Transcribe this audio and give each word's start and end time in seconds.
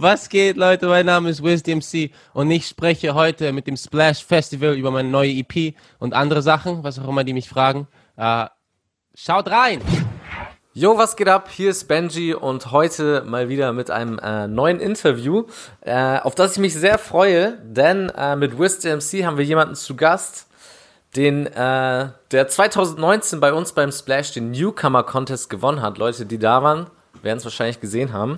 Was 0.00 0.28
geht, 0.28 0.56
Leute? 0.56 0.86
Mein 0.86 1.06
Name 1.06 1.28
ist 1.28 1.42
Wisdom 1.42 1.82
C 1.82 2.12
und 2.32 2.48
ich 2.52 2.68
spreche 2.68 3.14
heute 3.14 3.52
mit 3.52 3.66
dem 3.66 3.76
Splash 3.76 4.24
Festival 4.24 4.74
über 4.74 4.92
meine 4.92 5.08
neue 5.08 5.32
EP 5.32 5.74
und 5.98 6.14
andere 6.14 6.40
Sachen, 6.40 6.84
was 6.84 7.00
auch 7.00 7.08
immer 7.08 7.24
die 7.24 7.32
mich 7.32 7.48
fragen. 7.48 7.88
Uh, 8.16 8.44
schaut 9.16 9.50
rein! 9.50 9.82
Yo, 10.72 10.96
was 10.96 11.16
geht 11.16 11.26
ab? 11.26 11.48
Hier 11.50 11.70
ist 11.70 11.88
Benji 11.88 12.32
und 12.32 12.70
heute 12.70 13.24
mal 13.26 13.48
wieder 13.48 13.72
mit 13.72 13.90
einem 13.90 14.20
äh, 14.20 14.46
neuen 14.46 14.78
Interview, 14.78 15.46
äh, 15.80 16.20
auf 16.20 16.36
das 16.36 16.52
ich 16.52 16.58
mich 16.58 16.74
sehr 16.74 16.98
freue, 16.98 17.58
denn 17.64 18.08
äh, 18.10 18.36
mit 18.36 18.56
Wisdom 18.56 19.00
C 19.00 19.26
haben 19.26 19.36
wir 19.36 19.44
jemanden 19.44 19.74
zu 19.74 19.96
Gast, 19.96 20.46
den 21.16 21.46
äh, 21.46 22.08
der 22.30 22.46
2019 22.46 23.40
bei 23.40 23.52
uns 23.52 23.72
beim 23.72 23.90
Splash 23.90 24.32
den 24.32 24.52
Newcomer 24.52 25.02
Contest 25.02 25.50
gewonnen 25.50 25.82
hat. 25.82 25.98
Leute, 25.98 26.24
die 26.24 26.38
da 26.38 26.62
waren, 26.62 26.86
werden 27.20 27.38
es 27.38 27.44
wahrscheinlich 27.44 27.80
gesehen 27.80 28.12
haben. 28.12 28.36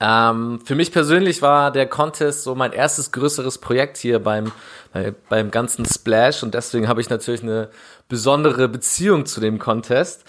Ähm, 0.00 0.60
für 0.64 0.74
mich 0.74 0.92
persönlich 0.92 1.40
war 1.40 1.70
der 1.70 1.86
Contest 1.86 2.42
so 2.42 2.54
mein 2.54 2.72
erstes 2.72 3.12
größeres 3.12 3.58
Projekt 3.58 3.96
hier 3.96 4.18
beim, 4.18 4.52
bei, 4.92 5.14
beim 5.28 5.50
ganzen 5.50 5.84
Splash 5.86 6.42
und 6.42 6.54
deswegen 6.54 6.88
habe 6.88 7.00
ich 7.00 7.10
natürlich 7.10 7.42
eine 7.42 7.70
besondere 8.08 8.68
Beziehung 8.68 9.26
zu 9.26 9.40
dem 9.40 9.58
Contest. 9.58 10.24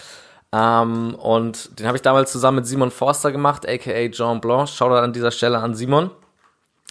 Ähm, 0.52 1.16
und 1.16 1.80
den 1.80 1.88
habe 1.88 1.98
ich 1.98 2.04
damals 2.04 2.32
zusammen 2.32 2.58
mit 2.58 2.68
Simon 2.68 2.92
Forster 2.92 3.32
gemacht, 3.32 3.68
aka 3.68 4.10
Jean 4.10 4.40
Blanc. 4.40 4.70
Shoutout 4.70 5.04
an 5.04 5.14
dieser 5.14 5.32
Stelle 5.32 5.58
an 5.58 5.76
Simon. 5.76 6.12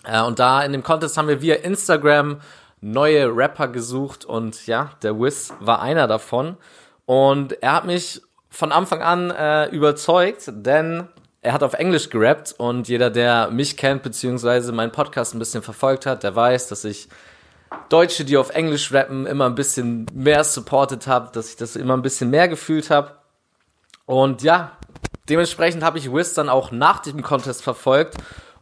Äh, 0.04 0.22
und 0.22 0.38
da 0.38 0.62
in 0.62 0.72
dem 0.72 0.82
Contest 0.82 1.16
haben 1.16 1.28
wir 1.28 1.40
via 1.40 1.56
Instagram 1.56 2.40
neue 2.80 3.34
Rapper 3.34 3.68
gesucht 3.68 4.26
und 4.26 4.66
ja, 4.66 4.90
der 5.02 5.18
Wiz 5.18 5.54
war 5.60 5.80
einer 5.80 6.06
davon. 6.06 6.56
Und 7.06 7.62
er 7.62 7.72
hat 7.72 7.86
mich 7.86 8.20
von 8.50 8.72
Anfang 8.72 9.02
an 9.02 9.30
äh, 9.30 9.66
überzeugt, 9.70 10.44
denn 10.48 11.08
er 11.44 11.52
hat 11.52 11.62
auf 11.62 11.74
Englisch 11.74 12.08
gerappt 12.08 12.54
und 12.56 12.88
jeder, 12.88 13.10
der 13.10 13.50
mich 13.50 13.76
kennt, 13.76 14.02
beziehungsweise 14.02 14.72
meinen 14.72 14.92
Podcast 14.92 15.34
ein 15.34 15.38
bisschen 15.38 15.62
verfolgt 15.62 16.06
hat, 16.06 16.22
der 16.22 16.34
weiß, 16.34 16.68
dass 16.68 16.84
ich 16.84 17.08
Deutsche, 17.90 18.24
die 18.24 18.38
auf 18.38 18.50
Englisch 18.50 18.92
rappen, 18.94 19.26
immer 19.26 19.44
ein 19.44 19.54
bisschen 19.54 20.06
mehr 20.14 20.42
supported 20.42 21.06
habe, 21.06 21.30
dass 21.32 21.50
ich 21.50 21.56
das 21.56 21.76
immer 21.76 21.94
ein 21.94 22.02
bisschen 22.02 22.30
mehr 22.30 22.48
gefühlt 22.48 22.88
habe. 22.88 23.18
Und 24.06 24.42
ja, 24.42 24.72
dementsprechend 25.28 25.82
habe 25.82 25.98
ich 25.98 26.10
Wiz 26.10 26.32
dann 26.32 26.48
auch 26.48 26.70
nach 26.70 27.00
dem 27.00 27.22
Contest 27.22 27.62
verfolgt. 27.62 28.16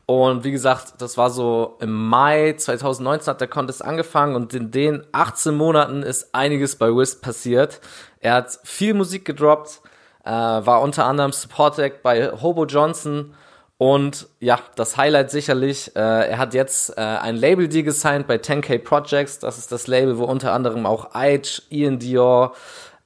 Und 0.07 0.43
wie 0.43 0.51
gesagt, 0.51 0.95
das 0.99 1.17
war 1.17 1.31
so 1.31 1.77
im 1.81 1.93
Mai 1.93 2.55
2019 2.55 3.31
hat 3.31 3.41
der 3.41 3.47
Contest 3.47 3.85
angefangen 3.85 4.35
und 4.35 4.55
in 4.55 4.73
den 4.73 5.07
18 5.13 5.55
Monaten 5.55 6.03
ist 6.03 6.35
einiges 6.35 6.75
bei 6.75 6.89
Wiz 6.89 7.21
passiert. 7.21 7.81
Er 8.19 8.35
hat 8.35 8.59
viel 8.65 8.95
Musik 8.95 9.25
gedroppt, 9.25 9.83
äh, 10.25 10.31
war 10.31 10.81
unter 10.83 11.07
anderem 11.07 11.33
Support 11.33 11.79
Act 11.79 12.03
bei 12.03 12.31
Hobo 12.31 12.67
Johnson 12.67 13.35
und 13.83 14.29
ja, 14.39 14.61
das 14.77 14.97
Highlight 14.97 15.33
sicherlich, 15.33 15.91
äh, 15.97 15.99
er 15.99 16.39
hat 16.39 16.55
jetzt 16.55 16.97
äh, 16.97 17.01
ein 17.01 17.35
Label 17.35 17.67
Deal 17.67 17.83
gesigned 17.83 18.29
bei 18.29 18.37
10K 18.37 18.79
Projects. 18.79 19.41
Das 19.41 19.59
ist 19.59 19.73
das 19.73 19.89
Label, 19.89 20.19
wo 20.19 20.25
unter 20.25 20.53
anderem 20.53 20.87
auch 20.87 21.17
Aitch, 21.17 21.63
Ian 21.69 21.99
Dior, 21.99 22.55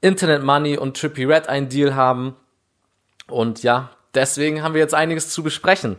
Internet 0.02 0.42
Money 0.42 0.76
und 0.76 1.00
Trippy 1.00 1.24
Red 1.24 1.48
einen 1.48 1.70
Deal 1.70 1.94
haben. 1.94 2.36
Und 3.26 3.62
ja, 3.62 3.88
deswegen 4.14 4.62
haben 4.62 4.74
wir 4.74 4.82
jetzt 4.82 4.92
einiges 4.92 5.30
zu 5.30 5.42
besprechen. 5.42 5.96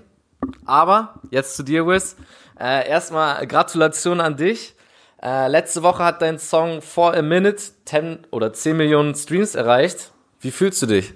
Aber 0.67 1.21
jetzt 1.31 1.55
zu 1.55 1.63
dir, 1.63 1.87
Wiz. 1.87 2.15
Äh, 2.59 2.87
erstmal 2.87 3.47
Gratulation 3.47 4.21
an 4.21 4.37
dich. 4.37 4.75
Äh, 5.23 5.47
letzte 5.47 5.81
Woche 5.81 6.03
hat 6.03 6.21
dein 6.21 6.37
Song 6.37 6.83
For 6.83 7.15
a 7.15 7.23
Minute 7.23 7.63
10 7.85 8.27
oder 8.29 8.53
10 8.53 8.77
Millionen 8.77 9.15
Streams 9.15 9.55
erreicht. 9.55 10.11
Wie 10.39 10.51
fühlst 10.51 10.81
du 10.81 10.85
dich? 10.85 11.13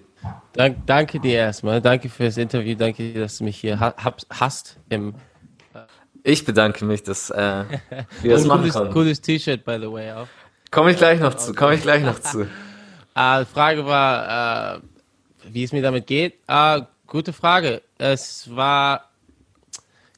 Dank, 0.54 0.86
danke 0.86 1.20
dir 1.20 1.38
erstmal. 1.38 1.82
Danke 1.82 2.10
für 2.10 2.26
das 2.26 2.38
Interview. 2.38 2.76
Danke, 2.76 3.14
dass 3.14 3.38
du 3.38 3.44
mich 3.44 3.58
hier 3.58 3.80
ha 3.80 3.94
hast. 4.30 4.78
Im, 4.90 5.16
ich 6.24 6.46
bedanke 6.46 6.86
mich, 6.86 7.04
dass 7.04 7.30
äh, 7.30 7.64
wir 8.22 8.34
das 8.34 8.46
machen 8.46 8.62
cooles, 8.62 8.74
konnten. 8.74 8.94
Cooles 8.94 9.22
T-Shirt, 9.22 9.66
by 9.66 9.78
the 9.80 9.92
way, 9.92 10.12
auch. 10.12 10.28
Komme 10.70 10.92
ich 10.92 10.98
gleich 10.98 11.20
noch 11.20 11.34
zu. 11.34 11.54
Komme 11.54 11.76
ich 11.76 11.82
gleich 11.82 12.04
noch 12.04 12.20
zu. 12.20 12.42
Äh, 13.16 13.40
die 13.40 13.46
Frage 13.46 13.86
war, 13.86 14.76
äh, 14.76 14.80
wie 15.50 15.64
es 15.64 15.72
mir 15.72 15.82
damit 15.82 16.08
geht. 16.08 16.36
Äh, 16.48 16.82
gute 17.08 17.34
Frage. 17.34 17.82
Es 17.98 18.54
war, 18.54 19.10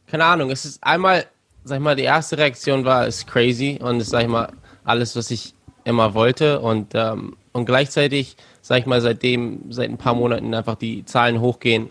keine 0.08 0.26
Ahnung, 0.26 0.52
es 0.52 0.66
ist 0.66 0.84
einmal, 0.84 1.26
sag 1.64 1.78
ich 1.78 1.84
mal, 1.84 1.96
die 1.96 2.04
erste 2.04 2.38
Reaktion 2.38 2.86
war, 2.86 3.08
es 3.08 3.20
ist 3.20 3.28
crazy 3.28 3.80
und 3.82 3.98
es 3.98 4.04
ist, 4.04 4.10
sag 4.10 4.24
ich 4.24 4.28
mal, 4.28 4.52
alles, 4.84 5.16
was 5.16 5.32
ich 5.32 5.54
immer 5.86 6.14
wollte 6.14 6.60
und, 6.60 6.94
ähm, 6.94 7.38
und 7.52 7.66
gleichzeitig 7.66 8.36
sag 8.64 8.80
ich 8.80 8.86
mal, 8.86 9.02
seitdem, 9.02 9.72
seit 9.72 9.90
ein 9.90 9.98
paar 9.98 10.16
Monaten 10.16 10.54
einfach 10.54 10.76
die 10.76 11.04
Zahlen 11.04 11.42
hochgehen, 11.42 11.90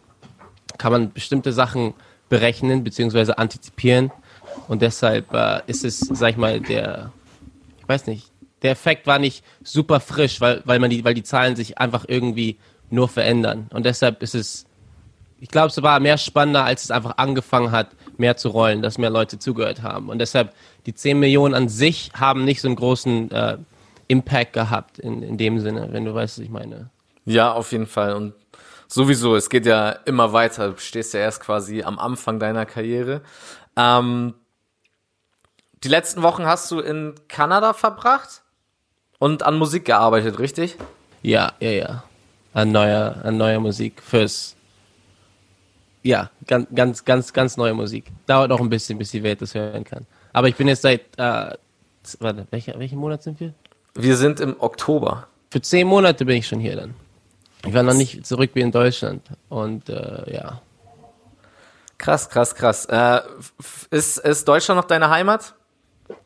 kann 0.79 0.91
man 0.91 1.13
bestimmte 1.13 1.53
Sachen 1.53 1.93
berechnen 2.31 2.83
bzw. 2.83 3.35
antizipieren. 3.37 4.11
Und 4.69 4.81
deshalb 4.81 5.33
äh, 5.35 5.61
ist 5.67 5.85
es, 5.85 6.01
sag 6.01 6.31
ich 6.31 6.37
mal, 6.39 6.61
der, 6.61 7.13
ich 7.79 7.87
weiß 7.87 8.07
nicht, 8.07 8.31
der 8.63 8.71
Effekt 8.71 9.07
war 9.07 9.19
nicht 9.19 9.45
super 9.63 10.01
frisch, 10.01 10.41
weil, 10.41 10.63
weil 10.65 10.79
man 10.79 10.89
die, 10.89 11.05
weil 11.05 11.13
die 11.13 11.23
Zahlen 11.23 11.57
sich 11.57 11.77
einfach 11.77 12.07
irgendwie 12.09 12.57
nur 12.89 13.09
verändern. 13.09 13.67
Und 13.75 13.85
deshalb 13.85 14.23
ist 14.23 14.35
es, 14.35 14.65
ich 15.41 15.49
glaube, 15.49 15.69
es 15.69 15.83
war 15.83 16.01
mehr 16.01 16.17
spannender, 16.17 16.65
als 16.65 16.85
es 16.85 16.91
einfach 16.91 17.19
angefangen 17.19 17.71
hat, 17.71 17.89
mehr 18.17 18.39
zu 18.39 18.49
rollen, 18.49 18.81
dass 18.81 18.97
mehr 18.97 19.11
Leute 19.11 19.39
zugehört 19.39 19.83
haben. 19.83 20.09
Und 20.09 20.21
deshalb, 20.21 20.55
die 20.87 20.95
10 20.95 21.19
Millionen 21.19 21.55
an 21.55 21.69
sich 21.69 22.13
haben 22.15 22.47
nicht 22.47 22.63
so 22.63 22.69
einen 22.69 22.77
großen 22.77 23.31
äh, 23.31 23.59
Impact 24.09 24.53
gehabt 24.53 24.99
in, 24.99 25.23
in 25.23 25.39
dem 25.39 25.59
Sinne, 25.59 25.89
wenn 25.93 26.05
du 26.05 26.15
weißt, 26.15 26.39
was 26.39 26.45
ich 26.45 26.51
meine. 26.51 26.91
Ja, 27.25 27.53
auf 27.53 27.73
jeden 27.73 27.87
Fall. 27.87 28.15
Und 28.15 28.35
sowieso, 28.89 29.37
es 29.37 29.49
geht 29.49 29.67
ja 29.67 29.91
immer 29.91 30.33
weiter. 30.33 30.71
Du 30.71 30.79
stehst 30.79 31.15
ja 31.15 31.21
erst 31.21 31.41
quasi 31.41 31.83
am 31.83 31.99
Anfang 31.99 32.39
deiner 32.39 32.67
Karriere. 32.67 33.23
Ähm, 33.77 34.35
die 35.85 35.89
letzten 35.89 36.23
Wochen 36.23 36.47
hast 36.47 36.71
du 36.71 36.81
in 36.81 37.15
Kanada 37.29 37.73
verbracht 37.73 38.43
und 39.19 39.43
an 39.43 39.59
Musik 39.59 39.85
gearbeitet, 39.85 40.39
richtig? 40.39 40.77
Ja, 41.23 41.53
ja, 41.61 41.71
ja. 41.71 42.05
An 42.55 42.71
neuer, 42.71 43.17
an 43.25 43.37
neuer 43.37 43.61
Musik 43.61 44.03
fürs. 44.03 44.57
Ja, 46.03 46.31
ganz, 46.47 46.67
ganz, 46.75 47.05
ganz, 47.05 47.33
ganz 47.33 47.57
neue 47.57 47.75
Musik. 47.75 48.11
Dauert 48.27 48.51
noch 48.51 48.61
ein 48.61 48.69
bisschen, 48.69 48.99
bis 48.99 49.13
die 49.13 49.23
Welt 49.23 49.41
das 49.41 49.55
hören 49.55 49.85
kann. 49.85 50.07
Aber 50.33 50.49
ich 50.49 50.57
bin 50.57 50.67
jetzt 50.69 50.83
seit, 50.83 51.03
äh, 51.17 51.57
warte, 52.19 52.47
welcher, 52.51 52.79
welchen 52.79 52.99
Monat 52.99 53.23
sind 53.23 53.39
wir? 53.41 53.55
Wir 53.95 54.17
sind 54.17 54.41
im 54.41 54.57
Oktober. 54.59 55.27
Für 55.51 55.61
zehn 55.61 55.87
Monate 55.87 56.25
bin 56.25 56.37
ich 56.37 56.47
schon 56.47 56.61
hier 56.61 56.77
dann. 56.77 56.95
Ich 57.67 57.75
war 57.75 57.83
noch 57.83 57.95
nicht 57.95 58.27
zurück 58.27 58.51
wie 58.55 58.61
in 58.61 58.73
Deutschland. 58.73 59.23
Und 59.49 59.89
äh, 59.89 60.35
ja. 60.35 60.63
Krass, 61.99 62.29
krass, 62.29 62.55
krass. 62.55 62.87
Äh, 62.87 63.21
ist, 63.91 64.19
ist 64.19 64.49
Deutschland 64.49 64.81
noch 64.81 64.87
deine 64.87 65.11
Heimat? 65.11 65.55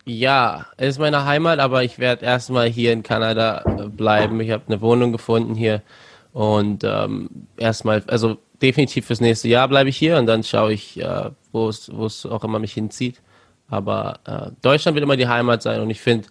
Ja, 0.04 0.66
es 0.76 0.90
ist 0.90 0.98
meine 0.98 1.24
Heimat, 1.24 1.58
aber 1.58 1.82
ich 1.82 1.98
werde 1.98 2.24
erstmal 2.24 2.68
hier 2.68 2.92
in 2.92 3.02
Kanada 3.02 3.62
äh, 3.64 3.88
bleiben. 3.88 4.40
Ich 4.40 4.50
habe 4.50 4.62
eine 4.68 4.80
Wohnung 4.80 5.12
gefunden 5.12 5.54
hier 5.54 5.82
und 6.32 6.84
ähm, 6.84 7.28
erstmal, 7.56 8.02
also 8.06 8.38
definitiv 8.62 9.06
fürs 9.06 9.20
nächste 9.20 9.48
Jahr 9.48 9.68
bleibe 9.68 9.90
ich 9.90 9.96
hier 9.96 10.16
und 10.18 10.26
dann 10.26 10.42
schaue 10.42 10.72
ich, 10.72 11.00
äh, 11.00 11.30
wo 11.52 11.68
es 11.68 12.26
auch 12.26 12.44
immer 12.44 12.58
mich 12.58 12.72
hinzieht. 12.72 13.20
Aber 13.68 14.20
äh, 14.24 14.50
Deutschland 14.62 14.94
wird 14.94 15.02
immer 15.02 15.16
die 15.16 15.28
Heimat 15.28 15.62
sein 15.62 15.80
und 15.80 15.90
ich 15.90 16.00
finde, 16.00 16.28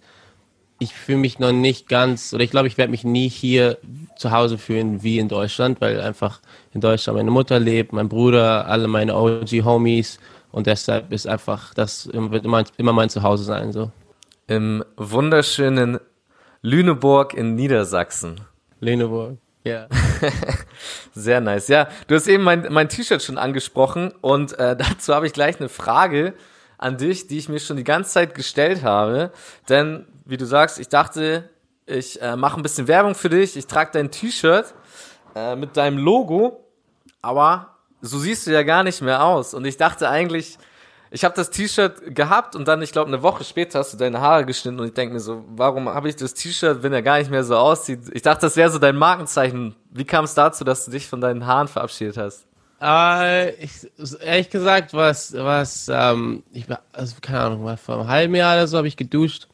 ich 0.78 0.92
fühle 0.92 1.18
mich 1.18 1.38
noch 1.38 1.52
nicht 1.52 1.88
ganz, 1.88 2.32
oder 2.34 2.44
ich 2.44 2.50
glaube, 2.50 2.68
ich 2.68 2.76
werde 2.76 2.90
mich 2.90 3.04
nie 3.04 3.28
hier 3.28 3.78
zu 4.16 4.30
Hause 4.30 4.58
fühlen 4.58 5.02
wie 5.02 5.18
in 5.18 5.28
Deutschland, 5.28 5.80
weil 5.80 6.00
einfach 6.00 6.40
in 6.72 6.80
Deutschland 6.80 7.16
meine 7.16 7.30
Mutter 7.30 7.58
lebt, 7.58 7.92
mein 7.92 8.08
Bruder, 8.08 8.66
alle 8.66 8.88
meine 8.88 9.16
OG-Homies 9.16 10.18
und 10.52 10.66
deshalb 10.66 11.12
ist 11.12 11.26
einfach, 11.26 11.74
das 11.74 12.08
wird 12.12 12.44
immer, 12.44 12.64
immer 12.76 12.92
mein 12.92 13.08
Zuhause 13.08 13.44
sein. 13.44 13.72
So. 13.72 13.90
Im 14.46 14.84
wunderschönen 14.96 15.98
Lüneburg 16.62 17.34
in 17.34 17.54
Niedersachsen. 17.54 18.40
Lüneburg, 18.80 19.38
ja. 19.64 19.86
Sehr 21.14 21.40
nice. 21.40 21.68
Ja, 21.68 21.88
du 22.06 22.14
hast 22.14 22.28
eben 22.28 22.42
mein, 22.42 22.66
mein 22.70 22.88
T-Shirt 22.88 23.22
schon 23.22 23.38
angesprochen 23.38 24.12
und 24.20 24.58
äh, 24.58 24.76
dazu 24.78 25.14
habe 25.14 25.26
ich 25.26 25.32
gleich 25.32 25.58
eine 25.58 25.68
Frage 25.68 26.34
an 26.78 26.98
dich, 26.98 27.26
die 27.26 27.38
ich 27.38 27.48
mir 27.48 27.60
schon 27.60 27.76
die 27.76 27.84
ganze 27.84 28.10
Zeit 28.10 28.34
gestellt 28.34 28.82
habe. 28.82 29.32
Denn 29.68 30.06
wie 30.24 30.36
du 30.36 30.46
sagst, 30.46 30.78
ich 30.78 30.88
dachte, 30.88 31.48
ich 31.86 32.20
äh, 32.20 32.36
mache 32.36 32.58
ein 32.58 32.62
bisschen 32.62 32.88
Werbung 32.88 33.14
für 33.14 33.28
dich, 33.28 33.56
ich 33.56 33.66
trage 33.66 33.90
dein 33.92 34.10
T-Shirt 34.10 34.74
äh, 35.34 35.56
mit 35.56 35.76
deinem 35.76 35.98
Logo, 35.98 36.64
aber 37.22 37.76
so 38.00 38.18
siehst 38.18 38.46
du 38.46 38.52
ja 38.52 38.62
gar 38.62 38.82
nicht 38.82 39.00
mehr 39.02 39.24
aus. 39.24 39.54
Und 39.54 39.64
ich 39.64 39.76
dachte 39.76 40.08
eigentlich, 40.08 40.58
ich 41.10 41.24
habe 41.24 41.34
das 41.34 41.50
T-Shirt 41.50 42.14
gehabt 42.14 42.56
und 42.56 42.66
dann, 42.66 42.82
ich 42.82 42.92
glaube, 42.92 43.08
eine 43.08 43.22
Woche 43.22 43.44
später 43.44 43.78
hast 43.78 43.92
du 43.92 43.96
deine 43.96 44.20
Haare 44.20 44.44
geschnitten 44.44 44.80
und 44.80 44.86
ich 44.88 44.94
denke 44.94 45.14
mir 45.14 45.20
so, 45.20 45.44
warum 45.48 45.88
habe 45.88 46.08
ich 46.08 46.16
das 46.16 46.34
T-Shirt, 46.34 46.82
wenn 46.82 46.92
er 46.92 47.02
gar 47.02 47.18
nicht 47.18 47.30
mehr 47.30 47.44
so 47.44 47.56
aussieht? 47.56 48.00
Ich 48.12 48.22
dachte, 48.22 48.42
das 48.42 48.56
wäre 48.56 48.70
so 48.70 48.78
dein 48.78 48.96
Markenzeichen. 48.96 49.76
Wie 49.90 50.04
kam 50.04 50.24
es 50.24 50.34
dazu, 50.34 50.64
dass 50.64 50.84
du 50.84 50.90
dich 50.90 51.08
von 51.08 51.20
deinen 51.20 51.46
Haaren 51.46 51.68
verabschiedet 51.68 52.16
hast? 52.16 52.46
Äh, 52.80 53.52
ich, 53.62 53.70
ehrlich 54.20 54.50
gesagt, 54.50 54.92
was, 54.92 55.32
was, 55.32 55.90
ähm, 55.92 56.42
ich 56.52 56.68
war, 56.68 56.80
also 56.92 57.16
keine 57.20 57.40
Ahnung, 57.40 57.76
vor 57.78 57.98
einem 57.98 58.08
halben 58.08 58.34
Jahr 58.34 58.54
oder 58.54 58.66
so 58.66 58.76
habe 58.76 58.88
ich 58.88 58.96
geduscht 58.96 59.48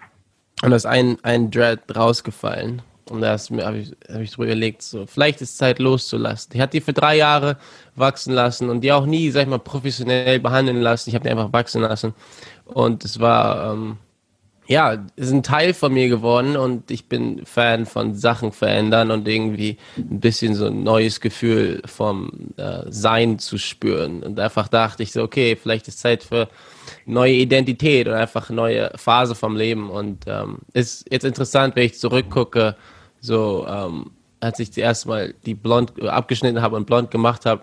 und 0.62 0.70
da 0.70 0.76
ist 0.76 0.86
ein, 0.86 1.18
ein 1.22 1.50
Dread 1.50 1.80
rausgefallen. 1.94 2.82
Und 3.10 3.20
da 3.20 3.36
habe 3.36 3.78
ich, 3.78 3.92
hab 4.08 4.20
ich 4.20 4.30
drüber 4.30 4.46
überlegt, 4.46 4.82
so, 4.82 5.06
vielleicht 5.06 5.40
ist 5.42 5.58
Zeit 5.58 5.80
loszulassen. 5.80 6.52
Ich 6.54 6.60
hatte 6.60 6.78
die 6.78 6.80
für 6.80 6.92
drei 6.92 7.16
Jahre 7.16 7.58
wachsen 7.96 8.32
lassen 8.32 8.70
und 8.70 8.80
die 8.80 8.92
auch 8.92 9.06
nie, 9.06 9.30
sag 9.30 9.42
ich 9.42 9.48
mal, 9.48 9.58
professionell 9.58 10.38
behandeln 10.38 10.80
lassen. 10.80 11.10
Ich 11.10 11.14
habe 11.14 11.24
die 11.24 11.30
einfach 11.30 11.52
wachsen 11.52 11.82
lassen. 11.82 12.14
Und 12.64 13.04
es 13.04 13.18
war, 13.18 13.72
ähm, 13.72 13.98
ja, 14.66 15.04
ist 15.16 15.32
ein 15.32 15.42
Teil 15.42 15.74
von 15.74 15.92
mir 15.92 16.08
geworden 16.08 16.56
und 16.56 16.90
ich 16.90 17.08
bin 17.08 17.44
Fan 17.44 17.84
von 17.84 18.14
Sachen 18.14 18.52
verändern 18.52 19.10
und 19.10 19.26
irgendwie 19.26 19.76
ein 19.96 20.20
bisschen 20.20 20.54
so 20.54 20.66
ein 20.66 20.84
neues 20.84 21.20
Gefühl 21.20 21.82
vom 21.84 22.52
äh, 22.56 22.84
Sein 22.88 23.38
zu 23.38 23.58
spüren. 23.58 24.22
Und 24.22 24.38
einfach 24.38 24.68
dachte 24.68 25.02
ich 25.02 25.12
so, 25.12 25.22
okay, 25.22 25.56
vielleicht 25.56 25.88
ist 25.88 25.98
Zeit 25.98 26.22
für 26.22 26.48
neue 27.06 27.34
Identität 27.34 28.06
oder 28.06 28.18
einfach 28.18 28.50
neue 28.50 28.92
Phase 28.96 29.34
vom 29.34 29.56
Leben. 29.56 29.90
Und 29.90 30.24
ähm, 30.26 30.58
ist 30.72 31.06
jetzt 31.10 31.24
interessant, 31.24 31.74
wenn 31.74 31.86
ich 31.86 31.98
zurückgucke, 31.98 32.76
so 33.20 33.66
ähm, 33.68 34.12
als 34.38 34.58
ich 34.60 34.72
zuerst 34.72 35.06
mal 35.06 35.34
die 35.44 35.54
blond 35.54 36.00
abgeschnitten 36.02 36.62
habe 36.62 36.76
und 36.76 36.86
blond 36.86 37.10
gemacht 37.10 37.46
habe, 37.46 37.62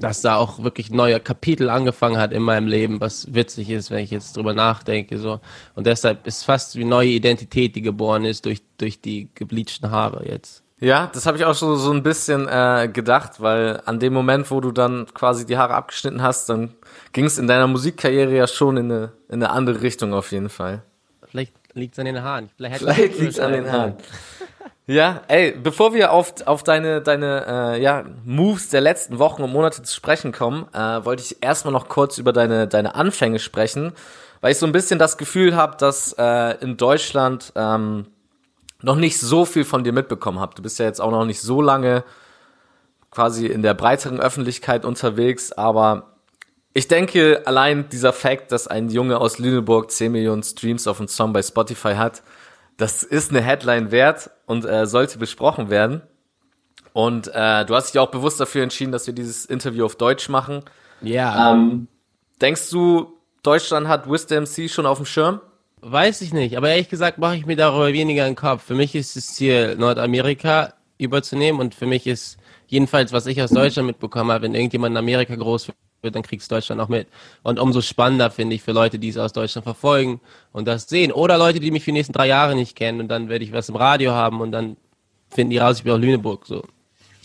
dass 0.00 0.20
da 0.20 0.36
auch 0.36 0.62
wirklich 0.62 0.90
neue 0.90 1.20
Kapitel 1.20 1.70
angefangen 1.70 2.18
hat 2.18 2.32
in 2.32 2.42
meinem 2.42 2.66
Leben, 2.66 3.00
was 3.00 3.32
witzig 3.34 3.70
ist, 3.70 3.90
wenn 3.90 3.98
ich 3.98 4.10
jetzt 4.10 4.36
drüber 4.36 4.54
nachdenke. 4.54 5.18
So. 5.18 5.40
Und 5.74 5.86
deshalb 5.86 6.26
ist 6.26 6.44
fast 6.44 6.76
wie 6.76 6.84
neue 6.84 7.08
Identität, 7.08 7.74
die 7.76 7.82
geboren 7.82 8.24
ist 8.24 8.44
durch, 8.44 8.62
durch 8.78 9.00
die 9.00 9.28
gebleachten 9.34 9.90
Haare 9.90 10.26
jetzt. 10.28 10.62
Ja, 10.80 11.10
das 11.12 11.26
habe 11.26 11.36
ich 11.36 11.44
auch 11.44 11.56
schon 11.56 11.76
so 11.76 11.90
ein 11.92 12.04
bisschen 12.04 12.46
äh, 12.46 12.88
gedacht, 12.92 13.40
weil 13.40 13.82
an 13.84 13.98
dem 13.98 14.12
Moment, 14.12 14.48
wo 14.50 14.60
du 14.60 14.70
dann 14.70 15.06
quasi 15.12 15.44
die 15.44 15.56
Haare 15.56 15.74
abgeschnitten 15.74 16.22
hast, 16.22 16.48
dann 16.48 16.74
ging 17.12 17.24
es 17.24 17.36
in 17.36 17.48
deiner 17.48 17.66
Musikkarriere 17.66 18.36
ja 18.36 18.46
schon 18.46 18.76
in 18.76 18.92
eine, 18.92 19.12
in 19.28 19.42
eine 19.42 19.50
andere 19.50 19.82
Richtung 19.82 20.14
auf 20.14 20.30
jeden 20.30 20.48
Fall. 20.48 20.82
Vielleicht 21.26 21.52
liegt 21.74 21.94
es 21.94 21.98
an 21.98 22.04
den 22.04 22.22
Haaren. 22.22 22.50
Vielleicht, 22.56 22.78
Vielleicht 22.78 23.18
liegt 23.18 23.32
es 23.32 23.40
an 23.40 23.52
den 23.52 23.70
Haaren. 23.70 23.94
Ja, 24.88 25.20
ey, 25.28 25.52
bevor 25.52 25.92
wir 25.92 26.12
auf, 26.12 26.32
auf 26.46 26.62
deine, 26.62 27.02
deine 27.02 27.44
äh, 27.46 27.82
ja, 27.82 28.06
Moves 28.24 28.70
der 28.70 28.80
letzten 28.80 29.18
Wochen 29.18 29.42
und 29.42 29.52
Monate 29.52 29.82
zu 29.82 29.94
sprechen 29.94 30.32
kommen, 30.32 30.66
äh, 30.72 31.04
wollte 31.04 31.22
ich 31.22 31.42
erstmal 31.42 31.74
noch 31.74 31.88
kurz 31.88 32.16
über 32.16 32.32
deine, 32.32 32.66
deine 32.66 32.94
Anfänge 32.94 33.38
sprechen, 33.38 33.92
weil 34.40 34.52
ich 34.52 34.56
so 34.56 34.64
ein 34.64 34.72
bisschen 34.72 34.98
das 34.98 35.18
Gefühl 35.18 35.54
habe, 35.54 35.76
dass 35.76 36.14
äh, 36.14 36.56
in 36.62 36.78
Deutschland 36.78 37.52
ähm, 37.54 38.06
noch 38.80 38.96
nicht 38.96 39.20
so 39.20 39.44
viel 39.44 39.66
von 39.66 39.84
dir 39.84 39.92
mitbekommen 39.92 40.40
habe. 40.40 40.54
Du 40.54 40.62
bist 40.62 40.78
ja 40.78 40.86
jetzt 40.86 41.02
auch 41.02 41.10
noch 41.10 41.26
nicht 41.26 41.42
so 41.42 41.60
lange 41.60 42.02
quasi 43.10 43.44
in 43.46 43.60
der 43.60 43.74
breiteren 43.74 44.20
Öffentlichkeit 44.20 44.86
unterwegs, 44.86 45.52
aber 45.52 46.14
ich 46.72 46.88
denke, 46.88 47.42
allein 47.44 47.90
dieser 47.90 48.14
Fakt, 48.14 48.52
dass 48.52 48.66
ein 48.66 48.88
Junge 48.88 49.18
aus 49.20 49.38
Lüneburg 49.38 49.90
10 49.90 50.12
Millionen 50.12 50.42
Streams 50.42 50.86
auf 50.86 50.98
einen 50.98 51.08
Song 51.08 51.34
bei 51.34 51.42
Spotify 51.42 51.96
hat, 51.96 52.22
das 52.78 53.02
ist 53.02 53.30
eine 53.30 53.42
Headline 53.42 53.90
wert 53.90 54.30
und 54.46 54.64
äh, 54.64 54.86
sollte 54.86 55.18
besprochen 55.18 55.68
werden. 55.68 56.00
Und 56.92 57.28
äh, 57.28 57.66
du 57.66 57.74
hast 57.74 57.92
dich 57.92 57.98
auch 57.98 58.10
bewusst 58.10 58.40
dafür 58.40 58.62
entschieden, 58.62 58.92
dass 58.92 59.06
wir 59.06 59.14
dieses 59.14 59.44
Interview 59.44 59.84
auf 59.84 59.96
Deutsch 59.96 60.28
machen. 60.28 60.62
Ja. 61.02 61.52
Ähm, 61.52 61.88
denkst 62.40 62.70
du, 62.70 63.18
Deutschland 63.42 63.88
hat 63.88 64.10
Wisdom 64.10 64.44
MC 64.44 64.70
schon 64.70 64.86
auf 64.86 64.98
dem 64.98 65.06
Schirm? 65.06 65.40
Weiß 65.80 66.22
ich 66.22 66.32
nicht, 66.32 66.56
aber 66.56 66.70
ehrlich 66.70 66.88
gesagt 66.88 67.18
mache 67.18 67.36
ich 67.36 67.46
mir 67.46 67.56
darüber 67.56 67.92
weniger 67.92 68.24
einen 68.24 68.36
Kopf. 68.36 68.62
Für 68.64 68.74
mich 68.74 68.94
ist 68.94 69.16
das 69.16 69.26
Ziel, 69.34 69.76
Nordamerika 69.76 70.74
überzunehmen 70.98 71.60
und 71.60 71.74
für 71.74 71.86
mich 71.86 72.06
ist 72.06 72.38
jedenfalls, 72.66 73.12
was 73.12 73.26
ich 73.26 73.40
aus 73.42 73.50
Deutschland 73.50 73.86
mitbekommen 73.86 74.32
habe, 74.32 74.44
wenn 74.44 74.54
irgendjemand 74.54 74.92
in 74.92 74.98
Amerika 74.98 75.34
groß 75.34 75.68
wird, 75.68 75.76
dann 76.02 76.22
kriegst 76.22 76.50
Deutschland 76.50 76.80
auch 76.80 76.88
mit. 76.88 77.08
Und 77.42 77.58
umso 77.58 77.80
spannender 77.80 78.30
finde 78.30 78.54
ich 78.54 78.62
für 78.62 78.72
Leute, 78.72 78.98
die 78.98 79.08
es 79.08 79.16
aus 79.16 79.32
Deutschland 79.32 79.64
verfolgen 79.64 80.20
und 80.52 80.66
das 80.66 80.88
sehen. 80.88 81.12
Oder 81.12 81.38
Leute, 81.38 81.60
die 81.60 81.70
mich 81.70 81.84
für 81.84 81.90
die 81.90 81.98
nächsten 81.98 82.12
drei 82.12 82.26
Jahre 82.26 82.54
nicht 82.54 82.76
kennen 82.76 83.00
und 83.00 83.08
dann 83.08 83.28
werde 83.28 83.44
ich 83.44 83.52
was 83.52 83.68
im 83.68 83.76
Radio 83.76 84.12
haben 84.12 84.40
und 84.40 84.52
dann 84.52 84.76
finden 85.30 85.50
die 85.50 85.58
raus, 85.58 85.78
ich 85.78 85.84
bin 85.84 85.92
aus 85.92 86.00
Lüneburg. 86.00 86.46
So. 86.46 86.64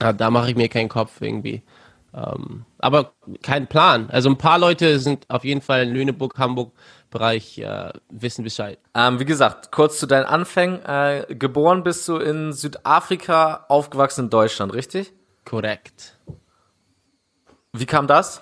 Ja, 0.02 0.14
da 0.14 0.30
mache 0.30 0.50
ich 0.50 0.56
mir 0.56 0.70
keinen 0.70 0.90
Kopf 0.90 1.22
irgendwie. 1.22 1.62
Ähm, 2.16 2.66
aber 2.80 3.14
kein 3.42 3.68
Plan. 3.68 4.10
Also 4.10 4.30
ein 4.30 4.38
paar 4.38 4.60
Leute 4.60 5.00
sind 5.00 5.26
auf 5.30 5.44
jeden 5.44 5.62
Fall 5.62 5.84
in 5.84 5.94
Lüneburg, 5.94 6.38
Hamburg 6.38 6.72
Bereich 7.14 7.60
äh, 7.60 7.94
wissen 8.10 8.44
Bescheid. 8.44 8.80
Ähm, 8.96 9.20
wie 9.20 9.26
gesagt, 9.26 9.72
kurz 9.72 10.00
zu 10.00 10.08
deinen 10.08 10.26
Anfängen. 10.26 10.84
Äh, 10.84 11.36
geboren 11.36 11.84
bist 11.84 12.08
du 12.08 12.18
in 12.18 12.54
Südafrika, 12.54 13.66
aufgewachsen 13.70 14.26
in 14.26 14.30
Deutschland, 14.32 14.74
richtig? 14.74 15.14
Korrekt. 15.46 16.18
Wie 17.72 17.86
kam 17.86 18.08
das? 18.08 18.42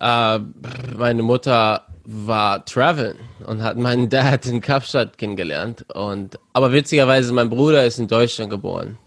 Äh, 0.00 0.38
meine 0.96 1.22
Mutter 1.22 1.86
war 2.04 2.64
traveln 2.64 3.16
und 3.46 3.62
hat 3.62 3.76
meinen 3.76 4.08
Dad 4.08 4.46
in 4.46 4.60
Kapstadt 4.60 5.16
kennengelernt. 5.16 5.86
Und, 5.94 6.38
aber 6.52 6.72
witzigerweise, 6.72 7.32
mein 7.32 7.48
Bruder 7.48 7.84
ist 7.84 7.98
in 7.98 8.08
Deutschland 8.08 8.50
geboren. 8.50 8.98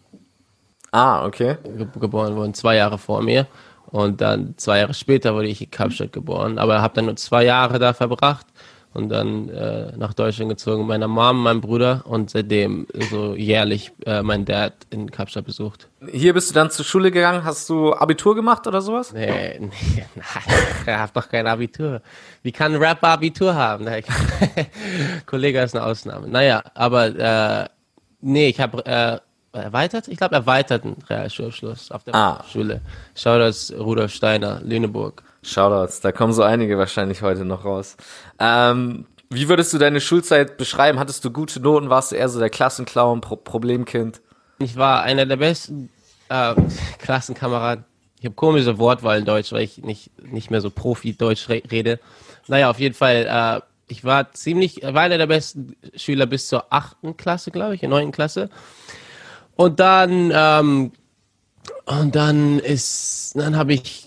Ah, 0.91 1.25
okay. 1.25 1.57
Ge 1.63 1.87
geboren 1.99 2.35
worden, 2.35 2.53
zwei 2.53 2.77
Jahre 2.77 2.97
vor 2.97 3.21
mir. 3.21 3.45
Und 3.85 4.19
dann 4.19 4.55
zwei 4.57 4.79
Jahre 4.79 4.93
später 4.93 5.33
wurde 5.33 5.47
ich 5.47 5.61
in 5.61 5.71
Kapstadt 5.71 6.11
geboren. 6.11 6.57
Aber 6.57 6.81
habe 6.81 6.95
dann 6.95 7.05
nur 7.05 7.15
zwei 7.15 7.45
Jahre 7.45 7.79
da 7.79 7.93
verbracht 7.93 8.46
und 8.97 9.09
dann 9.09 9.47
äh, 9.49 9.95
nach 9.95 10.15
Deutschland 10.15 10.49
gezogen 10.49 10.87
meiner 10.87 11.07
Mom, 11.07 11.43
meinem 11.43 11.61
Bruder 11.61 12.01
und 12.05 12.31
seitdem 12.31 12.87
so 13.11 13.35
jährlich 13.35 13.91
äh, 14.07 14.23
mein 14.23 14.43
Dad 14.43 14.73
in 14.89 15.11
Kapstadt 15.11 15.45
besucht. 15.45 15.87
Hier 16.11 16.33
bist 16.33 16.49
du 16.49 16.55
dann 16.55 16.71
zur 16.71 16.83
Schule 16.83 17.11
gegangen, 17.11 17.43
hast 17.43 17.69
du 17.69 17.93
Abitur 17.93 18.33
gemacht 18.33 18.65
oder 18.65 18.81
sowas? 18.81 19.13
Nee, 19.13 19.59
nee, 19.59 20.05
ich 20.15 20.87
hab 20.87 21.13
doch 21.13 21.29
kein 21.29 21.45
Abitur. 21.45 22.01
Wie 22.41 22.51
kann 22.51 22.73
ein 22.73 22.81
Rapper 22.81 23.09
Abitur 23.09 23.53
haben? 23.53 23.85
Kollege 25.27 25.61
ist 25.61 25.75
eine 25.75 25.85
Ausnahme. 25.85 26.27
Naja, 26.27 26.63
aber 26.73 27.05
äh, 27.05 27.69
nee, 28.21 28.49
ich 28.49 28.59
habe 28.59 28.83
äh, 28.83 29.19
erweitert, 29.53 30.07
ich 30.07 30.17
glaube 30.17 30.33
erweiterten 30.33 30.95
Realschulabschluss 31.07 31.91
auf 31.91 32.03
der 32.03 32.15
ah. 32.15 32.43
Schule. 32.51 32.81
Schau 33.13 33.37
das 33.37 33.71
Rudolf 33.71 34.11
Steiner, 34.11 34.59
Lüneburg. 34.63 35.21
Shoutouts, 35.47 36.01
da 36.01 36.11
kommen 36.11 36.33
so 36.33 36.43
einige 36.43 36.77
wahrscheinlich 36.77 37.21
heute 37.21 37.45
noch 37.45 37.63
raus. 37.63 37.95
Ähm, 38.39 39.05
wie 39.29 39.49
würdest 39.49 39.73
du 39.73 39.77
deine 39.77 40.01
Schulzeit 40.01 40.57
beschreiben? 40.57 40.99
Hattest 40.99 41.23
du 41.25 41.31
gute 41.31 41.59
Noten? 41.59 41.89
Warst 41.89 42.11
du 42.11 42.15
eher 42.15 42.29
so 42.29 42.39
der 42.39 42.49
Klassenclown, 42.49 43.21
Pro 43.21 43.35
Problemkind? 43.35 44.21
Ich 44.59 44.75
war 44.75 45.03
einer 45.03 45.25
der 45.25 45.37
besten 45.37 45.89
äh, 46.29 46.55
Klassenkameraden. 46.99 47.85
Ich 48.19 48.25
habe 48.25 48.35
komische 48.35 48.77
Wortwahl 48.79 49.19
in 49.19 49.25
Deutsch, 49.25 49.51
weil 49.51 49.63
ich 49.63 49.79
nicht, 49.79 50.11
nicht 50.23 50.49
mehr 50.49 50.61
so 50.61 50.69
Profi-Deutsch 50.69 51.49
re 51.49 51.61
rede. 51.69 51.99
Naja, 52.47 52.69
auf 52.69 52.79
jeden 52.79 52.95
Fall, 52.95 53.27
äh, 53.29 53.61
ich 53.87 54.03
war 54.03 54.33
ziemlich, 54.33 54.81
war 54.81 55.03
einer 55.03 55.17
der 55.17 55.27
besten 55.27 55.75
Schüler 55.95 56.25
bis 56.25 56.47
zur 56.47 56.73
achten 56.73 57.15
Klasse, 57.15 57.51
glaube 57.51 57.75
ich, 57.75 57.83
in 57.83 57.89
neunten 57.89 58.11
Klasse. 58.11 58.49
Und 59.55 59.79
dann, 59.79 60.31
ähm, 60.33 60.91
und 61.85 62.15
dann 62.15 62.59
ist, 62.59 63.33
dann 63.35 63.55
habe 63.55 63.73
ich 63.73 64.06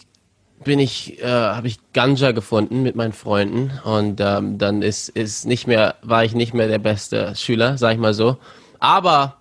bin 0.64 0.78
ich, 0.78 1.20
äh, 1.22 1.26
habe 1.26 1.68
ich 1.68 1.78
Ganja 1.92 2.32
gefunden 2.32 2.82
mit 2.82 2.96
meinen 2.96 3.12
Freunden 3.12 3.72
und 3.84 4.20
ähm, 4.20 4.58
dann 4.58 4.82
ist, 4.82 5.08
ist 5.08 5.46
nicht 5.46 5.66
mehr, 5.66 5.96
war 6.02 6.24
ich 6.24 6.34
nicht 6.34 6.54
mehr 6.54 6.68
der 6.68 6.78
beste 6.78 7.34
Schüler, 7.34 7.78
sag 7.78 7.94
ich 7.94 7.98
mal 7.98 8.14
so. 8.14 8.36
Aber 8.78 9.36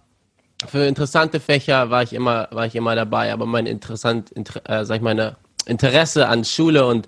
für 0.68 0.86
interessante 0.86 1.40
Fächer 1.40 1.90
war 1.90 2.04
ich 2.04 2.14
immer, 2.14 2.48
war 2.52 2.66
ich 2.66 2.76
immer 2.76 2.96
dabei. 2.96 3.32
Aber 3.32 3.46
mein 3.46 3.66
interessant, 3.66 4.32
inter, 4.32 4.62
äh, 4.70 4.86
sag 4.86 4.98
ich 4.98 5.02
meine 5.02 5.38
Interesse 5.66 6.28
an 6.28 6.44
Schule 6.44 6.86
und 6.86 7.08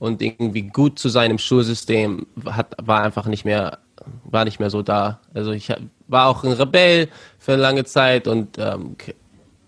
und 0.00 0.22
irgendwie 0.22 0.62
gut 0.62 0.98
zu 0.98 1.10
sein 1.10 1.30
im 1.30 1.38
Schulsystem 1.38 2.26
hat, 2.46 2.74
war 2.82 3.02
einfach 3.02 3.26
nicht 3.26 3.44
mehr, 3.44 3.78
war 4.24 4.46
nicht 4.46 4.58
mehr 4.58 4.70
so 4.70 4.80
da. 4.80 5.20
Also 5.34 5.52
ich 5.52 5.70
war 6.08 6.26
auch 6.26 6.42
ein 6.42 6.52
Rebell 6.52 7.08
für 7.38 7.56
lange 7.56 7.84
Zeit 7.84 8.26
und 8.26 8.56
ähm, 8.58 8.96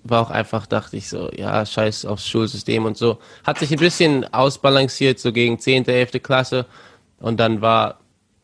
war 0.04 0.22
auch 0.22 0.30
einfach, 0.30 0.66
dachte 0.66 0.96
ich 0.96 1.08
so, 1.08 1.30
ja, 1.36 1.64
scheiß 1.64 2.06
aufs 2.06 2.28
Schulsystem 2.28 2.84
und 2.84 2.96
so. 2.96 3.18
Hat 3.44 3.58
sich 3.58 3.70
ein 3.70 3.78
bisschen 3.78 4.32
ausbalanciert, 4.32 5.18
so 5.18 5.32
gegen 5.32 5.58
10., 5.58 5.86
11. 5.86 6.22
Klasse. 6.22 6.66
Und 7.20 7.38
dann 7.38 7.60
war 7.60 8.00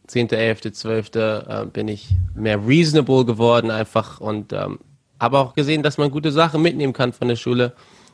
10., 0.06 0.30
11., 0.30 0.72
12. 0.72 1.14
Äh, 1.14 1.66
bin 1.72 1.88
ich 1.88 2.08
mehr 2.34 2.64
reasonable 2.64 3.24
geworden 3.24 3.70
einfach 3.70 4.20
und 4.20 4.52
ähm, 4.52 4.78
habe 5.20 5.38
auch 5.38 5.54
gesehen, 5.54 5.82
dass 5.82 5.98
man 5.98 6.10
gute 6.10 6.30
Sachen 6.30 6.62
mitnehmen 6.62 6.92
kann 6.92 7.12
von 7.12 7.28
der 7.28 7.36
Schule. 7.36 7.72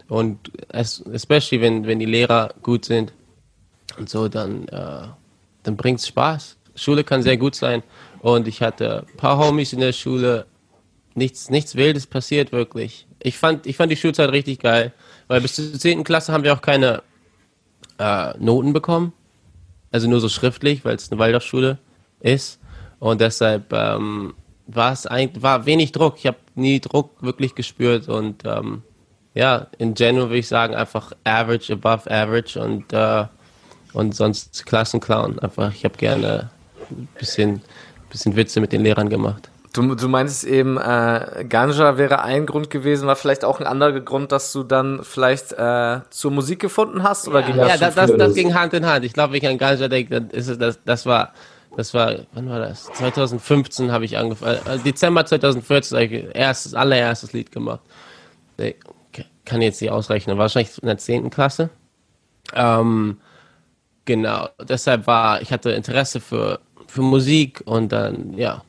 Und 0.08 0.50
es, 0.68 1.00
especially, 1.12 1.60
wenn, 1.60 1.86
wenn 1.86 1.98
die 1.98 2.06
Lehrer 2.06 2.54
gut 2.62 2.86
sind 2.86 3.12
und 3.98 4.08
so, 4.08 4.28
dann, 4.28 4.68
äh, 4.68 5.08
dann 5.62 5.76
bringt 5.76 6.00
es 6.00 6.08
Spaß. 6.08 6.56
Schule 6.76 7.04
kann 7.04 7.22
sehr 7.22 7.36
gut 7.36 7.54
sein. 7.54 7.82
Und 8.20 8.48
ich 8.48 8.62
hatte 8.62 9.04
ein 9.06 9.16
paar 9.16 9.38
Homies 9.38 9.74
in 9.74 9.80
der 9.80 9.92
Schule. 9.92 10.46
Nichts, 11.14 11.50
nichts 11.50 11.76
Wildes 11.76 12.06
passiert 12.06 12.52
wirklich 12.52 13.06
ich 13.24 13.38
fand, 13.38 13.66
ich 13.66 13.76
fand 13.76 13.90
die 13.90 13.96
Schulzeit 13.96 14.30
richtig 14.30 14.60
geil, 14.60 14.92
weil 15.26 15.40
bis 15.40 15.54
zur 15.54 15.72
10. 15.72 16.04
Klasse 16.04 16.32
haben 16.32 16.44
wir 16.44 16.52
auch 16.52 16.62
keine 16.62 17.02
äh, 17.98 18.36
Noten 18.38 18.72
bekommen. 18.72 19.12
Also 19.90 20.08
nur 20.08 20.20
so 20.20 20.28
schriftlich, 20.28 20.84
weil 20.84 20.96
es 20.96 21.10
eine 21.10 21.18
Waldorfschule 21.18 21.78
ist. 22.20 22.60
Und 22.98 23.20
deshalb 23.20 23.72
ähm, 23.72 24.34
war 24.66 24.92
es 24.92 25.06
eigentlich 25.06 25.42
war 25.42 25.66
wenig 25.66 25.92
Druck. 25.92 26.16
Ich 26.18 26.26
habe 26.26 26.36
nie 26.54 26.80
Druck 26.80 27.22
wirklich 27.22 27.54
gespürt 27.54 28.08
und 28.08 28.44
ähm, 28.44 28.82
ja, 29.34 29.68
in 29.78 29.94
general 29.94 30.28
würde 30.28 30.38
ich 30.38 30.48
sagen 30.48 30.74
einfach 30.74 31.12
average, 31.24 31.72
above 31.72 32.10
average 32.10 32.60
und 32.60 32.92
äh, 32.92 33.24
und 33.94 34.14
sonst 34.14 34.66
Klassenclown. 34.66 35.38
Einfach, 35.38 35.72
ich 35.72 35.84
habe 35.84 35.96
gerne 35.96 36.50
ein 36.90 37.08
bisschen, 37.18 37.62
bisschen 38.10 38.36
Witze 38.36 38.60
mit 38.60 38.72
den 38.72 38.82
Lehrern 38.82 39.08
gemacht. 39.08 39.48
Du, 39.74 39.96
du 39.96 40.08
meinst 40.08 40.44
eben, 40.44 40.78
äh, 40.78 41.44
Ganja 41.48 41.98
wäre 41.98 42.22
ein 42.22 42.46
Grund 42.46 42.70
gewesen, 42.70 43.08
war 43.08 43.16
vielleicht 43.16 43.44
auch 43.44 43.58
ein 43.58 43.66
anderer 43.66 44.00
Grund, 44.00 44.30
dass 44.30 44.52
du 44.52 44.62
dann 44.62 45.00
vielleicht 45.02 45.52
äh, 45.52 46.00
zur 46.10 46.30
Musik 46.30 46.60
gefunden 46.60 47.02
hast? 47.02 47.26
Oder 47.26 47.40
ja, 47.40 47.46
ging 47.46 47.56
das 47.56 47.68
ja, 47.68 47.76
das, 47.78 47.94
das, 47.96 48.16
das 48.16 48.34
ging 48.34 48.54
Hand 48.54 48.72
in 48.72 48.86
Hand. 48.86 49.04
Ich 49.04 49.12
glaube, 49.12 49.32
wenn 49.32 49.42
ich 49.42 49.48
an 49.48 49.58
Ganja 49.58 49.88
denke, 49.88 50.20
dann 50.20 50.30
ist 50.30 50.46
es 50.46 50.58
das, 50.58 50.78
das 50.84 51.06
war, 51.06 51.32
das 51.76 51.92
war, 51.92 52.14
wann 52.34 52.48
war 52.48 52.60
das? 52.60 52.84
2015 52.84 53.90
habe 53.90 54.04
ich 54.04 54.16
angefangen, 54.16 54.60
äh, 54.64 54.78
Dezember 54.78 55.26
2014 55.26 55.98
habe 55.98 56.04
ich 56.06 56.34
erstes, 56.36 56.74
allererstes 56.74 57.32
Lied 57.32 57.50
gemacht. 57.50 57.80
Ich 58.58 58.76
kann 59.44 59.60
jetzt 59.60 59.82
nicht 59.82 59.90
ausrechnen, 59.90 60.38
wahrscheinlich 60.38 60.80
in 60.80 60.86
der 60.86 60.98
10. 60.98 61.30
Klasse. 61.30 61.70
Ähm, 62.54 63.18
genau, 64.04 64.50
deshalb 64.68 65.08
war, 65.08 65.42
ich 65.42 65.52
hatte 65.52 65.72
Interesse 65.72 66.20
für, 66.20 66.60
für 66.86 67.02
Musik 67.02 67.60
und 67.64 67.90
dann, 67.90 68.34
ja, 68.34 68.62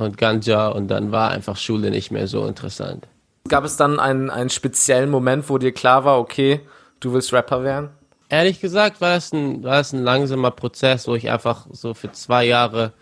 und 0.00 0.18
Ganja 0.18 0.68
und 0.68 0.88
dann 0.88 1.12
war 1.12 1.30
einfach 1.30 1.56
Schule 1.56 1.90
nicht 1.90 2.10
mehr 2.10 2.26
so 2.26 2.46
interessant. 2.46 3.06
Gab 3.48 3.64
es 3.64 3.76
dann 3.76 3.98
einen, 3.98 4.30
einen 4.30 4.50
speziellen 4.50 5.10
Moment, 5.10 5.48
wo 5.48 5.58
dir 5.58 5.72
klar 5.72 6.04
war, 6.04 6.18
okay, 6.18 6.60
du 7.00 7.12
willst 7.12 7.32
Rapper 7.32 7.64
werden? 7.64 7.90
Ehrlich 8.28 8.60
gesagt 8.60 9.00
war 9.00 9.14
das 9.14 9.32
ein, 9.32 9.62
war 9.64 9.78
das 9.78 9.92
ein 9.92 10.04
langsamer 10.04 10.52
Prozess, 10.52 11.08
wo 11.08 11.14
ich 11.14 11.30
einfach 11.30 11.66
so 11.72 11.94
für 11.94 12.12
zwei 12.12 12.44
Jahre 12.44 12.92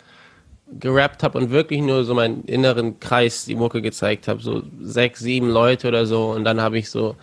gerappt 0.81 1.23
habe 1.23 1.39
und 1.39 1.51
wirklich 1.51 1.81
nur 1.81 2.05
so 2.05 2.15
meinen 2.15 2.45
inneren 2.45 3.01
Kreis 3.01 3.45
die 3.45 3.55
Mucke 3.55 3.83
gezeigt 3.83 4.29
habe, 4.29 4.41
so 4.41 4.63
sechs, 4.81 5.21
sieben 5.21 5.49
Leute 5.49 5.89
oder 5.89 6.07
so 6.07 6.31
und 6.31 6.45
dann 6.45 6.61
habe 6.61 6.79
ich 6.79 6.91
so 6.91 7.17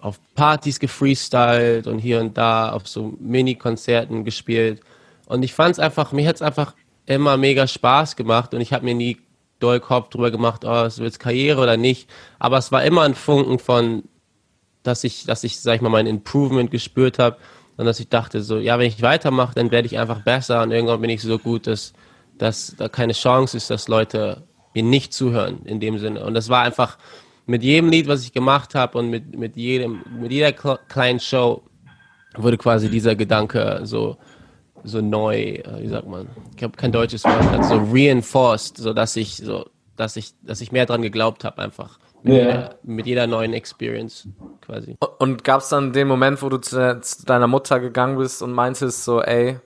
auf 0.00 0.18
Partys 0.34 0.78
gefreestylt 0.78 1.86
und 1.86 1.98
hier 1.98 2.20
und 2.20 2.36
da 2.38 2.72
auf 2.72 2.86
so 2.88 3.14
Mini-Konzerten 3.20 4.24
gespielt 4.24 4.80
und 5.26 5.42
ich 5.42 5.52
fand 5.52 5.72
es 5.72 5.78
einfach, 5.78 6.12
mir 6.12 6.26
hat 6.28 6.36
es 6.36 6.42
einfach 6.42 6.74
immer 7.06 7.36
mega 7.36 7.66
Spaß 7.66 8.16
gemacht 8.16 8.52
und 8.52 8.60
ich 8.60 8.72
habe 8.72 8.84
mir 8.84 8.94
nie 8.94 9.18
doll 9.58 9.80
Kopf 9.80 10.10
drüber 10.10 10.30
gemacht, 10.30 10.64
oh, 10.64 10.84
es 10.84 10.98
wird 10.98 11.18
Karriere 11.18 11.62
oder 11.62 11.76
nicht. 11.76 12.10
Aber 12.38 12.58
es 12.58 12.72
war 12.72 12.84
immer 12.84 13.02
ein 13.02 13.14
Funken 13.14 13.58
von, 13.58 14.04
dass 14.82 15.04
ich, 15.04 15.24
dass 15.24 15.44
ich, 15.44 15.60
sag 15.60 15.76
ich 15.76 15.80
mal, 15.80 15.88
mein 15.88 16.06
Improvement 16.06 16.70
gespürt 16.70 17.18
habe 17.18 17.38
und 17.76 17.86
dass 17.86 18.00
ich 18.00 18.08
dachte 18.08 18.42
so, 18.42 18.58
ja, 18.58 18.78
wenn 18.78 18.88
ich 18.88 19.02
weitermache, 19.02 19.54
dann 19.54 19.70
werde 19.70 19.86
ich 19.86 19.98
einfach 19.98 20.20
besser 20.20 20.62
und 20.62 20.72
irgendwann 20.72 21.00
bin 21.00 21.10
ich 21.10 21.22
so 21.22 21.38
gut, 21.38 21.66
dass, 21.66 21.92
dass 22.38 22.74
da 22.76 22.88
keine 22.88 23.12
Chance 23.12 23.56
ist, 23.56 23.70
dass 23.70 23.88
Leute 23.88 24.42
mir 24.74 24.82
nicht 24.82 25.14
zuhören 25.14 25.64
in 25.64 25.80
dem 25.80 25.98
Sinne. 25.98 26.24
Und 26.24 26.34
das 26.34 26.48
war 26.48 26.62
einfach 26.62 26.98
mit 27.46 27.62
jedem 27.62 27.90
Lied, 27.90 28.08
was 28.08 28.24
ich 28.24 28.32
gemacht 28.32 28.74
habe 28.74 28.98
und 28.98 29.08
mit, 29.08 29.36
mit 29.38 29.56
jedem, 29.56 30.02
mit 30.20 30.32
jeder 30.32 30.52
kleinen 30.52 31.20
Show 31.20 31.62
wurde 32.36 32.58
quasi 32.58 32.90
dieser 32.90 33.16
Gedanke 33.16 33.80
so 33.84 34.18
so 34.86 35.00
neu, 35.00 35.36
äh, 35.36 35.82
wie 35.82 35.88
sagt 35.88 36.08
man, 36.08 36.28
ich 36.56 36.62
habe 36.62 36.76
kein 36.76 36.92
deutsches 36.92 37.24
Wort, 37.24 37.64
so 37.64 37.76
reinforced, 37.92 38.78
so 38.78 38.92
dass 38.92 39.16
ich 39.16 39.36
so, 39.36 39.66
dass 39.96 40.16
ich, 40.16 40.32
dass 40.42 40.60
ich 40.60 40.72
mehr 40.72 40.86
dran 40.86 41.02
geglaubt 41.02 41.44
habe 41.44 41.60
einfach. 41.62 41.98
Mit, 42.22 42.34
yeah. 42.34 42.44
jeder, 42.44 42.74
mit 42.82 43.06
jeder 43.06 43.26
neuen 43.26 43.52
Experience 43.52 44.28
quasi. 44.60 44.96
Und 45.18 45.44
gab 45.44 45.60
es 45.60 45.68
dann 45.68 45.92
den 45.92 46.08
Moment, 46.08 46.42
wo 46.42 46.48
du 46.48 46.58
zu, 46.58 47.00
zu, 47.00 47.24
deiner 47.24 47.46
Mutter 47.46 47.78
gegangen 47.78 48.16
bist 48.16 48.42
und 48.42 48.52
meintest 48.52 49.04
so, 49.04 49.22
ey, 49.22 49.60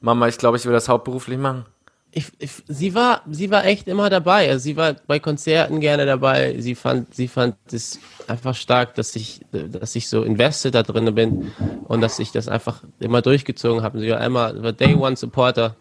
Mama, 0.00 0.28
ich 0.28 0.38
glaube, 0.38 0.58
ich 0.58 0.66
will 0.66 0.72
das 0.72 0.88
hauptberuflich 0.88 1.38
machen? 1.38 1.64
Ich, 2.14 2.26
ich, 2.38 2.50
sie 2.68 2.94
war, 2.94 3.22
sie 3.28 3.50
war 3.50 3.64
echt 3.64 3.88
immer 3.88 4.08
dabei. 4.08 4.48
Also 4.48 4.62
sie 4.62 4.76
war 4.76 4.94
bei 5.06 5.18
Konzerten 5.18 5.80
gerne 5.80 6.06
dabei. 6.06 6.60
Sie 6.60 6.74
fand, 6.74 7.12
sie 7.12 7.26
fand 7.26 7.56
es 7.72 7.98
einfach 8.28 8.54
stark, 8.54 8.94
dass 8.94 9.16
ich, 9.16 9.40
dass 9.50 9.96
ich 9.96 10.08
so 10.08 10.22
invested 10.22 10.74
da 10.74 10.82
drin 10.84 11.12
bin 11.14 11.52
und 11.88 12.00
dass 12.00 12.20
ich 12.20 12.30
das 12.30 12.48
einfach 12.48 12.82
immer 13.00 13.20
durchgezogen 13.20 13.82
habe. 13.82 13.98
Sie 13.98 14.08
war 14.10 14.20
einmal, 14.20 14.62
war 14.62 14.72
Day 14.72 14.94
One 14.94 15.16
Supporter 15.16 15.74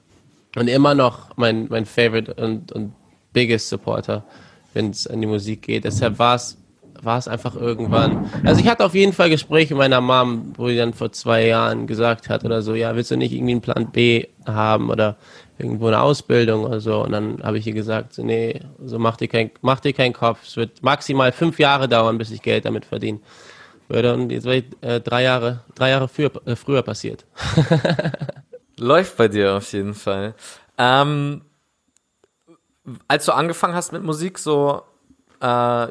und 0.55 0.67
immer 0.67 0.95
noch 0.95 1.37
mein, 1.37 1.67
mein 1.69 1.85
Favorite 1.85 2.33
und, 2.33 2.71
und 2.71 2.93
biggest 3.31 3.69
Supporter, 3.69 4.23
wenn 4.73 4.89
es 4.89 5.05
an 5.05 5.21
die 5.21 5.27
Musik 5.27 5.61
geht. 5.61 5.85
Deshalb 5.85 6.17
war 6.17 6.35
es, 6.35 6.57
war 7.01 7.19
es 7.19 7.27
einfach 7.27 7.55
irgendwann. 7.55 8.29
Also 8.43 8.59
ich 8.59 8.67
hatte 8.67 8.85
auf 8.85 8.95
jeden 8.95 9.13
Fall 9.13 9.29
Gespräche 9.29 9.75
mit 9.75 9.79
meiner 9.79 10.01
Mom, 10.01 10.53
wo 10.55 10.67
sie 10.67 10.77
dann 10.77 10.93
vor 10.93 11.11
zwei 11.11 11.45
Jahren 11.45 11.85
gesagt 11.85 12.29
hat 12.29 12.43
oder 12.43 12.63
so, 12.63 12.73
ja, 12.73 12.95
willst 12.95 13.11
du 13.11 13.17
nicht 13.17 13.33
irgendwie 13.33 13.51
einen 13.53 13.61
Plan 13.61 13.91
B 13.91 14.27
haben 14.47 14.89
oder 14.89 15.17
irgendwo 15.63 15.87
eine 15.87 16.01
Ausbildung 16.01 16.65
oder 16.65 16.79
so. 16.79 17.03
Und 17.03 17.11
dann 17.11 17.41
habe 17.43 17.57
ich 17.57 17.67
ihr 17.67 17.73
gesagt, 17.73 18.17
nee, 18.17 18.59
so 18.83 18.99
mach 18.99 19.17
dir, 19.17 19.27
kein, 19.27 19.51
mach 19.61 19.79
dir 19.79 19.93
keinen 19.93 20.13
Kopf. 20.13 20.43
Es 20.43 20.57
wird 20.57 20.83
maximal 20.83 21.31
fünf 21.31 21.59
Jahre 21.59 21.87
dauern, 21.87 22.17
bis 22.17 22.31
ich 22.31 22.41
Geld 22.41 22.65
damit 22.65 22.85
verdienen 22.85 23.21
würde. 23.87 24.13
Und 24.13 24.31
jetzt 24.31 24.45
ich, 24.45 24.65
äh, 24.81 24.99
drei 24.99 25.23
Jahre, 25.23 25.61
drei 25.75 25.89
Jahre 25.89 26.07
früher, 26.07 26.31
äh, 26.45 26.55
früher 26.55 26.81
passiert. 26.81 27.25
Läuft 28.77 29.17
bei 29.17 29.27
dir 29.27 29.55
auf 29.55 29.71
jeden 29.71 29.93
Fall. 29.93 30.35
Ähm, 30.77 31.41
als 33.07 33.25
du 33.25 33.31
angefangen 33.31 33.75
hast 33.75 33.93
mit 33.93 34.03
Musik, 34.03 34.39
so 34.39 34.83
äh, 35.41 35.45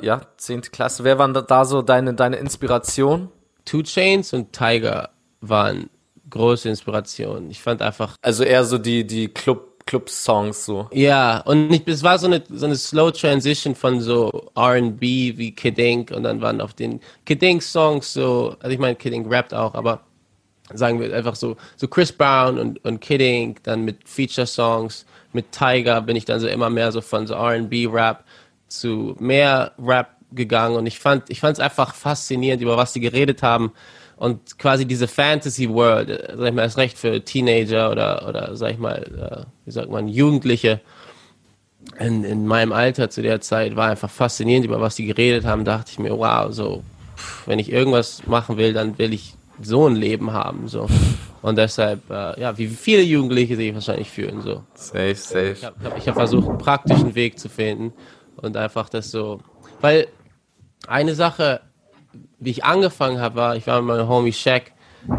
ja, 0.05 0.23
zehnte 0.37 0.71
Klasse, 0.71 1.05
wer 1.05 1.19
waren 1.19 1.33
da 1.35 1.65
so 1.65 1.83
deine, 1.83 2.15
deine 2.15 2.37
Inspiration? 2.37 3.31
Two 3.65 3.83
Chains 3.83 4.33
und 4.33 4.53
Tiger 4.53 5.11
waren 5.41 5.89
große 6.33 6.69
Inspiration. 6.69 7.51
Ich 7.51 7.63
fand 7.63 7.81
einfach. 7.81 8.17
Also 8.23 8.43
eher 8.43 8.65
so 8.65 8.79
die, 8.79 9.07
die 9.07 9.29
Club, 9.29 9.85
Club-Songs 9.87 10.65
so. 10.65 10.89
Ja, 10.93 11.41
und 11.41 11.73
ich, 11.73 11.87
es 11.87 12.03
war 12.03 12.19
so 12.19 12.27
eine, 12.27 12.43
so 12.49 12.67
eine 12.67 12.77
Slow 12.77 13.13
Transition 13.13 13.75
von 13.75 14.01
so 14.01 14.51
RB 14.57 15.01
wie 15.01 15.55
Kid 15.55 15.79
Ink 15.79 16.11
und 16.11 16.25
dann 16.25 16.41
waren 16.41 16.61
auf 16.61 16.75
den 16.75 17.01
Kid 17.27 17.43
Ink-Songs 17.43 18.13
so, 18.13 18.57
also 18.61 18.73
ich 18.73 18.79
meine, 18.79 18.97
Kid 18.97 19.13
Ink 19.13 19.31
rappt 19.31 19.55
auch, 19.55 19.75
aber 19.75 20.01
sagen 20.73 21.01
wir 21.01 21.15
einfach 21.15 21.35
so, 21.35 21.57
so 21.77 21.89
Chris 21.89 22.13
Brown 22.13 22.59
und, 22.59 22.85
und 22.85 23.01
Kid 23.01 23.21
Ink, 23.21 23.63
dann 23.65 23.85
mit 23.85 24.09
Feature-Songs, 24.09 25.05
mit 25.33 25.53
Tiger 25.53 26.01
bin 26.01 26.17
ich 26.17 26.25
dann 26.25 26.41
so 26.41 26.49
immer 26.49 26.71
mehr 26.71 26.93
so 26.93 27.01
von 27.01 27.27
so 27.27 27.35
RB-Rap 27.35 28.25
zu 28.69 29.17
mehr 29.19 29.73
Rap 29.79 30.17
gegangen 30.31 30.77
und 30.77 30.87
ich 30.87 30.99
fand, 30.99 31.29
ich 31.29 31.41
fand 31.41 31.59
es 31.59 31.61
einfach 31.61 31.95
faszinierend, 31.95 32.63
über 32.63 32.79
was 32.79 32.95
sie 32.95 33.01
geredet 33.01 33.43
haben 33.43 33.73
und 34.17 34.59
quasi 34.59 34.87
diese 34.87 35.09
Fantasy 35.09 35.69
World, 35.69 36.09
äh, 36.11 36.35
sag 36.37 36.49
ich 36.49 36.55
mal, 36.55 36.65
ist 36.65 36.79
recht 36.79 36.99
für 36.99 37.25
Teenager 37.25 37.91
oder, 37.91 38.29
oder 38.29 38.57
sag 38.57 38.73
ich 38.73 38.79
mal, 38.79 39.47
äh, 39.47 39.47
wie 39.65 39.71
sagt 39.71 39.91
man, 39.91 40.09
Jugendliche 40.09 40.81
in, 41.99 42.25
in 42.25 42.47
meinem 42.47 42.73
Alter 42.73 43.11
zu 43.11 43.23
der 43.23 43.41
Zeit 43.41 43.77
war 43.77 43.91
einfach 43.91 44.11
faszinierend, 44.11 44.67
über 44.67 44.81
was 44.81 44.97
die 44.97 45.07
geredet 45.07 45.45
haben, 45.45 45.65
dachte 45.65 45.91
ich 45.93 45.99
mir, 45.99 46.17
wow, 46.17 46.53
so, 46.53 46.83
pff, 47.17 47.47
wenn 47.47 47.59
ich 47.59 47.73
irgendwas 47.73 48.27
machen 48.27 48.57
will, 48.57 48.73
dann 48.73 48.99
will 48.99 49.13
ich 49.13 49.35
so 49.61 49.87
ein 49.89 49.97
Leben 49.97 50.33
haben, 50.33 50.69
so. 50.69 50.89
Und 51.43 51.59
deshalb, 51.59 52.09
äh, 52.09 52.41
ja, 52.41 52.57
wie 52.57 52.69
viele 52.69 53.03
Jugendliche 53.03 53.57
sich 53.57 53.75
wahrscheinlich 53.75 54.11
fühlen, 54.11 54.43
so. 54.43 54.63
Safe, 54.75 55.15
safe. 55.15 55.57
Ich 55.59 55.65
habe 55.65 55.77
hab, 55.85 56.07
hab 56.07 56.15
versucht, 56.15 56.49
einen 56.49 56.59
praktischen 56.59 57.15
Weg 57.15 57.39
zu 57.39 57.49
finden 57.49 57.93
und 58.37 58.57
einfach 58.57 58.89
das 58.89 59.11
so, 59.11 59.41
weil 59.81 60.07
eine 60.87 61.15
Sache, 61.15 61.61
wie 62.43 62.51
ich 62.51 62.65
angefangen 62.65 63.21
habe, 63.21 63.37
war, 63.37 63.57
ich 63.57 63.67
war 63.67 63.81
mit 63.81 63.97
meinem 63.97 64.09
Homie 64.09 64.33
Shaq 64.33 64.73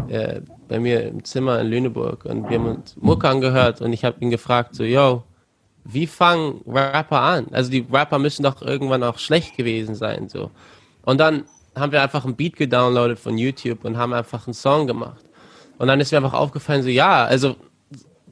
äh, 0.08 0.40
bei 0.68 0.78
mir 0.78 1.02
im 1.04 1.24
Zimmer 1.24 1.60
in 1.60 1.68
Lüneburg 1.68 2.24
und 2.24 2.48
wir 2.48 2.58
haben 2.58 2.66
uns 2.66 2.96
Mucke 2.96 3.28
angehört 3.28 3.80
und 3.80 3.92
ich 3.92 4.04
habe 4.04 4.16
ihn 4.20 4.30
gefragt, 4.30 4.74
so, 4.74 4.84
yo, 4.84 5.22
wie 5.84 6.06
fangen 6.06 6.60
Rapper 6.66 7.20
an? 7.20 7.46
Also 7.52 7.70
die 7.70 7.86
Rapper 7.90 8.18
müssen 8.18 8.42
doch 8.42 8.62
irgendwann 8.62 9.02
auch 9.02 9.18
schlecht 9.18 9.56
gewesen 9.56 9.94
sein, 9.94 10.28
so. 10.28 10.50
Und 11.02 11.18
dann 11.18 11.44
haben 11.76 11.92
wir 11.92 12.02
einfach 12.02 12.24
ein 12.24 12.36
Beat 12.36 12.56
gedownloadet 12.56 13.18
von 13.18 13.36
YouTube 13.36 13.84
und 13.84 13.96
haben 13.96 14.12
einfach 14.12 14.46
einen 14.46 14.54
Song 14.54 14.86
gemacht. 14.86 15.24
Und 15.78 15.88
dann 15.88 16.00
ist 16.00 16.12
mir 16.12 16.18
einfach 16.18 16.34
aufgefallen, 16.34 16.82
so, 16.82 16.88
ja, 16.88 17.24
also 17.24 17.56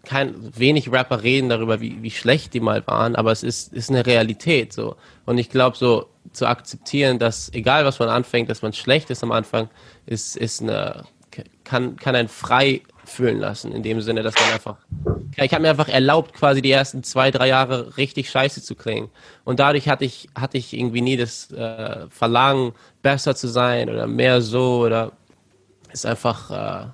kein, 0.04 0.34
wenig 0.56 0.90
Rapper 0.90 1.22
reden 1.22 1.48
darüber, 1.48 1.80
wie, 1.80 2.02
wie 2.02 2.10
schlecht 2.10 2.54
die 2.54 2.60
mal 2.60 2.86
waren, 2.86 3.14
aber 3.14 3.32
es 3.32 3.42
ist, 3.42 3.72
ist 3.72 3.90
eine 3.90 4.06
Realität, 4.06 4.72
so. 4.72 4.96
Und 5.26 5.38
ich 5.38 5.50
glaube, 5.50 5.76
so, 5.76 6.06
zu 6.32 6.46
akzeptieren, 6.46 7.18
dass 7.18 7.52
egal 7.52 7.84
was 7.84 7.98
man 7.98 8.08
anfängt, 8.08 8.50
dass 8.50 8.62
man 8.62 8.72
schlecht 8.72 9.10
ist 9.10 9.22
am 9.22 9.32
Anfang, 9.32 9.68
ist, 10.06 10.36
ist 10.36 10.62
eine, 10.62 11.04
kann, 11.64 11.96
kann 11.96 12.14
einen 12.14 12.28
frei 12.28 12.82
fühlen 13.04 13.38
lassen, 13.38 13.72
in 13.72 13.82
dem 13.82 14.00
Sinne, 14.00 14.22
dass 14.22 14.34
man 14.34 14.52
einfach, 14.52 14.76
ich 15.36 15.52
habe 15.52 15.62
mir 15.62 15.70
einfach 15.70 15.88
erlaubt, 15.88 16.34
quasi 16.34 16.62
die 16.62 16.70
ersten 16.70 17.02
zwei, 17.02 17.30
drei 17.30 17.48
Jahre 17.48 17.96
richtig 17.96 18.30
scheiße 18.30 18.62
zu 18.62 18.74
klingen. 18.74 19.10
Und 19.44 19.60
dadurch 19.60 19.88
hatte 19.88 20.04
ich, 20.04 20.28
hatte 20.34 20.56
ich 20.56 20.72
irgendwie 20.72 21.00
nie 21.00 21.16
das 21.16 21.50
äh, 21.50 22.06
Verlangen, 22.10 22.72
besser 23.02 23.34
zu 23.34 23.48
sein 23.48 23.90
oder 23.90 24.06
mehr 24.06 24.40
so 24.40 24.84
oder 24.84 25.12
ist 25.92 26.06
einfach, 26.06 26.50
äh, 26.50 26.86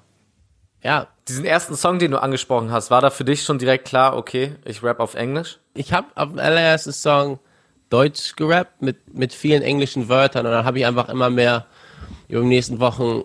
ja. 0.83 1.09
Diesen 1.28 1.45
ersten 1.45 1.76
Song, 1.76 1.99
den 1.99 2.12
du 2.12 2.23
angesprochen 2.23 2.71
hast, 2.71 2.90
war 2.90 3.02
da 3.02 3.11
für 3.11 3.25
dich 3.25 3.42
schon 3.42 3.59
direkt 3.59 3.87
klar, 3.87 4.16
okay, 4.16 4.54
ich 4.64 4.83
rap 4.83 4.99
auf 4.99 5.14
Englisch? 5.14 5.59
Ich 5.75 5.92
habe 5.92 6.07
auf 6.14 6.30
dem 6.30 6.38
allerersten 6.38 6.92
Song 6.92 7.38
Deutsch 7.90 8.37
gerappt 8.37 8.83
mit, 8.83 9.14
mit 9.14 9.33
vielen 9.33 9.62
englischen 9.62 10.09
Wörtern 10.09 10.47
und 10.47 10.52
dann 10.52 10.64
habe 10.64 10.78
ich 10.78 10.87
einfach 10.87 11.09
immer 11.09 11.30
mehr 11.30 11.66
über 12.28 12.42
die 12.42 12.49
nächsten 12.49 12.80
Wochen, 12.80 13.25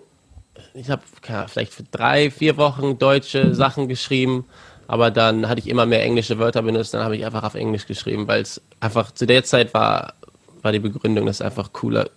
ich 0.72 0.88
habe 0.90 1.02
vielleicht 1.46 1.72
für 1.72 1.84
drei, 1.84 2.30
vier 2.30 2.56
Wochen 2.56 2.98
deutsche 2.98 3.54
Sachen 3.54 3.88
geschrieben, 3.88 4.46
aber 4.86 5.10
dann 5.10 5.48
hatte 5.48 5.60
ich 5.60 5.68
immer 5.68 5.86
mehr 5.86 6.02
englische 6.02 6.38
Wörter 6.38 6.62
benutzt, 6.62 6.94
dann 6.94 7.04
habe 7.04 7.16
ich 7.16 7.24
einfach 7.24 7.42
auf 7.42 7.54
Englisch 7.54 7.86
geschrieben, 7.86 8.26
weil 8.26 8.42
es 8.42 8.60
einfach 8.80 9.12
zu 9.12 9.26
der 9.26 9.44
Zeit 9.44 9.74
war, 9.74 10.14
war 10.62 10.72
die 10.72 10.78
Begründung, 10.78 11.26
dass 11.26 11.36
es 11.36 11.42
einfach 11.42 11.72
cooler 11.72 12.08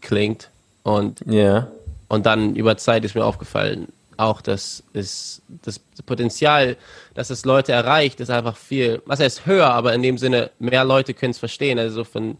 klingt 0.00 0.50
und, 0.82 1.24
yeah. 1.26 1.68
und 2.08 2.26
dann 2.26 2.54
über 2.54 2.76
Zeit 2.76 3.04
ist 3.04 3.14
mir 3.14 3.24
aufgefallen, 3.24 3.88
auch 4.16 4.40
das 4.40 4.82
ist 4.92 5.42
das 5.62 5.80
Potenzial, 6.06 6.76
dass 7.14 7.30
es 7.30 7.44
Leute 7.44 7.72
erreicht, 7.72 8.20
ist 8.20 8.30
einfach 8.30 8.56
viel, 8.56 9.02
was 9.06 9.20
heißt 9.20 9.46
höher, 9.46 9.70
aber 9.70 9.94
in 9.94 10.02
dem 10.02 10.18
Sinne, 10.18 10.50
mehr 10.58 10.84
Leute 10.84 11.14
können 11.14 11.32
es 11.32 11.38
verstehen. 11.38 11.78
Also 11.78 12.04
von, 12.04 12.36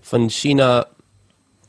von 0.00 0.30
China 0.30 0.86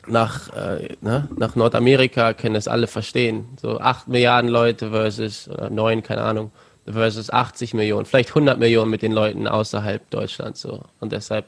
nach, 0.07 0.53
äh, 0.53 0.95
ne, 1.01 1.27
nach 1.35 1.55
Nordamerika 1.55 2.33
können 2.33 2.55
es 2.55 2.67
alle 2.67 2.87
verstehen. 2.87 3.47
So 3.61 3.79
8 3.79 4.07
Milliarden 4.07 4.49
Leute 4.49 4.91
versus, 4.91 5.47
oder 5.47 5.69
9, 5.69 6.03
keine 6.03 6.21
Ahnung, 6.21 6.51
versus 6.85 7.29
80 7.29 7.73
Millionen, 7.73 8.05
vielleicht 8.05 8.29
100 8.29 8.57
Millionen 8.57 8.89
mit 8.89 9.01
den 9.01 9.11
Leuten 9.11 9.47
außerhalb 9.47 10.09
Deutschlands. 10.09 10.61
So. 10.61 10.81
Und 10.99 11.11
deshalb 11.11 11.45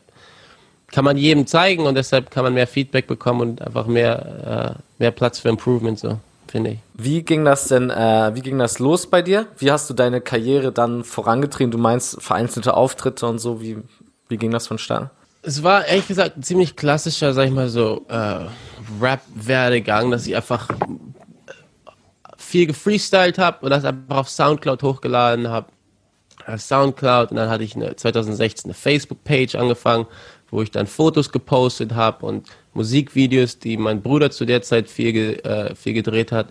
kann 0.92 1.06
man 1.06 1.18
jedem 1.18 1.48
zeigen 1.48 1.86
und 1.86 1.96
deshalb 1.96 2.30
kann 2.30 2.44
man 2.44 2.54
mehr 2.54 2.68
Feedback 2.68 3.08
bekommen 3.08 3.42
und 3.42 3.62
einfach 3.62 3.88
mehr, 3.88 4.76
äh, 4.78 4.82
mehr 5.00 5.12
Platz 5.12 5.40
für 5.40 5.50
Improvement. 5.50 5.98
So 5.98 6.20
finde 6.52 6.72
ich. 6.72 6.80
Wie 6.94 7.24
ging 7.24 7.46
das 7.46 7.68
denn, 7.68 7.90
äh, 7.90 8.32
wie 8.36 8.42
ging 8.42 8.60
das 8.60 8.80
los 8.80 9.08
bei 9.08 9.22
dir? 9.22 9.48
Wie 9.58 9.72
hast 9.72 9.90
du 9.90 9.94
deine 9.94 10.22
Karriere 10.22 10.72
dann 10.72 11.04
vorangetrieben? 11.04 11.72
Du 11.72 11.78
meinst 11.78 12.22
vereinzelte 12.22 12.76
Auftritte 12.76 13.26
und 13.26 13.40
so, 13.40 13.62
wie, 13.62 13.78
wie 14.28 14.38
ging 14.38 14.52
das 14.52 14.68
vonstatten? 14.68 15.10
Es 15.44 15.64
war 15.64 15.86
ehrlich 15.86 16.08
gesagt 16.08 16.38
ein 16.38 16.44
ziemlich 16.44 16.76
klassischer, 16.76 17.34
sag 17.34 17.46
ich 17.46 17.52
mal 17.52 17.70
so, 17.70 18.06
äh, 18.10 18.46
Rap-Werdegang, 19.02 20.12
dass 20.12 20.28
ich 20.28 20.36
einfach 20.36 20.70
äh, 20.70 20.74
viel 22.38 22.68
gefreestylt 22.68 23.40
habe 23.40 23.66
und 23.66 23.72
das 23.72 23.86
einfach 23.86 24.18
auf 24.18 24.30
Soundcloud 24.30 24.84
hochgeladen 24.84 25.48
habe. 25.48 25.68
Soundcloud 26.58 27.32
und 27.32 27.38
dann 27.38 27.50
hatte 27.50 27.64
ich 27.64 27.76
eine, 27.76 27.96
2016 27.96 28.70
eine 28.70 28.74
Facebook-Page 28.74 29.56
angefangen, 29.56 30.08
wo 30.52 30.62
ich 30.62 30.70
dann 30.70 30.86
Fotos 30.86 31.32
gepostet 31.32 31.96
habe 31.96 32.26
und 32.26 32.48
Musikvideos, 32.74 33.60
die 33.60 33.78
mein 33.78 34.02
Bruder 34.02 34.32
zu 34.32 34.46
der 34.46 34.62
Zeit 34.62 34.90
viel, 34.90 35.40
äh, 35.44 35.74
viel 35.76 35.94
gedreht 35.94 36.32
hat. 36.32 36.50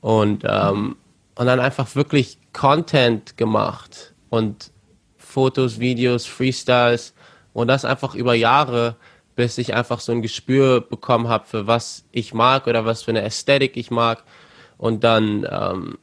Und, 0.00 0.44
ähm, 0.46 0.96
und 1.34 1.46
dann 1.46 1.60
einfach 1.60 1.94
wirklich 1.94 2.38
Content 2.52 3.36
gemacht 3.36 4.14
und 4.30 4.70
Fotos, 5.18 5.78
Videos, 5.78 6.26
Freestyles 6.26 7.12
und 7.52 7.68
das 7.68 7.84
einfach 7.84 8.14
über 8.14 8.34
Jahre, 8.34 8.96
bis 9.36 9.58
ich 9.58 9.74
einfach 9.74 10.00
so 10.00 10.12
ein 10.12 10.22
Gespür 10.22 10.80
bekommen 10.80 11.28
habe, 11.28 11.46
für 11.46 11.66
was 11.66 12.04
ich 12.12 12.34
mag 12.34 12.66
oder 12.66 12.84
was 12.84 13.02
für 13.02 13.10
eine 13.10 13.22
Ästhetik 13.22 13.76
ich 13.76 13.90
mag. 13.90 14.22
Und 14.78 15.04
dann 15.04 15.46
ähm, 15.50 15.98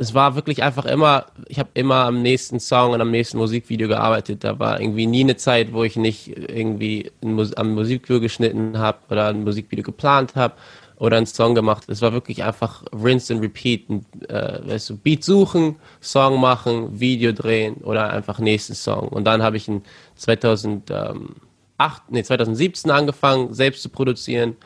es 0.00 0.14
war 0.14 0.34
wirklich 0.34 0.62
einfach 0.62 0.86
immer, 0.86 1.26
ich 1.46 1.58
habe 1.58 1.68
immer 1.74 2.06
am 2.06 2.22
nächsten 2.22 2.58
Song 2.58 2.92
und 2.92 3.02
am 3.02 3.10
nächsten 3.10 3.36
Musikvideo 3.36 3.86
gearbeitet. 3.86 4.42
Da 4.44 4.58
war 4.58 4.80
irgendwie 4.80 5.06
nie 5.06 5.20
eine 5.20 5.36
Zeit, 5.36 5.74
wo 5.74 5.84
ich 5.84 5.96
nicht 5.96 6.28
irgendwie 6.50 7.12
Mus 7.20 7.52
am 7.52 7.74
Musikvideo 7.74 8.18
geschnitten 8.18 8.78
habe 8.78 8.96
oder 9.10 9.28
ein 9.28 9.44
Musikvideo 9.44 9.84
geplant 9.84 10.36
habe 10.36 10.54
oder 10.96 11.18
einen 11.18 11.26
Song 11.26 11.54
gemacht. 11.54 11.84
Es 11.88 12.00
war 12.00 12.14
wirklich 12.14 12.42
einfach 12.42 12.82
rinse 12.94 13.34
and 13.34 13.42
repeat. 13.42 13.90
Äh, 14.28 14.66
weißt 14.70 14.88
du, 14.88 14.96
Beat 14.96 15.22
suchen, 15.22 15.76
Song 16.00 16.40
machen, 16.40 16.98
Video 16.98 17.32
drehen 17.32 17.74
oder 17.82 18.08
einfach 18.08 18.38
nächsten 18.38 18.74
Song. 18.74 19.06
Und 19.06 19.24
dann 19.24 19.42
habe 19.42 19.58
ich 19.58 19.68
in 19.68 19.82
2008, 20.14 21.10
nee, 22.08 22.22
2017 22.22 22.90
angefangen, 22.90 23.52
selbst 23.52 23.82
zu 23.82 23.90
produzieren 23.90 24.56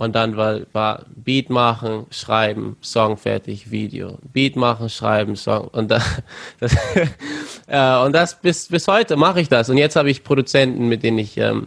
und 0.00 0.14
dann 0.14 0.38
war, 0.38 0.60
war 0.72 1.04
Beat 1.14 1.50
machen, 1.50 2.06
schreiben, 2.10 2.78
Song 2.80 3.18
fertig, 3.18 3.70
Video. 3.70 4.16
Beat 4.32 4.56
machen, 4.56 4.88
schreiben, 4.88 5.36
Song. 5.36 5.68
Und, 5.68 5.90
da, 5.90 6.00
das, 6.58 6.74
äh, 7.66 8.06
und 8.06 8.14
das 8.14 8.40
bis, 8.40 8.68
bis 8.68 8.88
heute 8.88 9.16
mache 9.16 9.42
ich 9.42 9.50
das. 9.50 9.68
Und 9.68 9.76
jetzt 9.76 9.96
habe 9.96 10.10
ich 10.10 10.24
Produzenten, 10.24 10.88
mit 10.88 11.02
denen 11.02 11.18
ich 11.18 11.36
ähm, 11.36 11.66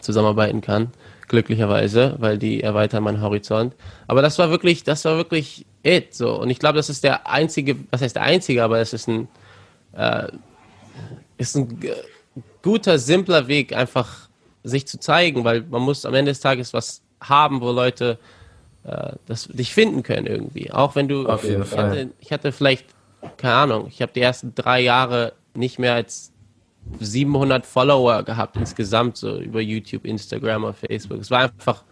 zusammenarbeiten 0.00 0.60
kann. 0.60 0.90
Glücklicherweise, 1.28 2.16
weil 2.18 2.36
die 2.36 2.62
erweitern 2.62 3.02
meinen 3.02 3.22
Horizont. 3.22 3.74
Aber 4.06 4.20
das 4.20 4.38
war 4.38 4.50
wirklich, 4.50 4.84
das 4.84 5.06
war 5.06 5.16
wirklich 5.16 5.64
it. 5.82 6.12
So. 6.12 6.38
Und 6.38 6.50
ich 6.50 6.58
glaube, 6.58 6.76
das 6.76 6.90
ist 6.90 7.04
der 7.04 7.26
einzige, 7.26 7.76
was 7.90 8.02
heißt 8.02 8.16
der 8.16 8.24
einzige, 8.24 8.64
aber 8.64 8.80
es 8.80 8.92
ist 8.92 9.08
ein, 9.08 9.28
äh, 9.94 10.28
ist 11.38 11.56
ein 11.56 11.80
guter, 12.60 12.98
simpler 12.98 13.48
Weg, 13.48 13.74
einfach 13.74 14.28
sich 14.62 14.86
zu 14.86 15.00
zeigen, 15.00 15.42
weil 15.44 15.62
man 15.62 15.80
muss 15.80 16.04
am 16.04 16.12
Ende 16.12 16.32
des 16.32 16.40
Tages 16.40 16.74
was 16.74 17.00
haben, 17.20 17.60
wo 17.60 17.70
Leute 17.70 18.18
äh, 18.84 19.12
das, 19.26 19.48
dich 19.48 19.74
finden 19.74 20.02
können 20.02 20.26
irgendwie. 20.26 20.72
Auch 20.72 20.94
wenn 20.94 21.08
du, 21.08 21.26
Auf 21.26 21.44
jeden 21.44 21.62
ich, 21.62 21.68
Fall. 21.68 21.90
Hatte, 21.90 22.10
ich 22.20 22.32
hatte 22.32 22.52
vielleicht, 22.52 22.86
keine 23.36 23.54
Ahnung, 23.54 23.86
ich 23.88 24.02
habe 24.02 24.12
die 24.12 24.20
ersten 24.20 24.54
drei 24.54 24.80
Jahre 24.80 25.32
nicht 25.54 25.78
mehr 25.78 25.94
als 25.94 26.32
700 27.00 27.66
Follower 27.66 28.22
gehabt 28.22 28.56
insgesamt, 28.56 29.16
so 29.16 29.38
über 29.38 29.60
YouTube, 29.60 30.04
Instagram 30.04 30.64
oder 30.64 30.74
Facebook. 30.74 31.20
Es 31.20 31.30
war 31.30 31.40
einfach, 31.40 31.82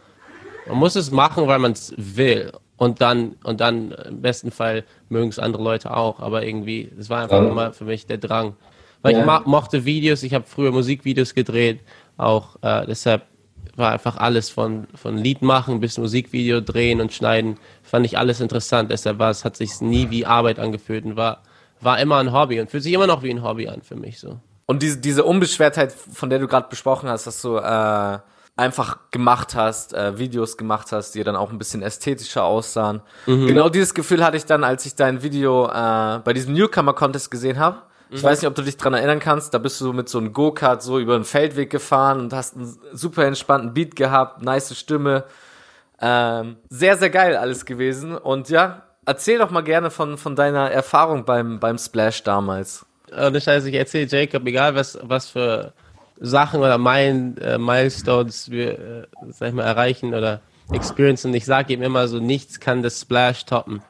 man 0.68 0.78
muss 0.78 0.94
es 0.94 1.10
machen, 1.10 1.46
weil 1.46 1.58
man 1.58 1.72
es 1.72 1.92
will. 1.96 2.52
Und 2.76 3.00
dann, 3.00 3.36
und 3.44 3.60
dann 3.60 3.92
im 3.92 4.20
besten 4.20 4.50
Fall 4.50 4.84
mögen 5.08 5.28
es 5.28 5.38
andere 5.38 5.62
Leute 5.62 5.96
auch, 5.96 6.20
aber 6.20 6.44
irgendwie, 6.44 6.90
es 6.98 7.08
war 7.08 7.22
einfach 7.22 7.38
immer 7.38 7.72
für 7.72 7.84
mich 7.84 8.06
der 8.06 8.18
Drang. 8.18 8.56
Weil 9.02 9.16
Ja. 9.16 9.40
ich 9.40 9.46
mochte 9.46 9.84
Videos, 9.84 10.22
ich 10.22 10.34
habe 10.34 10.44
früher 10.46 10.72
Musikvideos 10.72 11.34
gedreht, 11.34 11.80
auch 12.16 12.56
äh, 12.62 12.86
deshalb 12.86 13.22
war 13.76 13.92
einfach 13.92 14.16
alles 14.16 14.50
von, 14.50 14.86
von 14.94 15.16
Lied 15.16 15.42
machen 15.42 15.80
bis 15.80 15.98
Musikvideo 15.98 16.60
drehen 16.60 17.00
und 17.00 17.12
schneiden, 17.12 17.58
fand 17.82 18.06
ich 18.06 18.18
alles 18.18 18.40
interessant. 18.40 18.90
Deshalb 18.90 19.18
war 19.18 19.30
es, 19.30 19.44
hat 19.44 19.56
sich 19.56 19.80
nie 19.80 20.10
wie 20.10 20.26
Arbeit 20.26 20.58
angefühlt 20.58 21.04
und 21.04 21.16
war, 21.16 21.42
war 21.80 21.98
immer 21.98 22.18
ein 22.18 22.32
Hobby 22.32 22.60
und 22.60 22.70
fühlt 22.70 22.82
sich 22.82 22.92
immer 22.92 23.06
noch 23.06 23.22
wie 23.22 23.30
ein 23.30 23.42
Hobby 23.42 23.68
an 23.68 23.82
für 23.82 23.96
mich 23.96 24.20
so. 24.20 24.38
Und 24.66 24.82
diese, 24.82 24.98
diese 24.98 25.24
Unbeschwertheit, 25.24 25.92
von 25.92 26.30
der 26.30 26.38
du 26.38 26.48
gerade 26.48 26.68
besprochen 26.68 27.08
hast, 27.08 27.26
dass 27.26 27.42
du 27.42 27.56
äh, 27.56 28.18
einfach 28.56 28.98
gemacht 29.10 29.54
hast, 29.54 29.92
äh, 29.92 30.18
Videos 30.18 30.56
gemacht 30.56 30.92
hast, 30.92 31.14
die 31.14 31.24
dann 31.24 31.36
auch 31.36 31.50
ein 31.50 31.58
bisschen 31.58 31.82
ästhetischer 31.82 32.44
aussahen. 32.44 33.02
Genau 33.46 33.68
dieses 33.68 33.94
Gefühl 33.94 34.24
hatte 34.24 34.36
ich 34.36 34.46
dann, 34.46 34.64
als 34.64 34.86
ich 34.86 34.94
dein 34.94 35.22
Video 35.22 35.66
äh, 35.66 36.20
bei 36.24 36.32
diesem 36.32 36.54
Newcomer-Contest 36.54 37.30
gesehen 37.30 37.58
habe. 37.58 37.78
Ich 38.14 38.22
weiß 38.22 38.40
nicht, 38.40 38.48
ob 38.48 38.54
du 38.54 38.62
dich 38.62 38.76
dran 38.76 38.94
erinnern 38.94 39.18
kannst, 39.18 39.54
da 39.54 39.58
bist 39.58 39.80
du 39.80 39.92
mit 39.92 40.08
so 40.08 40.18
einem 40.18 40.32
Go-Kart 40.32 40.82
so 40.84 41.00
über 41.00 41.18
den 41.18 41.24
Feldweg 41.24 41.68
gefahren 41.68 42.20
und 42.20 42.32
hast 42.32 42.56
einen 42.56 42.78
super 42.92 43.24
entspannten 43.24 43.74
Beat 43.74 43.96
gehabt, 43.96 44.40
nice 44.40 44.76
Stimme. 44.78 45.24
Ähm, 46.00 46.56
sehr, 46.68 46.96
sehr 46.96 47.10
geil 47.10 47.36
alles 47.36 47.66
gewesen. 47.66 48.16
Und 48.16 48.50
ja, 48.50 48.82
erzähl 49.04 49.38
doch 49.38 49.50
mal 49.50 49.62
gerne 49.62 49.90
von, 49.90 50.16
von 50.16 50.36
deiner 50.36 50.70
Erfahrung 50.70 51.24
beim, 51.24 51.58
beim 51.58 51.76
Splash 51.76 52.22
damals. 52.22 52.86
Ohne 53.12 53.40
Scheiße, 53.40 53.68
ich 53.68 53.74
erzähle 53.74 54.06
Jacob, 54.06 54.46
egal 54.46 54.76
was, 54.76 54.96
was 55.02 55.30
für 55.30 55.72
Sachen 56.20 56.60
oder 56.60 56.78
Meilen, 56.78 57.36
äh, 57.38 57.58
Milestones 57.58 58.48
wir, 58.48 58.78
äh, 58.78 59.06
sag 59.30 59.48
ich 59.48 59.54
mal, 59.54 59.64
erreichen 59.64 60.14
oder 60.14 60.40
experiencen. 60.70 61.34
Ich 61.34 61.46
sage 61.46 61.72
ihm 61.72 61.82
immer 61.82 62.06
so, 62.06 62.20
nichts 62.20 62.60
kann 62.60 62.82
das 62.82 63.00
Splash 63.00 63.44
toppen. 63.44 63.82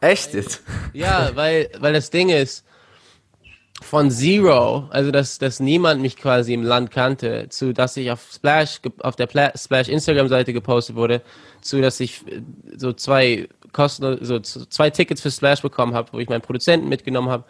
Echt 0.00 0.34
jetzt? 0.34 0.62
Ja, 0.92 1.30
weil, 1.34 1.70
weil 1.78 1.92
das 1.92 2.10
Ding 2.10 2.28
ist, 2.28 2.64
von 3.80 4.10
Zero, 4.10 4.88
also 4.90 5.10
dass, 5.10 5.38
dass 5.38 5.58
niemand 5.58 6.02
mich 6.02 6.16
quasi 6.16 6.52
im 6.52 6.62
Land 6.62 6.90
kannte, 6.90 7.48
zu 7.48 7.72
dass 7.72 7.96
ich 7.96 8.10
auf 8.10 8.28
Splash, 8.32 8.80
auf 9.00 9.16
der 9.16 9.26
Pla 9.26 9.52
Splash 9.56 9.88
Instagram-Seite 9.88 10.52
gepostet 10.52 10.96
wurde, 10.96 11.22
zu 11.60 11.80
dass 11.80 11.98
ich 12.00 12.26
äh, 12.26 12.42
so 12.76 12.92
zwei 12.92 13.48
Kosten, 13.72 14.18
so 14.24 14.38
zwei 14.40 14.90
Tickets 14.90 15.22
für 15.22 15.30
Splash 15.30 15.62
bekommen 15.62 15.94
habe, 15.94 16.12
wo 16.12 16.18
ich 16.18 16.28
meinen 16.28 16.42
Produzenten 16.42 16.88
mitgenommen 16.88 17.30
habe. 17.30 17.44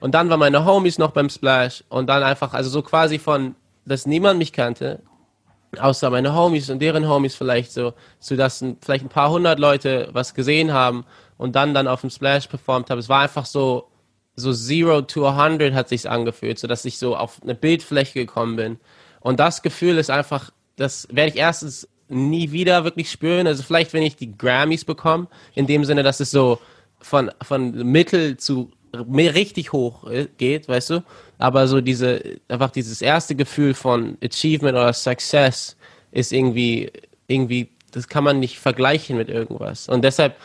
Und 0.00 0.14
dann 0.14 0.28
waren 0.30 0.40
meine 0.40 0.64
Homies 0.64 0.98
noch 0.98 1.12
beim 1.12 1.28
Splash 1.28 1.84
und 1.88 2.08
dann 2.08 2.22
einfach, 2.22 2.54
also 2.54 2.70
so 2.70 2.82
quasi 2.82 3.18
von, 3.18 3.54
dass 3.84 4.06
niemand 4.06 4.38
mich 4.38 4.52
kannte, 4.52 5.00
außer 5.78 6.10
meine 6.10 6.34
Homies 6.34 6.70
und 6.70 6.80
deren 6.80 7.08
Homies 7.08 7.34
vielleicht 7.34 7.72
so, 7.72 7.94
so 8.18 8.36
dass 8.36 8.64
vielleicht 8.80 9.04
ein 9.04 9.08
paar 9.08 9.30
hundert 9.30 9.58
Leute 9.58 10.08
was 10.12 10.34
gesehen 10.34 10.72
haben 10.72 11.04
und 11.38 11.56
dann 11.56 11.74
dann 11.74 11.88
auf 11.88 12.02
dem 12.02 12.10
Splash 12.10 12.46
performt 12.46 12.90
habe. 12.90 13.00
Es 13.00 13.08
war 13.08 13.20
einfach 13.20 13.46
so, 13.46 13.88
so 14.36 14.52
zero 14.52 15.02
to 15.02 15.26
a 15.26 15.36
hundred 15.36 15.74
hat 15.74 15.88
sich's 15.88 16.06
angefühlt, 16.06 16.58
so 16.58 16.66
dass 16.66 16.84
ich 16.84 16.98
so 16.98 17.16
auf 17.16 17.40
eine 17.42 17.54
Bildfläche 17.54 18.20
gekommen 18.20 18.56
bin. 18.56 18.80
Und 19.20 19.40
das 19.40 19.62
Gefühl 19.62 19.98
ist 19.98 20.10
einfach, 20.10 20.50
das 20.76 21.06
werde 21.10 21.30
ich 21.30 21.36
erstens 21.36 21.88
nie 22.08 22.52
wieder 22.52 22.84
wirklich 22.84 23.10
spüren. 23.10 23.46
Also 23.46 23.62
vielleicht, 23.62 23.92
wenn 23.92 24.02
ich 24.02 24.16
die 24.16 24.36
Grammys 24.36 24.84
bekomme, 24.84 25.28
in 25.54 25.66
dem 25.66 25.84
Sinne, 25.84 26.02
dass 26.02 26.20
es 26.20 26.30
so 26.30 26.58
von, 27.00 27.30
von 27.42 27.72
mittel 27.90 28.36
zu 28.36 28.70
mir 29.06 29.34
richtig 29.34 29.72
hoch 29.72 30.04
äh, 30.08 30.28
geht, 30.36 30.68
weißt 30.68 30.90
du? 30.90 31.04
Aber 31.38 31.66
so 31.66 31.80
diese, 31.80 32.22
einfach 32.48 32.70
dieses 32.70 33.00
erste 33.02 33.34
Gefühl 33.34 33.74
von 33.74 34.18
Achievement 34.22 34.76
oder 34.76 34.92
Success 34.92 35.76
ist 36.10 36.32
irgendwie, 36.32 36.92
irgendwie, 37.26 37.70
das 37.90 38.08
kann 38.08 38.24
man 38.24 38.38
nicht 38.38 38.58
vergleichen 38.58 39.16
mit 39.16 39.28
irgendwas. 39.28 39.88
Und 39.88 40.02
deshalb, 40.02 40.36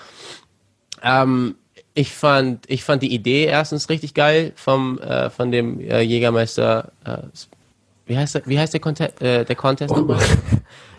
ähm, 1.04 1.56
ich 1.98 2.14
fand, 2.14 2.66
ich 2.68 2.84
fand 2.84 3.02
die 3.02 3.12
Idee 3.14 3.46
erstens 3.46 3.90
richtig 3.90 4.14
geil 4.14 4.54
vom, 4.56 5.00
äh, 5.00 5.32
von 5.32 5.52
dem 5.52 5.80
äh, 5.80 6.02
Jägermeister, 6.02 6.92
äh, 7.04 7.18
wie 8.06 8.16
heißt 8.16 8.36
der, 8.36 8.42
wie 8.46 8.60
heißt 8.60 8.74
der 8.74 8.80
Contest, 8.80 9.20
äh, 9.22 9.44
der 9.44 9.56
Contest 9.56 9.96
nochmal? 9.96 10.20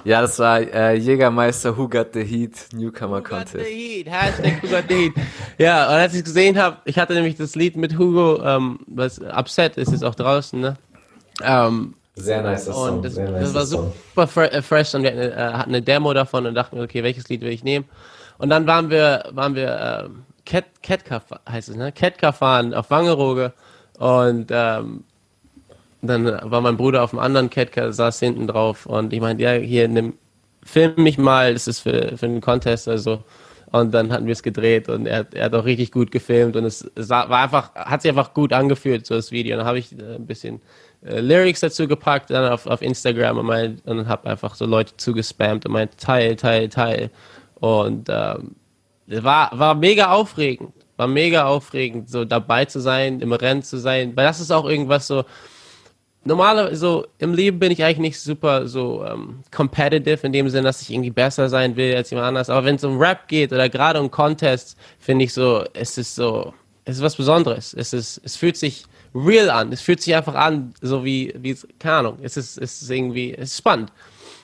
Ja, 0.04 0.22
das 0.22 0.38
war 0.38 0.60
äh, 0.60 0.94
Jägermeister 0.94 1.76
Who 1.76 1.88
Got 1.88 2.14
the 2.14 2.22
Heat 2.22 2.68
Newcomer 2.72 3.16
Who 3.18 3.22
got 3.22 3.48
the 3.48 3.58
Contest. 3.58 3.66
heat? 3.66 4.08
Hashtag 4.08 4.62
Who 4.62 4.68
got 4.68 4.84
the 4.88 4.94
heat? 4.94 5.12
Ja, 5.58 5.86
und 5.88 5.94
als 5.94 6.14
ich 6.14 6.24
gesehen 6.24 6.56
habe, 6.56 6.78
ich 6.84 6.98
hatte 6.98 7.14
nämlich 7.14 7.36
das 7.36 7.54
Lied 7.56 7.76
mit 7.76 7.98
Hugo, 7.98 8.40
ähm, 8.42 8.78
was 8.86 9.20
Upset 9.20 9.76
ist 9.76 9.90
jetzt 9.90 10.04
auch 10.04 10.14
draußen, 10.14 10.60
ne? 10.60 10.76
Ähm, 11.42 11.94
Sehr 12.14 12.42
nice 12.42 12.68
und 12.68 13.04
das, 13.04 13.16
das 13.16 13.54
war 13.54 13.66
super 13.66 14.26
fre 14.26 14.50
äh, 14.52 14.62
fresh 14.62 14.94
und 14.94 15.02
wir 15.02 15.10
hatten, 15.10 15.20
äh, 15.20 15.34
hatten 15.34 15.70
eine 15.70 15.82
Demo 15.82 16.14
davon 16.14 16.46
und 16.46 16.54
dachten, 16.54 16.80
okay, 16.80 17.02
welches 17.02 17.28
Lied 17.28 17.42
will 17.42 17.52
ich 17.52 17.64
nehmen? 17.64 17.84
Und 18.38 18.50
dann 18.50 18.66
waren 18.66 18.88
wir, 18.88 19.24
waren 19.32 19.56
wir 19.56 19.68
äh, 20.06 20.08
Cat, 20.48 20.64
Catcar 20.82 21.22
heißt 21.46 21.68
es, 21.68 21.76
ne? 21.76 21.92
Catcar 21.92 22.32
fahren 22.32 22.72
auf 22.72 22.90
Wangerooge 22.90 23.52
und 23.98 24.46
ähm, 24.50 25.04
dann 26.00 26.24
war 26.42 26.62
mein 26.62 26.78
Bruder 26.78 27.02
auf 27.02 27.10
dem 27.10 27.18
anderen 27.18 27.50
Catcar, 27.50 27.92
saß 27.92 28.18
hinten 28.20 28.46
drauf 28.46 28.86
und 28.86 29.12
ich 29.12 29.20
meinte, 29.20 29.42
ja, 29.42 29.52
hier, 29.52 29.88
nimm, 29.88 30.14
film 30.62 30.94
mich 30.96 31.18
mal, 31.18 31.52
das 31.52 31.68
ist 31.68 31.80
für, 31.80 32.16
für 32.16 32.26
einen 32.26 32.40
Contest, 32.40 32.88
also 32.88 33.22
und 33.72 33.92
dann 33.92 34.10
hatten 34.10 34.24
wir 34.24 34.32
es 34.32 34.42
gedreht 34.42 34.88
und 34.88 35.04
er, 35.04 35.26
er 35.34 35.44
hat 35.46 35.54
auch 35.54 35.66
richtig 35.66 35.92
gut 35.92 36.10
gefilmt 36.10 36.56
und 36.56 36.64
es, 36.64 36.90
es 36.94 37.10
war 37.10 37.30
einfach, 37.30 37.74
hat 37.74 38.00
sich 38.00 38.10
einfach 38.10 38.32
gut 38.32 38.54
angefühlt, 38.54 39.04
so 39.04 39.14
das 39.14 39.30
Video. 39.30 39.54
Und 39.54 39.58
dann 39.58 39.66
habe 39.66 39.78
ich 39.78 39.92
äh, 39.92 40.14
ein 40.14 40.26
bisschen 40.26 40.62
äh, 41.04 41.20
Lyrics 41.20 41.60
dazu 41.60 41.86
gepackt, 41.86 42.30
dann 42.30 42.50
auf, 42.50 42.66
auf 42.66 42.80
Instagram 42.80 43.36
und, 43.36 43.44
mein, 43.44 43.82
und 43.84 44.08
habe 44.08 44.30
einfach 44.30 44.54
so 44.54 44.64
Leute 44.64 44.96
zugespammt 44.96 45.66
und 45.66 45.72
meinte, 45.72 45.98
teil, 45.98 46.36
teil, 46.36 46.70
teil. 46.70 47.10
Und 47.56 48.08
ähm, 48.08 48.54
war, 49.08 49.58
war 49.58 49.74
mega 49.74 50.12
aufregend. 50.12 50.72
War 50.96 51.06
mega 51.06 51.46
aufregend, 51.46 52.10
so 52.10 52.24
dabei 52.24 52.64
zu 52.64 52.80
sein, 52.80 53.20
im 53.20 53.32
Rennen 53.32 53.62
zu 53.62 53.78
sein. 53.78 54.16
Weil 54.16 54.26
das 54.26 54.40
ist 54.40 54.50
auch 54.50 54.68
irgendwas 54.68 55.06
so, 55.06 55.24
normalerweise 56.24 56.76
so 56.76 57.06
im 57.18 57.34
Leben 57.34 57.58
bin 57.58 57.70
ich 57.70 57.84
eigentlich 57.84 57.98
nicht 57.98 58.20
super 58.20 58.66
so 58.66 59.04
ähm, 59.04 59.40
competitive 59.50 60.26
in 60.26 60.32
dem 60.32 60.48
Sinne, 60.48 60.64
dass 60.64 60.82
ich 60.82 60.90
irgendwie 60.90 61.10
besser 61.10 61.48
sein 61.48 61.76
will 61.76 61.94
als 61.94 62.10
jemand 62.10 62.28
anders. 62.28 62.50
Aber 62.50 62.64
wenn 62.64 62.76
es 62.76 62.84
um 62.84 62.98
Rap 62.98 63.28
geht 63.28 63.52
oder 63.52 63.68
gerade 63.68 64.00
um 64.00 64.10
Contests, 64.10 64.76
finde 64.98 65.24
ich 65.24 65.32
so, 65.32 65.64
es 65.72 65.98
ist 65.98 66.14
so, 66.14 66.52
es 66.84 66.96
ist 66.96 67.02
was 67.02 67.16
Besonderes. 67.16 67.74
Es 67.74 67.92
ist, 67.92 68.20
es 68.24 68.36
fühlt 68.36 68.56
sich 68.56 68.84
real 69.14 69.50
an. 69.50 69.72
Es 69.72 69.80
fühlt 69.80 70.00
sich 70.00 70.14
einfach 70.14 70.34
an, 70.34 70.74
so 70.80 71.04
wie, 71.04 71.32
wie, 71.38 71.56
keine 71.78 71.96
Ahnung. 71.96 72.18
Es 72.22 72.36
ist, 72.36 72.58
es 72.58 72.82
ist 72.82 72.90
irgendwie, 72.90 73.34
es 73.34 73.52
ist 73.52 73.58
spannend. 73.58 73.92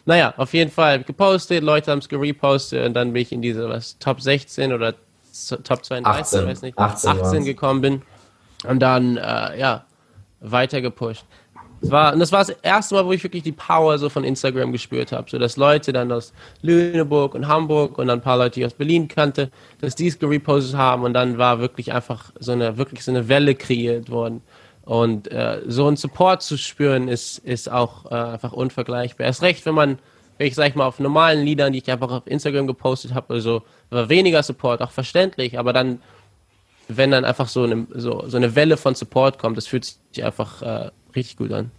Naja, 0.06 0.34
auf 0.36 0.52
jeden 0.52 0.70
Fall 0.70 1.02
gepostet, 1.02 1.62
Leute 1.62 1.90
haben 1.90 2.00
es 2.00 2.08
gerepostet 2.08 2.86
und 2.86 2.94
dann 2.94 3.12
bin 3.12 3.22
ich 3.22 3.32
in 3.32 3.40
diese 3.40 3.68
was, 3.68 3.98
Top 3.98 4.20
16 4.20 4.72
oder 4.72 4.94
Top 5.64 5.84
32, 5.84 6.04
18, 6.04 6.46
weiß 6.46 6.62
nicht, 6.62 6.78
18, 6.78 7.10
18 7.10 7.44
gekommen 7.44 7.80
bin 7.80 8.02
und 8.68 8.80
dann, 8.80 9.16
äh, 9.16 9.58
ja, 9.58 9.84
weiter 10.40 10.80
gepusht. 10.80 11.24
Das 11.80 11.90
war, 11.90 12.12
und 12.14 12.20
das 12.20 12.32
war 12.32 12.38
das 12.44 12.56
erste 12.62 12.94
Mal, 12.94 13.04
wo 13.04 13.12
ich 13.12 13.22
wirklich 13.22 13.42
die 13.42 13.52
Power 13.52 13.98
so 13.98 14.08
von 14.08 14.24
Instagram 14.24 14.72
gespürt 14.72 15.12
habe. 15.12 15.28
So, 15.28 15.38
dass 15.38 15.56
Leute 15.58 15.92
dann 15.92 16.10
aus 16.12 16.32
Lüneburg 16.62 17.34
und 17.34 17.46
Hamburg 17.46 17.98
und 17.98 18.06
dann 18.06 18.20
ein 18.20 18.22
paar 18.22 18.38
Leute, 18.38 18.54
die 18.54 18.60
ich 18.60 18.66
aus 18.66 18.74
Berlin 18.74 19.06
kannte, 19.06 19.50
dass 19.82 19.94
die 19.94 20.06
es 20.06 20.18
gerepostet 20.18 20.76
haben 20.76 21.02
und 21.02 21.12
dann 21.12 21.36
war 21.36 21.58
wirklich 21.58 21.92
einfach 21.92 22.32
so 22.40 22.52
eine, 22.52 22.78
wirklich 22.78 23.04
so 23.04 23.10
eine 23.10 23.28
Welle 23.28 23.54
kreiert 23.54 24.08
worden. 24.08 24.40
Und 24.84 25.32
äh, 25.32 25.62
so 25.66 25.86
einen 25.86 25.96
Support 25.96 26.42
zu 26.42 26.58
spüren, 26.58 27.08
ist, 27.08 27.38
ist 27.38 27.70
auch 27.70 28.10
äh, 28.10 28.14
einfach 28.14 28.52
unvergleichbar. 28.52 29.26
Erst 29.26 29.42
recht, 29.42 29.64
wenn 29.64 29.74
man, 29.74 29.98
wenn 30.36 30.46
ich 30.46 30.54
sag 30.54 30.68
ich 30.68 30.74
mal, 30.74 30.84
auf 30.84 31.00
normalen 31.00 31.42
Liedern, 31.42 31.72
die 31.72 31.78
ich 31.78 31.90
einfach 31.90 32.10
auf 32.10 32.26
Instagram 32.26 32.66
gepostet 32.66 33.14
habe, 33.14 33.32
also 33.32 33.62
war 33.88 34.10
weniger 34.10 34.42
Support, 34.42 34.82
auch 34.82 34.90
verständlich, 34.90 35.58
aber 35.58 35.72
dann, 35.72 36.02
wenn 36.88 37.10
dann 37.10 37.24
einfach 37.24 37.48
so 37.48 37.62
eine, 37.62 37.86
so, 37.94 38.24
so 38.28 38.36
eine 38.36 38.54
Welle 38.54 38.76
von 38.76 38.94
Support 38.94 39.38
kommt, 39.38 39.56
das 39.56 39.66
fühlt 39.66 39.96
sich 40.12 40.22
einfach 40.22 40.60
äh, 40.60 40.90
richtig 41.16 41.38
gut 41.38 41.52
an. 41.52 41.70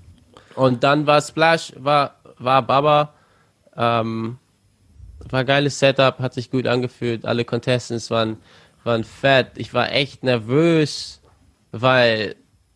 Und 0.56 0.84
dann 0.84 1.06
war 1.06 1.22
Splash, 1.22 1.74
war, 1.78 2.16
war 2.40 2.64
Baba, 2.64 3.14
ähm, 3.78 4.40
war 5.30 5.44
geiles 5.44 5.78
Setup, 5.78 6.18
hat 6.18 6.34
sich 6.34 6.50
gut 6.50 6.66
angefühlt, 6.66 7.26
alle 7.26 7.46
Contestants 7.46 8.10
waren, 8.10 8.38
waren 8.84 9.04
fett. 9.04 9.52
Ich 9.58 9.76
war 9.76 9.92
echt 9.92 10.24
nervös, 10.24 11.22
weil 11.72 12.36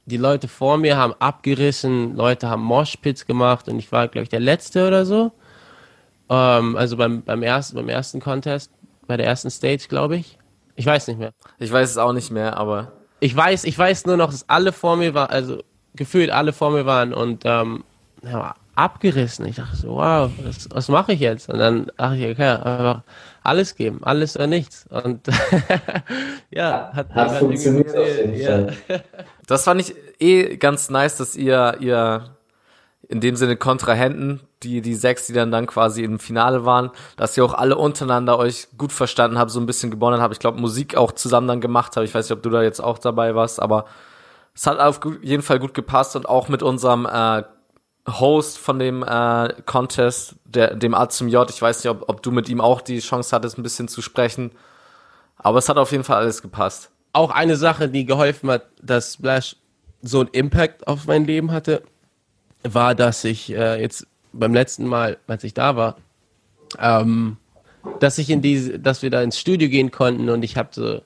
die 0.10 0.18
Leute 0.18 0.48
vor 0.48 0.78
mir 0.78 0.98
haben 0.98 1.14
abgerissen, 1.20 2.16
Leute 2.16 2.50
haben 2.50 2.64
Moshpits 2.64 3.26
gemacht 3.26 3.70
und 3.70 3.80
ich 3.80 3.92
war, 3.92 4.08
glaube 4.08 4.24
ich, 4.24 4.30
der 4.30 4.40
Letzte 4.40 4.88
oder 4.88 5.06
so. 5.06 5.32
Ähm, 6.30 6.76
also 6.76 6.98
beim, 6.98 7.22
beim, 7.22 7.44
ersten, 7.44 7.76
beim 7.76 7.90
ersten 7.90 8.20
Contest, 8.20 8.72
bei 9.08 9.18
der 9.18 9.28
ersten 9.28 9.50
Stage, 9.50 9.86
glaube 9.88 10.18
ich. 10.18 10.38
Ich 10.76 10.86
weiß 10.86 11.08
nicht 11.08 11.20
mehr. 11.20 11.32
Ich 11.60 11.72
weiß 11.72 11.90
es 11.90 11.98
auch 11.98 12.14
nicht 12.14 12.32
mehr, 12.32 12.58
aber. 12.58 12.92
Ich 13.20 13.36
weiß, 13.36 13.66
ich 13.66 13.78
weiß 13.78 14.06
nur 14.06 14.18
noch, 14.18 14.32
dass 14.32 14.48
alle 14.50 14.72
vor 14.72 14.96
mir 14.96 15.14
waren, 15.14 15.30
also 15.30 15.62
gefühlt 15.96 16.30
alle 16.30 16.54
vor 16.54 16.72
mir 16.72 16.86
waren 16.86 17.14
und 17.14 17.44
ähm, 17.46 17.84
ja, 18.24 18.56
abgerissen. 18.76 19.46
Ich 19.46 19.58
dachte 19.58 19.76
so, 19.76 19.96
wow, 19.96 20.32
was, 20.44 20.70
was 20.72 20.88
mache 20.88 21.14
ich 21.14 21.20
jetzt? 21.20 21.50
Und 21.50 21.60
dann 21.60 21.92
dachte 21.98 22.16
ich, 22.16 22.32
okay, 22.32 22.48
einfach 22.48 23.02
alles 23.44 23.76
geben, 23.76 24.00
alles 24.04 24.36
oder 24.38 24.48
nichts. 24.48 24.86
Und 24.90 25.28
ja, 26.52 26.92
hat, 26.94 27.14
hat 27.14 27.38
funktioniert. 27.38 28.38
Ja. 28.38 28.68
Das 29.50 29.64
fand 29.64 29.82
ich 29.82 29.96
eh 30.20 30.58
ganz 30.58 30.92
nice, 30.92 31.18
dass 31.18 31.36
ihr, 31.36 31.78
ihr 31.80 32.36
in 33.08 33.20
dem 33.20 33.36
Sinne 33.36 33.58
Kontrahenten, 33.58 34.42
die, 34.62 34.82
die 34.82 34.94
sechs, 34.94 35.26
die 35.26 35.34
dann 35.34 35.50
dann 35.50 35.66
quasi 35.66 36.04
im 36.04 36.20
Finale 36.20 36.66
waren, 36.66 36.92
dass 37.18 37.36
ihr 37.36 37.44
auch 37.44 37.56
alle 37.56 37.76
untereinander 37.76 38.38
euch 38.38 38.68
gut 38.78 38.92
verstanden 38.92 39.40
habt, 39.40 39.50
so 39.50 39.60
ein 39.60 39.66
bisschen 39.66 39.90
gewonnen 39.90 40.22
habt. 40.22 40.36
Ich 40.36 40.40
glaube, 40.40 40.62
Musik 40.62 40.96
auch 40.96 41.14
zusammen 41.14 41.48
dann 41.48 41.62
gemacht 41.62 41.96
habt. 41.96 42.06
Ich 42.06 42.14
weiß 42.14 42.26
nicht, 42.30 42.38
ob 42.38 42.44
du 42.44 42.52
da 42.52 42.62
jetzt 42.62 42.80
auch 42.80 43.00
dabei 43.00 43.34
warst, 43.34 43.60
aber 43.60 43.86
es 44.54 44.68
hat 44.68 44.80
auf 44.80 45.00
jeden 45.24 45.42
Fall 45.42 45.58
gut 45.58 45.74
gepasst 45.74 46.16
und 46.16 46.30
auch 46.30 46.48
mit 46.48 46.62
unserem 46.62 47.08
äh, 47.08 47.42
Host 48.08 48.60
von 48.60 48.78
dem 48.78 49.02
äh, 49.02 49.52
Contest, 49.66 50.36
der, 50.46 50.76
dem 50.76 50.94
A 50.94 51.10
zum 51.10 51.28
J. 51.28 51.50
Ich 51.50 51.60
weiß 51.60 51.84
nicht, 51.84 51.90
ob, 51.90 52.08
ob 52.08 52.22
du 52.22 52.30
mit 52.30 52.50
ihm 52.50 52.62
auch 52.62 52.82
die 52.82 53.00
Chance 53.00 53.36
hattest, 53.36 53.58
ein 53.58 53.64
bisschen 53.64 53.88
zu 53.88 54.04
sprechen. 54.04 54.52
Aber 55.38 55.58
es 55.58 55.70
hat 55.70 55.78
auf 55.78 55.92
jeden 55.92 56.04
Fall 56.04 56.18
alles 56.18 56.44
gepasst. 56.44 56.92
Auch 57.14 57.32
eine 57.32 57.56
Sache, 57.56 57.90
die 57.90 58.06
geholfen 58.06 58.50
hat, 58.52 58.68
dass 58.82 59.14
Splash 59.14 59.56
so 60.02 60.22
einen 60.22 60.30
Impact 60.30 60.88
auf 60.88 61.08
mein 61.08 61.26
Leben 61.26 61.52
hatte, 61.52 61.84
war, 62.64 62.96
dass 62.96 63.24
ich 63.24 63.52
äh, 63.52 63.82
jetzt 63.82 64.08
beim 64.32 64.54
letzten 64.54 64.86
Mal, 64.86 65.18
als 65.28 65.44
ich 65.44 65.54
da 65.54 65.76
war, 65.76 65.98
ähm, 66.78 67.38
dass 68.00 68.18
ich 68.18 68.30
in 68.30 68.42
diese, 68.42 68.80
dass 68.80 69.02
wir 69.02 69.10
da 69.10 69.22
ins 69.22 69.40
Studio 69.40 69.70
gehen 69.70 69.92
konnten 69.92 70.30
und 70.30 70.44
ich 70.44 70.56
habe 70.58 70.70
so, 70.72 71.02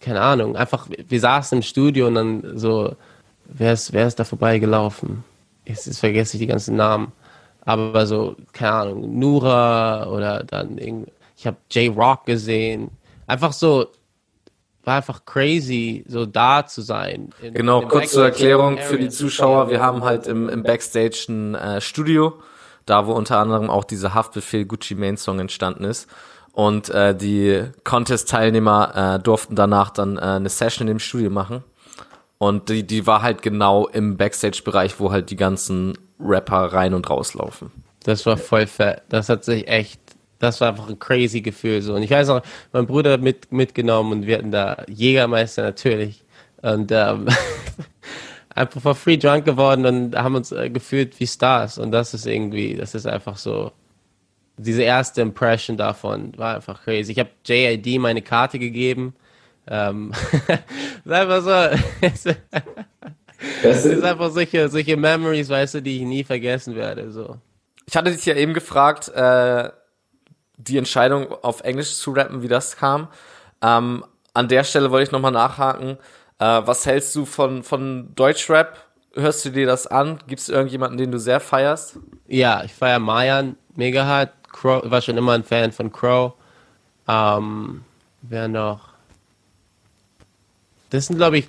keine 0.00 0.20
Ahnung, 0.20 0.56
einfach, 0.56 0.88
wir 0.90 1.20
saßen 1.20 1.58
im 1.58 1.62
Studio 1.62 2.08
und 2.08 2.14
dann 2.14 2.58
so, 2.58 2.96
wer 3.44 3.72
ist, 3.72 3.92
wer 3.92 4.06
ist 4.06 4.18
da 4.18 4.24
vorbeigelaufen? 4.24 5.24
jetzt, 5.66 5.86
jetzt 5.86 5.98
vergesse 5.98 6.36
ich 6.36 6.40
die 6.40 6.46
ganzen 6.46 6.76
Namen, 6.76 7.12
aber 7.62 8.06
so, 8.06 8.36
keine 8.52 8.72
Ahnung, 8.72 9.18
Nura 9.18 10.08
oder 10.08 10.44
dann 10.44 10.78
ich 11.36 11.46
habe 11.46 11.56
J-Rock 11.70 12.24
gesehen. 12.24 12.90
Einfach 13.26 13.52
so, 13.52 13.88
war 14.86 14.96
einfach 14.96 15.24
crazy, 15.24 16.04
so 16.06 16.26
da 16.26 16.64
zu 16.64 16.80
sein. 16.80 17.30
In, 17.42 17.54
genau, 17.54 17.82
in 17.82 17.88
kurz 17.88 18.12
zur 18.12 18.24
Erklärung 18.24 18.78
für 18.78 18.98
die 18.98 19.08
Zuschauer. 19.08 19.68
Wir 19.68 19.80
haben 19.80 20.04
halt 20.04 20.26
im, 20.26 20.48
im 20.48 20.62
Backstage 20.62 21.26
ein 21.28 21.54
äh, 21.56 21.80
Studio, 21.80 22.34
da 22.86 23.06
wo 23.06 23.12
unter 23.12 23.38
anderem 23.38 23.68
auch 23.68 23.84
dieser 23.84 24.14
Haftbefehl 24.14 24.64
Gucci 24.64 24.94
Main 24.94 25.16
Song 25.16 25.40
entstanden 25.40 25.84
ist. 25.84 26.08
Und 26.52 26.88
äh, 26.88 27.14
die 27.14 27.64
Contest-Teilnehmer 27.84 29.16
äh, 29.16 29.22
durften 29.22 29.56
danach 29.56 29.90
dann 29.90 30.16
äh, 30.16 30.20
eine 30.20 30.48
Session 30.48 30.86
in 30.86 30.94
dem 30.94 31.00
Studio 31.00 31.30
machen. 31.30 31.64
Und 32.38 32.68
die, 32.68 32.86
die 32.86 33.06
war 33.06 33.22
halt 33.22 33.42
genau 33.42 33.88
im 33.88 34.16
Backstage-Bereich, 34.16 35.00
wo 35.00 35.10
halt 35.10 35.30
die 35.30 35.36
ganzen 35.36 35.98
Rapper 36.20 36.72
rein 36.72 36.94
und 36.94 37.10
rauslaufen. 37.10 37.72
Das 38.04 38.24
war 38.24 38.36
voll 38.36 38.66
fett. 38.66 39.02
Das 39.08 39.28
hat 39.28 39.44
sich 39.44 39.66
echt, 39.66 40.00
das 40.38 40.60
war 40.60 40.68
einfach 40.68 40.88
ein 40.88 40.98
crazy 40.98 41.40
Gefühl. 41.40 41.82
So. 41.82 41.94
Und 41.94 42.02
ich 42.02 42.10
weiß 42.10 42.28
noch, 42.28 42.42
mein 42.72 42.86
Bruder 42.86 43.12
hat 43.12 43.22
mit, 43.22 43.52
mitgenommen 43.52 44.12
und 44.12 44.26
wir 44.26 44.38
hatten 44.38 44.50
da 44.50 44.84
Jägermeister 44.88 45.62
natürlich. 45.62 46.24
Und 46.62 46.90
ähm, 46.92 47.28
einfach 48.50 48.80
for 48.80 48.94
free 48.94 49.16
drunk 49.16 49.44
geworden 49.44 49.86
und 49.86 50.16
haben 50.16 50.34
uns 50.34 50.52
äh, 50.52 50.70
gefühlt 50.70 51.18
wie 51.20 51.26
Stars. 51.26 51.78
Und 51.78 51.92
das 51.92 52.14
ist 52.14 52.26
irgendwie, 52.26 52.74
das 52.74 52.94
ist 52.94 53.06
einfach 53.06 53.36
so, 53.36 53.72
diese 54.58 54.82
erste 54.82 55.20
Impression 55.20 55.76
davon 55.76 56.36
war 56.36 56.56
einfach 56.56 56.82
crazy. 56.82 57.12
Ich 57.12 57.18
habe 57.18 57.30
JID 57.44 58.00
meine 58.00 58.22
Karte 58.22 58.58
gegeben 58.58 59.14
ähm, 59.68 60.12
ist 61.04 61.12
einfach 61.12 61.42
so. 61.42 61.78
es 62.00 62.24
ist 63.84 64.04
einfach 64.04 64.30
solche, 64.30 64.68
solche 64.68 64.96
Memories, 64.96 65.48
weißt 65.48 65.74
du, 65.74 65.82
die 65.82 65.98
ich 65.98 66.02
nie 66.02 66.24
vergessen 66.24 66.76
werde. 66.76 67.10
So. 67.10 67.36
Ich 67.86 67.96
hatte 67.96 68.12
dich 68.12 68.24
ja 68.26 68.34
eben 68.34 68.54
gefragt, 68.54 69.08
äh, 69.08 69.70
die 70.56 70.78
Entscheidung 70.78 71.32
auf 71.42 71.60
Englisch 71.62 71.96
zu 71.96 72.12
rappen, 72.12 72.42
wie 72.42 72.48
das 72.48 72.76
kam. 72.76 73.08
Ähm, 73.62 74.04
an 74.34 74.48
der 74.48 74.64
Stelle 74.64 74.90
wollte 74.90 75.08
ich 75.08 75.12
nochmal 75.12 75.32
nachhaken. 75.32 75.98
Äh, 76.38 76.62
was 76.64 76.86
hältst 76.86 77.14
du 77.14 77.24
von, 77.24 77.62
von 77.62 78.14
Deutschrap? 78.14 78.76
Hörst 79.14 79.44
du 79.44 79.50
dir 79.50 79.66
das 79.66 79.86
an? 79.86 80.18
Gibt 80.26 80.40
es 80.40 80.48
irgendjemanden, 80.48 80.98
den 80.98 81.10
du 81.10 81.18
sehr 81.18 81.40
feierst? 81.40 81.98
Ja, 82.26 82.64
ich 82.64 82.74
feiere 82.74 82.98
Mayan 82.98 83.56
mega 83.74 84.04
hart. 84.04 84.32
Crow, 84.52 84.90
war 84.90 85.02
schon 85.02 85.16
immer 85.16 85.32
ein 85.32 85.44
Fan 85.44 85.72
von 85.72 85.92
Crow. 85.92 86.32
Ähm, 87.08 87.84
wer 88.22 88.48
noch? 88.48 88.88
Das 90.90 91.06
sind, 91.06 91.16
glaube 91.16 91.38
ich, 91.38 91.48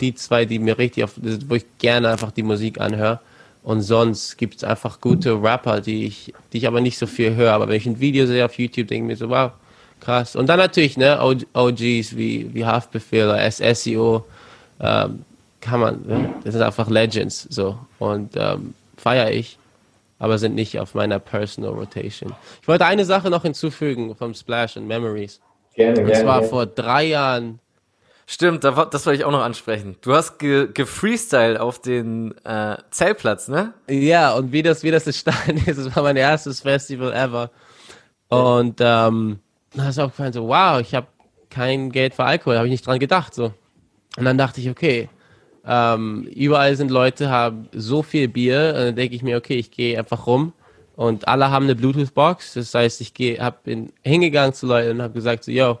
die 0.00 0.14
zwei, 0.14 0.44
die 0.44 0.58
mir 0.58 0.78
richtig 0.78 1.04
auf, 1.04 1.12
wo 1.16 1.54
ich 1.54 1.66
gerne 1.78 2.10
einfach 2.10 2.30
die 2.30 2.42
Musik 2.42 2.80
anhöre. 2.80 3.20
Und 3.62 3.82
sonst 3.82 4.38
gibt 4.38 4.56
es 4.56 4.64
einfach 4.64 5.00
gute 5.00 5.40
Rapper, 5.40 5.80
die 5.80 6.06
ich, 6.06 6.34
die 6.52 6.58
ich 6.58 6.66
aber 6.66 6.80
nicht 6.80 6.98
so 6.98 7.06
viel 7.06 7.36
höre. 7.36 7.52
Aber 7.52 7.68
wenn 7.68 7.76
ich 7.76 7.86
ein 7.86 8.00
Video 8.00 8.26
sehe 8.26 8.44
auf 8.44 8.58
YouTube, 8.58 8.88
denke 8.88 9.04
ich 9.04 9.08
mir 9.08 9.16
so, 9.16 9.30
wow, 9.30 9.52
krass. 10.00 10.34
Und 10.34 10.48
dann 10.48 10.58
natürlich, 10.58 10.96
ne, 10.96 11.18
OGs 11.52 12.16
wie, 12.16 12.52
wie 12.52 12.64
Haftbefehl 12.64 13.24
oder 13.24 13.48
SSEO, 13.50 14.24
ähm, 14.80 15.24
kann 15.60 15.80
man, 15.80 16.02
ne? 16.06 16.34
das 16.42 16.54
sind 16.54 16.62
einfach 16.62 16.90
Legends, 16.90 17.46
so. 17.50 17.78
Und 18.00 18.32
ähm, 18.36 18.74
feiere 18.96 19.30
ich, 19.30 19.58
aber 20.18 20.38
sind 20.38 20.56
nicht 20.56 20.78
auf 20.80 20.94
meiner 20.94 21.20
Personal 21.20 21.70
Rotation. 21.70 22.34
Ich 22.60 22.68
wollte 22.68 22.84
eine 22.84 23.04
Sache 23.04 23.30
noch 23.30 23.42
hinzufügen 23.42 24.14
vom 24.16 24.34
Splash 24.34 24.76
und 24.76 24.88
Memories. 24.88 25.40
Gerne, 25.74 25.94
gerne. 25.94 26.10
Und 26.10 26.16
zwar 26.16 26.38
gerne. 26.40 26.48
vor 26.48 26.66
drei 26.66 27.04
Jahren. 27.04 27.60
Stimmt, 28.26 28.64
das 28.64 28.74
wollte 29.06 29.14
ich 29.14 29.24
auch 29.24 29.32
noch 29.32 29.42
ansprechen. 29.42 29.96
Du 30.00 30.14
hast 30.14 30.38
gefreestyle 30.38 31.54
ge 31.54 31.58
auf 31.58 31.80
den 31.80 32.34
äh, 32.44 32.76
Zeltplatz, 32.90 33.48
ne? 33.48 33.74
Ja, 33.88 34.34
und 34.34 34.52
wie 34.52 34.62
das, 34.62 34.82
wie 34.82 34.90
das 34.90 35.06
entstanden 35.06 35.62
ist, 35.66 35.78
das 35.78 35.94
war 35.94 36.02
mein 36.04 36.16
erstes 36.16 36.60
Festival 36.60 37.12
ever. 37.12 37.50
Und 38.28 38.80
ähm, 38.80 39.40
da 39.74 39.88
ist 39.88 39.98
aufgefallen, 39.98 40.32
so, 40.32 40.48
wow, 40.48 40.80
ich 40.80 40.94
habe 40.94 41.08
kein 41.50 41.90
Geld 41.90 42.14
für 42.14 42.24
Alkohol, 42.24 42.56
habe 42.56 42.66
ich 42.66 42.72
nicht 42.72 42.86
dran 42.86 42.98
gedacht. 42.98 43.34
so. 43.34 43.52
Und 44.16 44.24
dann 44.24 44.38
dachte 44.38 44.60
ich, 44.60 44.70
okay, 44.70 45.08
ähm, 45.66 46.24
überall 46.34 46.76
sind 46.76 46.90
Leute, 46.90 47.28
haben 47.30 47.68
so 47.72 48.02
viel 48.02 48.28
Bier, 48.28 48.74
und 48.76 48.84
dann 48.84 48.96
denke 48.96 49.14
ich 49.14 49.22
mir, 49.22 49.36
okay, 49.36 49.56
ich 49.56 49.70
gehe 49.70 49.98
einfach 49.98 50.26
rum 50.26 50.52
und 50.96 51.28
alle 51.28 51.50
haben 51.50 51.64
eine 51.64 51.74
Bluetooth-Box. 51.74 52.54
Das 52.54 52.74
heißt, 52.74 53.00
ich 53.00 53.14
gehe, 53.14 53.38
hab 53.38 53.64
bin 53.64 53.92
hingegangen 54.02 54.54
zu 54.54 54.66
Leuten 54.66 54.92
und 54.92 55.02
habe 55.02 55.14
gesagt, 55.14 55.44
so, 55.44 55.50
yo, 55.50 55.78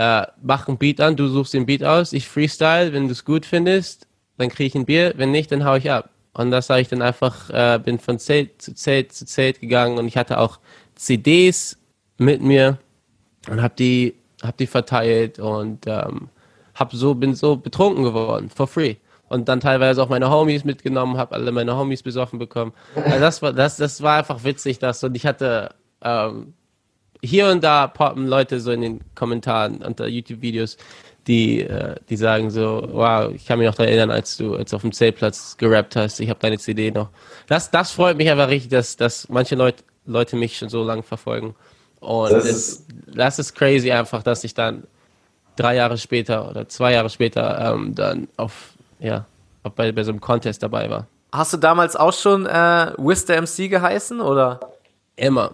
äh, 0.00 0.26
mach 0.42 0.66
ein 0.66 0.78
Beat 0.78 0.98
an, 1.02 1.14
du 1.14 1.28
suchst 1.28 1.52
den 1.52 1.66
Beat 1.66 1.84
aus, 1.84 2.14
ich 2.14 2.26
freestyle, 2.26 2.94
wenn 2.94 3.04
du 3.06 3.12
es 3.12 3.26
gut 3.26 3.44
findest, 3.44 4.06
dann 4.38 4.48
kriege 4.48 4.68
ich 4.68 4.74
ein 4.74 4.86
Bier, 4.86 5.12
wenn 5.18 5.30
nicht, 5.30 5.52
dann 5.52 5.62
hau 5.66 5.74
ich 5.74 5.90
ab. 5.90 6.08
Und 6.32 6.50
das 6.50 6.70
habe 6.70 6.80
ich 6.80 6.88
dann 6.88 7.02
einfach, 7.02 7.50
äh, 7.50 7.78
bin 7.78 7.98
von 7.98 8.18
Zelt 8.18 8.62
zu 8.62 8.74
Zelt 8.74 9.12
zu 9.12 9.26
Zelt 9.26 9.60
gegangen 9.60 9.98
und 9.98 10.08
ich 10.08 10.16
hatte 10.16 10.38
auch 10.38 10.58
CDs 10.94 11.76
mit 12.16 12.40
mir 12.40 12.78
und 13.50 13.60
habe 13.60 13.74
die, 13.78 14.14
hab 14.42 14.56
die 14.56 14.66
verteilt 14.66 15.38
und 15.38 15.86
ähm, 15.86 16.30
hab 16.74 16.94
so, 16.94 17.14
bin 17.14 17.34
so 17.34 17.56
betrunken 17.56 18.02
geworden, 18.02 18.48
for 18.48 18.68
free 18.68 18.96
und 19.28 19.50
dann 19.50 19.60
teilweise 19.60 20.02
auch 20.02 20.08
meine 20.08 20.30
Homies 20.30 20.64
mitgenommen, 20.64 21.18
habe 21.18 21.34
alle 21.34 21.52
meine 21.52 21.76
Homies 21.76 22.02
besoffen 22.02 22.38
bekommen. 22.38 22.72
Also 22.94 23.20
das 23.20 23.42
war 23.42 23.52
das 23.52 23.76
das 23.76 24.00
war 24.00 24.20
einfach 24.20 24.44
witzig, 24.44 24.78
das 24.78 25.04
und 25.04 25.14
ich 25.14 25.26
hatte 25.26 25.74
ähm, 26.02 26.54
hier 27.22 27.48
und 27.48 27.62
da 27.62 27.86
poppen 27.86 28.26
Leute 28.26 28.60
so 28.60 28.70
in 28.70 28.80
den 28.80 29.00
Kommentaren 29.14 29.82
unter 29.82 30.06
YouTube-Videos, 30.06 30.76
die 31.26 31.60
äh, 31.60 31.96
die 32.08 32.16
sagen 32.16 32.50
so, 32.50 32.88
wow, 32.92 33.30
ich 33.34 33.46
kann 33.46 33.58
mich 33.58 33.66
noch 33.68 33.74
daran 33.74 33.88
erinnern, 33.88 34.10
als 34.10 34.36
du 34.36 34.54
als 34.56 34.72
auf 34.74 34.82
dem 34.82 34.92
Zeltplatz 34.92 35.56
gerappt 35.56 35.96
hast, 35.96 36.20
ich 36.20 36.30
habe 36.30 36.40
deine 36.40 36.58
CD 36.58 36.90
noch. 36.90 37.10
Das 37.46 37.70
das 37.70 37.92
freut 37.92 38.16
mich 38.16 38.30
einfach 38.30 38.48
richtig, 38.48 38.70
dass 38.70 38.96
dass 38.96 39.28
manche 39.28 39.54
Leute 39.54 39.84
Leute 40.06 40.36
mich 40.36 40.56
schon 40.56 40.68
so 40.68 40.82
lange 40.82 41.02
verfolgen. 41.02 41.54
Und 42.00 42.32
das, 42.32 42.46
ist, 42.46 42.86
das 43.06 43.38
ist 43.38 43.54
crazy 43.54 43.92
einfach, 43.92 44.22
dass 44.22 44.42
ich 44.42 44.54
dann 44.54 44.84
drei 45.56 45.76
Jahre 45.76 45.98
später 45.98 46.48
oder 46.48 46.68
zwei 46.68 46.92
Jahre 46.92 47.10
später 47.10 47.74
ähm, 47.74 47.94
dann 47.94 48.28
auf 48.36 48.72
ja, 48.98 49.26
bei, 49.62 49.92
bei 49.92 50.02
so 50.02 50.10
einem 50.10 50.20
Contest 50.20 50.62
dabei 50.62 50.88
war. 50.88 51.06
Hast 51.32 51.52
du 51.52 51.58
damals 51.58 51.96
auch 51.96 52.12
schon 52.12 52.46
äh, 52.46 52.92
Wiz 52.96 53.26
the 53.26 53.34
MC 53.34 53.70
geheißen 53.70 54.20
oder? 54.20 54.60
Immer. 55.16 55.52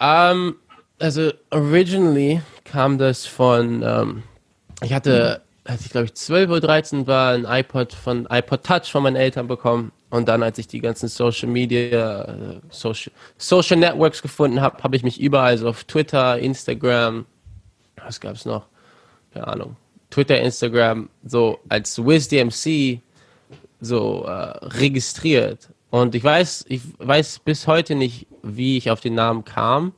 Um, 0.00 0.06
ähm, 0.06 0.56
also 0.98 1.30
originally 1.50 2.40
kam 2.64 2.98
das 2.98 3.26
von, 3.26 3.82
um, 3.82 3.88
ähm, 3.88 4.22
ich 4.82 4.92
hatte, 4.94 5.42
als 5.64 5.84
ich 5.84 5.90
glaube 5.90 6.06
ich 6.06 6.14
12 6.14 6.50
oder 6.50 6.60
13 6.60 7.06
war, 7.06 7.34
ein 7.34 7.44
iPod 7.44 7.92
von 7.92 8.26
iPod 8.30 8.64
Touch 8.64 8.90
von 8.90 9.02
meinen 9.02 9.16
Eltern 9.16 9.46
bekommen. 9.46 9.92
Und 10.08 10.28
dann, 10.28 10.42
als 10.42 10.58
ich 10.58 10.66
die 10.66 10.80
ganzen 10.80 11.08
Social 11.08 11.48
Media, 11.48 12.22
äh, 12.24 12.60
Social, 12.70 13.12
Social 13.38 13.76
Networks 13.76 14.22
gefunden 14.22 14.60
habe, 14.60 14.82
habe 14.82 14.96
ich 14.96 15.04
mich 15.04 15.20
überall, 15.20 15.56
so 15.56 15.68
auf 15.68 15.84
Twitter, 15.84 16.38
Instagram, 16.38 17.26
was 17.96 18.20
gab 18.20 18.34
es 18.34 18.44
noch? 18.44 18.66
Keine 19.32 19.46
Ahnung, 19.46 19.76
Twitter, 20.10 20.40
Instagram 20.40 21.08
so 21.24 21.60
als 21.68 22.04
WizDMC 22.04 23.00
so 23.80 24.24
äh, 24.24 24.30
registriert. 24.66 25.68
Und 25.90 26.14
ich 26.14 26.22
weiß, 26.22 26.66
ich 26.68 26.82
weiß 26.98 27.40
bis 27.40 27.66
heute 27.66 27.94
nicht, 27.94 28.26
wie 28.42 28.76
ich 28.76 28.90
auf 28.90 29.00
den 29.00 29.14
Namen 29.14 29.44
kam. 29.44 29.92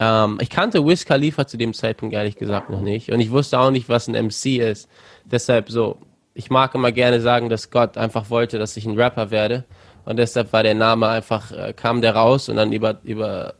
Ähm, 0.00 0.38
ich 0.40 0.50
kannte 0.50 0.84
Wiz 0.86 1.04
Khalifa 1.04 1.46
zu 1.46 1.56
dem 1.56 1.74
Zeitpunkt 1.74 2.14
ehrlich 2.14 2.36
gesagt 2.36 2.70
noch 2.70 2.80
nicht. 2.80 3.12
Und 3.12 3.20
ich 3.20 3.30
wusste 3.30 3.58
auch 3.58 3.70
nicht, 3.70 3.88
was 3.88 4.08
ein 4.08 4.26
MC 4.26 4.58
ist. 4.58 4.88
Deshalb 5.24 5.70
so, 5.70 5.98
ich 6.34 6.50
mag 6.50 6.74
immer 6.74 6.92
gerne 6.92 7.20
sagen, 7.20 7.48
dass 7.48 7.70
Gott 7.70 7.98
einfach 7.98 8.30
wollte, 8.30 8.58
dass 8.58 8.76
ich 8.76 8.86
ein 8.86 8.98
Rapper 8.98 9.30
werde. 9.30 9.64
Und 10.04 10.16
deshalb 10.16 10.52
war 10.52 10.62
der 10.62 10.74
Name 10.74 11.08
einfach, 11.08 11.52
äh, 11.52 11.72
kam 11.74 12.00
der 12.00 12.16
raus 12.16 12.48
und 12.48 12.56
dann 12.56 12.72
über, 12.72 12.98
über, 13.04 13.54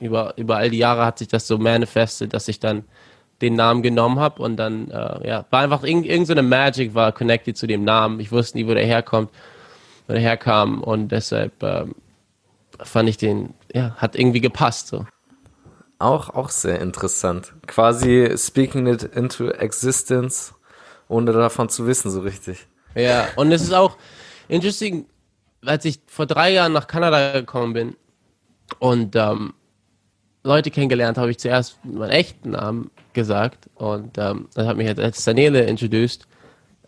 über, 0.00 0.32
über 0.36 0.56
all 0.56 0.70
die 0.70 0.78
Jahre 0.78 1.04
hat 1.04 1.18
sich 1.18 1.28
das 1.28 1.46
so 1.46 1.58
manifestet, 1.58 2.32
dass 2.32 2.48
ich 2.48 2.58
dann 2.60 2.84
den 3.40 3.54
Namen 3.54 3.82
genommen 3.82 4.18
habe 4.18 4.42
und 4.42 4.56
dann, 4.56 4.90
äh, 4.90 5.28
ja, 5.28 5.44
war 5.50 5.60
einfach 5.60 5.84
irg 5.84 6.04
irgendeine 6.04 6.42
so 6.42 6.48
Magic 6.48 6.94
war 6.94 7.12
connected 7.12 7.56
zu 7.56 7.68
dem 7.68 7.84
Namen. 7.84 8.18
Ich 8.18 8.32
wusste 8.32 8.58
nie, 8.58 8.66
wo 8.66 8.74
der 8.74 8.84
herkommt, 8.84 9.30
herkam 10.16 10.82
und 10.82 11.08
deshalb 11.08 11.62
äh, 11.62 11.84
fand 12.82 13.08
ich 13.08 13.16
den, 13.16 13.54
ja, 13.72 13.94
hat 13.96 14.16
irgendwie 14.16 14.40
gepasst 14.40 14.88
so. 14.88 15.06
Auch, 15.98 16.30
auch 16.30 16.50
sehr 16.50 16.80
interessant. 16.80 17.52
Quasi 17.66 18.32
speaking 18.36 18.86
it 18.86 19.02
into 19.02 19.50
existence, 19.50 20.54
ohne 21.08 21.32
davon 21.32 21.68
zu 21.68 21.86
wissen, 21.86 22.10
so 22.10 22.20
richtig. 22.20 22.66
Ja, 22.94 23.28
und 23.36 23.50
es 23.50 23.62
ist 23.62 23.74
auch 23.74 23.96
interesting, 24.48 25.06
als 25.64 25.84
ich 25.84 26.00
vor 26.06 26.26
drei 26.26 26.52
Jahren 26.52 26.72
nach 26.72 26.86
Kanada 26.86 27.32
gekommen 27.32 27.72
bin 27.72 27.96
und 28.78 29.16
ähm, 29.16 29.54
Leute 30.44 30.70
kennengelernt, 30.70 31.18
habe 31.18 31.30
ich 31.30 31.38
zuerst 31.38 31.84
meinen 31.84 32.10
echten 32.10 32.50
Namen 32.50 32.90
gesagt 33.12 33.68
und 33.74 34.16
ähm, 34.18 34.48
dann 34.54 34.66
hat 34.66 34.76
mich 34.76 34.88
als 34.96 35.24
Daniele 35.24 35.62
introduced, 35.62 36.26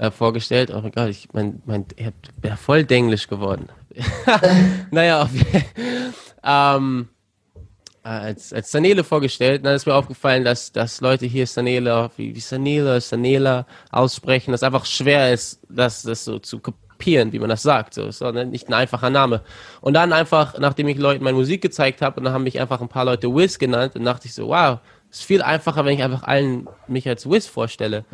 äh, 0.01 0.11
vorgestellt. 0.11 0.71
Oh 0.75 0.81
mein 0.81 0.93
Gott, 0.93 1.09
ich 1.11 1.29
mein, 1.33 1.63
mein, 1.67 1.85
ich 1.97 2.55
voll 2.59 2.85
denglisch 2.85 3.29
geworden. 3.29 3.69
naja, 4.91 5.23
auf, 5.23 5.31
ähm, 6.43 7.09
äh, 8.03 8.09
als, 8.09 8.53
als 8.53 8.71
Sanele 8.71 9.05
vorgestellt, 9.05 9.65
dann 9.65 9.75
ist 9.75 9.87
mir 9.87 9.95
aufgefallen, 9.95 10.43
dass, 10.43 10.73
dass 10.73 11.03
Leute 11.03 11.27
hier 11.27 11.47
Sanele, 11.47 12.11
wie, 12.17 12.35
wie 12.35 12.41
Sanele, 12.41 12.99
Sanela 13.01 13.67
aussprechen, 13.91 14.53
dass 14.53 14.63
einfach 14.63 14.87
schwer 14.87 15.35
ist, 15.35 15.61
das, 15.69 16.03
das 16.03 16.25
so 16.25 16.39
zu 16.39 16.61
kapieren, 16.61 17.33
wie 17.33 17.39
man 17.39 17.51
das 17.51 17.63
sagt. 17.63 17.93
So, 17.93 18.07
ist 18.07 18.23
nicht 18.23 18.69
ein 18.69 18.75
einfacher 18.75 19.11
Name. 19.11 19.43
Und 19.83 19.93
dann 19.95 20.15
einfach, 20.15 20.59
nachdem 20.59 20.89
ich 20.89 20.97
Leuten 20.97 21.25
meine 21.25 21.37
Musik 21.37 21.61
gezeigt 21.61 22.01
habe, 22.01 22.19
und 22.19 22.25
dann 22.25 22.33
haben 22.33 22.45
mich 22.45 22.59
einfach 22.59 22.81
ein 22.81 22.89
paar 22.89 23.05
Leute 23.05 23.29
Wiz 23.35 23.59
genannt, 23.59 23.97
und 23.97 24.05
dachte 24.05 24.29
ich 24.29 24.35
so, 24.35 24.49
wow, 24.49 24.79
ist 25.11 25.25
viel 25.25 25.43
einfacher, 25.43 25.85
wenn 25.85 25.99
ich 25.99 26.03
einfach 26.03 26.23
allen 26.23 26.69
mich 26.89 27.07
als 27.07 27.29
Wiz 27.29 27.47
vorstelle. 27.47 28.07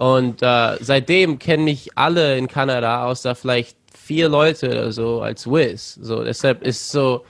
Und 0.00 0.40
äh, 0.40 0.78
seitdem 0.80 1.38
kennen 1.38 1.64
mich 1.64 1.90
alle 1.94 2.38
in 2.38 2.48
Kanada, 2.48 3.04
außer 3.04 3.34
vielleicht 3.34 3.76
vier 3.94 4.30
Leute 4.30 4.70
oder 4.70 4.92
so, 4.92 5.20
als 5.20 5.46
Wiz. 5.46 5.98
So, 6.00 6.24
deshalb 6.24 6.62
ist 6.62 6.90
so 6.90 7.22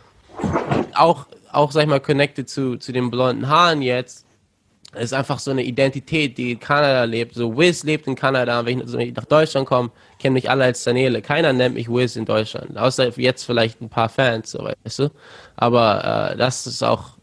auch, 0.95 1.27
auch 1.51 1.73
sag 1.73 1.83
ich 1.83 1.89
mal, 1.89 1.99
connected 1.99 2.49
zu, 2.49 2.77
zu 2.77 2.93
den 2.93 3.11
blonden 3.11 3.49
Haaren 3.49 3.83
jetzt. 3.83 4.25
ist 4.97 5.13
einfach 5.13 5.41
so 5.41 5.51
eine 5.51 5.65
Identität, 5.65 6.39
die 6.39 6.53
in 6.53 6.61
Kanada 6.61 7.03
lebt. 7.03 7.35
So, 7.35 7.59
Wiz 7.59 7.83
lebt 7.83 8.07
in 8.07 8.15
Kanada. 8.15 8.65
Wenn 8.65 8.83
ich 9.01 9.17
nach 9.17 9.25
Deutschland 9.25 9.67
komme, 9.67 9.91
kennen 10.21 10.35
mich 10.35 10.49
alle 10.49 10.63
als 10.63 10.85
Daniele. 10.85 11.23
Keiner 11.23 11.53
nennt 11.53 11.75
mich 11.75 11.89
Wiz 11.89 12.15
in 12.15 12.25
Deutschland. 12.25 12.79
Außer 12.79 13.19
jetzt 13.19 13.43
vielleicht 13.43 13.81
ein 13.81 13.89
paar 13.89 14.09
Fans, 14.09 14.53
so 14.53 14.61
weißt 14.85 15.01
du. 15.01 15.11
Aber 15.57 16.31
äh, 16.35 16.37
das 16.37 16.69
ist 16.69 16.85
auch 16.85 17.19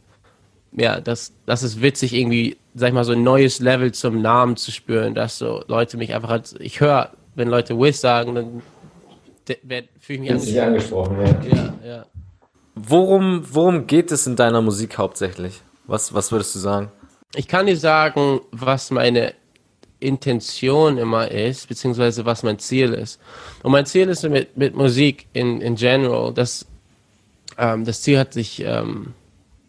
ja, 0.71 0.99
das, 0.99 1.33
das 1.45 1.63
ist 1.63 1.81
witzig, 1.81 2.13
irgendwie, 2.13 2.57
sag 2.75 2.89
ich 2.89 2.93
mal, 2.93 3.03
so 3.03 3.13
ein 3.13 3.23
neues 3.23 3.59
Level 3.59 3.91
zum 3.93 4.21
Namen 4.21 4.57
zu 4.57 4.71
spüren, 4.71 5.15
dass 5.15 5.37
so 5.37 5.63
Leute 5.67 5.97
mich 5.97 6.13
einfach 6.13 6.29
als, 6.29 6.55
ich 6.59 6.79
höre, 6.79 7.11
wenn 7.35 7.47
Leute 7.47 7.77
Wiz 7.77 8.01
sagen, 8.01 8.35
dann 8.35 8.61
fühle 9.99 10.23
ich 10.23 10.31
mich 10.45 10.61
angesprochen. 10.61 11.17
angesprochen 11.17 11.51
ja. 11.51 11.73
ja, 11.83 11.95
ja. 11.95 12.05
Worum, 12.75 13.43
worum 13.51 13.87
geht 13.87 14.11
es 14.11 14.27
in 14.27 14.35
deiner 14.35 14.61
Musik 14.61 14.97
hauptsächlich? 14.97 15.61
Was, 15.85 16.13
was 16.13 16.31
würdest 16.31 16.53
du 16.55 16.59
sagen? 16.59 16.91
Ich 17.35 17.47
kann 17.47 17.65
dir 17.65 17.77
sagen, 17.77 18.41
was 18.51 18.91
meine 18.91 19.33
Intention 19.99 20.97
immer 20.97 21.31
ist, 21.31 21.67
beziehungsweise 21.67 22.25
was 22.25 22.43
mein 22.43 22.59
Ziel 22.59 22.93
ist. 22.93 23.19
Und 23.63 23.71
mein 23.71 23.85
Ziel 23.85 24.09
ist 24.09 24.23
mit, 24.29 24.55
mit 24.57 24.75
Musik 24.75 25.27
in, 25.33 25.59
in 25.61 25.75
general, 25.75 26.33
dass 26.33 26.65
ähm, 27.57 27.83
das 27.83 28.01
Ziel 28.01 28.19
hat 28.19 28.33
sich 28.33 28.63
ähm, 28.63 29.13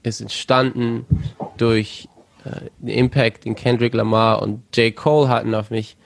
ist 0.09 0.21
entstanden 0.21 1.07
durch 1.57 2.09
äh, 2.45 2.67
den 2.79 2.89
Impact, 2.89 3.45
den 3.45 3.55
Kendrick 3.55 3.95
Lamar 3.95 4.43
und 4.43 4.77
J. 4.77 4.95
Cole 4.95 5.29
hatten 5.29 5.55
auf 5.55 5.71
mich 5.71 5.97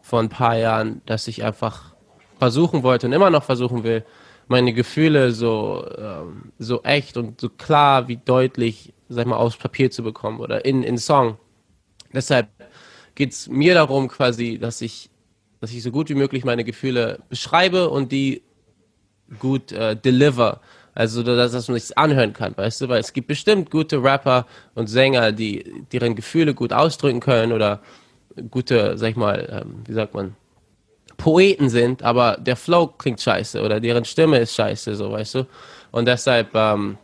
vor 0.00 0.20
ein 0.20 0.28
paar 0.28 0.56
Jahren, 0.56 1.00
dass 1.06 1.28
ich 1.28 1.44
einfach 1.44 1.94
versuchen 2.38 2.82
wollte 2.82 3.06
und 3.06 3.12
immer 3.12 3.30
noch 3.30 3.44
versuchen 3.44 3.84
will, 3.84 4.04
meine 4.48 4.72
Gefühle 4.72 5.32
so, 5.32 5.86
ähm, 5.96 6.52
so 6.58 6.82
echt 6.82 7.16
und 7.16 7.40
so 7.40 7.48
klar 7.48 8.08
wie 8.08 8.16
deutlich, 8.16 8.92
sag 9.08 9.26
mal, 9.26 9.36
aufs 9.36 9.56
Papier 9.56 9.90
zu 9.90 10.02
bekommen 10.02 10.40
oder 10.40 10.64
in, 10.64 10.82
in 10.82 10.98
Song. 10.98 11.38
Deshalb 12.12 12.48
geht 13.14 13.32
es 13.32 13.48
mir 13.48 13.74
darum 13.74 14.08
quasi, 14.08 14.58
dass 14.58 14.80
ich, 14.80 15.10
dass 15.60 15.72
ich 15.72 15.82
so 15.82 15.90
gut 15.90 16.08
wie 16.10 16.14
möglich 16.14 16.44
meine 16.44 16.64
Gefühle 16.64 17.20
beschreibe 17.28 17.88
und 17.88 18.12
die 18.12 18.42
gut 19.38 19.72
äh, 19.72 19.96
deliver. 19.96 20.60
Also, 20.94 21.22
dass, 21.22 21.52
dass 21.52 21.68
man 21.68 21.78
sich 21.78 21.96
anhören 21.96 22.32
kann, 22.32 22.56
weißt 22.56 22.82
du? 22.82 22.88
Weil 22.88 23.00
es 23.00 23.12
gibt 23.12 23.28
bestimmt 23.28 23.70
gute 23.70 24.02
Rapper 24.02 24.46
und 24.74 24.88
Sänger, 24.88 25.32
die 25.32 25.84
deren 25.92 26.14
Gefühle 26.14 26.54
gut 26.54 26.72
ausdrücken 26.72 27.20
können 27.20 27.52
oder 27.52 27.80
gute, 28.50 28.98
sag 28.98 29.10
ich 29.10 29.16
mal, 29.16 29.62
ähm, 29.64 29.82
wie 29.86 29.94
sagt 29.94 30.14
man, 30.14 30.36
Poeten 31.16 31.68
sind, 31.68 32.02
aber 32.02 32.36
der 32.38 32.56
Flow 32.56 32.86
klingt 32.86 33.20
scheiße 33.20 33.62
oder 33.62 33.80
deren 33.80 34.04
Stimme 34.04 34.38
ist 34.38 34.54
scheiße, 34.54 34.94
so, 34.94 35.12
weißt 35.12 35.36
du? 35.36 35.46
Und 35.90 36.06
deshalb, 36.06 36.54
ähm, 36.54 36.98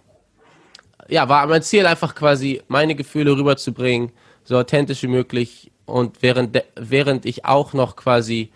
ja, 1.09 1.29
war 1.29 1.47
mein 1.47 1.63
Ziel 1.63 1.87
einfach 1.87 2.15
quasi, 2.15 2.63
meine 2.69 2.95
Gefühle 2.95 3.37
rüberzubringen, 3.37 4.13
so 4.45 4.59
authentisch 4.59 5.03
wie 5.03 5.09
möglich 5.09 5.71
und 5.87 6.23
während, 6.23 6.63
während 6.75 7.27
ich 7.27 7.45
auch 7.45 7.73
noch 7.73 7.97
quasi 7.97 8.51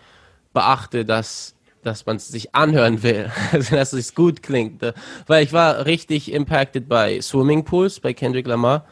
beachte, 0.53 1.05
dass, 1.05 1.55
dass 1.83 2.05
man 2.05 2.17
es 2.17 2.27
sich 2.27 2.55
anhören 2.55 3.03
will, 3.03 3.31
also 3.51 3.75
dass 3.75 3.93
es 3.93 4.15
gut 4.15 4.43
klingt. 4.43 4.81
Weil 5.27 5.43
ich 5.43 5.53
war 5.53 5.85
richtig 5.85 6.31
impacted 6.31 6.87
bei 6.89 7.21
Swimming 7.21 7.63
Pools, 7.65 7.99
bei 7.99 8.13
Kendrick 8.13 8.47
Lamar. 8.47 8.85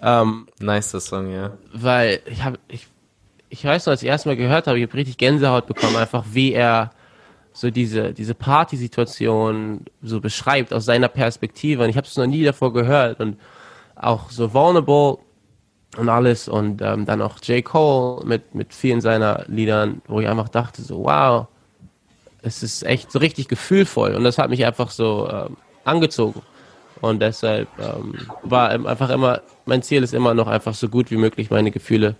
Ähm, 0.00 0.48
nice, 0.58 0.90
das 0.92 1.06
Song, 1.06 1.32
ja. 1.32 1.52
Weil 1.72 2.20
ich 2.26 2.42
habe, 2.42 2.58
ich, 2.68 2.88
ich 3.48 3.64
weiß 3.64 3.86
noch, 3.86 3.92
als 3.92 4.02
ich 4.02 4.08
erst 4.08 4.26
mal 4.26 4.36
gehört 4.36 4.66
habe, 4.66 4.78
ich 4.78 4.86
habe 4.86 4.94
richtig 4.94 5.16
Gänsehaut 5.16 5.66
bekommen, 5.66 5.96
einfach 5.96 6.24
wie 6.32 6.52
er 6.52 6.90
so 7.52 7.70
diese, 7.70 8.12
diese 8.12 8.34
Partysituation 8.34 9.84
so 10.02 10.20
beschreibt 10.20 10.72
aus 10.72 10.86
seiner 10.86 11.08
Perspektive. 11.08 11.84
Und 11.84 11.90
ich 11.90 11.96
habe 11.96 12.06
es 12.06 12.16
noch 12.16 12.26
nie 12.26 12.44
davor 12.44 12.72
gehört. 12.72 13.20
Und 13.20 13.38
auch 13.94 14.30
so 14.30 14.52
vulnerable 14.52 15.18
und 15.96 16.08
alles. 16.08 16.48
Und 16.48 16.82
ähm, 16.82 17.06
dann 17.06 17.22
auch 17.22 17.38
J. 17.42 17.64
Cole 17.64 18.24
mit, 18.24 18.54
mit 18.54 18.74
vielen 18.74 19.00
seiner 19.00 19.44
Liedern, 19.46 20.02
wo 20.08 20.20
ich 20.20 20.28
einfach 20.28 20.48
dachte, 20.48 20.82
so, 20.82 21.04
wow, 21.04 21.46
es 22.42 22.62
ist 22.62 22.82
echt 22.82 23.10
so 23.10 23.18
richtig 23.18 23.48
gefühlvoll. 23.48 24.14
Und 24.14 24.24
das 24.24 24.38
hat 24.38 24.50
mich 24.50 24.64
einfach 24.64 24.90
so 24.90 25.28
ähm, 25.30 25.56
angezogen. 25.84 26.42
Und 27.00 27.20
deshalb 27.20 27.68
ähm, 27.80 28.14
war 28.42 28.70
einfach 28.70 29.10
immer, 29.10 29.42
mein 29.64 29.82
Ziel 29.82 30.02
ist 30.02 30.14
immer 30.14 30.34
noch 30.34 30.46
einfach 30.46 30.74
so 30.74 30.88
gut 30.88 31.10
wie 31.10 31.16
möglich 31.16 31.50
meine 31.50 31.70
Gefühle, 31.70 32.14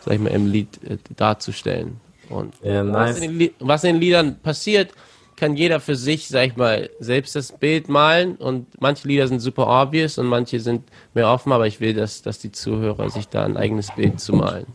sag 0.00 0.14
ich 0.14 0.20
mal, 0.20 0.30
im 0.30 0.50
Lied 0.50 0.82
äh, 0.84 0.98
darzustellen. 1.16 2.00
Und 2.30 2.54
ja, 2.62 2.82
nice. 2.82 3.16
was, 3.16 3.20
in 3.20 3.38
den, 3.38 3.50
was 3.60 3.84
in 3.84 3.94
den 3.94 4.00
Liedern 4.00 4.40
passiert, 4.40 4.90
kann 5.36 5.56
jeder 5.56 5.80
für 5.80 5.96
sich, 5.96 6.28
sag 6.28 6.46
ich 6.46 6.56
mal, 6.56 6.90
selbst 7.00 7.36
das 7.36 7.52
Bild 7.52 7.88
malen 7.88 8.36
und 8.36 8.66
manche 8.80 9.06
Lieder 9.08 9.26
sind 9.28 9.40
super 9.40 9.66
obvious 9.66 10.18
und 10.18 10.26
manche 10.26 10.60
sind 10.60 10.82
mehr 11.12 11.28
offen, 11.28 11.52
aber 11.52 11.66
ich 11.66 11.80
will, 11.80 11.94
dass, 11.94 12.22
dass 12.22 12.38
die 12.38 12.52
Zuhörer 12.52 13.10
sich 13.10 13.28
da 13.28 13.44
ein 13.44 13.56
eigenes 13.56 13.90
Bild 13.94 14.20
zu 14.20 14.32
malen. 14.34 14.66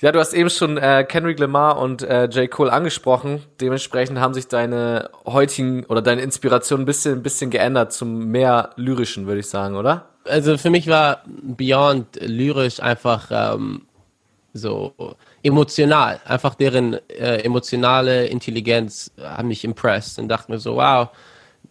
Ja, 0.00 0.12
du 0.12 0.20
hast 0.20 0.32
eben 0.32 0.48
schon 0.48 0.76
äh, 0.78 1.04
Kendrick 1.08 1.40
Lamar 1.40 1.76
und 1.78 2.02
äh, 2.02 2.26
J. 2.26 2.48
Cole 2.48 2.72
angesprochen. 2.72 3.42
Dementsprechend 3.60 4.20
haben 4.20 4.32
sich 4.32 4.46
deine 4.46 5.10
heutigen 5.26 5.84
oder 5.86 6.00
deine 6.00 6.22
Inspiration 6.22 6.82
ein 6.82 6.84
bisschen, 6.84 7.14
ein 7.14 7.22
bisschen 7.24 7.50
geändert 7.50 7.92
zum 7.92 8.28
mehr 8.28 8.70
lyrischen, 8.76 9.26
würde 9.26 9.40
ich 9.40 9.48
sagen, 9.48 9.74
oder? 9.74 10.04
Also 10.24 10.56
für 10.56 10.70
mich 10.70 10.86
war 10.86 11.22
Beyond 11.26 12.20
lyrisch 12.20 12.80
einfach 12.80 13.28
ähm, 13.32 13.86
so 14.52 14.94
emotional. 15.42 16.20
Einfach 16.24 16.54
deren 16.54 16.94
äh, 17.08 17.38
emotionale 17.38 18.26
Intelligenz 18.26 19.10
hat 19.20 19.46
mich 19.46 19.64
impressed 19.64 20.20
und 20.20 20.28
dachte 20.28 20.52
mir 20.52 20.60
so, 20.60 20.76
wow, 20.76 21.08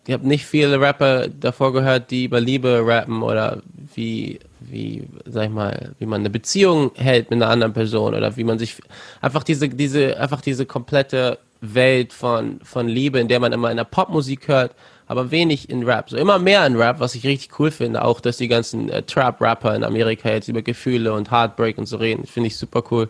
ich 0.07 0.13
habe 0.13 0.27
nicht 0.27 0.45
viele 0.45 0.79
Rapper 0.79 1.27
davor 1.27 1.73
gehört, 1.73 2.11
die 2.11 2.25
über 2.25 2.39
Liebe 2.39 2.81
rappen 2.85 3.21
oder 3.21 3.61
wie, 3.93 4.39
wie, 4.61 5.05
sag 5.25 5.45
ich 5.45 5.51
mal, 5.51 5.95
wie 5.99 6.05
man 6.05 6.21
eine 6.21 6.29
Beziehung 6.29 6.91
hält 6.95 7.29
mit 7.29 7.41
einer 7.41 7.51
anderen 7.51 7.73
Person 7.73 8.15
oder 8.15 8.37
wie 8.37 8.45
man 8.45 8.57
sich 8.57 8.77
einfach 9.19 9.43
diese, 9.43 9.67
diese, 9.67 10.17
einfach 10.17 10.39
diese 10.39 10.65
komplette 10.65 11.39
Welt 11.59 12.13
von, 12.13 12.61
von 12.63 12.87
Liebe, 12.87 13.19
in 13.19 13.27
der 13.27 13.41
man 13.41 13.51
immer 13.51 13.69
in 13.69 13.75
der 13.75 13.83
Popmusik 13.83 14.47
hört, 14.47 14.73
aber 15.07 15.29
wenig 15.29 15.69
in 15.69 15.83
Rap. 15.83 16.09
So 16.09 16.15
immer 16.15 16.39
mehr 16.39 16.65
in 16.65 16.77
Rap, 16.77 17.01
was 17.01 17.13
ich 17.13 17.25
richtig 17.25 17.59
cool 17.59 17.69
finde. 17.69 18.05
Auch, 18.05 18.21
dass 18.21 18.37
die 18.37 18.47
ganzen 18.47 18.89
äh, 18.89 19.03
Trap-Rapper 19.03 19.75
in 19.75 19.83
Amerika 19.83 20.29
jetzt 20.29 20.47
über 20.47 20.61
Gefühle 20.61 21.11
und 21.11 21.31
Heartbreak 21.31 21.77
und 21.77 21.85
so 21.85 21.97
reden, 21.97 22.25
finde 22.25 22.47
ich 22.47 22.55
super 22.55 22.81
cool. 22.91 23.09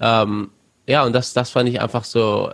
Ähm, 0.00 0.50
ja, 0.86 1.04
und 1.04 1.12
das, 1.12 1.34
das 1.34 1.50
fand 1.50 1.68
ich 1.68 1.82
einfach 1.82 2.04
so 2.04 2.50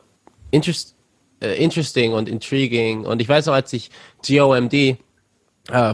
interest, 0.51 0.96
äh, 1.41 1.63
interesting 1.63 2.13
und 2.13 2.29
intriguing. 2.29 3.05
Und 3.05 3.21
ich 3.21 3.29
weiß 3.29 3.47
noch, 3.47 3.55
als 3.55 3.73
ich 3.73 3.91
GOMD 4.27 4.75
äh, 4.75 4.97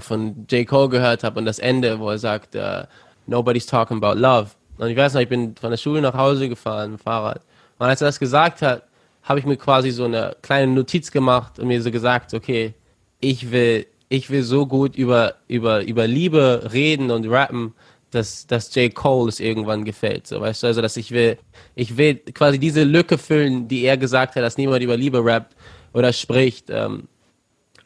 von 0.00 0.46
J. 0.50 0.66
Cole 0.66 0.88
gehört 0.88 1.24
habe 1.24 1.38
und 1.38 1.46
das 1.46 1.58
Ende, 1.58 1.98
wo 1.98 2.10
er 2.10 2.18
sagt, 2.18 2.54
uh, 2.54 2.84
Nobody's 3.26 3.66
talking 3.66 3.98
about 4.02 4.18
love. 4.18 4.50
Und 4.78 4.88
ich 4.88 4.96
weiß 4.96 5.14
noch, 5.14 5.20
ich 5.20 5.28
bin 5.28 5.54
von 5.56 5.70
der 5.70 5.76
Schule 5.76 6.00
nach 6.00 6.14
Hause 6.14 6.48
gefahren 6.48 6.92
mit 6.92 7.00
dem 7.00 7.02
Fahrrad. 7.02 7.40
Und 7.78 7.86
als 7.86 8.00
er 8.00 8.08
das 8.08 8.18
gesagt 8.18 8.62
hat, 8.62 8.82
habe 9.22 9.38
ich 9.38 9.46
mir 9.46 9.56
quasi 9.56 9.90
so 9.90 10.04
eine 10.04 10.36
kleine 10.42 10.72
Notiz 10.72 11.10
gemacht 11.10 11.58
und 11.58 11.68
mir 11.68 11.80
so 11.80 11.90
gesagt, 11.90 12.34
okay, 12.34 12.74
ich 13.20 13.52
will, 13.52 13.86
ich 14.08 14.30
will 14.30 14.42
so 14.42 14.66
gut 14.66 14.96
über, 14.96 15.34
über, 15.46 15.84
über 15.84 16.06
Liebe 16.06 16.68
reden 16.72 17.10
und 17.10 17.28
rappen, 17.28 17.74
dass, 18.14 18.46
dass 18.46 18.74
J. 18.74 18.94
Cole 18.94 19.28
es 19.28 19.40
irgendwann 19.40 19.84
gefällt. 19.84 20.26
So, 20.26 20.40
weißt 20.40 20.62
du, 20.62 20.66
also, 20.68 20.82
dass 20.82 20.96
ich 20.96 21.10
will, 21.10 21.38
ich 21.74 21.96
will 21.96 22.16
quasi 22.16 22.58
diese 22.58 22.84
Lücke 22.84 23.18
füllen, 23.18 23.68
die 23.68 23.82
er 23.84 23.96
gesagt 23.96 24.36
hat, 24.36 24.42
dass 24.42 24.56
niemand 24.56 24.82
über 24.82 24.96
Liebe 24.96 25.24
rappt 25.24 25.56
oder 25.92 26.12
spricht. 26.12 26.66
Ähm, 26.70 27.08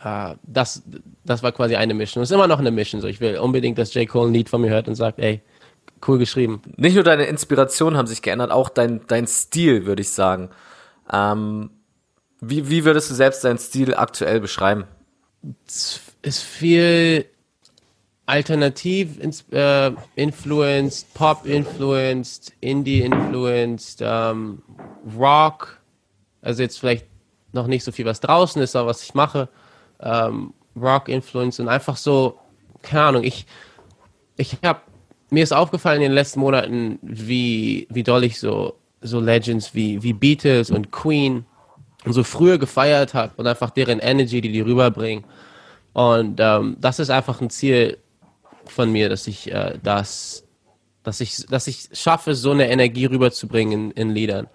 äh, 0.03 0.35
das, 0.43 0.83
das 1.25 1.43
war 1.43 1.53
quasi 1.53 1.77
eine 1.77 1.95
Mission. 1.95 2.23
Das 2.23 2.31
ist 2.31 2.35
immer 2.35 2.49
noch 2.49 2.59
eine 2.59 2.71
Mission. 2.71 3.01
So, 3.01 3.09
ich 3.09 3.21
will 3.21 3.39
unbedingt, 3.39 3.79
dass 3.79 3.95
J. 3.95 4.09
Cole 4.09 4.31
ein 4.31 4.35
Lied 4.35 4.49
von 4.49 4.61
mir 4.61 4.71
hört 4.71 4.89
und 4.89 4.95
sagt, 4.95 5.19
ey, 5.19 5.41
cool 6.07 6.19
geschrieben. 6.19 6.63
Nicht 6.77 6.95
nur 6.95 7.05
deine 7.05 7.25
Inspirationen 7.25 7.97
haben 7.97 8.07
sich 8.07 8.23
geändert, 8.23 8.51
auch 8.51 8.69
dein, 8.69 9.01
dein 9.07 9.27
Stil, 9.27 9.87
würde 9.87 10.03
ich 10.03 10.11
sagen. 10.11 10.51
Ähm, 11.13 11.71
wie, 12.41 12.69
wie 12.69 12.85
würdest 12.85 13.11
du 13.11 13.15
selbst 13.15 13.45
deinen 13.45 13.59
Stil 13.59 13.95
aktuell 13.95 14.41
beschreiben? 14.41 14.85
ist 16.23 16.43
viel 16.43 17.27
alternativ 18.27 19.19
äh, 19.53 19.93
influenced, 20.17 21.13
Pop 21.15 21.47
influenced, 21.47 22.53
Indie 22.61 23.03
influenced, 23.03 24.01
ähm, 24.03 24.63
Rock. 25.19 25.81
Also 26.43 26.63
jetzt 26.63 26.79
vielleicht 26.79 27.07
noch 27.53 27.69
nicht 27.69 27.85
so 27.85 27.93
viel, 27.93 28.05
was 28.05 28.21
draußen 28.21 28.61
ist, 28.61 28.77
aber 28.77 28.89
was 28.89 29.03
ich 29.03 29.15
mache. 29.15 29.49
Ähm, 30.01 30.53
Rock 30.75 31.09
influenced 31.09 31.61
und 31.61 31.69
einfach 31.69 31.97
so, 31.97 32.39
keine 32.83 33.03
Ahnung, 33.03 33.25
ich, 33.25 33.47
ich 34.37 34.57
habe 34.63 34.81
mir 35.31 35.43
ist 35.43 35.53
aufgefallen 35.53 36.03
in 36.03 36.11
den 36.11 36.13
letzten 36.13 36.41
Monaten, 36.41 36.99
wie, 37.03 37.87
wie 37.91 38.03
doll 38.03 38.25
ich 38.25 38.39
so, 38.39 38.77
so 39.01 39.21
Legends 39.21 39.75
wie, 39.75 40.03
wie 40.03 40.13
Beatles 40.13 40.71
und 40.71 40.91
Queen 40.93 41.45
und 42.05 42.13
so 42.13 42.23
früher 42.23 42.59
gefeiert 42.59 43.15
habe 43.15 43.33
und 43.37 43.47
einfach 43.47 43.71
deren 43.71 43.99
Energy, 43.99 44.41
die 44.41 44.53
die 44.53 44.61
rüberbringen. 44.61 45.25
Und 45.93 46.39
ähm, 46.41 46.77
das 46.81 46.99
ist 46.99 47.11
einfach 47.11 47.41
ein 47.41 47.51
Ziel 47.51 47.99
von 48.71 48.91
mir, 48.93 49.09
dass 49.09 49.27
ich 49.27 49.51
äh, 49.53 49.79
das, 49.83 50.45
dass 51.03 51.21
ich, 51.21 51.47
dass 51.47 51.67
ich 51.67 51.89
schaffe, 51.93 52.35
so 52.35 52.51
eine 52.51 52.71
Energie 52.71 53.07
rüberzubringen 53.07 53.91
in, 53.91 54.09
in 54.09 54.11
Liedern. 54.11 54.49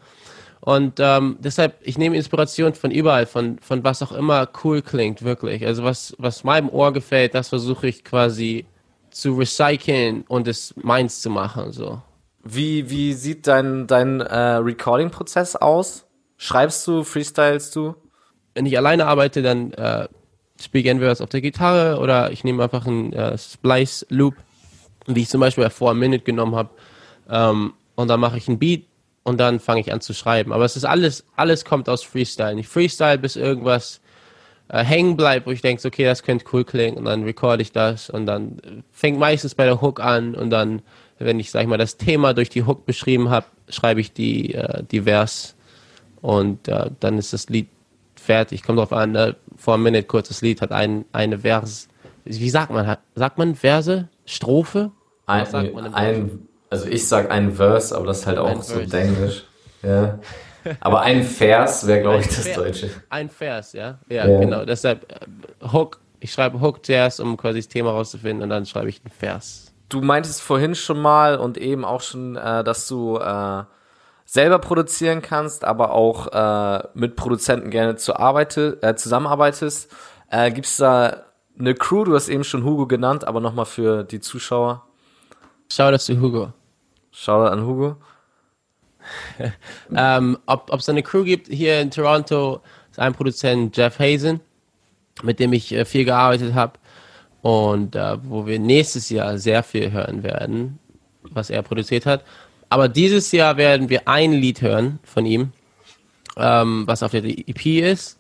Und 0.62 1.00
ähm, 1.00 1.38
deshalb, 1.40 1.80
ich 1.82 1.98
nehme 1.98 2.16
Inspiration 2.16 2.76
von 2.76 2.92
überall, 2.92 3.26
von, 3.26 3.58
von 3.60 3.84
was 3.84 4.04
auch 4.04 4.12
immer 4.12 4.48
cool 4.64 4.84
klingt, 4.84 5.24
wirklich. 5.24 5.66
Also 5.66 5.84
was, 5.84 6.16
was 6.20 6.44
meinem 6.44 6.70
Ohr 6.70 6.94
gefällt, 6.94 7.34
das 7.34 7.50
versuche 7.50 7.88
ich 7.88 8.04
quasi 8.04 8.66
zu 9.10 9.34
recyceln 9.34 10.24
und 10.28 10.48
es 10.48 10.76
meins 10.78 11.22
zu 11.22 11.32
machen. 11.32 11.72
So. 11.72 12.02
Wie, 12.44 12.90
wie 12.92 13.14
sieht 13.14 13.48
dein, 13.48 13.88
dein 13.88 14.22
äh, 14.22 14.36
Recording-Prozess 14.36 15.56
aus? 15.56 16.06
Schreibst 16.38 16.86
du, 16.88 17.04
freestylst 17.04 17.76
du? 17.76 17.96
Wenn 18.54 18.68
ich 18.68 18.78
alleine 18.78 19.08
arbeite, 19.08 19.42
dann 19.42 19.74
äh, 19.74 20.08
spiele 20.66 20.84
ich 20.84 20.90
entweder 20.90 21.12
auf 21.12 21.30
der 21.30 21.42
Gitarre 21.42 22.00
oder 22.00 22.32
ich 22.32 22.44
nehme 22.44 22.64
einfach 22.64 22.86
einen 22.86 23.14
äh, 23.14 23.38
Splice 23.38 24.06
Loop, 24.10 24.36
wie 25.08 25.22
ich 25.22 25.30
zum 25.30 25.42
Beispiel 25.42 25.70
vor 25.70 25.94
Minute 25.94 26.24
genommen 26.24 26.56
habe. 26.56 26.70
Ähm, 27.30 27.74
und 27.96 28.08
dann 28.08 28.20
mache 28.20 28.38
ich 28.38 28.48
einen 28.48 28.60
Beat 28.60 28.86
und 29.24 29.40
dann 29.40 29.60
fange 29.60 29.82
ich 29.82 29.92
an 29.92 30.02
zu 30.02 30.14
schreiben. 30.14 30.52
Aber 30.52 30.66
es 30.66 30.76
ist 30.76 30.86
alles, 30.86 31.26
alles 31.36 31.66
kommt 31.66 31.90
aus 31.90 32.04
Freestyle. 32.04 32.60
Ich 32.60 32.68
freestyle, 32.68 33.18
bis 33.18 33.36
irgendwas 33.36 34.02
äh, 34.70 34.84
hängen 34.84 35.18
bleibt, 35.18 35.48
wo 35.48 35.52
ich 35.52 35.62
denke, 35.62 35.88
okay, 35.88 36.06
das 36.06 36.24
könnte 36.24 36.46
cool 36.54 36.64
klingen 36.64 36.98
und 36.98 37.06
dann 37.06 37.24
recorde 37.24 37.62
ich 37.62 37.72
das 37.72 38.10
und 38.10 38.26
dann 38.26 38.84
fängt 38.92 39.20
meistens 39.20 39.56
bei 39.56 39.66
der 39.66 39.82
Hook 39.82 40.00
an 40.00 40.34
und 40.34 40.50
dann, 40.50 40.82
wenn 41.20 41.40
ich, 41.40 41.52
sag 41.52 41.62
ich 41.62 41.68
mal, 41.68 41.78
das 41.78 41.98
Thema 41.98 42.34
durch 42.34 42.50
die 42.50 42.64
Hook 42.64 42.86
beschrieben 42.86 43.30
habe, 43.30 43.46
schreibe 43.70 44.02
ich 44.02 44.14
die, 44.14 44.54
äh, 44.56 44.84
die 44.90 45.02
Vers 45.02 45.56
und 46.22 46.68
äh, 46.68 46.90
dann 47.00 47.18
ist 47.18 47.34
das 47.34 47.50
Lied 47.50 47.68
fertig. 48.16 48.64
Kommt 48.64 48.80
drauf 48.80 48.94
an, 48.94 49.36
vor 49.62 49.76
einem 49.76 49.84
Minute 49.84 50.04
kurzes 50.04 50.42
Lied 50.42 50.62
hat 50.62 50.72
ein, 50.72 51.06
eine 51.14 51.40
Vers. 51.40 51.88
Wie 52.26 52.50
sagt 52.50 52.72
man? 52.72 52.98
Sagt 53.16 53.38
man 53.38 53.56
Verse? 53.56 54.08
Strophe? 54.26 54.92
Ein, 55.28 55.94
ein, 55.94 56.48
also 56.70 56.88
ich 56.88 57.08
sag 57.08 57.30
ein 57.32 57.54
Verse, 57.54 57.96
aber 57.96 58.08
das 58.08 58.20
ist 58.20 58.28
halt 58.28 58.40
auch 58.40 58.50
ein 58.50 58.62
so 58.62 58.76
Verse. 58.76 59.00
Englisch. 59.00 59.46
Ja. 59.84 60.20
Aber 60.80 61.02
ein 61.02 61.24
Vers 61.24 61.88
wäre, 61.88 62.02
glaube 62.02 62.20
ich, 62.20 62.28
das 62.28 62.44
Vers, 62.44 62.56
Deutsche. 62.56 62.90
Ein 63.10 63.30
Vers, 63.30 63.74
ja? 63.74 63.98
ja? 64.10 64.28
Ja, 64.28 64.40
genau. 64.40 64.64
Deshalb 64.64 65.12
äh, 65.12 65.68
Hook. 65.72 66.00
Ich 66.20 66.32
schreibe 66.32 66.62
Hook 66.62 66.86
zuerst, 66.86 67.20
um 67.20 67.36
quasi 67.36 67.60
das 67.60 67.68
Thema 67.68 67.92
rauszufinden 67.92 68.44
und 68.44 68.50
dann 68.50 68.68
schreibe 68.68 68.90
ich 68.90 69.02
einen 69.04 69.12
Vers. 69.12 69.74
Du 69.90 70.02
meintest 70.02 70.40
vorhin 70.40 70.76
schon 70.76 71.02
mal 71.02 71.38
und 71.38 71.58
eben 71.58 71.84
auch 71.84 72.02
schon, 72.02 72.36
äh, 72.36 72.64
dass 72.64 72.88
du 72.88 73.18
äh, 73.18 73.64
selber 74.32 74.60
produzieren 74.60 75.22
kannst, 75.22 75.66
aber 75.66 75.92
auch 75.92 76.28
äh, 76.28 76.88
mit 76.94 77.18
Produzenten 77.18 77.70
gerne 77.70 77.98
zu 77.98 78.16
arbeite, 78.16 78.78
äh, 78.82 78.96
zusammenarbeitest. 78.96 79.94
Äh, 80.30 80.52
Gibt 80.52 80.68
es 80.68 80.78
da 80.78 81.26
eine 81.60 81.76
Crew? 81.76 82.06
Du 82.06 82.16
hast 82.16 82.30
eben 82.30 82.46
schon 82.46 82.64
Hugo 82.64 82.88
genannt, 82.88 83.28
aber 83.28 83.42
nochmal 83.42 83.66
für 83.66 84.06
die 84.06 84.22
Zuschauer. 84.22 84.86
Schau 85.70 85.92
das 85.92 86.06
zu 86.06 86.22
Hugo. 86.22 86.54
Schau 87.12 87.42
an 87.44 87.66
Hugo. 87.66 87.98
ähm, 89.94 90.38
ob 90.46 90.74
es 90.80 90.88
eine 90.88 91.04
Crew 91.04 91.26
gibt 91.26 91.50
hier 91.50 91.82
in 91.82 91.92
Toronto, 91.92 92.62
ist 92.90 93.00
ein 93.00 93.14
Produzent 93.14 93.76
Jeff 93.76 94.00
Hazen, 94.00 94.40
mit 95.24 95.42
dem 95.42 95.52
ich 95.52 95.74
äh, 95.74 95.84
viel 95.84 96.06
gearbeitet 96.06 96.54
habe. 96.54 96.80
und 97.42 97.98
äh, 97.98 98.18
wo 98.24 98.46
wir 98.46 98.60
nächstes 98.60 99.10
Jahr 99.10 99.38
sehr 99.38 99.62
viel 99.62 99.92
hören 99.92 100.24
werden, 100.24 100.80
was 101.24 101.50
er 101.50 101.64
produziert 101.64 102.06
hat. 102.06 102.24
Aber 102.72 102.88
dieses 102.88 103.34
Jahr 103.34 103.58
werden 103.58 103.90
wir 103.90 104.08
ein 104.08 104.32
Lied 104.32 104.62
hören 104.62 105.00
von 105.04 105.26
ihm, 105.26 105.52
ähm, 106.38 106.84
was 106.88 107.04
auf 107.04 107.12
der 107.12 107.26
EP 107.26 107.66
ist. 107.66 108.18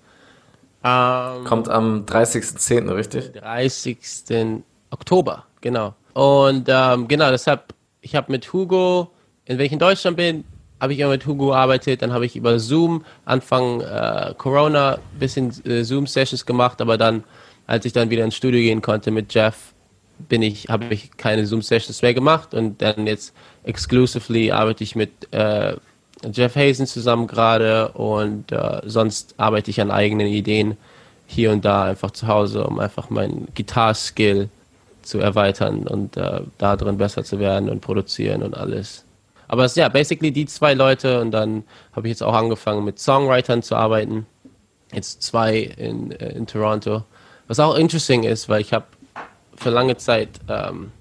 Ähm, 0.84 1.46
Kommt 1.46 1.70
am 1.70 2.04
30.10., 2.04 2.94
richtig? 2.94 3.32
30. 3.32 4.62
Oktober, 4.90 5.46
genau. 5.62 5.96
Und 6.16 6.68
ähm, 6.68 7.08
genau, 7.08 7.32
deshalb, 7.32 7.74
ich 8.02 8.14
habe 8.14 8.30
mit 8.30 8.52
Hugo, 8.52 9.12
in 9.46 9.58
welchem 9.58 9.80
Deutschland 9.80 10.18
bin, 10.18 10.44
habe 10.82 10.92
ich 10.92 11.00
immer 11.00 11.12
mit 11.12 11.26
Hugo 11.26 11.48
gearbeitet, 11.48 12.02
dann 12.02 12.12
habe 12.12 12.26
ich 12.26 12.36
über 12.36 12.60
Zoom 12.60 13.06
Anfang 13.24 13.80
äh, 13.80 14.34
Corona 14.38 14.96
ein 14.96 15.20
bisschen 15.20 15.54
äh, 15.66 15.86
Zoom-Sessions 15.86 16.46
gemacht, 16.46 16.82
aber 16.82 16.98
dann, 16.98 17.24
als 17.68 17.86
ich 17.86 17.94
dann 17.94 18.10
wieder 18.10 18.26
ins 18.26 18.36
Studio 18.36 18.60
gehen 18.60 18.82
konnte 18.82 19.12
mit 19.12 19.34
Jeff, 19.34 19.74
bin 20.28 20.42
ich, 20.42 20.68
habe 20.68 20.94
ich 20.94 21.16
keine 21.16 21.46
Zoom-Sessions 21.46 22.02
mehr 22.02 22.14
gemacht 22.14 22.54
und 22.54 22.82
dann 22.82 23.08
jetzt 23.08 23.34
exclusively 23.64 24.52
arbeite 24.52 24.84
ich 24.84 24.96
mit 24.96 25.12
äh, 25.34 25.76
Jeff 26.32 26.56
Hazen 26.56 26.86
zusammen 26.86 27.28
gerade 27.28 27.90
und 27.90 28.52
äh, 28.52 28.82
sonst 28.86 29.36
arbeite 29.38 29.72
ich 29.72 29.82
an 29.82 29.92
eigenen 29.92 30.28
Ideen 30.28 30.78
hier 31.26 31.52
und 31.52 31.66
da 31.66 31.86
einfach 31.86 32.12
zu 32.12 32.28
Hause, 32.28 32.66
um 32.66 32.80
einfach 32.80 33.10
meinen 33.10 33.48
Gitarre-Skill 33.56 34.50
zu 35.02 35.20
erweitern 35.20 35.88
und 35.88 36.18
äh, 36.18 36.42
da 36.58 36.76
drin 36.76 36.98
besser 36.98 37.24
zu 37.24 37.40
werden 37.40 37.70
und 37.70 37.82
produzieren 37.82 38.44
und 38.44 38.56
alles. 38.56 39.06
Aber 39.48 39.66
es 39.66 39.76
ja 39.76 39.90
basically 39.90 40.32
die 40.32 40.46
zwei 40.46 40.74
Leute 40.74 41.20
und 41.20 41.32
dann 41.32 41.64
habe 41.94 42.08
ich 42.08 42.12
jetzt 42.12 42.24
auch 42.24 42.34
angefangen 42.34 42.86
mit 42.86 43.00
Songwritern 43.00 43.64
zu 43.64 43.76
arbeiten. 43.76 44.26
Jetzt 44.94 45.24
zwei 45.24 45.58
in, 45.58 46.12
äh, 46.12 46.34
in 46.34 46.46
Toronto. 46.46 47.04
Was 47.48 47.60
auch 47.60 47.76
interesting 47.76 48.24
ist, 48.24 48.48
weil 48.48 48.62
ich 48.62 48.74
habe 48.74 48.86
für 49.56 49.70
lange 49.70 49.98
Zeit 49.98 50.30
ähm, 50.48 50.92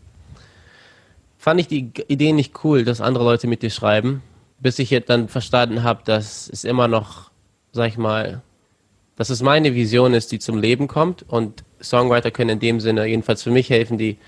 fand 1.41 1.59
ich 1.59 1.69
die 1.69 1.91
Idee 2.09 2.33
nicht 2.33 2.65
cool, 2.65 2.85
dass 2.85 3.01
andere 3.01 3.25
Leute 3.25 3.47
mit 3.47 3.63
dir 3.63 3.71
schreiben, 3.71 4.23
bis 4.59 4.79
ich 4.79 4.91
jetzt 4.91 5.09
dann 5.09 5.29
verstanden 5.29 5.83
habe, 5.83 6.03
dass 6.05 6.51
es 6.53 6.65
immer 6.65 6.87
noch, 6.87 7.31
sag 7.73 7.89
ich 7.89 7.97
mal, 7.97 8.43
dass 9.17 9.31
es 9.31 9.41
meine 9.41 9.75
Vision 9.75 10.13
ist, 10.13 10.33
die 10.33 10.39
zum 10.39 10.59
Leben 10.59 10.87
kommt 10.87 11.25
und 11.27 11.65
Songwriter 11.83 12.31
können 12.31 12.51
in 12.51 12.61
dem 12.61 12.81
Sinne, 12.81 13.07
jedenfalls 13.07 13.43
für 13.43 13.51
mich 13.51 13.71
helfen 13.71 13.97
die, 13.97 14.19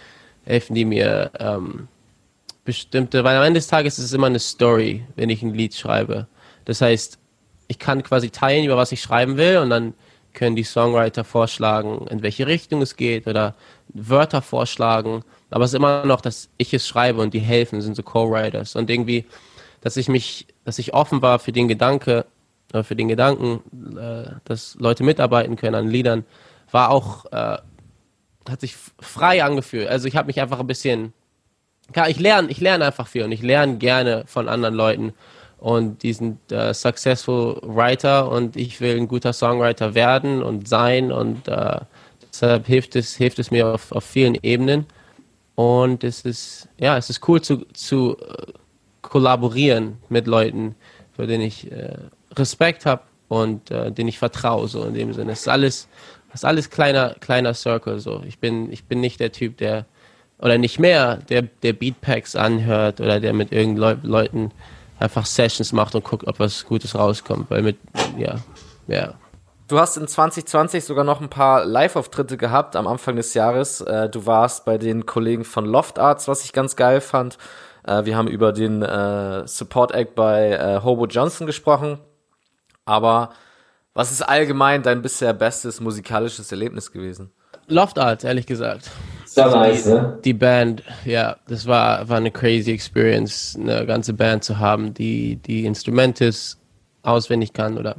helfen 0.47 0.75
die 0.75 0.87
mir 0.87 1.31
ähm, 1.39 1.89
bestimmte, 2.65 3.25
weil 3.25 3.37
am 3.37 3.45
Ende 3.45 3.59
des 3.59 3.67
Tages 3.67 3.99
ist 3.99 4.07
es 4.07 4.13
immer 4.15 4.29
eine 4.29 4.39
Story, 4.39 5.05
wenn 5.15 5.29
ich 5.29 5.43
ein 5.43 5.53
Lied 5.53 5.75
schreibe. 5.75 6.29
Das 6.65 6.81
heißt, 6.81 7.19
ich 7.69 7.79
kann 7.79 8.03
quasi 8.03 8.31
teilen, 8.31 8.65
über 8.65 8.79
was 8.79 8.91
ich 8.91 9.03
schreiben 9.03 9.37
will 9.37 9.59
und 9.59 9.69
dann 9.69 9.93
können 10.33 10.57
die 10.57 10.65
Songwriter 10.65 11.25
vorschlagen, 11.25 12.07
in 12.09 12.23
welche 12.23 12.47
Richtung 12.47 12.81
es 12.81 12.97
geht 12.97 13.27
oder 13.27 13.55
Wörter 13.89 14.41
vorschlagen. 14.41 15.25
Aber 15.53 15.65
es 15.65 15.73
ist 15.73 15.77
immer 15.77 16.05
noch, 16.07 16.21
dass 16.21 16.49
ich 16.57 16.73
es 16.75 16.87
schreibe 16.87 17.21
und 17.21 17.35
die 17.35 17.41
helfen, 17.41 17.81
sind 17.81 17.97
so 17.97 18.03
Co-Writers. 18.03 18.77
Und 18.77 18.91
irgendwie, 18.91 19.27
dass 19.81 19.97
ich 19.97 20.09
mich, 20.09 20.47
dass 20.65 20.79
ich 20.79 20.95
offen 20.95 21.23
war 21.23 21.39
für 21.39 21.53
den 21.53 21.69
Gedanke, 21.69 22.27
äh, 22.73 22.83
für 22.83 22.97
den 22.97 23.09
Gedanken, 23.09 23.61
äh, 23.97 24.31
dass 24.45 24.77
Leute 24.79 25.05
mitarbeiten 25.05 25.57
können 25.57 25.75
an 25.75 25.89
Liedern, 25.89 26.25
war 26.71 26.91
auch, 26.91 27.27
äh, 27.33 27.59
hat 28.49 28.61
sich 28.61 28.77
frei 29.01 29.45
angefühlt. 29.45 29.89
Also 29.89 30.09
ich 30.09 30.17
habe 30.17 30.27
mich 30.27 30.41
einfach 30.41 30.61
ein 30.61 30.67
bisschen 30.67 31.13
ja, 31.95 32.07
ich 32.09 32.19
lerne, 32.19 32.51
ich 32.51 32.61
lerne 32.61 32.87
einfach 32.87 33.07
viel 33.07 33.25
und 33.25 33.33
ich 33.33 33.43
lerne 33.43 33.77
gerne 33.77 34.25
von 34.27 34.49
anderen 34.49 34.75
Leuten. 34.75 35.13
Und 35.59 36.03
die 36.03 36.13
sind 36.13 36.51
äh, 36.51 36.75
successful 36.75 37.61
Writer 37.63 38.31
und 38.31 38.57
ich 38.57 38.81
will 38.81 38.97
ein 38.97 39.07
guter 39.07 39.33
Songwriter 39.33 39.95
werden 39.95 40.43
und 40.43 40.67
sein 40.67 41.13
und 41.13 41.47
äh, 41.47 41.81
deshalb 42.33 42.67
hilft 42.67 42.97
es, 42.97 43.15
hilft 43.15 43.39
es 43.39 43.53
mir 43.53 43.69
auf, 43.69 43.93
auf 43.93 44.05
vielen 44.05 44.37
Ebenen. 44.43 44.87
Und 45.55 46.05
es 46.05 46.23
ist, 46.23 46.69
ja, 46.79 46.97
es 46.97 47.11
ist 47.11 47.27
cool 47.29 47.41
zu, 47.41 47.67
zu 47.73 48.17
äh, 48.19 48.53
kollaborieren 49.03 49.99
mit 50.09 50.27
Leuten, 50.27 50.75
für 51.13 51.27
denen 51.27 51.45
ich 51.45 51.71
äh, 51.71 51.97
Respekt 52.33 52.87
habe 52.87 53.03
und 53.29 53.71
äh, 53.71 53.93
denen 53.93 54.09
ich 54.09 54.19
vertraue, 54.19 54.69
so 54.69 54.85
in 54.85 54.95
dem 54.95 55.13
Sinne. 55.13 55.33
Es 55.33 55.41
ist 55.41 55.49
alles, 55.49 55.89
es 56.29 56.37
ist 56.37 56.45
alles 56.45 56.71
kleiner, 56.71 57.15
kleiner 57.21 57.55
Circle, 57.55 58.01
so. 58.01 58.23
Ich 58.27 58.39
bin, 58.39 58.73
ich 58.73 58.85
bin 58.85 59.01
nicht 59.01 59.21
der 59.21 59.33
Typ, 59.33 59.59
der 59.59 59.87
oder 60.39 60.59
nicht 60.59 60.79
mehr, 60.81 61.17
der, 61.17 61.43
der 61.43 61.73
Beatpacks 61.73 62.35
anhört 62.35 63.01
oder 63.01 63.21
der 63.21 63.33
mit 63.33 63.53
irgendeinen 63.53 64.03
Leuten 64.03 64.51
einfach 64.99 65.25
Sessions 65.25 65.73
macht 65.73 65.95
und 65.95 66.05
guckt, 66.05 66.27
ob 66.27 66.41
was 66.41 66.67
Gutes 66.67 66.97
rauskommt. 66.97 67.49
Weil 67.51 67.63
mit, 67.63 67.77
ja, 68.19 68.37
ja. 68.89 69.15
Du 69.73 69.81
hast 69.81 69.97
in 69.97 70.07
2020 70.07 70.85
sogar 70.85 71.03
noch 71.03 71.23
ein 71.23 71.31
paar 71.31 71.65
Live-Auftritte 71.65 72.37
gehabt 72.37 72.77
am 72.77 72.87
Anfang 72.87 73.17
des 73.17 73.33
Jahres. 73.33 73.81
Äh, 73.81 74.11
du 74.11 74.27
warst 74.27 74.67
bei 74.67 74.77
den 74.77 75.07
Kollegen 75.07 75.45
von 75.45 75.65
Loft 75.65 75.99
Arts, 75.99 76.29
was 76.29 76.45
ich 76.45 76.53
ganz 76.53 76.77
geil 76.77 77.01
fand. 77.01 77.39
Äh, 77.87 78.05
wir 78.05 78.15
haben 78.15 78.29
über 78.29 78.53
den 78.53 78.83
äh, 78.83 79.49
Support 79.49 79.93
Act 79.93 80.15
bei 80.15 80.79
Hobo 80.85 81.07
Johnson 81.07 81.47
gesprochen. 81.47 81.99
Aber 82.85 83.31
was 83.95 84.13
ist 84.13 84.21
allgemein 84.21 84.83
dein 84.83 85.01
bisher 85.01 85.33
bestes 85.33 85.81
musikalisches 85.81 86.53
Erlebnis 86.53 86.93
gewesen? 86.93 87.33
Loft 87.67 87.99
Arts, 87.99 88.25
ehrlich 88.25 88.45
gesagt. 88.45 88.91
So 89.25 89.41
also 89.41 89.57
nice, 89.57 89.85
die, 89.85 89.89
ne? 89.89 90.19
Die 90.23 90.35
Band, 90.35 90.83
ja, 91.07 91.39
das 91.49 91.67
war, 91.67 92.07
war 92.11 92.19
eine 92.19 92.31
crazy 92.31 92.73
Experience, 92.73 93.57
eine 93.59 93.87
ganze 93.87 94.13
Band 94.13 94.45
zu 94.45 94.59
haben, 94.59 94.93
die 94.93 95.37
die 95.37 95.65
Instrumente 95.65 96.31
auswendig 97.03 97.55
kann 97.55 97.79
oder 97.79 97.97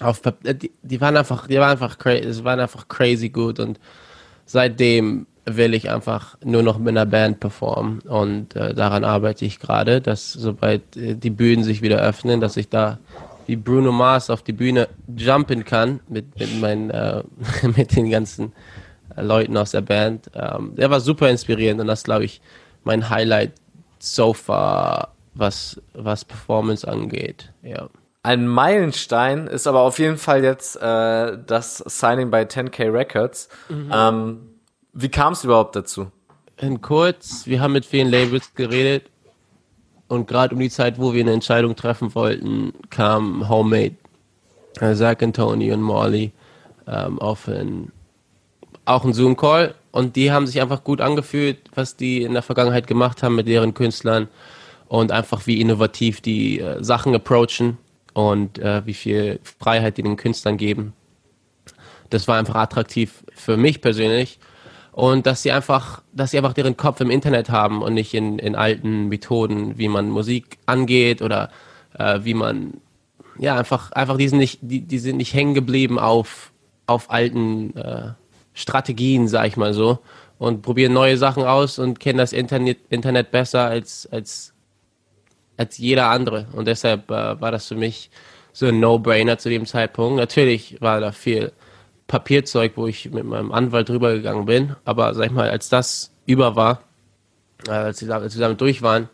auf 0.00 0.22
äh, 0.44 0.54
die, 0.54 0.72
die 0.82 1.00
waren 1.00 1.16
einfach, 1.16 1.46
die 1.46 1.56
waren 1.56 1.72
einfach 1.72 1.98
crazy, 1.98 2.44
waren 2.44 2.60
einfach 2.60 2.88
crazy 2.88 3.28
gut 3.28 3.60
und 3.60 3.78
seitdem 4.46 5.26
will 5.46 5.74
ich 5.74 5.90
einfach 5.90 6.36
nur 6.44 6.62
noch 6.62 6.78
mit 6.78 6.88
einer 6.88 7.06
Band 7.06 7.40
performen 7.40 8.00
und 8.00 8.54
äh, 8.56 8.74
daran 8.74 9.04
arbeite 9.04 9.44
ich 9.44 9.58
gerade, 9.58 10.00
dass 10.00 10.32
sobald 10.32 10.96
äh, 10.96 11.14
die 11.14 11.30
Bühnen 11.30 11.64
sich 11.64 11.82
wieder 11.82 11.98
öffnen, 11.98 12.40
dass 12.40 12.56
ich 12.56 12.68
da 12.68 12.98
wie 13.46 13.56
Bruno 13.56 13.90
Mars 13.90 14.30
auf 14.30 14.42
die 14.42 14.52
Bühne 14.52 14.88
jumpen 15.16 15.64
kann 15.64 16.00
mit, 16.08 16.38
mit 16.38 16.60
meinen 16.60 16.90
äh, 16.90 17.22
mit 17.76 17.96
den 17.96 18.10
ganzen 18.10 18.52
Leuten 19.16 19.56
aus 19.56 19.72
der 19.72 19.80
Band. 19.80 20.30
Ähm, 20.34 20.74
der 20.76 20.90
war 20.90 21.00
super 21.00 21.28
inspirierend 21.28 21.80
und 21.80 21.86
das 21.86 22.04
glaube 22.04 22.24
ich 22.24 22.40
mein 22.84 23.10
Highlight 23.10 23.52
so 23.98 24.32
far, 24.32 25.14
was, 25.34 25.80
was 25.94 26.24
Performance 26.24 26.86
angeht. 26.86 27.52
Ja. 27.62 27.88
Ein 28.22 28.46
Meilenstein 28.46 29.46
ist 29.46 29.66
aber 29.66 29.80
auf 29.80 29.98
jeden 29.98 30.18
Fall 30.18 30.44
jetzt 30.44 30.76
äh, 30.76 31.38
das 31.46 31.78
Signing 31.78 32.30
bei 32.30 32.42
10K 32.42 32.92
Records. 32.92 33.48
Mhm. 33.70 33.90
Ähm, 33.92 34.40
wie 34.92 35.08
kam 35.08 35.32
es 35.32 35.44
überhaupt 35.44 35.74
dazu? 35.74 36.08
In 36.58 36.82
kurz, 36.82 37.46
wir 37.46 37.62
haben 37.62 37.72
mit 37.72 37.86
vielen 37.86 38.08
Labels 38.08 38.54
geredet 38.54 39.04
und 40.08 40.28
gerade 40.28 40.54
um 40.54 40.60
die 40.60 40.68
Zeit, 40.68 40.98
wo 40.98 41.14
wir 41.14 41.22
eine 41.22 41.32
Entscheidung 41.32 41.76
treffen 41.76 42.14
wollten, 42.14 42.74
kam 42.90 43.48
Homemade, 43.48 43.96
äh, 44.80 44.94
Zach 44.94 45.16
und 45.22 45.34
Tony 45.34 45.72
und 45.72 45.80
Molly 45.80 46.32
ähm, 46.86 47.18
auf 47.18 47.48
ein 47.48 47.90
auch 48.84 49.04
ein 49.04 49.12
Zoom-Call 49.12 49.74
und 49.92 50.16
die 50.16 50.32
haben 50.32 50.46
sich 50.46 50.60
einfach 50.60 50.84
gut 50.84 51.00
angefühlt, 51.00 51.58
was 51.74 51.96
die 51.96 52.22
in 52.22 52.32
der 52.32 52.42
Vergangenheit 52.42 52.86
gemacht 52.86 53.22
haben 53.22 53.36
mit 53.36 53.46
deren 53.46 53.72
Künstlern 53.72 54.28
und 54.88 55.12
einfach 55.12 55.46
wie 55.46 55.60
innovativ 55.60 56.20
die 56.20 56.60
äh, 56.60 56.82
Sachen 56.82 57.14
approachen 57.14 57.78
und 58.12 58.58
äh, 58.58 58.84
wie 58.86 58.94
viel 58.94 59.40
Freiheit 59.42 59.96
die 59.96 60.02
den 60.02 60.16
Künstlern 60.16 60.56
geben. 60.56 60.92
Das 62.10 62.26
war 62.26 62.38
einfach 62.38 62.56
attraktiv 62.56 63.24
für 63.32 63.56
mich 63.56 63.80
persönlich 63.80 64.38
und 64.92 65.26
dass 65.26 65.42
sie 65.42 65.52
einfach, 65.52 66.02
dass 66.12 66.32
sie 66.32 66.38
einfach 66.38 66.52
deren 66.52 66.76
Kopf 66.76 67.00
im 67.00 67.10
Internet 67.10 67.50
haben 67.50 67.82
und 67.82 67.94
nicht 67.94 68.14
in, 68.14 68.38
in 68.38 68.56
alten 68.56 69.08
Methoden, 69.08 69.78
wie 69.78 69.88
man 69.88 70.10
Musik 70.10 70.58
angeht 70.66 71.22
oder 71.22 71.50
äh, 71.98 72.20
wie 72.22 72.34
man 72.34 72.74
ja 73.38 73.56
einfach 73.56 73.92
einfach 73.92 74.16
die 74.16 74.28
sind 74.28 74.38
nicht 74.38 74.58
die, 74.62 74.80
die 74.80 74.98
sind 74.98 75.16
nicht 75.16 75.32
hängen 75.32 75.54
geblieben 75.54 75.98
auf 75.98 76.52
auf 76.86 77.10
alten 77.10 77.76
äh, 77.76 78.12
Strategien, 78.52 79.28
sag 79.28 79.46
ich 79.46 79.56
mal 79.56 79.72
so, 79.72 80.00
und 80.38 80.62
probieren 80.62 80.92
neue 80.92 81.16
Sachen 81.16 81.44
aus 81.44 81.78
und 81.78 82.00
kennen 82.00 82.18
das 82.18 82.32
Internet, 82.32 82.78
Internet 82.88 83.30
besser 83.30 83.66
als, 83.66 84.08
als, 84.10 84.52
als 85.60 85.76
jeder 85.76 86.08
andere. 86.08 86.46
Und 86.54 86.66
deshalb 86.66 87.10
äh, 87.10 87.38
war 87.38 87.52
das 87.52 87.68
für 87.68 87.74
mich 87.74 88.10
so 88.52 88.66
ein 88.66 88.80
No-Brainer 88.80 89.36
zu 89.36 89.50
dem 89.50 89.66
Zeitpunkt. 89.66 90.16
Natürlich 90.16 90.80
war 90.80 91.00
da 91.00 91.12
viel 91.12 91.52
Papierzeug, 92.06 92.72
wo 92.76 92.86
ich 92.86 93.10
mit 93.10 93.24
meinem 93.24 93.52
Anwalt 93.52 93.90
drüber 93.90 94.14
gegangen 94.14 94.46
bin, 94.46 94.74
aber 94.86 95.14
sag 95.14 95.26
ich 95.26 95.32
mal, 95.32 95.50
als 95.50 95.68
das 95.68 96.12
über 96.24 96.56
war, 96.56 96.80
äh, 97.68 97.72
als, 97.72 98.00
wir, 98.00 98.08
damit 98.08 98.60
durch 98.60 98.80
waren, 98.80 99.10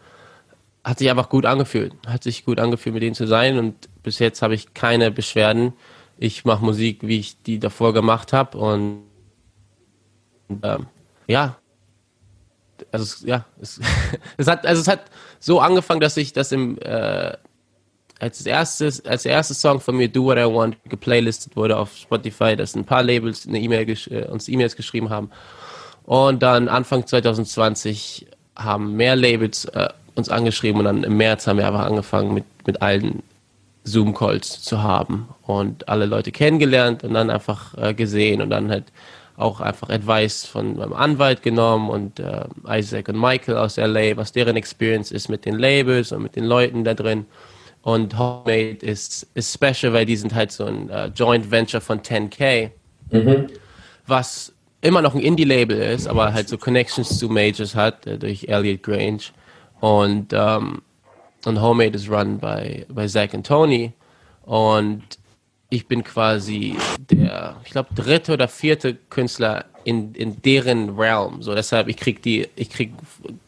hat 0.85 1.01
sich 1.01 1.11
einfach 1.11 1.29
gut 1.29 1.47
angefühlt. 1.47 1.95
Hat 2.07 2.23
sich 2.23 2.45
gut 2.45 2.61
angefühlt, 2.61 2.95
mit 2.95 3.03
denen 3.03 3.17
zu 3.17 3.27
sein 3.27 3.59
und 3.59 3.75
bis 4.05 4.21
jetzt 4.21 4.41
habe 4.41 4.55
ich 4.55 4.73
keine 4.73 5.11
Beschwerden. 5.11 5.73
Ich 6.17 6.45
mache 6.45 6.65
Musik, 6.65 7.01
wie 7.03 7.19
ich 7.19 7.43
die 7.43 7.59
davor 7.59 7.93
gemacht 7.93 8.33
habe 8.33 8.57
und 8.57 9.03
ähm, 10.63 10.87
ja, 11.27 11.57
also 12.93 13.05
es, 13.05 13.23
ja, 13.25 13.45
es, 13.61 13.81
es, 14.37 14.47
hat, 14.47 14.67
also 14.67 14.81
es 14.83 14.89
hat 14.89 15.03
so 15.41 15.61
angefangen, 15.61 16.01
dass 16.01 16.17
ich 16.17 16.33
das 16.33 16.53
im 16.53 16.79
äh, 16.79 17.37
als 18.19 18.45
erstes, 18.47 19.05
als 19.05 19.25
der 19.25 19.33
erste 19.33 19.55
Song 19.55 19.81
von 19.81 19.97
mir, 19.97 20.09
Do 20.09 20.25
What 20.25 20.39
I 20.39 20.45
Want, 20.45 20.77
geplaylistet 20.85 21.55
wurde 21.55 21.77
auf 21.77 21.95
Spotify, 21.95 22.57
dass 22.57 22.75
ein 22.75 22.85
paar 22.85 23.03
Labels 23.03 23.47
eine 23.47 23.61
E-Mail 23.61 23.89
äh, 24.11 24.25
uns 24.27 24.49
E-Mails 24.49 24.77
geschrieben 24.77 25.11
haben. 25.11 25.31
Und 26.05 26.43
dann 26.43 26.69
Anfang 26.69 27.07
2020 27.07 28.27
haben 28.57 28.95
mehr 28.97 29.17
Labels 29.17 29.67
äh, 29.67 29.89
uns 30.15 30.31
angeschrieben 30.31 30.79
und 30.79 30.85
dann 30.87 31.05
im 31.05 31.17
März 31.19 31.47
haben 31.47 31.59
wir 31.59 31.67
einfach 31.67 31.85
angefangen 31.85 32.33
mit, 32.33 32.45
mit 32.67 32.81
allen 32.81 33.23
Zoom-Calls 33.85 34.63
zu 34.63 34.83
haben 34.83 35.29
und 35.43 35.89
alle 35.89 36.07
Leute 36.07 36.33
kennengelernt 36.33 37.05
und 37.05 37.15
dann 37.15 37.29
einfach 37.29 37.77
äh, 37.77 37.93
gesehen 37.93 38.41
und 38.41 38.51
dann 38.51 38.71
halt 38.71 38.85
auch 39.37 39.61
einfach 39.61 39.91
Advice 39.91 40.47
von 40.47 40.77
meinem 40.77 40.93
Anwalt 40.95 41.43
genommen 41.43 41.91
und 41.91 42.21
äh, 42.21 42.45
Isaac 42.69 43.09
und 43.09 43.21
Michael 43.21 43.59
aus 43.59 43.77
LA, 43.77 44.17
was 44.17 44.33
deren 44.33 44.57
Experience 44.57 45.11
ist 45.11 45.29
mit 45.29 45.45
den 45.45 45.59
Labels 45.59 46.13
und 46.13 46.23
mit 46.23 46.37
den 46.37 46.45
Leuten 46.45 46.85
da 46.85 46.95
drin. 46.95 47.27
Und 47.83 48.19
Homemade 48.19 48.79
ist, 48.81 49.29
ist 49.35 49.53
special, 49.53 49.93
weil 49.93 50.07
die 50.07 50.17
sind 50.17 50.35
halt 50.35 50.51
so 50.51 50.65
ein 50.65 50.91
uh, 50.91 51.07
Joint 51.15 51.51
Venture 51.51 51.81
von 51.81 52.01
10K, 52.01 52.71
mhm. 53.13 53.47
was 54.07 54.53
immer 54.81 55.03
noch 55.03 55.15
ein 55.15 55.21
Indie-Label 55.21 55.77
ist, 55.81 56.09
aber 56.09 56.33
halt 56.33 56.49
so 56.49 56.59
Connections 56.59 57.19
zu 57.19 57.29
Majors 57.29 57.75
hat 57.75 58.07
äh, 58.07 58.19
durch 58.19 58.49
Elliot 58.49 58.83
Grange. 58.83 59.23
Und, 59.81 60.33
ähm, 60.33 60.83
und 61.45 61.61
Homemade 61.61 61.97
ist 61.97 62.11
run 62.11 62.39
bei, 62.39 62.87
bei 62.89 63.07
Zach 63.07 63.35
und 63.35 63.47
Tony. 63.47 63.93
Und 64.43 65.03
ich 65.77 65.87
bin 65.87 66.03
quasi 66.03 66.75
der, 67.11 67.61
ich 67.65 67.71
glaube, 67.71 67.91
dritte 67.95 68.33
oder 68.33 68.49
vierte 68.49 68.95
Künstler 69.11 69.67
in, 69.85 70.15
in 70.15 70.41
deren 70.41 70.99
Realm. 70.99 71.43
So, 71.43 71.55
deshalb, 71.55 71.89
ich 71.89 71.99
krieg 71.99 72.23
die, 72.23 72.49
ich 72.57 72.71
krieg 72.71 72.93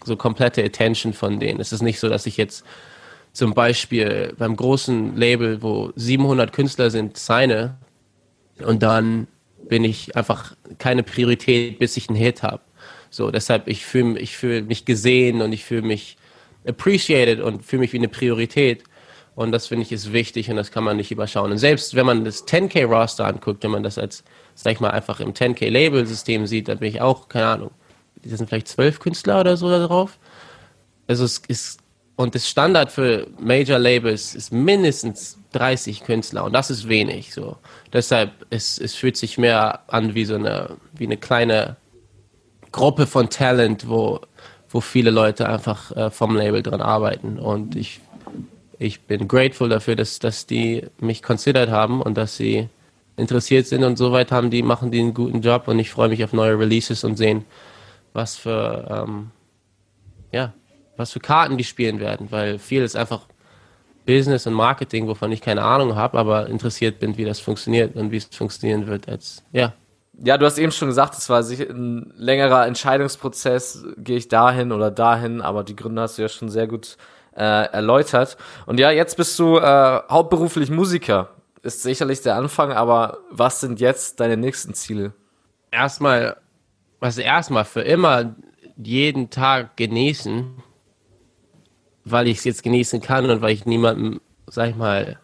so 0.04 0.14
komplette 0.14 0.62
Attention 0.62 1.14
von 1.14 1.40
denen. 1.40 1.58
Es 1.58 1.72
ist 1.72 1.80
nicht 1.80 1.98
so, 1.98 2.10
dass 2.10 2.26
ich 2.26 2.36
jetzt 2.36 2.64
zum 3.32 3.54
Beispiel 3.54 4.34
beim 4.36 4.56
großen 4.56 5.16
Label, 5.16 5.62
wo 5.62 5.90
700 5.96 6.52
Künstler 6.52 6.90
sind, 6.90 7.16
signe 7.16 7.78
und 8.62 8.82
dann 8.82 9.26
bin 9.68 9.84
ich 9.84 10.14
einfach 10.14 10.54
keine 10.78 11.02
Priorität, 11.02 11.78
bis 11.78 11.96
ich 11.96 12.10
einen 12.10 12.18
Hit 12.18 12.42
habe. 12.42 12.60
So, 13.08 13.30
deshalb, 13.30 13.68
ich 13.68 13.86
fühle 13.86 14.18
ich 14.20 14.36
fühl 14.36 14.62
mich 14.62 14.84
gesehen 14.84 15.40
und 15.40 15.52
ich 15.52 15.64
fühle 15.64 15.82
mich 15.82 16.18
appreciated 16.66 17.40
und 17.40 17.64
fühle 17.64 17.80
mich 17.80 17.94
wie 17.94 17.98
eine 17.98 18.08
Priorität. 18.08 18.84
Und 19.38 19.52
das 19.52 19.68
finde 19.68 19.84
ich 19.84 19.92
ist 19.92 20.12
wichtig 20.12 20.50
und 20.50 20.56
das 20.56 20.72
kann 20.72 20.82
man 20.82 20.96
nicht 20.96 21.12
überschauen. 21.12 21.52
Und 21.52 21.58
selbst 21.58 21.94
wenn 21.94 22.04
man 22.04 22.24
das 22.24 22.44
10K-Roster 22.48 23.24
anguckt, 23.24 23.62
wenn 23.62 23.70
man 23.70 23.84
das 23.84 23.96
als, 23.96 24.24
sag 24.56 24.72
ich 24.72 24.80
mal, 24.80 24.90
einfach 24.90 25.20
im 25.20 25.32
10K-Label-System 25.32 26.48
sieht, 26.48 26.66
dann 26.66 26.78
bin 26.78 26.88
ich 26.88 27.00
auch, 27.00 27.28
keine 27.28 27.46
Ahnung, 27.46 27.70
das 28.24 28.38
sind 28.38 28.48
vielleicht 28.48 28.66
zwölf 28.66 28.98
Künstler 28.98 29.38
oder 29.38 29.56
so 29.56 29.70
da 29.70 29.86
drauf. 29.86 30.18
Also 31.06 31.24
es 31.24 31.38
ist 31.46 31.78
und 32.16 32.34
das 32.34 32.48
Standard 32.48 32.90
für 32.90 33.28
Major 33.38 33.78
Labels 33.78 34.34
ist 34.34 34.52
mindestens 34.52 35.38
30 35.52 36.02
Künstler 36.02 36.42
und 36.42 36.52
das 36.52 36.68
ist 36.68 36.88
wenig. 36.88 37.32
So. 37.32 37.58
Deshalb 37.92 38.32
es, 38.50 38.76
es 38.76 38.96
fühlt 38.96 39.16
sich 39.16 39.38
mehr 39.38 39.84
an 39.86 40.16
wie 40.16 40.24
so 40.24 40.34
eine, 40.34 40.78
wie 40.94 41.06
eine 41.06 41.16
kleine 41.16 41.76
Gruppe 42.72 43.06
von 43.06 43.30
Talent, 43.30 43.88
wo, 43.88 44.18
wo 44.68 44.80
viele 44.80 45.12
Leute 45.12 45.48
einfach 45.48 45.96
äh, 45.96 46.10
vom 46.10 46.34
Label 46.34 46.60
dran 46.60 46.80
arbeiten. 46.80 47.38
Und 47.38 47.76
ich, 47.76 48.00
ich 48.78 49.02
bin 49.02 49.26
grateful 49.26 49.68
dafür, 49.68 49.96
dass, 49.96 50.18
dass 50.18 50.46
die 50.46 50.84
mich 51.00 51.22
considered 51.22 51.70
haben 51.70 52.00
und 52.00 52.16
dass 52.16 52.36
sie 52.36 52.68
interessiert 53.16 53.66
sind 53.66 53.82
und 53.82 53.96
soweit 53.96 54.30
haben 54.30 54.50
die, 54.50 54.62
machen 54.62 54.90
die 54.90 55.00
einen 55.00 55.14
guten 55.14 55.40
Job 55.40 55.66
und 55.66 55.78
ich 55.78 55.90
freue 55.90 56.08
mich 56.08 56.22
auf 56.22 56.32
neue 56.32 56.58
Releases 56.58 57.02
und 57.02 57.16
sehen, 57.16 57.44
was 58.12 58.36
für 58.36 58.86
ähm, 58.88 59.30
ja, 60.32 60.52
was 60.96 61.12
für 61.12 61.20
Karten 61.20 61.58
die 61.58 61.64
spielen 61.64 61.98
werden, 62.00 62.28
weil 62.30 62.58
viel 62.58 62.82
ist 62.82 62.96
einfach 62.96 63.26
Business 64.06 64.46
und 64.46 64.54
Marketing, 64.54 65.08
wovon 65.08 65.32
ich 65.32 65.40
keine 65.40 65.62
Ahnung 65.62 65.96
habe, 65.96 66.18
aber 66.18 66.46
interessiert 66.46 66.98
bin, 66.98 67.16
wie 67.18 67.24
das 67.24 67.40
funktioniert 67.40 67.96
und 67.96 68.10
wie 68.10 68.16
es 68.16 68.26
funktionieren 68.26 68.86
wird. 68.86 69.08
Als 69.08 69.42
ja. 69.52 69.74
Ja, 70.20 70.36
du 70.36 70.46
hast 70.46 70.58
eben 70.58 70.72
schon 70.72 70.88
gesagt, 70.88 71.14
es 71.16 71.28
war 71.28 71.44
ein 71.44 72.12
längerer 72.16 72.66
Entscheidungsprozess, 72.66 73.84
gehe 73.98 74.16
ich 74.16 74.28
dahin 74.28 74.72
oder 74.72 74.90
dahin, 74.90 75.40
aber 75.40 75.62
die 75.62 75.76
Gründe 75.76 76.02
hast 76.02 76.18
du 76.18 76.22
ja 76.22 76.28
schon 76.28 76.48
sehr 76.48 76.66
gut 76.66 76.96
äh, 76.96 77.17
erläutert. 77.42 78.36
Und 78.66 78.80
ja, 78.80 78.90
jetzt 78.90 79.16
bist 79.16 79.38
du 79.38 79.58
äh, 79.58 80.00
hauptberuflich 80.10 80.70
Musiker. 80.70 81.30
Ist 81.62 81.82
sicherlich 81.82 82.22
der 82.22 82.36
Anfang, 82.36 82.72
aber 82.72 83.18
was 83.30 83.60
sind 83.60 83.80
jetzt 83.80 84.20
deine 84.20 84.36
nächsten 84.36 84.74
Ziele? 84.74 85.12
Erstmal, 85.70 86.36
was 87.00 87.18
erstmal 87.18 87.64
für 87.64 87.82
immer 87.82 88.34
jeden 88.76 89.28
Tag 89.30 89.76
genießen 89.76 90.62
weil 92.10 92.28
ich 92.28 92.38
es 92.38 92.44
jetzt 92.44 92.62
genießen 92.62 93.00
kann 93.00 93.30
und 93.30 93.40
weil 93.42 93.52
ich 93.52 93.66
niemandem, 93.66 94.20
sag 94.46 94.70
ich 94.70 94.76
mal, 94.76 95.18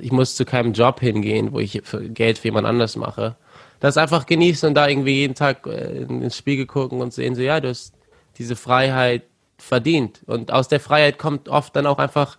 ich 0.00 0.12
muss 0.12 0.36
zu 0.36 0.44
keinem 0.44 0.72
Job 0.72 1.00
hingehen, 1.00 1.52
wo 1.52 1.60
ich 1.60 1.80
für 1.84 2.08
Geld 2.08 2.38
für 2.38 2.48
jemand 2.48 2.66
anders 2.66 2.96
mache. 2.96 3.36
Das 3.80 3.96
einfach 3.96 4.26
genießen 4.26 4.68
und 4.68 4.74
da 4.74 4.88
irgendwie 4.88 5.14
jeden 5.14 5.34
Tag 5.34 5.66
äh, 5.66 6.02
ins 6.02 6.36
Spiegel 6.36 6.66
gucken 6.66 7.00
und 7.00 7.12
sehen 7.12 7.34
so, 7.34 7.42
ja, 7.42 7.60
du 7.60 7.68
hast 7.68 7.94
diese 8.36 8.56
Freiheit 8.56 9.22
verdient. 9.58 10.22
Und 10.26 10.52
aus 10.52 10.68
der 10.68 10.80
Freiheit 10.80 11.18
kommt 11.18 11.48
oft 11.48 11.74
dann 11.76 11.86
auch 11.86 11.98
einfach, 11.98 12.38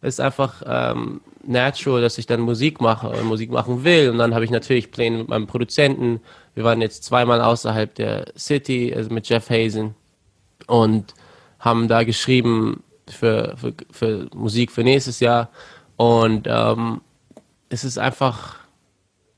ist 0.00 0.20
einfach 0.20 0.62
ähm, 0.66 1.20
natural, 1.44 2.00
dass 2.00 2.18
ich 2.18 2.26
dann 2.26 2.40
Musik 2.40 2.80
mache 2.80 3.08
und 3.08 3.24
Musik 3.24 3.50
machen 3.50 3.84
will. 3.84 4.10
Und 4.10 4.18
dann 4.18 4.34
habe 4.34 4.44
ich 4.44 4.50
natürlich 4.50 4.90
Pläne 4.90 5.18
mit 5.18 5.28
meinem 5.28 5.46
Produzenten. 5.46 6.20
Wir 6.54 6.64
waren 6.64 6.80
jetzt 6.80 7.04
zweimal 7.04 7.40
außerhalb 7.40 7.94
der 7.94 8.26
City, 8.36 8.92
also 8.94 9.12
mit 9.12 9.28
Jeff 9.28 9.50
Hazen. 9.50 9.94
Und 10.66 11.14
haben 11.58 11.88
da 11.88 12.02
geschrieben 12.02 12.82
für, 13.08 13.54
für, 13.56 13.74
für 13.90 14.28
Musik 14.34 14.72
für 14.72 14.82
nächstes 14.82 15.20
Jahr. 15.20 15.50
Und 15.96 16.46
ähm, 16.48 17.00
es 17.68 17.84
ist 17.84 17.98
einfach, 17.98 18.56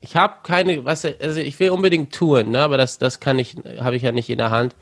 ich 0.01 0.15
habe 0.15 0.35
keine, 0.43 0.85
was, 0.85 1.05
also 1.05 1.39
ich 1.39 1.59
will 1.59 1.69
unbedingt 1.69 2.13
touren, 2.13 2.51
ne, 2.51 2.59
aber 2.61 2.77
das, 2.77 2.97
das 2.97 3.19
kann 3.19 3.39
ich, 3.39 3.55
habe 3.79 3.95
ich 3.95 4.03
ja 4.03 4.11
nicht 4.11 4.29
in 4.29 4.37
der 4.39 4.51
Hand. 4.51 4.75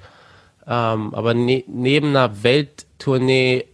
Ähm, 0.65 1.13
aber 1.13 1.33
ne, 1.33 1.63
neben 1.67 2.09
einer 2.09 2.43
Welttournee 2.43 3.65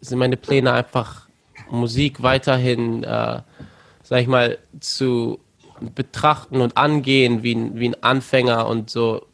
sind 0.00 0.18
meine 0.18 0.36
Pläne 0.36 0.72
einfach 0.72 1.28
Musik 1.70 2.22
weiterhin, 2.22 3.02
äh, 3.04 3.40
sag 4.02 4.20
ich 4.20 4.26
mal, 4.26 4.58
zu 4.80 5.40
betrachten 5.94 6.60
und 6.60 6.76
angehen 6.76 7.42
wie 7.42 7.54
ein, 7.54 7.78
wie 7.78 7.88
ein 7.88 8.02
Anfänger 8.02 8.66
und 8.66 8.90
so 8.90 9.26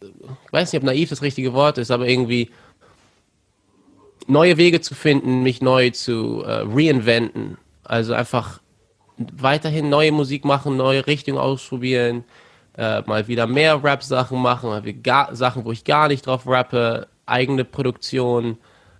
ich 0.00 0.52
weiß 0.52 0.72
nicht, 0.72 0.80
ob 0.80 0.86
naiv 0.86 1.08
das 1.08 1.22
richtige 1.22 1.52
Wort 1.52 1.78
ist, 1.78 1.90
aber 1.90 2.06
irgendwie 2.06 2.50
neue 4.26 4.56
Wege 4.56 4.80
zu 4.80 4.94
finden, 4.94 5.42
mich 5.42 5.60
neu 5.60 5.90
zu 5.90 6.42
äh, 6.44 6.64
reinventen. 6.66 7.58
Also 7.84 8.12
einfach 8.12 8.60
weiterhin 9.16 9.88
neue 9.88 10.12
Musik 10.12 10.44
machen, 10.44 10.76
neue 10.76 11.06
Richtungen 11.06 11.38
ausprobieren, 11.38 12.24
äh, 12.78 13.02
mal 13.02 13.28
wieder 13.28 13.46
mehr 13.46 13.82
Rap-Sachen 13.82 14.40
machen, 14.40 14.70
mal 14.70 14.84
wieder 14.84 15.28
Sachen, 15.34 15.64
wo 15.64 15.72
ich 15.72 15.84
gar 15.84 16.08
nicht 16.08 16.26
drauf 16.26 16.46
rappe, 16.46 17.08
eigene 17.26 17.64
Produktion, 17.64 18.56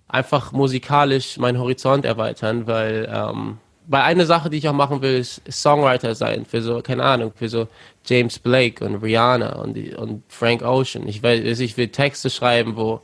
einfach 0.08 0.52
musikalisch 0.52 1.38
meinen 1.38 1.58
Horizont 1.58 2.04
erweitern, 2.04 2.66
weil 2.66 3.08
ähm, 3.10 3.58
weil 3.90 4.02
eine 4.02 4.26
Sache, 4.26 4.50
die 4.50 4.58
ich 4.58 4.68
auch 4.68 4.74
machen 4.74 5.00
will, 5.00 5.16
ist 5.16 5.40
Songwriter 5.50 6.14
sein 6.14 6.44
für 6.44 6.60
so, 6.60 6.82
keine 6.82 7.02
Ahnung, 7.02 7.32
für 7.34 7.48
so 7.48 7.68
James 8.04 8.38
Blake 8.38 8.84
und 8.84 8.96
Rihanna 8.96 9.56
und, 9.56 9.78
und 9.96 10.22
Frank 10.28 10.62
Ocean. 10.62 11.08
Ich 11.08 11.22
will, 11.22 11.46
ich 11.46 11.76
will 11.78 11.88
Texte 11.88 12.28
schreiben, 12.28 12.76
wo, 12.76 13.00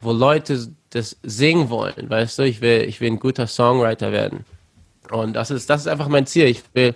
wo 0.00 0.12
Leute 0.12 0.68
das 0.90 1.18
singen 1.22 1.68
wollen, 1.68 2.08
weißt 2.08 2.38
du? 2.38 2.44
Ich 2.44 2.62
will, 2.62 2.84
ich 2.88 3.02
will 3.02 3.10
ein 3.10 3.18
guter 3.18 3.46
Songwriter 3.46 4.12
werden. 4.12 4.46
Und 5.10 5.34
das 5.34 5.50
ist, 5.50 5.68
das 5.68 5.82
ist 5.82 5.88
einfach 5.88 6.08
mein 6.08 6.26
Ziel. 6.26 6.46
Ich 6.46 6.62
will, 6.72 6.94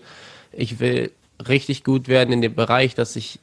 ich 0.53 0.81
will 0.81 1.13
richtig 1.47 1.85
gut 1.85 2.09
werden 2.09 2.33
in 2.33 2.43
dem 2.43 2.55
Bereich, 2.55 2.95
dass 2.95 3.17
ich 3.17 3.39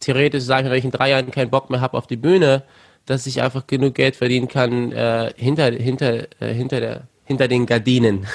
theoretisch 0.00 0.44
sagen, 0.44 0.70
wenn 0.70 0.78
ich 0.78 0.84
in 0.84 0.90
drei 0.90 1.10
Jahren 1.10 1.30
keinen 1.30 1.50
Bock 1.50 1.70
mehr 1.70 1.80
habe 1.80 1.98
auf 1.98 2.06
die 2.06 2.16
Bühne, 2.16 2.62
dass 3.06 3.26
ich 3.26 3.42
einfach 3.42 3.66
genug 3.66 3.94
Geld 3.94 4.16
verdienen 4.16 4.48
kann 4.48 4.92
äh, 4.92 5.32
hinter, 5.36 5.70
hinter, 5.70 6.26
äh, 6.40 6.54
hinter 6.54 6.80
der 6.80 7.02
hinter 7.30 7.46
den 7.46 7.64
Gardinen. 7.64 8.26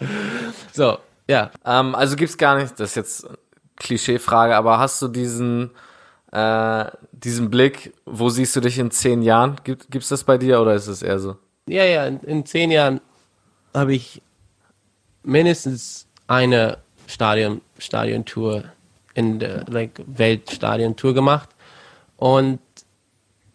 so, 0.72 0.98
ja. 1.26 1.50
Ähm, 1.66 1.96
also 1.96 2.14
gibt's 2.14 2.38
gar 2.38 2.56
nicht, 2.56 2.78
das 2.78 2.90
ist 2.90 2.94
jetzt 2.94 3.26
Klischeefrage, 3.74 4.54
aber 4.54 4.78
hast 4.78 5.02
du 5.02 5.08
diesen, 5.08 5.72
äh, 6.30 6.84
diesen 7.10 7.50
Blick, 7.50 7.92
wo 8.06 8.28
siehst 8.28 8.54
du 8.54 8.60
dich 8.60 8.78
in 8.78 8.92
zehn 8.92 9.22
Jahren? 9.22 9.56
Gibt, 9.64 9.90
gibt's 9.90 10.10
das 10.10 10.22
bei 10.22 10.38
dir 10.38 10.60
oder 10.60 10.74
ist 10.74 10.86
es 10.86 11.02
eher 11.02 11.18
so? 11.18 11.38
Ja, 11.66 11.82
ja, 11.82 12.06
in, 12.06 12.20
in 12.20 12.46
zehn 12.46 12.70
Jahren 12.70 13.00
habe 13.74 13.94
ich 13.94 14.22
mindestens 15.24 16.06
eine 16.28 16.78
Stadion, 17.10 17.60
Stadiontour 17.78 18.64
in 19.14 19.38
der 19.38 19.64
like, 19.68 20.00
Weltstadiontour 20.06 21.14
gemacht. 21.14 21.48
Und 22.16 22.60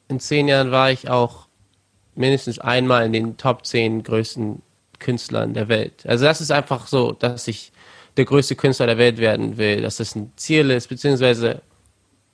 in 0.08 0.20
zehn 0.20 0.48
Jahren 0.48 0.72
war 0.72 0.92
ich 0.92 1.10
auch 1.10 1.48
mindestens 2.16 2.60
einmal 2.60 3.06
in 3.06 3.14
den 3.14 3.38
Top 3.38 3.66
10 3.66 4.04
größten 4.04 4.62
Künstlern 5.00 5.54
der 5.54 5.68
Welt. 5.68 6.06
Also 6.06 6.26
das 6.26 6.42
ist 6.42 6.52
einfach 6.52 6.88
so, 6.88 7.12
dass 7.12 7.48
ich 7.48 7.72
der 8.18 8.26
größte 8.26 8.56
Künstler 8.56 8.88
der 8.88 8.98
Welt 8.98 9.18
werden 9.18 9.58
will, 9.58 9.82
dass 9.82 9.98
das 9.98 10.16
ein 10.16 10.32
Ziel 10.38 10.70
ist, 10.72 10.88
beziehungsweise 10.88 11.62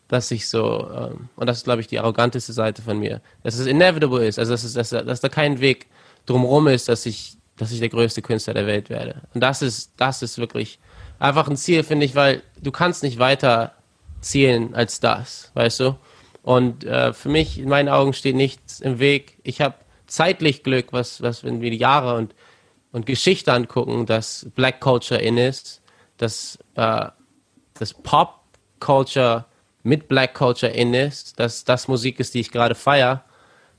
dass 0.07 0.29
ich 0.29 0.49
so, 0.49 0.89
ähm, 0.93 1.29
und 1.37 1.47
das 1.47 1.59
ist, 1.59 1.63
glaube 1.63 1.81
ich, 1.81 1.87
die 1.87 1.99
arroganteste 1.99 2.53
Seite 2.53 2.81
von 2.81 2.99
mir, 2.99 3.21
dass 3.43 3.55
es 3.55 3.65
inevitable 3.65 4.27
ist, 4.27 4.37
also 4.37 4.51
dass, 4.51 4.63
es, 4.63 4.73
dass, 4.73 4.89
dass 4.89 5.21
da 5.21 5.29
kein 5.29 5.61
Weg 5.61 5.87
drumherum 6.25 6.67
ist, 6.67 6.89
dass 6.89 7.05
ich, 7.05 7.37
dass 7.57 7.71
ich 7.71 7.79
der 7.79 7.89
größte 7.89 8.21
Künstler 8.21 8.53
der 8.53 8.67
Welt 8.67 8.89
werde. 8.89 9.21
Und 9.33 9.41
das 9.41 9.61
ist, 9.61 9.93
das 9.97 10.21
ist 10.21 10.37
wirklich 10.37 10.79
einfach 11.21 11.47
ein 11.47 11.55
Ziel, 11.55 11.83
finde 11.83 12.05
ich, 12.05 12.15
weil 12.15 12.41
du 12.61 12.71
kannst 12.71 13.03
nicht 13.03 13.19
weiter 13.19 13.73
zielen 14.21 14.73
als 14.73 14.99
das, 14.99 15.51
weißt 15.53 15.79
du? 15.81 15.95
Und 16.43 16.83
äh, 16.83 17.13
für 17.13 17.29
mich, 17.29 17.59
in 17.59 17.69
meinen 17.69 17.89
Augen, 17.89 18.13
steht 18.13 18.35
nichts 18.35 18.79
im 18.79 18.99
Weg. 18.99 19.37
Ich 19.43 19.61
habe 19.61 19.75
zeitlich 20.07 20.63
Glück, 20.63 20.87
was, 20.91 21.21
was 21.21 21.43
wenn 21.43 21.61
wir 21.61 21.69
die 21.69 21.77
Jahre 21.77 22.15
und, 22.15 22.33
und 22.91 23.05
Geschichte 23.05 23.53
angucken, 23.53 24.07
dass 24.07 24.47
Black 24.55 24.81
Culture 24.81 25.21
in 25.21 25.37
ist, 25.37 25.81
dass, 26.17 26.57
äh, 26.75 27.07
dass 27.75 27.93
Pop 27.93 28.39
Culture 28.79 29.45
mit 29.83 30.07
Black 30.07 30.33
Culture 30.33 30.71
in 30.71 30.93
ist, 30.93 31.39
dass 31.39 31.63
das 31.63 31.87
Musik 31.87 32.19
ist, 32.19 32.33
die 32.33 32.39
ich 32.39 32.51
gerade 32.51 32.75
feiere. 32.75 33.23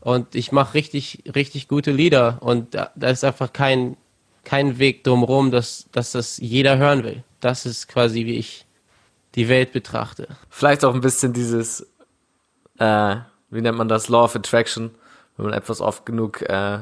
Und 0.01 0.35
ich 0.35 0.53
mache 0.53 0.75
richtig, 0.75 1.25
richtig 1.35 1.69
gute 1.69 1.91
Lieder. 1.91 2.39
Und 2.41 2.75
da, 2.75 2.91
da, 2.95 3.09
ist 3.09 3.25
einfach 3.25 3.53
kein, 3.53 3.97
kein 4.45 4.79
Weg 4.79 5.05
drumherum, 5.05 5.51
dass, 5.51 5.87
dass 5.93 6.13
das 6.13 6.39
jeder 6.39 6.79
hören 6.79 7.05
will. 7.05 7.25
Das 7.41 7.67
ist 7.67 7.89
quasi, 7.89 8.27
wie 8.27 8.37
ich 8.37 8.67
die 9.35 9.49
Welt 9.49 9.73
betrachte. 9.73 10.29
Vielleicht 10.51 10.85
auch 10.85 10.95
ein 10.95 11.01
bisschen 11.01 11.33
dieses, 11.33 11.87
äh, 12.79 13.17
wie 13.51 13.61
nennt 13.61 13.79
man 13.79 13.89
das, 13.89 14.09
Law 14.09 14.25
of 14.25 14.37
Attraction, 14.37 14.91
wenn 15.37 15.47
man 15.47 15.55
etwas 15.55 15.81
oft 15.81 16.05
genug 16.05 16.43
äh, 16.43 16.81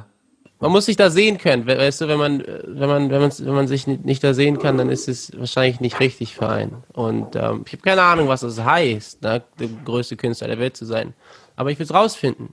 man 0.60 0.72
muss 0.72 0.84
sich 0.84 0.96
da 0.96 1.08
sehen 1.08 1.38
können, 1.38 1.66
weißt 1.66 2.02
du, 2.02 2.08
wenn 2.08 2.18
man, 2.18 2.44
wenn 2.46 2.88
man, 2.88 3.10
wenn 3.10 3.20
man, 3.22 3.32
wenn 3.38 3.54
man 3.54 3.66
sich 3.66 3.86
nicht 3.86 4.22
da 4.22 4.34
sehen 4.34 4.58
kann, 4.58 4.76
dann 4.76 4.90
ist 4.90 5.08
es 5.08 5.32
wahrscheinlich 5.36 5.80
nicht 5.80 6.00
richtig 6.00 6.34
für 6.34 6.50
einen. 6.50 6.84
Und 6.92 7.34
ähm, 7.34 7.64
ich 7.66 7.72
habe 7.72 7.82
keine 7.82 8.02
Ahnung, 8.02 8.28
was 8.28 8.42
das 8.42 8.62
heißt, 8.62 9.22
ne, 9.22 9.42
der 9.58 9.68
größte 9.86 10.16
Künstler 10.16 10.48
der 10.48 10.58
Welt 10.58 10.76
zu 10.76 10.84
sein. 10.84 11.14
Aber 11.56 11.70
ich 11.70 11.78
will 11.78 11.86
es 11.86 11.94
rausfinden. 11.94 12.52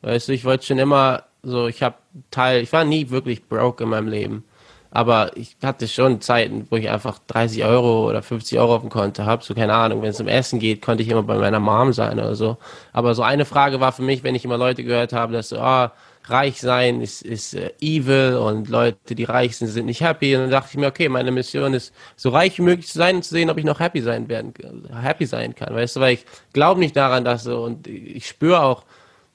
Weißt 0.00 0.28
du, 0.28 0.32
ich 0.32 0.46
wollte 0.46 0.64
schon 0.64 0.78
immer 0.78 1.24
so, 1.44 1.66
ich 1.68 1.82
habe 1.82 1.96
Teil, 2.30 2.62
ich 2.62 2.72
war 2.72 2.84
nie 2.84 3.10
wirklich 3.10 3.46
broke 3.48 3.84
in 3.84 3.90
meinem 3.90 4.08
Leben. 4.08 4.44
Aber 4.90 5.36
ich 5.36 5.56
hatte 5.60 5.88
schon 5.88 6.20
Zeiten, 6.20 6.68
wo 6.70 6.76
ich 6.76 6.88
einfach 6.88 7.18
30 7.26 7.64
Euro 7.64 8.08
oder 8.08 8.22
50 8.22 8.60
Euro 8.60 8.76
auf 8.76 8.82
dem 8.82 8.90
Konto 8.90 9.24
habe. 9.24 9.42
So, 9.42 9.52
keine 9.52 9.74
Ahnung, 9.74 10.02
wenn 10.02 10.10
es 10.10 10.20
um 10.20 10.28
Essen 10.28 10.60
geht, 10.60 10.82
konnte 10.82 11.02
ich 11.02 11.08
immer 11.08 11.24
bei 11.24 11.36
meiner 11.36 11.58
Mom 11.58 11.92
sein 11.92 12.18
oder 12.20 12.36
so. 12.36 12.58
Aber 12.92 13.16
so 13.16 13.22
eine 13.22 13.44
Frage 13.44 13.80
war 13.80 13.90
für 13.90 14.02
mich, 14.02 14.22
wenn 14.22 14.36
ich 14.36 14.44
immer 14.44 14.56
Leute 14.56 14.84
gehört 14.84 15.12
habe, 15.12 15.32
dass 15.32 15.48
so, 15.48 15.58
ah, 15.58 15.92
reich 16.26 16.60
sein 16.60 17.00
ist, 17.00 17.22
ist 17.22 17.54
äh, 17.54 17.72
evil 17.80 18.36
und 18.36 18.68
Leute, 18.68 19.16
die 19.16 19.24
reich 19.24 19.56
sind, 19.56 19.68
sind 19.68 19.86
nicht 19.86 20.00
happy. 20.00 20.36
Und 20.36 20.42
dann 20.42 20.50
dachte 20.50 20.70
ich 20.72 20.78
mir, 20.78 20.86
okay, 20.86 21.08
meine 21.08 21.30
Mission 21.30 21.74
ist, 21.74 21.92
so 22.16 22.30
reich 22.30 22.58
wie 22.58 22.62
möglich 22.62 22.86
zu 22.86 22.98
sein 22.98 23.16
und 23.16 23.24
zu 23.24 23.30
sehen, 23.30 23.50
ob 23.50 23.58
ich 23.58 23.64
noch 23.64 23.80
happy 23.80 24.00
sein 24.00 24.28
werden, 24.28 24.54
happy 24.94 25.26
sein 25.26 25.54
kann. 25.54 25.74
Weißt 25.74 25.96
du, 25.96 26.00
weil 26.00 26.14
ich 26.14 26.24
glaube 26.52 26.80
nicht 26.80 26.96
daran, 26.96 27.24
dass 27.24 27.44
so, 27.44 27.64
und 27.64 27.86
ich 27.86 28.26
spüre 28.26 28.62
auch 28.62 28.84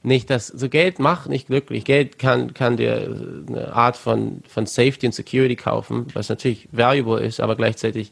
nicht, 0.02 0.30
dass 0.30 0.48
so 0.48 0.70
Geld 0.70 1.00
macht 1.00 1.30
nicht 1.30 1.48
glücklich. 1.48 1.84
Geld 1.84 2.20
kann, 2.20 2.54
kann 2.54 2.78
dir 2.78 3.16
eine 3.48 3.74
Art 3.74 3.98
von, 3.98 4.42
von 4.48 4.66
Safety 4.66 5.08
und 5.08 5.14
Security 5.14 5.56
kaufen, 5.56 6.08
was 6.14 6.30
natürlich 6.30 6.70
valuable 6.72 7.20
ist, 7.20 7.42
aber 7.42 7.56
gleichzeitig 7.56 8.12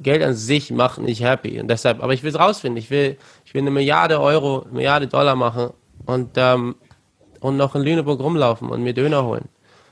Geld 0.00 0.22
an 0.22 0.34
sich 0.34 0.70
macht 0.70 0.98
nicht 1.00 1.22
happy. 1.22 1.60
Und 1.60 1.68
deshalb, 1.68 2.02
aber 2.02 2.14
ich 2.14 2.22
will 2.22 2.30
es 2.30 2.38
rausfinden. 2.38 2.76
Ich 2.76 2.90
will, 2.90 3.16
ich 3.44 3.54
will 3.54 3.62
eine 3.62 3.70
Milliarde 3.70 4.20
Euro, 4.20 4.62
eine 4.62 4.72
Milliarde 4.72 5.06
Dollar 5.06 5.36
machen 5.36 5.70
und 6.06 6.30
ähm, 6.36 6.76
und 7.44 7.58
noch 7.58 7.74
in 7.74 7.82
Lüneburg 7.82 8.20
rumlaufen 8.20 8.70
und 8.70 8.82
mir 8.82 8.94
Döner 8.94 9.22
holen. 9.22 9.50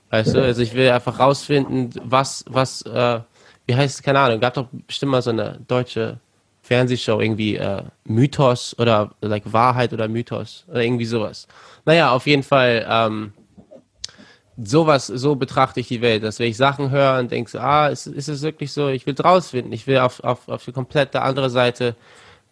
Weißt 0.08 0.34
du, 0.34 0.42
also 0.42 0.62
ich 0.62 0.72
will 0.72 0.88
einfach 0.90 1.18
rausfinden, 1.18 1.90
was, 2.02 2.46
was, 2.48 2.80
äh, 2.82 3.20
wie 3.66 3.74
heißt 3.74 3.96
es, 3.96 4.02
keine 4.02 4.20
Ahnung, 4.20 4.40
gab 4.40 4.54
doch 4.54 4.68
bestimmt 4.86 5.12
mal 5.12 5.20
so 5.20 5.30
eine 5.30 5.58
deutsche 5.68 6.18
Fernsehshow, 6.72 7.20
irgendwie 7.20 7.56
äh, 7.56 7.82
Mythos 8.04 8.74
oder 8.78 9.10
like 9.20 9.52
Wahrheit 9.52 9.92
oder 9.92 10.08
Mythos 10.08 10.64
oder 10.68 10.82
irgendwie 10.82 11.04
sowas. 11.04 11.46
Naja, 11.84 12.12
auf 12.12 12.26
jeden 12.26 12.42
Fall, 12.42 12.86
ähm, 12.88 13.34
sowas, 14.56 15.06
so 15.06 15.34
betrachte 15.34 15.80
ich 15.80 15.88
die 15.88 16.00
Welt, 16.00 16.22
dass 16.22 16.38
wenn 16.38 16.48
ich 16.48 16.56
Sachen 16.56 16.90
höre 16.90 17.18
und 17.18 17.30
denke, 17.30 17.60
ah, 17.60 17.88
ist, 17.88 18.06
ist 18.06 18.28
es 18.28 18.40
wirklich 18.40 18.72
so, 18.72 18.88
ich 18.88 19.04
will 19.04 19.14
rausfinden, 19.14 19.70
ich 19.72 19.86
will 19.86 19.98
auf, 19.98 20.24
auf, 20.24 20.48
auf 20.48 20.64
die 20.64 20.72
komplette 20.72 21.20
andere 21.20 21.50
Seite 21.50 21.94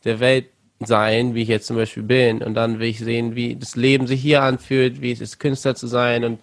der 0.04 0.20
Welt 0.20 0.46
sein, 0.80 1.34
wie 1.34 1.42
ich 1.42 1.48
jetzt 1.48 1.66
zum 1.66 1.76
Beispiel 1.76 2.02
bin. 2.02 2.42
Und 2.42 2.52
dann 2.54 2.78
will 2.78 2.88
ich 2.88 2.98
sehen, 2.98 3.34
wie 3.36 3.56
das 3.56 3.74
Leben 3.74 4.06
sich 4.06 4.20
hier 4.20 4.42
anfühlt, 4.42 5.00
wie 5.00 5.12
es 5.12 5.22
ist, 5.22 5.38
Künstler 5.38 5.74
zu 5.74 5.86
sein. 5.86 6.24
Und 6.24 6.40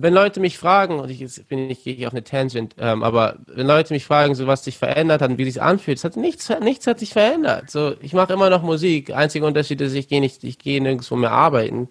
wenn 0.00 0.14
Leute 0.14 0.40
mich 0.40 0.58
fragen, 0.58 1.00
und 1.00 1.10
ich 1.10 1.20
jetzt 1.20 1.48
bin 1.48 1.70
ich 1.70 1.84
gehe 1.84 2.06
auf 2.06 2.12
eine 2.12 2.24
Tangent, 2.24 2.74
ähm, 2.78 3.02
aber 3.02 3.36
wenn 3.46 3.66
Leute 3.66 3.92
mich 3.92 4.04
fragen, 4.04 4.34
so 4.34 4.46
was 4.46 4.64
sich 4.64 4.78
verändert 4.78 5.22
hat 5.22 5.30
und 5.30 5.38
wie 5.38 5.44
sich 5.44 5.60
anfühlt, 5.60 5.98
es 5.98 6.04
hat 6.04 6.16
nichts, 6.16 6.50
nichts 6.60 6.86
hat 6.86 6.98
sich 6.98 7.12
verändert. 7.12 7.70
So, 7.70 7.94
ich 8.00 8.12
mache 8.12 8.32
immer 8.32 8.50
noch 8.50 8.62
Musik. 8.62 9.14
Einziger 9.14 9.46
Unterschied 9.46 9.80
ist, 9.80 9.94
ich 9.94 10.08
gehe 10.08 10.20
nicht, 10.20 10.44
ich 10.44 10.58
gehe 10.58 10.82
nirgendwo 10.82 11.16
mehr 11.16 11.32
arbeiten 11.32 11.88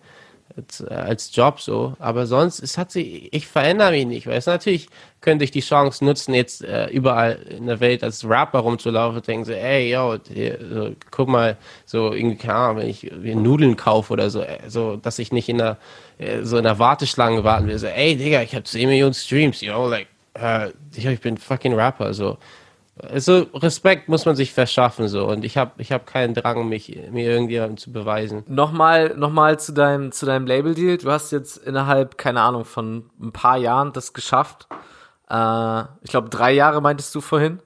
als, 0.57 0.81
äh, 0.81 0.93
als 0.93 1.35
Job 1.35 1.61
so. 1.61 1.93
Aber 1.99 2.25
sonst, 2.25 2.59
es 2.59 2.77
hat 2.77 2.91
sich, 2.91 3.33
ich 3.33 3.47
verändere 3.47 3.91
mich 3.91 4.05
nicht. 4.05 4.27
Weil 4.27 4.37
es 4.37 4.45
natürlich 4.45 4.89
könnte 5.21 5.43
ich 5.43 5.51
die 5.51 5.61
Chance 5.61 6.03
nutzen, 6.03 6.33
jetzt 6.33 6.63
äh, 6.63 6.87
überall 6.87 7.33
in 7.49 7.67
der 7.67 7.79
Welt 7.79 8.03
als 8.03 8.27
Rapper 8.27 8.59
rumzulaufen 8.59 9.17
und 9.17 9.27
denken 9.27 9.45
so, 9.45 9.53
ey, 9.53 9.91
yo, 9.91 10.17
hier, 10.31 10.59
so, 10.69 10.91
guck 11.11 11.27
mal, 11.27 11.57
so 11.85 12.13
irgendwie, 12.13 12.37
keine 12.37 12.55
Ahnung, 12.55 12.77
wenn 12.77 12.89
ich 12.89 13.09
Nudeln 13.35 13.75
kaufe 13.75 14.13
oder 14.13 14.29
so, 14.29 14.41
äh, 14.41 14.59
so, 14.67 14.97
dass 14.97 15.19
ich 15.19 15.31
nicht 15.31 15.49
in 15.49 15.59
der, 15.59 15.77
äh, 16.17 16.43
so 16.43 16.57
in 16.57 16.63
der 16.63 16.79
Warteschlange 16.79 17.43
warten 17.43 17.67
will, 17.67 17.77
so, 17.77 17.87
ey, 17.87 18.15
Digga, 18.15 18.41
ich 18.41 18.53
habe 18.53 18.63
10 18.63 18.89
Millionen 18.89 19.13
Streams, 19.13 19.61
yo, 19.61 19.87
like, 19.87 20.07
äh, 20.33 20.69
ich 20.95 21.19
bin 21.21 21.37
fucking 21.37 21.73
Rapper, 21.73 22.13
so. 22.13 22.37
Also 22.99 23.47
Respekt 23.53 24.09
muss 24.09 24.25
man 24.25 24.35
sich 24.35 24.53
verschaffen 24.53 25.07
so 25.07 25.27
und 25.27 25.45
ich 25.45 25.57
habe 25.57 25.71
ich 25.77 25.91
hab 25.91 26.07
keinen 26.07 26.33
Drang 26.33 26.67
mich 26.67 26.99
mir 27.11 27.29
irgendjemandem 27.29 27.77
zu 27.77 27.91
beweisen. 27.91 28.43
Nochmal 28.47 29.15
nochmal 29.15 29.59
zu 29.59 29.71
deinem 29.73 30.11
zu 30.11 30.25
deinem 30.25 30.47
Label 30.47 30.73
Deal. 30.73 30.97
Du 30.97 31.11
hast 31.11 31.31
jetzt 31.31 31.57
innerhalb 31.57 32.17
keine 32.17 32.41
Ahnung 32.41 32.65
von 32.65 33.09
ein 33.21 33.31
paar 33.31 33.57
Jahren 33.57 33.93
das 33.93 34.13
geschafft. 34.13 34.67
Äh, 35.29 35.81
ich 36.01 36.09
glaube 36.09 36.29
drei 36.29 36.53
Jahre 36.53 36.81
meintest 36.81 37.13
du 37.13 37.21
vorhin. 37.21 37.59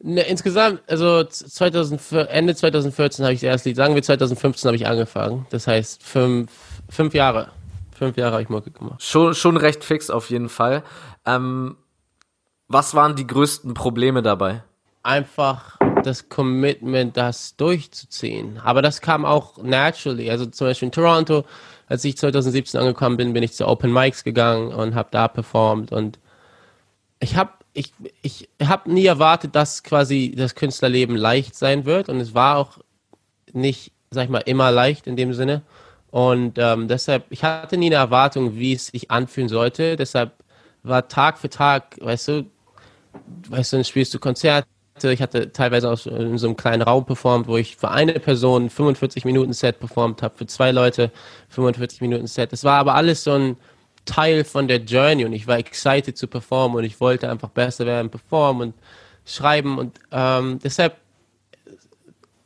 Ne, 0.00 0.22
insgesamt, 0.22 0.80
also 0.86 1.24
2000, 1.24 2.00
Ende 2.28 2.54
2014 2.54 3.24
habe 3.24 3.34
ich 3.34 3.40
das 3.40 3.48
erste 3.48 3.68
Lied, 3.68 3.76
sagen 3.76 3.96
wir 3.96 4.02
2015 4.02 4.68
habe 4.68 4.76
ich 4.76 4.86
angefangen. 4.86 5.46
Das 5.50 5.66
heißt 5.66 6.02
fünf, 6.04 6.52
fünf 6.88 7.14
Jahre. 7.14 7.48
Fünf 7.96 8.16
Jahre 8.16 8.34
habe 8.34 8.42
ich 8.42 8.48
Mucke 8.48 8.70
gemacht. 8.70 9.02
Schon, 9.02 9.34
schon 9.34 9.56
recht 9.56 9.82
fix 9.82 10.08
auf 10.08 10.30
jeden 10.30 10.48
Fall. 10.48 10.84
Ähm, 11.26 11.76
was 12.68 12.94
waren 12.94 13.16
die 13.16 13.26
größten 13.26 13.74
Probleme 13.74 14.22
dabei? 14.22 14.62
Einfach 15.02 15.78
das 16.04 16.28
Commitment, 16.28 17.16
das 17.16 17.56
durchzuziehen. 17.56 18.60
Aber 18.62 18.82
das 18.82 19.00
kam 19.00 19.24
auch 19.24 19.58
naturally. 19.62 20.30
Also 20.30 20.46
zum 20.46 20.66
Beispiel 20.66 20.86
in 20.86 20.92
Toronto, 20.92 21.44
als 21.86 22.04
ich 22.04 22.16
2017 22.18 22.78
angekommen 22.78 23.16
bin, 23.16 23.32
bin 23.32 23.42
ich 23.42 23.54
zu 23.54 23.66
Open 23.66 23.92
Mics 23.92 24.22
gegangen 24.22 24.72
und 24.72 24.94
habe 24.94 25.08
da 25.10 25.28
performt. 25.28 25.92
Und 25.92 26.18
ich 27.20 27.36
habe 27.36 27.52
ich, 27.72 27.92
ich 28.22 28.48
hab 28.62 28.86
nie 28.86 29.06
erwartet, 29.06 29.54
dass 29.54 29.82
quasi 29.82 30.34
das 30.36 30.54
Künstlerleben 30.54 31.16
leicht 31.16 31.54
sein 31.54 31.84
wird. 31.84 32.08
Und 32.08 32.20
es 32.20 32.34
war 32.34 32.58
auch 32.58 32.78
nicht, 33.52 33.92
sag 34.10 34.24
ich 34.24 34.30
mal, 34.30 34.40
immer 34.40 34.70
leicht 34.70 35.06
in 35.06 35.16
dem 35.16 35.32
Sinne. 35.32 35.62
Und 36.10 36.58
ähm, 36.58 36.88
deshalb, 36.88 37.24
ich 37.30 37.44
hatte 37.44 37.76
nie 37.76 37.86
eine 37.86 37.96
Erwartung, 37.96 38.56
wie 38.56 38.74
es 38.74 38.86
sich 38.86 39.10
anfühlen 39.10 39.48
sollte. 39.48 39.96
Deshalb 39.96 40.32
war 40.82 41.08
Tag 41.08 41.38
für 41.38 41.50
Tag, 41.50 41.96
weißt 42.00 42.28
du, 42.28 42.46
weißt 43.48 43.72
du, 43.72 43.76
dann 43.78 43.84
spielst 43.84 44.12
du 44.14 44.18
Konzerte. 44.18 44.66
Ich 45.02 45.22
hatte 45.22 45.52
teilweise 45.52 45.90
auch 45.90 46.06
in 46.06 46.38
so 46.38 46.48
einem 46.48 46.56
kleinen 46.56 46.82
Raum 46.82 47.06
performt, 47.06 47.46
wo 47.46 47.56
ich 47.56 47.76
für 47.76 47.90
eine 47.90 48.14
Person 48.14 48.68
45 48.68 49.24
Minuten 49.24 49.52
Set 49.52 49.78
performt 49.78 50.22
habe, 50.22 50.36
für 50.36 50.46
zwei 50.46 50.72
Leute 50.72 51.12
45 51.50 52.00
Minuten 52.00 52.26
Set. 52.26 52.52
Das 52.52 52.64
war 52.64 52.78
aber 52.78 52.94
alles 52.94 53.22
so 53.22 53.32
ein 53.32 53.56
Teil 54.04 54.42
von 54.42 54.66
der 54.66 54.78
Journey 54.78 55.24
und 55.24 55.32
ich 55.32 55.46
war 55.46 55.58
excited 55.58 56.16
zu 56.16 56.26
performen 56.26 56.78
und 56.78 56.84
ich 56.84 57.00
wollte 57.00 57.30
einfach 57.30 57.50
besser 57.50 57.86
werden, 57.86 58.10
performen 58.10 58.68
und 58.68 58.74
schreiben 59.24 59.78
und 59.78 60.00
ähm, 60.10 60.58
deshalb 60.64 60.96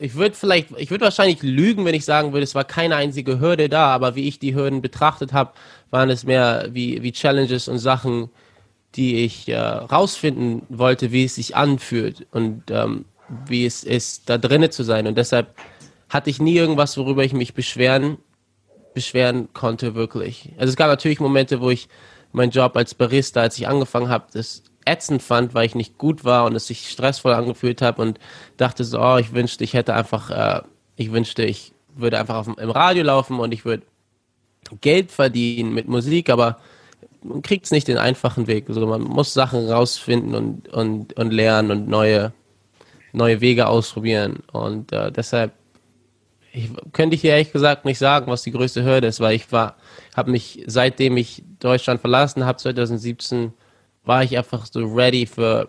ich 0.03 0.17
würde 0.17 0.35
vielleicht, 0.35 0.73
ich 0.79 0.91
würde 0.91 1.05
wahrscheinlich 1.05 1.43
lügen, 1.43 1.85
wenn 1.85 1.95
ich 1.95 2.05
sagen 2.05 2.33
würde, 2.33 2.43
es 2.43 2.57
war 2.57 2.65
keine 2.65 2.97
einzige 2.97 3.39
Hürde 3.39 3.69
da, 3.69 3.87
aber 3.95 4.17
wie 4.17 4.27
ich 4.27 4.41
die 4.41 4.53
Hürden 4.53 4.83
betrachtet 4.83 5.33
habe, 5.33 5.53
waren 5.91 6.11
es 6.11 6.25
mehr 6.25 6.67
wie, 6.73 7.05
wie 7.05 7.13
Challenges 7.13 7.69
und 7.69 7.79
Sachen, 7.79 8.29
die 8.95 9.25
ich 9.25 9.49
äh, 9.49 9.59
rausfinden 9.59 10.63
wollte, 10.69 11.13
wie 11.13 11.25
es 11.25 11.37
sich 11.37 11.57
anfühlt 11.57 12.27
und 12.31 12.65
ähm, 12.71 13.07
wie 13.47 13.65
es 13.65 13.85
ist, 13.85 14.29
da 14.29 14.39
drinnen 14.39 14.71
zu 14.71 14.83
sein. 14.83 15.07
Und 15.07 15.17
deshalb 15.17 15.55
hatte 16.09 16.31
ich 16.31 16.41
nie 16.41 16.57
irgendwas, 16.57 16.97
worüber 16.99 17.25
ich 17.25 17.33
mich 17.33 17.55
beschweren, 17.55 18.19
beschweren 18.95 19.53
konnte, 19.55 19.95
wirklich. 19.95 20.51
Also 20.59 20.71
es 20.71 20.77
gab 20.77 20.89
natürlich 20.89 21.21
Momente, 21.21 21.61
wo 21.61 21.71
ich 21.71 21.89
meinen 22.33 22.51
Job 22.51 22.77
als 22.77 22.95
Barista, 22.95 23.41
als 23.41 23.57
ich 23.59 23.69
angefangen 23.69 24.09
habe, 24.09 24.27
das 24.33 24.63
ätzend 24.85 25.23
fand, 25.23 25.55
weil 25.55 25.67
ich 25.67 25.75
nicht 25.75 25.97
gut 25.97 26.25
war 26.25 26.45
und 26.45 26.55
es 26.55 26.67
sich 26.67 26.91
stressvoll 26.91 27.33
angefühlt 27.33 27.83
habe 27.83 28.03
und 28.03 28.19
dachte 28.57 28.85
so, 28.85 29.01
oh, 29.01 29.17
ich 29.17 29.33
wünschte, 29.33 29.65
ich 29.65 29.75
hätte 29.75 29.95
einfach, 29.95 30.31
äh, 30.31 30.63
ich 30.97 31.13
wünschte, 31.13 31.45
ich 31.45 31.73
würde 31.95 32.19
einfach 32.19 32.37
auf, 32.37 32.49
im 32.49 32.71
Radio 32.71 33.05
laufen 33.05 33.39
und 33.39 33.53
ich 33.53 33.65
würde 33.65 33.85
Geld 34.81 35.11
verdienen 35.11 35.73
mit 35.73 35.89
Musik, 35.89 36.31
aber 36.31 36.59
man 37.23 37.43
kriegt 37.43 37.65
es 37.67 37.71
nicht 37.71 37.89
den 37.89 37.99
einfachen 37.99 38.47
Weg. 38.47 38.69
Also 38.69 38.87
man 38.87 39.03
muss 39.03 39.35
Sachen 39.35 39.69
rausfinden 39.69 40.35
und, 40.35 40.69
und, 40.69 41.13
und 41.15 41.31
lernen 41.33 41.71
und 41.71 41.89
neue, 41.89 42.33
neue 43.13 43.41
Wege 43.41 43.67
ausprobieren. 43.67 44.43
Und 44.53 44.93
äh, 44.93 45.11
deshalb 45.13 45.53
ich, 46.53 46.71
könnte 46.93 47.15
ich 47.15 47.23
dir 47.23 47.31
ehrlich 47.33 47.53
gesagt 47.53 47.85
nicht 47.85 47.99
sagen, 47.99 48.31
was 48.31 48.43
die 48.43 48.53
größte 48.53 48.85
Hürde 48.85 49.07
ist, 49.07 49.21
weil 49.21 49.35
ich 49.35 49.51
war, 49.53 49.77
habe 50.15 50.31
mich, 50.31 50.63
seitdem 50.67 51.17
ich 51.17 51.43
Deutschland 51.61 52.01
verlassen 52.01 52.45
habe, 52.45 52.59
2017, 52.59 53.53
war 54.05 54.23
ich 54.23 54.37
einfach 54.37 54.67
so 54.67 54.85
ready 54.85 55.27
für 55.27 55.69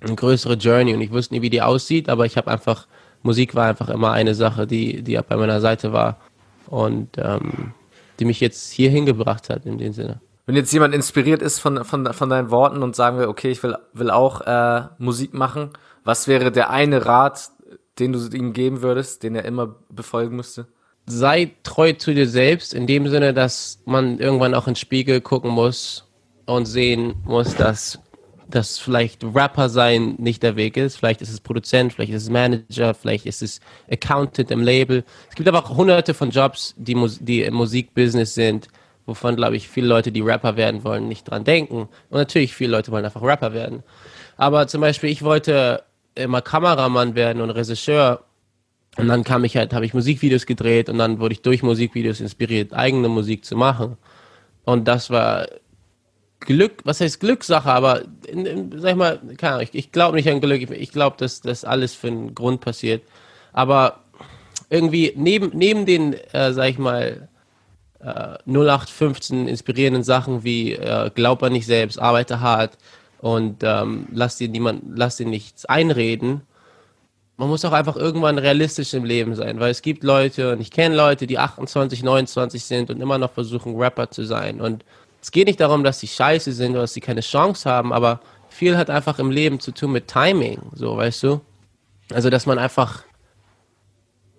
eine 0.00 0.14
größere 0.14 0.54
Journey 0.54 0.94
und 0.94 1.00
ich 1.00 1.10
wusste 1.10 1.34
nie, 1.34 1.42
wie 1.42 1.50
die 1.50 1.62
aussieht, 1.62 2.08
aber 2.08 2.26
ich 2.26 2.36
habe 2.36 2.50
einfach 2.50 2.86
Musik 3.22 3.54
war 3.54 3.68
einfach 3.68 3.88
immer 3.88 4.12
eine 4.12 4.34
Sache, 4.34 4.66
die, 4.66 5.02
die 5.02 5.18
bei 5.26 5.36
meiner 5.36 5.60
Seite 5.60 5.94
war 5.94 6.18
und 6.66 7.16
ähm, 7.16 7.72
die 8.20 8.26
mich 8.26 8.38
jetzt 8.38 8.70
hier 8.70 8.90
hingebracht 8.90 9.48
hat 9.48 9.64
in 9.64 9.78
dem 9.78 9.94
Sinne. 9.94 10.20
Wenn 10.46 10.56
jetzt 10.56 10.72
jemand 10.72 10.94
inspiriert 10.94 11.40
ist 11.40 11.58
von, 11.58 11.84
von, 11.84 12.12
von 12.12 12.28
deinen 12.28 12.50
Worten 12.50 12.82
und 12.82 12.94
sagen 12.94 13.18
wir, 13.18 13.28
okay, 13.28 13.50
ich 13.50 13.62
will, 13.62 13.76
will 13.92 14.10
auch 14.10 14.42
äh, 14.42 14.88
Musik 14.98 15.32
machen, 15.32 15.70
was 16.04 16.28
wäre 16.28 16.52
der 16.52 16.70
eine 16.70 17.06
Rat, 17.06 17.50
den 17.98 18.12
du 18.12 18.18
ihm 18.28 18.52
geben 18.52 18.82
würdest, 18.82 19.22
den 19.22 19.34
er 19.34 19.44
immer 19.46 19.76
befolgen 19.88 20.36
müsste? 20.36 20.66
Sei 21.06 21.54
treu 21.62 21.92
zu 21.92 22.14
dir 22.14 22.28
selbst, 22.28 22.74
in 22.74 22.86
dem 22.86 23.08
Sinne, 23.08 23.32
dass 23.32 23.80
man 23.84 24.18
irgendwann 24.18 24.54
auch 24.54 24.68
ins 24.68 24.80
Spiegel 24.80 25.20
gucken 25.20 25.50
muss 25.50 26.10
und 26.46 26.66
sehen 26.66 27.14
muss, 27.24 27.54
dass 27.56 27.98
dass 28.46 28.78
vielleicht 28.78 29.24
Rapper 29.24 29.68
sein 29.68 30.14
nicht 30.18 30.42
der 30.42 30.54
Weg 30.56 30.76
ist. 30.76 30.96
Vielleicht 30.96 31.22
ist 31.22 31.30
es 31.30 31.40
Produzent, 31.40 31.92
vielleicht 31.92 32.12
ist 32.12 32.24
es 32.24 32.30
Manager, 32.30 32.94
vielleicht 32.94 33.26
ist 33.26 33.42
es 33.42 33.60
Accountant 33.90 34.50
im 34.50 34.62
Label. 34.62 35.04
Es 35.28 35.34
gibt 35.34 35.48
aber 35.48 35.64
auch 35.64 35.76
hunderte 35.76 36.14
von 36.14 36.30
Jobs, 36.30 36.74
die, 36.76 36.94
die 37.20 37.42
im 37.42 37.54
Musikbusiness 37.54 38.34
sind, 38.34 38.68
wovon, 39.06 39.36
glaube 39.36 39.56
ich, 39.56 39.68
viele 39.68 39.86
Leute, 39.86 40.12
die 40.12 40.20
Rapper 40.20 40.56
werden 40.56 40.84
wollen, 40.84 41.08
nicht 41.08 41.28
dran 41.28 41.44
denken. 41.44 41.88
Und 42.10 42.18
natürlich, 42.18 42.54
viele 42.54 42.72
Leute 42.72 42.90
wollen 42.92 43.04
einfach 43.04 43.22
Rapper 43.22 43.52
werden. 43.52 43.82
Aber 44.36 44.66
zum 44.66 44.80
Beispiel, 44.80 45.10
ich 45.10 45.22
wollte 45.22 45.82
immer 46.14 46.42
Kameramann 46.42 47.14
werden 47.14 47.42
und 47.42 47.50
Regisseur. 47.50 48.24
Und 48.96 49.08
dann 49.08 49.24
kam 49.24 49.44
ich 49.44 49.56
halt, 49.56 49.74
habe 49.74 49.86
ich 49.86 49.94
Musikvideos 49.94 50.46
gedreht 50.46 50.88
und 50.88 50.98
dann 50.98 51.18
wurde 51.18 51.32
ich 51.32 51.42
durch 51.42 51.62
Musikvideos 51.62 52.20
inspiriert, 52.20 52.72
eigene 52.72 53.08
Musik 53.08 53.44
zu 53.44 53.56
machen. 53.56 53.96
Und 54.64 54.86
das 54.86 55.10
war 55.10 55.46
Glück, 56.40 56.82
was 56.84 57.00
heißt 57.00 57.20
Glückssache, 57.20 57.70
aber 57.70 58.02
in, 58.28 58.46
in, 58.46 58.78
sag 58.78 58.90
ich 58.90 58.96
mal, 58.96 59.20
keine 59.36 59.54
Ahnung, 59.54 59.62
ich, 59.64 59.74
ich 59.74 59.92
glaube 59.92 60.16
nicht 60.16 60.28
an 60.28 60.40
Glück, 60.40 60.62
ich, 60.62 60.70
ich 60.70 60.92
glaube, 60.92 61.16
dass 61.18 61.40
das 61.40 61.64
alles 61.64 61.94
für 61.94 62.06
einen 62.06 62.34
Grund 62.34 62.60
passiert. 62.60 63.02
Aber 63.52 64.00
irgendwie 64.70 65.12
neben, 65.16 65.50
neben 65.54 65.86
den, 65.86 66.14
äh, 66.32 66.52
sag 66.52 66.68
ich 66.68 66.78
mal, 66.78 67.28
äh, 68.04 68.38
0815 68.46 69.48
inspirierenden 69.48 70.02
Sachen 70.02 70.44
wie 70.44 70.72
äh, 70.72 71.10
glaub 71.14 71.42
an 71.42 71.54
dich 71.54 71.66
selbst, 71.66 71.98
arbeite 71.98 72.40
hart 72.40 72.76
und 73.20 73.62
ähm, 73.62 74.06
lass 74.12 74.36
dir 74.36 74.48
niemand, 74.48 74.82
lass 74.94 75.16
dir 75.16 75.26
nichts 75.26 75.64
einreden. 75.64 76.42
Man 77.36 77.48
muss 77.48 77.64
auch 77.64 77.72
einfach 77.72 77.96
irgendwann 77.96 78.38
realistisch 78.38 78.94
im 78.94 79.04
Leben 79.04 79.34
sein, 79.34 79.58
weil 79.58 79.70
es 79.70 79.82
gibt 79.82 80.04
Leute, 80.04 80.52
und 80.52 80.60
ich 80.60 80.70
kenne 80.70 80.94
Leute, 80.94 81.26
die 81.26 81.38
28, 81.38 82.02
29 82.02 82.62
sind 82.62 82.90
und 82.90 83.00
immer 83.00 83.18
noch 83.18 83.32
versuchen, 83.32 83.76
Rapper 83.76 84.10
zu 84.10 84.24
sein. 84.24 84.60
Und 84.60 84.84
es 85.20 85.32
geht 85.32 85.46
nicht 85.46 85.58
darum, 85.58 85.82
dass 85.82 85.98
sie 85.98 86.06
scheiße 86.06 86.52
sind 86.52 86.72
oder 86.72 86.82
dass 86.82 86.94
sie 86.94 87.00
keine 87.00 87.22
Chance 87.22 87.68
haben, 87.68 87.92
aber 87.92 88.20
viel 88.50 88.76
hat 88.76 88.90
einfach 88.90 89.18
im 89.18 89.30
Leben 89.30 89.58
zu 89.58 89.72
tun 89.72 89.92
mit 89.92 90.06
Timing, 90.06 90.60
so, 90.74 90.96
weißt 90.96 91.22
du? 91.24 91.40
Also, 92.12 92.30
dass 92.30 92.46
man 92.46 92.58
einfach 92.58 93.02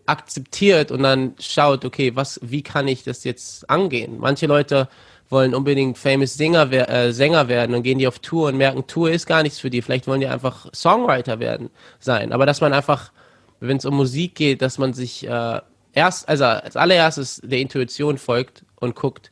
akzeptiert 0.05 0.91
und 0.91 1.03
dann 1.03 1.35
schaut, 1.39 1.85
okay, 1.85 2.15
was, 2.15 2.39
wie 2.43 2.61
kann 2.61 2.87
ich 2.87 3.03
das 3.03 3.23
jetzt 3.23 3.69
angehen? 3.69 4.17
Manche 4.19 4.45
Leute 4.47 4.87
wollen 5.29 5.55
unbedingt 5.55 5.97
famous 5.97 6.35
Singer, 6.35 6.71
äh, 6.71 7.11
Sänger 7.11 7.47
werden 7.47 7.75
und 7.75 7.83
gehen 7.83 7.97
die 7.97 8.07
auf 8.07 8.19
Tour 8.19 8.49
und 8.49 8.57
merken, 8.57 8.85
Tour 8.87 9.09
ist 9.09 9.25
gar 9.25 9.41
nichts 9.43 9.59
für 9.59 9.69
die. 9.69 9.81
Vielleicht 9.81 10.07
wollen 10.07 10.21
die 10.21 10.27
einfach 10.27 10.67
Songwriter 10.73 11.39
werden 11.39 11.69
sein. 11.99 12.31
Aber 12.31 12.45
dass 12.45 12.61
man 12.61 12.73
einfach, 12.73 13.11
wenn 13.59 13.77
es 13.77 13.85
um 13.85 13.95
Musik 13.95 14.35
geht, 14.35 14.61
dass 14.61 14.77
man 14.77 14.93
sich 14.93 15.27
äh, 15.27 15.61
erst, 15.93 16.29
also 16.29 16.45
als 16.45 16.75
allererstes 16.75 17.41
der 17.43 17.59
Intuition 17.59 18.17
folgt 18.17 18.63
und 18.75 18.95
guckt, 18.95 19.31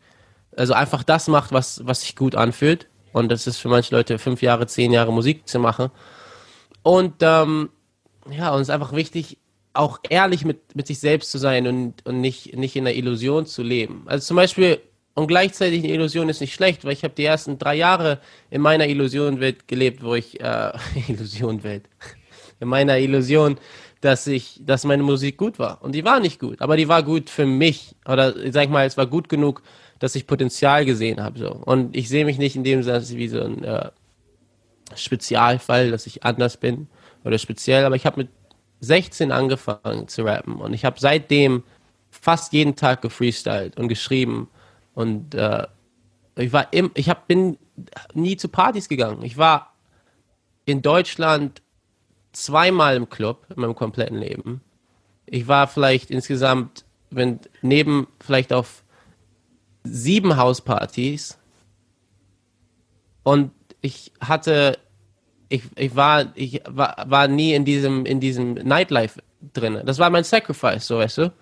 also 0.56 0.74
einfach 0.74 1.04
das 1.04 1.28
macht, 1.28 1.52
was, 1.52 1.86
was 1.86 2.02
sich 2.02 2.16
gut 2.16 2.36
anfühlt. 2.36 2.88
Und 3.12 3.32
das 3.32 3.46
ist 3.46 3.58
für 3.58 3.70
manche 3.70 3.96
Leute 3.96 4.18
fünf 4.18 4.42
Jahre, 4.42 4.66
zehn 4.66 4.92
Jahre 4.92 5.14
Musik 5.14 5.48
zu 5.48 5.60
machen. 5.60 5.92
Und 6.82 7.16
ähm, 7.22 7.70
ja, 8.32 8.50
und 8.50 8.62
es 8.62 8.70
ist 8.70 8.74
einfach 8.74 8.94
wichtig, 8.94 9.38
auch 9.74 10.00
ehrlich 10.10 10.46
mit, 10.46 10.76
mit 10.76 10.88
sich 10.88 11.00
selbst 11.00 11.32
zu 11.32 11.38
sein 11.38 11.68
und, 11.68 12.06
und 12.06 12.22
nicht, 12.22 12.56
nicht 12.56 12.76
in 12.76 12.86
der 12.86 12.96
Illusion 12.96 13.46
zu 13.46 13.64
leben. 13.64 14.04
Also 14.06 14.28
zum 14.28 14.38
Beispiel, 14.38 14.80
und 15.16 15.28
gleichzeitig 15.28 15.84
eine 15.84 15.94
Illusion 15.94 16.30
ist 16.30 16.42
nicht 16.42 16.54
schlecht, 16.54 16.86
weil 16.86 16.94
ich 16.94 17.04
habe 17.04 17.14
die 17.16 17.26
ersten 17.26 17.58
drei 17.58 17.76
Jahre 17.76 18.20
in 18.50 18.62
meiner 18.62 18.88
Illusionwelt 18.88 19.68
gelebt, 19.68 20.04
wo 20.04 20.16
ich, 20.16 20.40
äh, 20.40 20.72
Illusionwelt, 21.08 21.90
in 22.60 22.68
meiner 22.68 22.98
Illusion, 22.98 23.58
dass 24.02 24.28
ich, 24.28 24.60
dass 24.64 24.84
meine 24.84 25.04
Musik 25.04 25.38
gut 25.38 25.60
war. 25.60 25.82
Und 25.82 25.96
die 25.96 26.04
war 26.04 26.20
nicht 26.20 26.40
gut, 26.40 26.62
aber 26.62 26.78
die 26.78 26.88
war 26.88 27.04
gut 27.04 27.30
für 27.30 27.46
mich. 27.46 27.96
Oder 28.06 28.34
sag 28.52 28.66
ich 28.66 28.70
mal, 28.70 28.86
es 28.86 28.98
war 28.98 29.08
gut 29.08 29.30
genug, 29.30 29.64
dass 30.00 30.16
ich 30.16 30.28
Potenzial 30.28 30.86
gesehen 30.86 31.22
habe. 31.24 31.40
So. 31.40 31.52
Und 31.52 31.96
ich 31.96 32.10
sehe 32.10 32.26
mich 32.26 32.38
nicht 32.38 32.56
in 32.56 32.64
dem 32.64 32.84
Sinne 32.84 33.02
wie 33.10 33.28
so 33.28 33.42
ein 33.42 33.64
äh, 33.64 33.90
Spezialfall, 34.96 35.92
dass 35.92 36.06
ich 36.06 36.24
anders 36.24 36.58
bin 36.58 36.88
oder 37.24 37.38
speziell, 37.38 37.86
aber 37.86 37.96
ich 37.96 38.06
habe 38.06 38.22
mit 38.22 38.30
16 38.84 39.32
angefangen 39.32 40.08
zu 40.08 40.24
rappen 40.24 40.56
und 40.56 40.74
ich 40.74 40.86
habe 40.86 41.00
seitdem 41.00 41.64
fast 42.10 42.54
jeden 42.54 42.76
Tag 42.76 43.02
gefreestylt 43.02 43.78
und 43.78 43.88
geschrieben 43.88 44.50
und 44.94 45.36
äh, 45.36 45.66
ich 46.36 46.52
war 46.52 46.72
im, 46.74 46.92
ich 46.96 47.10
hab, 47.10 47.28
bin 47.28 47.58
nie 48.14 48.38
zu 48.38 48.50
Partys 48.50 48.90
gegangen. 48.90 49.24
Ich 49.24 49.38
war 49.38 49.74
in 50.66 50.82
Deutschland 50.82 51.62
zweimal 52.32 52.96
im 52.96 53.10
Club 53.10 53.46
in 53.56 53.62
meinem 53.62 53.76
kompletten 53.76 54.18
Leben. 54.18 54.62
Ich 55.26 55.48
war 55.48 55.68
vielleicht 55.68 56.10
insgesamt, 56.12 56.86
wenn 57.10 57.40
neben 57.62 58.08
vielleicht 58.20 58.52
auf 58.52 58.84
sieben 59.84 60.38
Hauspartys 60.38 61.38
und 63.24 63.52
ich 63.82 64.12
hatte, 64.20 64.80
ich, 65.50 65.64
ich 65.76 65.96
war, 65.96 66.26
ich 66.36 66.62
war, 66.68 67.06
war 67.08 67.28
nie 67.28 67.54
in 67.54 67.66
diesem, 67.66 68.06
in 68.06 68.20
diesem 68.20 68.54
Nightlife 68.54 69.22
drin. 69.54 69.82
Das 69.86 70.00
war 70.00 70.10
mein 70.10 70.24
Sacrifice, 70.24 70.88
so 70.88 70.98
weißt 70.98 71.18
du. 71.20 71.34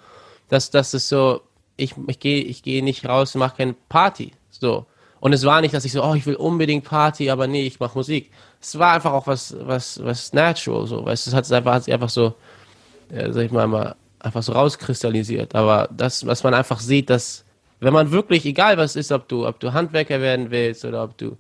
Das, 0.49 0.69
das 0.69 0.93
ist 0.93 1.07
so, 1.07 1.41
ich, 1.77 1.95
ich 2.07 2.19
gehe, 2.19 2.43
ich 2.43 2.63
gehe 2.63 2.83
nicht 2.83 3.07
raus 3.07 3.35
und 3.35 3.39
mache 3.39 3.57
keine 3.57 3.75
Party. 3.89 4.31
So. 4.49 4.85
Und 5.19 5.33
es 5.33 5.45
war 5.45 5.61
nicht, 5.61 5.73
dass 5.73 5.85
ich 5.85 5.91
so, 5.91 6.03
oh, 6.03 6.15
ich 6.15 6.25
will 6.25 6.35
unbedingt 6.35 6.83
Party, 6.83 7.29
aber 7.29 7.47
nee, 7.47 7.65
ich 7.65 7.79
mache 7.79 7.97
Musik. 7.97 8.31
Es 8.59 8.77
war 8.77 8.93
einfach 8.93 9.13
auch 9.13 9.27
was, 9.27 9.55
was, 9.59 10.03
was 10.03 10.33
natural, 10.33 10.87
so, 10.87 11.05
weißt 11.05 11.25
du, 11.25 11.29
es 11.29 11.35
hat 11.35 11.51
einfach, 11.51 11.73
hat 11.73 11.83
sich 11.83 11.93
einfach 11.93 12.09
so, 12.09 12.33
ja, 13.13 13.31
sag 13.31 13.45
ich 13.45 13.51
mal, 13.51 13.67
mal, 13.67 13.95
einfach 14.19 14.43
so 14.43 14.53
rauskristallisiert. 14.53 15.55
Aber 15.55 15.89
das, 15.95 16.25
was 16.25 16.43
man 16.43 16.53
einfach 16.53 16.79
sieht, 16.79 17.09
dass, 17.09 17.45
wenn 17.79 17.93
man 17.93 18.11
wirklich, 18.11 18.45
egal 18.45 18.77
was 18.77 18.95
ist, 18.95 19.11
ob 19.11 19.27
du, 19.27 19.47
ob 19.47 19.59
du 19.59 19.73
Handwerker 19.73 20.21
werden 20.21 20.51
willst 20.51 20.85
oder 20.85 21.03
ob 21.03 21.17
du 21.17 21.37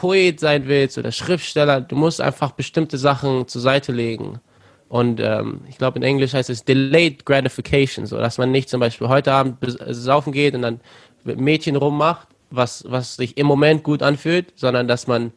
Poet 0.00 0.40
sein 0.40 0.66
willst 0.66 0.96
oder 0.96 1.12
Schriftsteller, 1.12 1.82
du 1.82 1.94
musst 1.94 2.22
einfach 2.22 2.52
bestimmte 2.52 2.96
Sachen 2.96 3.46
zur 3.48 3.60
Seite 3.60 3.92
legen. 3.92 4.40
Und 4.88 5.20
ähm, 5.20 5.60
ich 5.68 5.76
glaube, 5.76 5.98
in 5.98 6.02
Englisch 6.02 6.32
heißt 6.32 6.48
es 6.48 6.64
Delayed 6.64 7.26
Gratification, 7.26 8.06
so 8.06 8.16
dass 8.16 8.38
man 8.38 8.50
nicht 8.50 8.70
zum 8.70 8.80
Beispiel 8.80 9.08
heute 9.08 9.30
Abend 9.30 9.58
saufen 9.90 10.32
geht 10.32 10.54
und 10.54 10.62
dann 10.62 10.80
mit 11.22 11.38
Mädchen 11.38 11.76
rummacht, 11.76 12.28
was, 12.50 12.82
was 12.88 13.16
sich 13.16 13.36
im 13.36 13.46
Moment 13.46 13.82
gut 13.82 14.02
anfühlt, 14.02 14.54
sondern 14.56 14.88
dass 14.88 15.06
man 15.06 15.32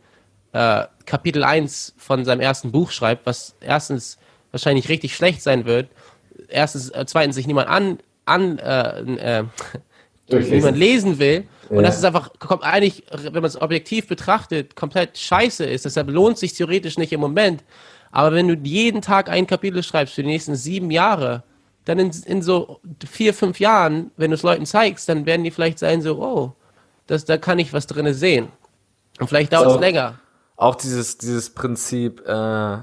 äh, 0.53 0.85
Kapitel 1.05 1.43
1 1.43 1.95
von 1.97 2.23
seinem 2.23 2.39
ersten 2.39 2.71
Buch 2.71 2.91
schreibt, 2.91 3.25
was 3.25 3.55
erstens 3.59 4.17
wahrscheinlich 4.51 4.87
richtig 4.87 5.13
schlecht 5.13 5.41
sein 5.41 5.65
wird, 5.65 5.89
erstens, 6.47 6.89
äh, 6.91 7.03
zweitens 7.05 7.35
sich 7.35 7.47
niemand 7.47 7.67
an, 7.67 7.97
an 8.23 8.59
äh, 8.59 9.43
wie 10.39 10.61
man 10.61 10.75
lesen 10.75 11.19
will. 11.19 11.45
Ja. 11.69 11.77
Und 11.77 11.83
das 11.83 11.97
ist 11.97 12.05
einfach, 12.05 12.31
kommt 12.39 12.63
eigentlich, 12.63 13.03
wenn 13.11 13.33
man 13.33 13.45
es 13.45 13.61
objektiv 13.61 14.07
betrachtet, 14.07 14.75
komplett 14.75 15.17
scheiße 15.17 15.65
ist. 15.65 15.85
Deshalb 15.85 16.09
lohnt 16.09 16.37
sich 16.37 16.53
theoretisch 16.53 16.97
nicht 16.97 17.13
im 17.13 17.19
Moment. 17.19 17.63
Aber 18.11 18.35
wenn 18.35 18.47
du 18.47 18.55
jeden 18.55 19.01
Tag 19.01 19.29
ein 19.29 19.47
Kapitel 19.47 19.81
schreibst 19.81 20.13
für 20.13 20.21
die 20.21 20.29
nächsten 20.29 20.55
sieben 20.55 20.91
Jahre, 20.91 21.43
dann 21.85 21.99
in, 21.99 22.11
in 22.25 22.41
so 22.41 22.79
vier, 23.09 23.33
fünf 23.33 23.59
Jahren, 23.59 24.11
wenn 24.17 24.31
du 24.31 24.35
es 24.35 24.43
Leuten 24.43 24.65
zeigst, 24.65 25.09
dann 25.09 25.25
werden 25.25 25.43
die 25.43 25.51
vielleicht 25.51 25.79
sein 25.79 26.01
so, 26.01 26.21
oh, 26.21 26.53
das, 27.07 27.25
da 27.25 27.37
kann 27.37 27.59
ich 27.59 27.73
was 27.73 27.87
drin 27.87 28.13
sehen. 28.13 28.49
Und 29.19 29.27
vielleicht 29.27 29.51
dauert 29.53 29.67
es 29.67 29.73
so, 29.73 29.79
länger. 29.79 30.19
Auch 30.55 30.75
dieses, 30.75 31.17
dieses 31.17 31.49
Prinzip, 31.49 32.25
äh, 32.25 32.77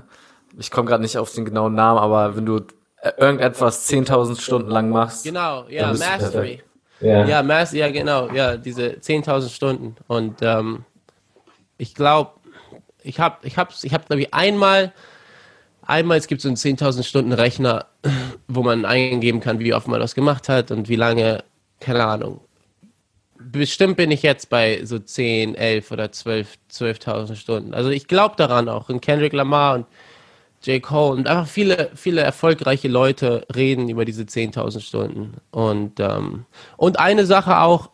ich 0.58 0.70
komme 0.70 0.88
gerade 0.88 1.02
nicht 1.02 1.16
auf 1.16 1.32
den 1.32 1.44
genauen 1.44 1.74
Namen, 1.74 1.98
aber 1.98 2.36
wenn 2.36 2.46
du 2.46 2.60
äh, 3.02 3.12
irgendetwas 3.16 3.88
10.000 3.88 4.40
Stunden 4.40 4.70
lang 4.70 4.90
machst. 4.90 5.24
Genau, 5.24 5.64
ja, 5.68 5.92
Mastery. 5.92 6.62
Ja, 7.00 7.26
ja, 7.26 7.42
Mass, 7.42 7.72
ja 7.72 7.90
genau, 7.90 8.30
ja, 8.30 8.56
diese 8.56 8.90
10.000 8.90 9.48
Stunden. 9.48 9.96
Und 10.06 10.42
ähm, 10.42 10.84
ich 11.78 11.94
glaube, 11.94 12.32
ich 13.02 13.18
habe, 13.18 13.46
ich 13.46 13.56
habe, 13.56 13.72
ich 13.82 13.94
habe, 13.94 14.04
glaube 14.04 14.22
ich, 14.22 14.34
einmal, 14.34 14.92
einmal, 15.82 16.18
es 16.18 16.26
gibt 16.26 16.42
so 16.42 16.48
einen 16.48 16.56
10.000 16.56 17.02
Stunden 17.04 17.32
Rechner, 17.32 17.86
wo 18.48 18.62
man 18.62 18.84
eingeben 18.84 19.40
kann, 19.40 19.58
wie 19.58 19.72
oft 19.72 19.88
man 19.88 20.00
das 20.00 20.14
gemacht 20.14 20.48
hat 20.48 20.70
und 20.70 20.88
wie 20.88 20.96
lange, 20.96 21.42
keine 21.80 22.04
Ahnung. 22.04 22.40
Bestimmt 23.38 23.96
bin 23.96 24.10
ich 24.10 24.22
jetzt 24.22 24.50
bei 24.50 24.84
so 24.84 24.98
10, 24.98 25.54
11 25.54 25.90
oder 25.90 26.12
12, 26.12 26.58
12.000 26.70 27.36
Stunden. 27.36 27.72
Also 27.72 27.88
ich 27.88 28.06
glaube 28.06 28.34
daran 28.36 28.68
auch. 28.68 28.90
Und 28.90 29.00
Kendrick 29.00 29.32
Lamar 29.32 29.76
und 29.76 29.86
J. 30.62 30.82
Cole 30.82 31.12
und 31.16 31.26
einfach 31.26 31.46
viele, 31.46 31.90
viele 31.94 32.20
erfolgreiche 32.20 32.88
Leute 32.88 33.46
reden 33.54 33.88
über 33.88 34.04
diese 34.04 34.24
10.000 34.24 34.80
Stunden. 34.80 35.34
Und, 35.50 36.00
ähm, 36.00 36.44
und 36.76 36.98
eine 36.98 37.24
Sache 37.24 37.60
auch, 37.60 37.90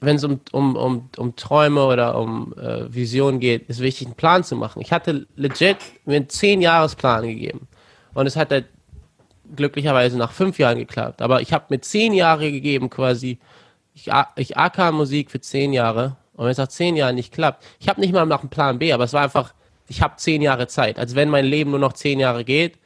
wenn 0.00 0.16
es 0.16 0.24
um, 0.24 0.40
um, 0.52 0.76
um, 0.76 1.10
um 1.16 1.36
Träume 1.36 1.84
oder 1.84 2.18
um 2.18 2.54
äh, 2.54 2.92
Visionen 2.92 3.40
geht, 3.40 3.68
ist 3.68 3.80
wichtig, 3.80 4.08
einen 4.08 4.16
Plan 4.16 4.44
zu 4.44 4.56
machen. 4.56 4.80
Ich 4.80 4.92
hatte 4.92 5.26
legit 5.36 5.78
mir 6.04 6.16
einen 6.16 6.26
10-Jahres-Plan 6.26 7.26
gegeben. 7.26 7.68
Und 8.14 8.26
es 8.26 8.36
hat 8.36 8.50
halt 8.50 8.66
glücklicherweise 9.54 10.18
nach 10.18 10.32
fünf 10.32 10.58
Jahren 10.58 10.78
geklappt. 10.78 11.22
Aber 11.22 11.40
ich 11.40 11.52
habe 11.52 11.66
mir 11.68 11.80
zehn 11.80 12.12
Jahre 12.12 12.50
gegeben 12.50 12.90
quasi. 12.90 13.38
Ich, 13.94 14.10
ich 14.36 14.56
AK 14.56 14.92
Musik 14.92 15.30
für 15.30 15.40
zehn 15.40 15.72
Jahre. 15.72 16.16
Und 16.34 16.44
wenn 16.44 16.52
es 16.52 16.58
nach 16.58 16.68
zehn 16.68 16.96
Jahren 16.96 17.16
nicht 17.16 17.32
klappt, 17.32 17.64
ich 17.80 17.88
habe 17.88 18.00
nicht 18.00 18.12
mal 18.12 18.24
nach 18.26 18.40
einem 18.40 18.50
Plan 18.50 18.78
B, 18.78 18.92
aber 18.92 19.04
es 19.04 19.12
war 19.12 19.22
einfach, 19.22 19.54
ich 19.88 20.02
habe 20.02 20.16
zehn 20.16 20.42
Jahre 20.42 20.66
Zeit. 20.66 20.98
Als 20.98 21.14
wenn 21.14 21.30
mein 21.30 21.44
Leben 21.44 21.70
nur 21.70 21.80
noch 21.80 21.94
zehn 21.94 22.20
Jahre 22.20 22.44
geht 22.44 22.78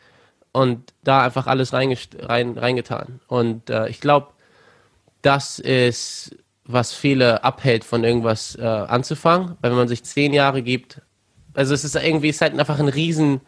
und 0.53 0.92
da 1.03 1.24
einfach 1.24 1.46
alles 1.46 1.72
rein, 1.72 1.96
reingetan. 2.22 3.20
Und 3.26 3.68
äh, 3.70 3.88
ich 3.88 4.00
glaube, 4.00 4.28
das 5.20 5.59
ist, 5.59 6.36
was 6.64 6.92
viele 6.92 7.44
abhält, 7.44 7.84
von 7.84 8.05
irgendwas 8.05 8.57
äh, 8.57 8.62
anzufangen. 8.62 9.57
Weil 9.61 9.72
wenn 9.72 9.78
man 9.78 9.88
sich 9.88 10.05
zehn 10.05 10.32
Jahre 10.32 10.62
gibt, 10.62 11.00
also 11.55 11.74
es 11.74 11.84
ist 11.84 11.96
irgendwie, 11.96 12.28
es 12.28 12.36
ist 12.36 12.42
halt 12.42 12.59
einfach 12.59 12.78
ein 12.78 12.88
riesen, 12.88 13.40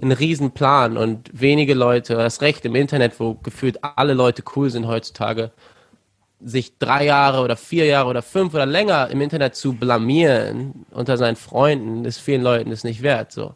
ein 0.00 0.12
riesen 0.12 0.52
Plan 0.52 0.96
und 0.96 1.30
wenige 1.32 1.74
Leute, 1.74 2.14
das 2.14 2.40
Recht 2.40 2.64
im 2.64 2.74
Internet, 2.74 3.20
wo 3.20 3.34
gefühlt 3.34 3.78
alle 3.82 4.14
Leute 4.14 4.42
cool 4.56 4.70
sind 4.70 4.86
heutzutage, 4.86 5.52
sich 6.44 6.78
drei 6.78 7.06
Jahre 7.06 7.42
oder 7.42 7.56
vier 7.56 7.86
Jahre 7.86 8.08
oder 8.08 8.22
fünf 8.22 8.54
oder 8.54 8.66
länger 8.66 9.08
im 9.10 9.20
Internet 9.20 9.54
zu 9.54 9.74
blamieren 9.74 10.86
unter 10.90 11.16
seinen 11.16 11.36
Freunden, 11.36 12.04
ist 12.04 12.18
vielen 12.18 12.42
Leuten 12.42 12.70
das 12.70 12.84
nicht 12.84 13.02
wert. 13.02 13.32
So. 13.32 13.54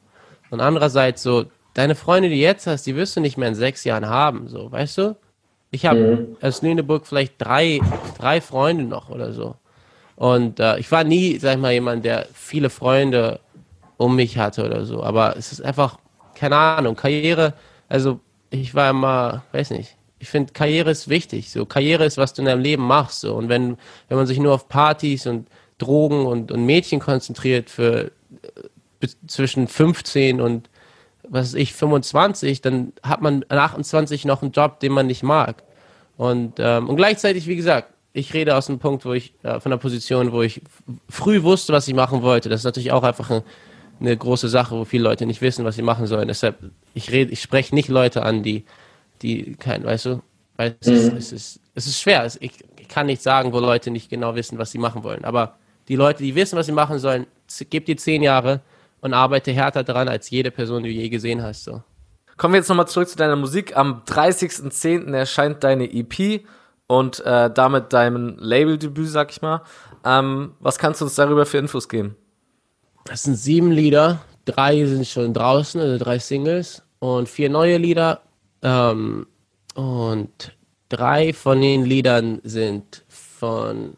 Und 0.51 0.61
andererseits 0.61 1.23
so, 1.23 1.47
deine 1.75 1.95
Freunde, 1.95 2.29
die 2.29 2.41
jetzt 2.41 2.67
hast, 2.67 2.87
die 2.87 2.97
wirst 2.97 3.17
du 3.17 3.21
nicht 3.21 3.37
mehr 3.37 3.49
in 3.49 3.55
sechs 3.55 3.85
Jahren 3.85 4.09
haben, 4.09 4.49
so, 4.49 4.71
weißt 4.71 4.99
du? 4.99 5.17
Ich 5.71 5.85
habe 5.85 5.99
mhm. 6.01 6.37
aus 6.41 6.63
Lüneburg 6.63 7.07
vielleicht 7.07 7.35
drei, 7.39 7.81
drei 8.19 8.41
Freunde 8.41 8.85
noch 8.85 9.11
oder 9.11 9.33
so. 9.33 9.57
Und 10.15 10.61
äh, 10.61 10.79
ich 10.79 10.91
war 10.91 11.05
nie, 11.05 11.39
sag 11.39 11.55
ich 11.55 11.61
mal, 11.61 11.73
jemand, 11.73 12.05
der 12.05 12.27
viele 12.33 12.71
Freunde 12.71 13.41
um 13.99 14.17
mich 14.17 14.39
hatte 14.39 14.65
oder 14.65 14.87
so. 14.87 15.03
Aber 15.03 15.37
es 15.37 15.53
ist 15.53 15.63
einfach, 15.63 15.99
keine 16.35 16.57
Ahnung, 16.57 16.97
Karriere, 16.97 17.53
also 17.89 18.21
ich 18.51 18.75
war 18.75 18.91
immer, 18.91 19.43
weiß 19.53 19.71
nicht, 19.71 19.96
ich 20.27 20.31
finde, 20.31 20.53
Karriere 20.53 20.91
ist 20.91 21.09
wichtig. 21.09 21.53
So, 21.53 21.67
Karriere 21.67 22.05
ist, 22.05 22.19
was 22.19 22.35
du 22.35 22.43
in 22.43 22.47
deinem 22.47 22.61
Leben 22.61 22.83
machst. 22.85 23.21
So. 23.21 23.35
Und 23.35 23.49
wenn, 23.49 23.79
wenn 24.09 24.17
man 24.17 24.27
sich 24.27 24.41
nur 24.41 24.55
auf 24.55 24.69
Partys 24.69 25.25
und 25.29 25.47
Drogen 25.79 26.27
und, 26.27 26.51
und 26.51 26.67
Mädchen 26.67 26.99
konzentriert 26.99 27.71
für 27.71 28.11
äh, 29.01 29.09
zwischen 29.29 29.69
15 29.69 30.41
und 30.41 30.69
was 31.29 31.53
weiß 31.53 31.55
ich, 31.55 31.75
25, 31.75 32.61
dann 32.61 32.93
hat 33.05 33.23
man 33.23 33.45
an 33.49 33.59
28 33.59 34.25
noch 34.25 34.43
einen 34.43 34.51
Job, 34.51 34.81
den 34.81 34.91
man 34.91 35.07
nicht 35.07 35.23
mag. 35.23 35.63
Und, 36.17 36.55
ähm, 36.59 36.89
und 36.89 36.97
gleichzeitig, 36.97 37.47
wie 37.47 37.57
gesagt, 37.57 37.95
ich 38.13 38.35
rede 38.35 38.57
aus 38.57 38.69
einem 38.69 38.81
Punkt, 38.81 39.05
wo 39.05 39.13
ich, 39.13 39.33
äh, 39.45 39.61
von 39.61 39.71
der 39.71 39.79
Position, 39.79 40.33
wo 40.33 40.43
ich 40.43 40.61
früh 41.09 41.45
wusste, 41.45 41.73
was 41.73 41.87
ich 41.87 41.95
machen 41.95 42.23
wollte. 42.23 42.49
Das 42.49 42.63
ist 42.63 42.65
natürlich 42.65 42.91
auch 42.91 43.05
einfach 43.05 43.31
ein, 43.31 43.43
eine 44.01 44.17
große 44.17 44.49
Sache, 44.49 44.77
wo 44.77 44.85
viele 44.85 45.05
Leute 45.05 45.25
nicht 45.25 45.41
wissen, 45.41 45.65
was 45.65 45.77
sie 45.77 45.83
machen 45.83 46.09
sollen. 46.09 46.27
Deshalb, 46.27 46.59
ich 46.95 47.13
rede, 47.13 47.31
ich 47.31 47.41
spreche 47.41 47.77
nicht 47.77 47.89
Leute 47.89 48.25
an, 48.25 48.43
die, 48.43 48.65
die 49.23 49.55
kein, 49.55 49.85
weißt 49.85 50.07
du, 50.07 50.23
weil 50.57 50.77
es, 50.81 50.87
mhm. 50.87 50.95
ist, 50.95 51.13
es, 51.13 51.33
ist, 51.33 51.61
es 51.75 51.87
ist 51.87 52.01
schwer. 52.01 52.27
ich, 52.41 52.53
ich 52.79 52.89
kann 52.89 53.07
nicht 53.07 53.23
sagen, 53.23 53.53
wo 53.53 53.59
Leute 53.59 53.91
nicht 53.91 54.09
genau 54.09 54.35
wissen, 54.35 54.59
was 54.59 54.71
sie 54.71 54.79
machen 54.79 55.03
wollen. 55.03 55.25
Aber 55.25 55.57
die 55.89 55.97
Leute, 55.97 56.23
die 56.23 56.35
wissen, 56.35 56.57
was 56.57 56.67
sie 56.67 56.73
machen 56.73 56.99
sollen, 56.99 57.27
gib 57.71 57.87
dir 57.87 57.97
zehn 57.97 58.23
Jahre 58.23 58.61
und 59.01 59.15
arbeite 59.15 59.53
härter 59.53 59.85
dran 59.85 60.09
als 60.09 60.31
jede 60.31 60.51
Person, 60.51 60.83
die 60.83 60.95
du 60.95 61.01
je 61.01 61.09
gesehen 61.09 61.43
hast. 61.43 61.65
So. 61.65 61.83
Kommen 62.37 62.55
wir 62.55 62.59
jetzt 62.59 62.69
nochmal 62.69 62.89
zurück 62.89 63.09
zu 63.09 63.17
deiner 63.17 63.37
Musik. 63.37 63.77
Am 63.77 64.03
30.10. 64.07 65.13
erscheint 65.15 65.65
deine 65.65 65.93
EP 65.93 66.43
und 66.87 67.21
äh, 67.25 67.51
damit 67.51 67.93
dein 67.93 68.37
Labeldebüt, 68.39 69.09
sag 69.09 69.31
ich 69.31 69.43
mal. 69.43 69.63
Ähm, 70.05 70.55
was 70.61 70.79
kannst 70.79 71.01
du 71.01 71.07
uns 71.07 71.15
darüber 71.15 71.47
für 71.47 71.59
Infos 71.59 71.89
geben? 71.89 72.17
Das 73.05 73.23
sind 73.23 73.37
sieben 73.37 73.71
Lieder. 73.71 74.21
Drei 74.45 74.85
sind 74.85 75.07
schon 75.07 75.33
draußen, 75.33 75.81
also 75.81 76.03
drei 76.03 76.19
Singles 76.19 76.83
und 76.99 77.29
vier 77.29 77.51
neue 77.51 77.79
Lieder. 77.79 78.21
Ähm, 78.67 79.27
und 79.75 80.57
drei 80.89 81.33
von 81.33 81.61
den 81.61 81.85
Liedern 81.85 82.41
sind 82.43 83.05
von, 83.09 83.95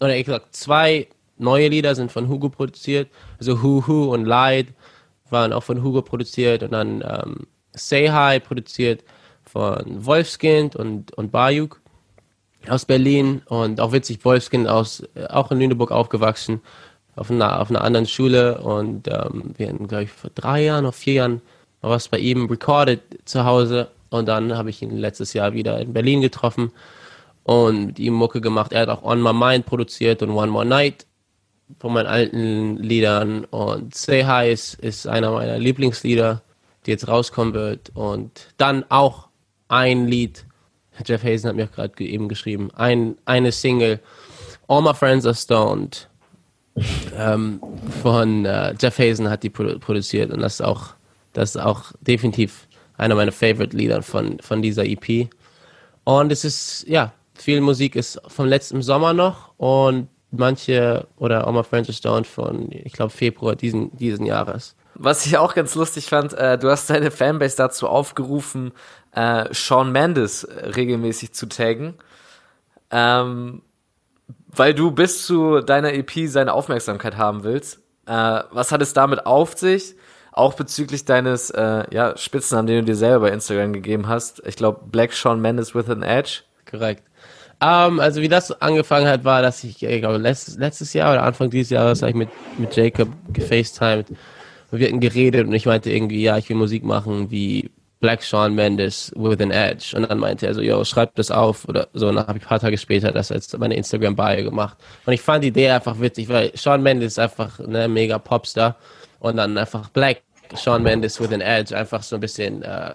oder 0.00 0.16
ich 0.16 0.26
gesagt, 0.26 0.54
zwei 0.54 1.08
neue 1.36 1.68
Lieder 1.68 1.96
sind 1.96 2.12
von 2.12 2.28
Hugo 2.28 2.48
produziert. 2.48 3.10
Also 3.38 3.60
Hu 3.60 3.86
Hu 3.86 4.14
und 4.14 4.24
Light 4.24 4.68
waren 5.30 5.52
auch 5.52 5.64
von 5.64 5.82
Hugo 5.82 6.02
produziert 6.02 6.62
und 6.62 6.72
dann 6.72 7.02
ähm, 7.02 7.46
Say 7.72 8.06
Hi 8.08 8.38
produziert 8.38 9.02
von 9.42 10.06
Wolfskind 10.06 10.76
und, 10.76 11.12
und 11.14 11.32
Bayuk 11.32 11.80
aus 12.68 12.84
Berlin. 12.84 13.42
Und 13.46 13.80
auch 13.80 13.90
witzig, 13.90 14.24
Wolfskind 14.24 14.68
aus, 14.68 15.02
äh, 15.16 15.26
auch 15.26 15.50
in 15.50 15.58
Lüneburg 15.58 15.90
aufgewachsen, 15.90 16.60
auf 17.16 17.32
einer, 17.32 17.60
auf 17.60 17.68
einer 17.68 17.82
anderen 17.82 18.06
Schule. 18.06 18.60
Und 18.60 19.08
ähm, 19.08 19.54
wir 19.56 19.68
hatten, 19.68 19.88
glaube 19.88 20.04
ich, 20.04 20.12
vor 20.12 20.30
drei 20.36 20.62
Jahren 20.62 20.84
oder 20.84 20.92
vier 20.92 21.14
Jahren 21.14 21.42
was 21.90 22.08
bei 22.08 22.18
ihm 22.18 22.46
recorded 22.46 23.00
zu 23.24 23.44
Hause 23.44 23.90
und 24.14 24.26
dann 24.26 24.56
habe 24.56 24.70
ich 24.70 24.80
ihn 24.80 24.96
letztes 24.96 25.32
Jahr 25.32 25.54
wieder 25.54 25.80
in 25.80 25.92
Berlin 25.92 26.20
getroffen 26.20 26.70
und 27.42 27.86
mit 27.86 27.98
ihm 27.98 28.14
Mucke 28.14 28.40
gemacht. 28.40 28.72
Er 28.72 28.82
hat 28.82 28.88
auch 28.88 29.02
On 29.02 29.20
My 29.20 29.32
Mind 29.32 29.66
produziert 29.66 30.22
und 30.22 30.30
One 30.30 30.52
More 30.52 30.64
Night 30.64 31.06
von 31.80 31.92
meinen 31.92 32.06
alten 32.06 32.76
Liedern. 32.76 33.44
Und 33.46 33.92
Say 33.92 34.22
Hi 34.22 34.52
ist, 34.52 35.08
einer 35.08 35.32
meiner 35.32 35.58
Lieblingslieder, 35.58 36.42
die 36.86 36.92
jetzt 36.92 37.08
rauskommen 37.08 37.54
wird. 37.54 37.90
Und 37.94 38.54
dann 38.56 38.84
auch 38.88 39.30
ein 39.66 40.06
Lied, 40.06 40.46
Jeff 41.04 41.24
Hazen 41.24 41.48
hat 41.48 41.56
mir 41.56 41.66
gerade 41.66 42.04
eben 42.04 42.28
geschrieben, 42.28 42.70
ein, 42.72 43.16
eine 43.24 43.50
Single, 43.50 43.98
All 44.68 44.82
My 44.82 44.94
Friends 44.94 45.26
Are 45.26 45.34
Stoned, 45.34 46.08
ähm, 47.16 47.60
von 48.00 48.44
äh, 48.44 48.76
Jeff 48.80 48.96
Hazen 49.00 49.28
hat 49.28 49.42
die 49.42 49.50
produ 49.50 49.80
produziert. 49.80 50.30
Und 50.30 50.40
das 50.40 50.54
ist 50.54 50.60
auch, 50.60 50.94
das 51.32 51.56
ist 51.56 51.60
auch 51.60 51.90
definitiv 52.00 52.68
einer 52.96 53.14
meiner 53.14 53.32
Favorite 53.32 53.76
Lieder 53.76 54.02
von, 54.02 54.38
von 54.40 54.62
dieser 54.62 54.84
EP. 54.84 55.28
Und 56.04 56.32
es 56.32 56.44
ist, 56.44 56.84
ja, 56.86 57.12
viel 57.34 57.60
Musik 57.60 57.96
ist 57.96 58.20
vom 58.28 58.46
letzten 58.46 58.82
Sommer 58.82 59.12
noch 59.12 59.52
und 59.56 60.08
manche 60.30 61.06
oder 61.16 61.46
auch 61.46 61.52
mal 61.52 61.64
Francis 61.64 61.98
Stone 61.98 62.24
von, 62.24 62.68
ich 62.70 62.92
glaube, 62.92 63.10
Februar 63.10 63.56
diesen, 63.56 63.96
diesen 63.96 64.26
Jahres. 64.26 64.74
Was 64.94 65.26
ich 65.26 65.38
auch 65.38 65.54
ganz 65.54 65.74
lustig 65.74 66.06
fand, 66.06 66.34
äh, 66.34 66.56
du 66.56 66.70
hast 66.70 66.88
deine 66.88 67.10
Fanbase 67.10 67.56
dazu 67.56 67.88
aufgerufen, 67.88 68.72
äh, 69.12 69.46
Sean 69.52 69.90
Mendes 69.90 70.46
regelmäßig 70.48 71.32
zu 71.32 71.46
taggen. 71.46 71.94
Ähm, 72.90 73.62
weil 74.46 74.74
du 74.74 74.92
bis 74.92 75.26
zu 75.26 75.60
deiner 75.60 75.92
EP 75.94 76.28
seine 76.28 76.52
Aufmerksamkeit 76.52 77.16
haben 77.16 77.42
willst. 77.42 77.80
Äh, 78.06 78.40
was 78.50 78.70
hat 78.70 78.82
es 78.82 78.92
damit 78.92 79.26
auf 79.26 79.56
sich? 79.56 79.96
Auch 80.36 80.54
bezüglich 80.54 81.04
deines 81.04 81.50
äh, 81.50 81.84
ja, 81.92 82.16
Spitznamen, 82.16 82.66
den 82.66 82.78
du 82.80 82.84
dir 82.86 82.96
selber 82.96 83.26
bei 83.26 83.30
Instagram 83.30 83.72
gegeben 83.72 84.08
hast. 84.08 84.42
Ich 84.44 84.56
glaube, 84.56 84.80
Black 84.90 85.12
Sean 85.12 85.40
Mendes 85.40 85.76
with 85.76 85.88
an 85.88 86.02
Edge. 86.02 86.40
Korrekt. 86.68 87.04
Um, 87.62 87.68
ähm, 87.68 88.00
also 88.00 88.20
wie 88.20 88.28
das 88.28 88.50
angefangen 88.60 89.06
hat, 89.06 89.24
war, 89.24 89.42
dass 89.42 89.62
ich, 89.62 89.80
ich 89.80 90.00
glaube, 90.00 90.18
letztes, 90.18 90.56
letztes 90.56 90.92
Jahr 90.92 91.12
oder 91.12 91.22
Anfang 91.22 91.50
dieses 91.50 91.70
Jahres 91.70 92.02
habe 92.02 92.10
ich 92.10 92.16
mit, 92.16 92.28
mit 92.58 92.74
Jacob 92.74 93.08
gefacetimed 93.32 94.10
und 94.72 94.80
wir 94.80 94.88
hatten 94.88 94.98
geredet 94.98 95.46
und 95.46 95.52
ich 95.52 95.66
meinte 95.66 95.92
irgendwie, 95.92 96.20
ja, 96.20 96.36
ich 96.36 96.48
will 96.48 96.56
Musik 96.56 96.82
machen 96.82 97.30
wie 97.30 97.70
Black 98.00 98.22
Sean 98.22 98.54
Mendes 98.54 99.12
with 99.14 99.40
an 99.40 99.52
Edge. 99.52 99.96
Und 99.96 100.10
dann 100.10 100.18
meinte 100.18 100.48
er 100.48 100.54
so, 100.54 100.60
yo, 100.60 100.84
schreib 100.84 101.14
das 101.14 101.30
auf 101.30 101.66
oder 101.68 101.88
so. 101.94 102.08
Und 102.08 102.16
dann 102.16 102.26
habe 102.26 102.38
ich 102.38 102.44
ein 102.44 102.48
paar 102.48 102.60
Tage 102.60 102.76
später 102.76 103.12
das 103.12 103.30
als 103.30 103.56
meine 103.56 103.76
Instagram-Bio 103.76 104.44
gemacht. 104.44 104.76
Und 105.06 105.12
ich 105.12 105.22
fand 105.22 105.44
die 105.44 105.48
Idee 105.48 105.70
einfach 105.70 106.00
witzig, 106.00 106.28
weil 106.28 106.50
Sean 106.54 106.82
Mendes 106.82 107.12
ist 107.12 107.18
einfach 107.18 107.60
eine 107.60 107.88
mega 107.88 108.18
Popstar. 108.18 108.76
Und 109.20 109.36
dann 109.36 109.56
einfach 109.56 109.88
Black 109.88 110.23
Sean 110.54 110.82
Mendes 110.82 111.20
with 111.20 111.32
an 111.32 111.40
Edge, 111.40 111.76
einfach 111.76 112.02
so 112.02 112.16
ein 112.16 112.20
bisschen 112.20 112.62
äh, 112.62 112.94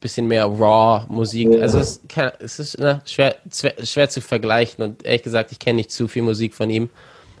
bisschen 0.00 0.26
mehr 0.26 0.44
Raw-Musik. 0.44 1.52
Ja. 1.52 1.62
Also 1.62 1.78
es, 1.78 2.00
kann, 2.08 2.32
es 2.38 2.58
ist 2.58 2.78
ne, 2.78 3.02
schwer, 3.06 3.36
schwer 3.50 4.08
zu 4.08 4.20
vergleichen 4.20 4.84
und 4.84 5.04
ehrlich 5.04 5.22
gesagt, 5.22 5.52
ich 5.52 5.58
kenne 5.58 5.76
nicht 5.76 5.90
zu 5.90 6.08
viel 6.08 6.22
Musik 6.22 6.54
von 6.54 6.70
ihm. 6.70 6.90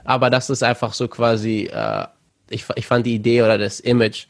Aber 0.04 0.30
das 0.30 0.50
ist 0.50 0.62
einfach 0.62 0.92
so 0.92 1.08
quasi, 1.08 1.68
äh, 1.72 2.06
ich, 2.48 2.64
ich 2.76 2.86
fand 2.86 3.06
die 3.06 3.14
Idee 3.14 3.42
oder 3.42 3.58
das 3.58 3.80
Image 3.80 4.26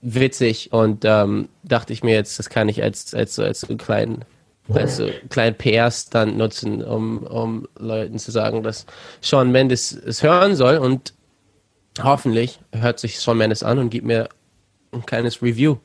witzig 0.00 0.72
und 0.72 1.04
ähm, 1.04 1.48
dachte 1.62 1.92
ich 1.92 2.02
mir 2.02 2.14
jetzt, 2.14 2.38
das 2.38 2.50
kann 2.50 2.68
ich 2.68 2.82
als, 2.82 3.14
als, 3.14 3.38
als 3.38 3.60
so 3.60 3.68
einen 3.68 3.78
kleinen, 3.78 4.24
als 4.68 4.96
so 4.96 5.08
kleinen 5.30 5.56
PR-Stand 5.56 6.36
nutzen, 6.36 6.82
um, 6.82 7.18
um 7.22 7.68
Leuten 7.78 8.18
zu 8.18 8.30
sagen, 8.30 8.62
dass 8.62 8.86
Sean 9.20 9.50
Mendes 9.52 9.92
es 9.92 10.22
hören 10.22 10.56
soll 10.56 10.76
und 10.78 11.14
hoffentlich 12.02 12.60
hört 12.72 12.98
sich 12.98 13.20
Sean 13.20 13.38
Mendes 13.38 13.62
an 13.62 13.78
und 13.78 13.90
gibt 13.90 14.06
mir 14.06 14.28
ein 14.92 15.06
kleines 15.06 15.42
Review. 15.42 15.76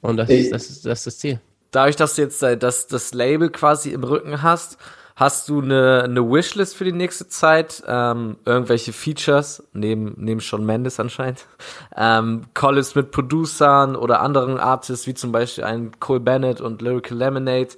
Und 0.00 0.16
das, 0.16 0.30
ist, 0.30 0.52
das, 0.52 0.70
ist, 0.70 0.86
das 0.86 0.98
ist 1.00 1.06
das 1.06 1.18
Ziel. 1.18 1.40
Dadurch, 1.70 1.96
dass 1.96 2.16
du 2.16 2.22
jetzt 2.22 2.42
das, 2.42 2.86
das 2.86 3.14
Label 3.14 3.50
quasi 3.50 3.90
im 3.90 4.02
Rücken 4.02 4.42
hast, 4.42 4.78
hast 5.14 5.48
du 5.48 5.60
eine, 5.60 6.02
eine 6.04 6.22
Wishlist 6.28 6.76
für 6.76 6.84
die 6.84 6.92
nächste 6.92 7.28
Zeit? 7.28 7.82
Ähm, 7.86 8.38
irgendwelche 8.44 8.92
Features, 8.92 9.62
neben, 9.72 10.14
neben 10.16 10.40
Sean 10.40 10.64
Mendes 10.64 10.98
anscheinend, 10.98 11.46
ähm, 11.94 12.42
Collabs 12.54 12.94
mit 12.94 13.10
Producern 13.10 13.94
oder 13.94 14.20
anderen 14.20 14.58
Artists, 14.58 15.06
wie 15.06 15.14
zum 15.14 15.30
Beispiel 15.30 15.64
ein 15.64 15.92
Cole 16.00 16.20
Bennett 16.20 16.60
und 16.60 16.82
Lyrical 16.82 17.18
Lemonade. 17.18 17.68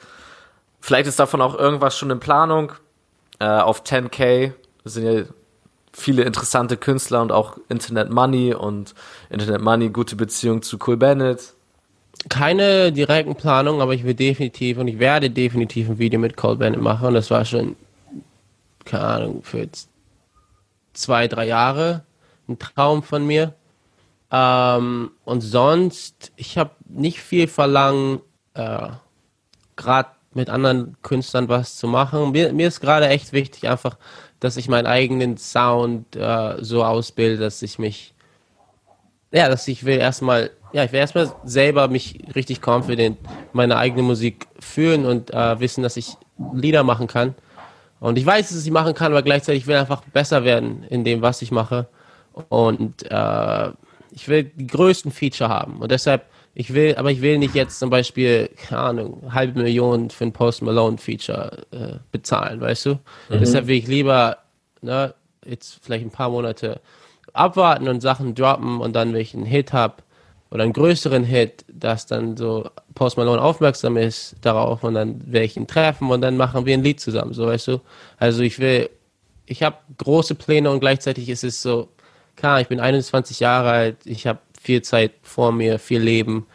Vielleicht 0.80 1.08
ist 1.08 1.18
davon 1.18 1.42
auch 1.42 1.58
irgendwas 1.58 1.98
schon 1.98 2.10
in 2.10 2.20
Planung. 2.20 2.72
Äh, 3.40 3.46
auf 3.46 3.82
10k 3.82 4.52
das 4.84 4.94
sind 4.94 5.06
ja 5.06 5.24
viele 5.92 6.22
interessante 6.22 6.76
Künstler 6.76 7.22
und 7.22 7.32
auch 7.32 7.58
Internet 7.68 8.10
Money 8.10 8.54
und 8.54 8.94
Internet 9.30 9.60
Money, 9.60 9.90
gute 9.90 10.16
Beziehung 10.16 10.62
zu 10.62 10.78
Cole 10.78 10.96
Bennett. 10.96 11.54
keine 12.28 12.92
direkten 12.92 13.34
Planungen, 13.34 13.80
aber 13.80 13.94
ich 13.94 14.04
will 14.04 14.14
definitiv 14.14 14.78
und 14.78 14.88
ich 14.88 14.98
werde 14.98 15.30
definitiv 15.30 15.88
ein 15.88 15.98
Video 15.98 16.20
mit 16.20 16.36
Cold 16.36 16.58
Bennett 16.58 16.80
machen. 16.80 17.08
Und 17.08 17.14
das 17.14 17.30
war 17.30 17.44
schon, 17.44 17.76
keine 18.84 19.04
Ahnung, 19.04 19.42
für 19.42 19.68
zwei, 20.92 21.28
drei 21.28 21.46
Jahre 21.46 22.04
ein 22.48 22.58
Traum 22.58 23.02
von 23.02 23.26
mir. 23.26 23.54
Ähm, 24.30 25.10
und 25.24 25.40
sonst, 25.40 26.32
ich 26.36 26.58
habe 26.58 26.70
nicht 26.88 27.20
viel 27.20 27.48
verlangen, 27.48 28.20
äh, 28.54 28.88
gerade 29.76 30.10
mit 30.34 30.48
anderen 30.48 30.96
Künstlern 31.02 31.48
was 31.48 31.76
zu 31.76 31.86
machen. 31.86 32.32
Mir, 32.32 32.52
mir 32.52 32.68
ist 32.68 32.80
gerade 32.80 33.08
echt 33.08 33.32
wichtig, 33.32 33.68
einfach, 33.68 33.98
dass 34.42 34.56
ich 34.56 34.68
meinen 34.68 34.86
eigenen 34.86 35.36
Sound 35.36 36.16
äh, 36.16 36.56
so 36.58 36.82
ausbilde, 36.84 37.38
dass 37.38 37.62
ich 37.62 37.78
mich, 37.78 38.12
ja, 39.30 39.48
dass 39.48 39.68
ich 39.68 39.84
will 39.84 39.98
erstmal, 39.98 40.50
ja, 40.72 40.82
ich 40.82 40.90
will 40.90 40.98
erstmal 40.98 41.32
selber 41.44 41.86
mich 41.86 42.18
richtig 42.34 42.60
confident 42.60 43.18
meine 43.52 43.76
eigene 43.76 44.02
Musik 44.02 44.48
fühlen 44.58 45.06
und 45.06 45.32
äh, 45.32 45.60
wissen, 45.60 45.84
dass 45.84 45.96
ich 45.96 46.16
Lieder 46.54 46.82
machen 46.82 47.06
kann. 47.06 47.36
Und 48.00 48.18
ich 48.18 48.26
weiß, 48.26 48.48
dass 48.48 48.66
ich 48.66 48.72
machen 48.72 48.94
kann, 48.94 49.12
aber 49.12 49.22
gleichzeitig 49.22 49.68
will 49.68 49.76
ich 49.76 49.80
einfach 49.80 50.02
besser 50.06 50.42
werden 50.42 50.82
in 50.90 51.04
dem, 51.04 51.22
was 51.22 51.40
ich 51.40 51.52
mache. 51.52 51.86
Und 52.48 53.08
äh, 53.12 53.68
ich 54.10 54.26
will 54.26 54.42
die 54.42 54.66
größten 54.66 55.12
Feature 55.12 55.50
haben. 55.50 55.76
Und 55.76 55.92
deshalb, 55.92 56.26
ich 56.54 56.74
will, 56.74 56.96
aber 56.96 57.10
ich 57.10 57.22
will 57.22 57.38
nicht 57.38 57.54
jetzt 57.54 57.78
zum 57.78 57.88
Beispiel, 57.88 58.50
keine 58.56 58.82
Ahnung, 58.82 59.32
halbe 59.32 59.62
Million 59.62 60.10
für 60.10 60.24
ein 60.24 60.32
Post 60.32 60.62
Malone 60.62 60.98
Feature 60.98 61.64
äh, 61.70 61.94
bezahlen, 62.10 62.60
weißt 62.60 62.86
du? 62.86 62.90
Mhm. 62.90 63.38
Deshalb 63.40 63.66
will 63.66 63.76
ich 63.76 63.86
lieber, 63.86 64.38
ne, 64.82 65.14
jetzt 65.46 65.78
vielleicht 65.82 66.04
ein 66.04 66.10
paar 66.10 66.28
Monate 66.28 66.80
abwarten 67.32 67.88
und 67.88 68.00
Sachen 68.00 68.34
droppen 68.34 68.80
und 68.80 68.94
dann, 68.94 69.14
wenn 69.14 69.20
ich 69.20 69.34
einen 69.34 69.46
Hit 69.46 69.72
habe 69.72 70.02
oder 70.50 70.64
einen 70.64 70.74
größeren 70.74 71.24
Hit, 71.24 71.64
dass 71.68 72.04
dann 72.04 72.36
so 72.36 72.68
Post 72.94 73.16
Malone 73.16 73.40
aufmerksam 73.40 73.96
ist 73.96 74.36
darauf 74.42 74.84
und 74.84 74.94
dann 74.94 75.32
werde 75.32 75.46
ich 75.46 75.56
ihn 75.56 75.66
treffen 75.66 76.10
und 76.10 76.20
dann 76.20 76.36
machen 76.36 76.66
wir 76.66 76.74
ein 76.74 76.84
Lied 76.84 77.00
zusammen, 77.00 77.32
so 77.32 77.46
weißt 77.46 77.68
du? 77.68 77.80
Also 78.18 78.42
ich 78.42 78.58
will, 78.58 78.90
ich 79.46 79.62
habe 79.62 79.76
große 79.96 80.34
Pläne 80.34 80.70
und 80.70 80.80
gleichzeitig 80.80 81.30
ist 81.30 81.44
es 81.44 81.62
so, 81.62 81.88
klar, 82.36 82.60
ich 82.60 82.68
bin 82.68 82.80
21 82.80 83.40
Jahre 83.40 83.70
alt, 83.70 83.96
ich 84.04 84.26
habe 84.26 84.40
viel 84.62 84.82
Zeit 84.82 85.12
vor 85.22 85.52
mir, 85.52 85.78
viel 85.78 86.00
Leben 86.00 86.46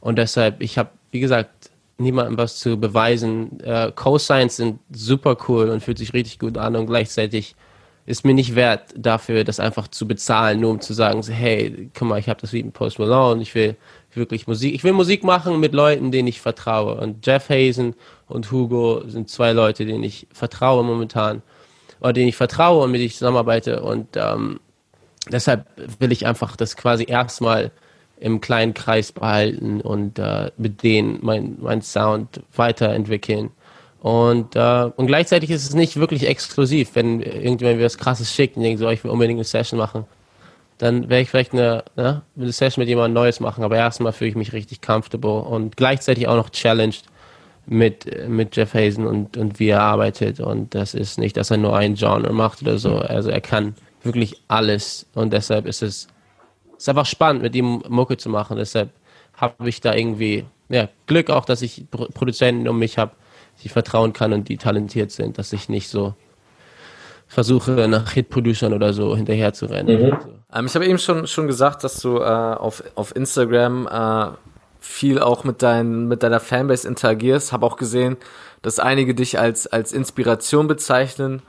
und 0.00 0.18
deshalb, 0.18 0.62
ich 0.62 0.78
habe, 0.78 0.90
wie 1.10 1.20
gesagt, 1.20 1.70
niemandem 1.98 2.36
was 2.38 2.58
zu 2.58 2.78
beweisen. 2.78 3.60
Äh, 3.60 3.90
Co-Signs 3.94 4.56
sind 4.56 4.78
super 4.94 5.36
cool 5.48 5.70
und 5.70 5.82
fühlt 5.82 5.98
sich 5.98 6.12
richtig 6.12 6.38
gut 6.38 6.58
an 6.58 6.76
und 6.76 6.86
gleichzeitig 6.86 7.56
ist 8.06 8.24
mir 8.24 8.34
nicht 8.34 8.54
wert 8.54 8.94
dafür, 8.96 9.42
das 9.42 9.58
einfach 9.58 9.88
zu 9.88 10.06
bezahlen, 10.06 10.60
nur 10.60 10.70
um 10.70 10.80
zu 10.80 10.94
sagen, 10.94 11.20
hey, 11.24 11.90
guck 11.92 12.08
mal, 12.08 12.20
ich 12.20 12.28
habe 12.28 12.40
das 12.40 12.52
mit 12.52 12.72
Post 12.72 13.00
Malone, 13.00 13.42
ich 13.42 13.54
will 13.54 13.76
wirklich 14.12 14.46
Musik, 14.46 14.74
ich 14.74 14.84
will 14.84 14.92
Musik 14.92 15.24
machen 15.24 15.58
mit 15.58 15.74
Leuten, 15.74 16.12
denen 16.12 16.28
ich 16.28 16.40
vertraue. 16.40 16.94
Und 17.00 17.26
Jeff 17.26 17.50
Hazen 17.50 17.94
und 18.28 18.50
Hugo 18.52 19.02
sind 19.08 19.28
zwei 19.28 19.52
Leute, 19.52 19.84
denen 19.84 20.04
ich 20.04 20.28
vertraue 20.32 20.84
momentan, 20.84 21.42
oder 22.00 22.12
denen 22.12 22.28
ich 22.28 22.36
vertraue 22.36 22.84
und 22.84 22.92
mit 22.92 23.00
denen 23.00 23.08
ich 23.08 23.16
zusammenarbeite. 23.16 23.82
Und 23.82 24.16
ähm, 24.16 24.60
deshalb 25.30 25.66
will 25.98 26.12
ich 26.12 26.26
einfach 26.26 26.56
das 26.56 26.76
quasi 26.76 27.04
erstmal 27.08 27.70
im 28.18 28.40
kleinen 28.40 28.74
Kreis 28.74 29.12
behalten 29.12 29.80
und 29.80 30.18
äh, 30.18 30.50
mit 30.56 30.82
denen 30.82 31.18
mein, 31.22 31.56
mein 31.60 31.82
Sound 31.82 32.40
weiterentwickeln. 32.54 33.50
Und, 34.00 34.56
äh, 34.56 34.90
und 34.96 35.06
gleichzeitig 35.06 35.50
ist 35.50 35.64
es 35.64 35.74
nicht 35.74 35.96
wirklich 35.96 36.26
exklusiv, 36.26 36.90
wenn 36.94 37.20
irgendjemand 37.20 37.78
mir 37.78 37.84
was 37.84 37.98
krasses 37.98 38.32
schickt 38.32 38.56
und 38.56 38.62
denkt 38.62 38.78
so, 38.78 38.88
ich 38.88 39.02
will 39.04 39.10
unbedingt 39.10 39.38
eine 39.38 39.44
Session 39.44 39.78
machen. 39.78 40.04
Dann 40.78 41.08
werde 41.08 41.22
ich 41.22 41.30
vielleicht 41.30 41.52
eine, 41.52 41.84
ne, 41.96 42.22
eine 42.36 42.52
Session 42.52 42.82
mit 42.82 42.88
jemandem 42.88 43.14
Neues 43.14 43.40
machen, 43.40 43.64
aber 43.64 43.76
erstmal 43.76 44.12
fühle 44.12 44.30
ich 44.30 44.36
mich 44.36 44.52
richtig 44.52 44.82
comfortable 44.82 45.40
und 45.40 45.76
gleichzeitig 45.76 46.28
auch 46.28 46.36
noch 46.36 46.50
challenged 46.50 47.04
mit, 47.66 48.28
mit 48.28 48.54
Jeff 48.56 48.74
Hazen 48.74 49.06
und, 49.06 49.36
und 49.36 49.58
wie 49.58 49.68
er 49.68 49.82
arbeitet. 49.82 50.40
Und 50.40 50.74
das 50.74 50.94
ist 50.94 51.18
nicht, 51.18 51.36
dass 51.36 51.50
er 51.50 51.56
nur 51.56 51.76
ein 51.76 51.94
Genre 51.94 52.32
macht 52.32 52.62
oder 52.62 52.78
so. 52.78 52.98
Also 52.98 53.30
er 53.30 53.40
kann 53.40 53.74
wirklich 54.06 54.42
alles 54.48 55.06
und 55.14 55.32
deshalb 55.32 55.66
ist 55.66 55.82
es 55.82 56.08
ist 56.76 56.88
einfach 56.88 57.06
spannend, 57.06 57.42
mit 57.42 57.54
ihm 57.54 57.82
Mucke 57.88 58.16
zu 58.16 58.28
machen. 58.28 58.56
Deshalb 58.56 58.90
habe 59.34 59.68
ich 59.68 59.80
da 59.80 59.94
irgendwie 59.94 60.44
ja, 60.68 60.88
Glück 61.06 61.30
auch, 61.30 61.44
dass 61.44 61.62
ich 61.62 61.86
Produzenten 61.90 62.68
um 62.68 62.78
mich 62.78 62.98
habe, 62.98 63.12
die 63.60 63.66
ich 63.66 63.72
vertrauen 63.72 64.12
kann 64.12 64.32
und 64.32 64.48
die 64.48 64.56
talentiert 64.56 65.10
sind, 65.10 65.38
dass 65.38 65.52
ich 65.52 65.68
nicht 65.68 65.88
so 65.88 66.14
versuche, 67.28 67.88
nach 67.88 68.12
Hit-Producern 68.12 68.72
oder 68.72 68.92
so 68.92 69.16
hinterher 69.16 69.52
zu 69.52 69.66
rennen. 69.66 70.10
Mhm. 70.10 70.18
Ähm, 70.52 70.66
ich 70.66 70.74
habe 70.74 70.86
eben 70.86 70.98
schon, 70.98 71.26
schon 71.26 71.46
gesagt, 71.46 71.82
dass 71.84 72.00
du 72.00 72.18
äh, 72.18 72.22
auf, 72.22 72.82
auf 72.94 73.14
Instagram 73.16 73.88
äh, 73.90 74.36
viel 74.80 75.18
auch 75.18 75.44
mit, 75.44 75.62
dein, 75.62 76.06
mit 76.06 76.22
deiner 76.22 76.40
Fanbase 76.40 76.86
interagierst. 76.86 77.52
Habe 77.52 77.66
auch 77.66 77.76
gesehen, 77.76 78.16
dass 78.62 78.78
einige 78.78 79.14
dich 79.14 79.38
als, 79.38 79.66
als 79.66 79.92
Inspiration 79.92 80.68
bezeichnen. 80.68 81.42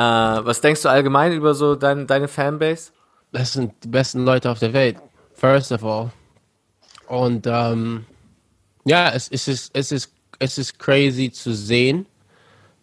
Äh, 0.00 0.44
was 0.46 0.62
denkst 0.62 0.80
du 0.80 0.88
allgemein 0.88 1.34
über 1.34 1.52
so 1.52 1.74
dein, 1.74 2.06
deine 2.06 2.26
Fanbase? 2.26 2.90
Das 3.32 3.52
sind 3.52 3.74
die 3.84 3.88
besten 3.88 4.24
Leute 4.24 4.50
auf 4.50 4.58
der 4.58 4.72
Welt, 4.72 4.96
first 5.34 5.72
of 5.72 5.84
all. 5.84 6.10
Und 7.06 7.46
ähm, 7.46 8.06
ja, 8.86 9.10
es, 9.10 9.28
es, 9.28 9.46
ist, 9.46 9.70
es, 9.74 9.92
ist, 9.92 10.14
es 10.38 10.56
ist 10.56 10.78
crazy 10.78 11.30
zu 11.30 11.52
sehen, 11.52 12.06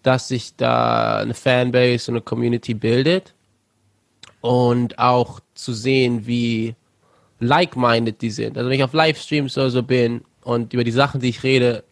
dass 0.04 0.28
sich 0.28 0.56
da 0.58 1.18
eine 1.18 1.34
Fanbase 1.34 2.12
und 2.12 2.18
eine 2.18 2.22
Community 2.22 2.76
bildet. 2.76 3.34
Und 4.42 5.00
auch 5.00 5.40
zu 5.56 5.74
sehen, 5.74 6.28
wie 6.28 6.76
like-minded 7.40 8.22
die 8.22 8.30
sind. 8.30 8.60
Also 8.60 8.70
wenn 8.70 8.78
ich 8.78 8.84
auf 8.84 8.94
Livestreams 8.94 9.58
oder 9.58 9.72
so 9.72 9.82
bin 9.82 10.22
und 10.44 10.72
über 10.72 10.84
die 10.84 10.92
Sachen, 10.92 11.20
die 11.20 11.30
ich 11.30 11.42
rede, 11.42 11.84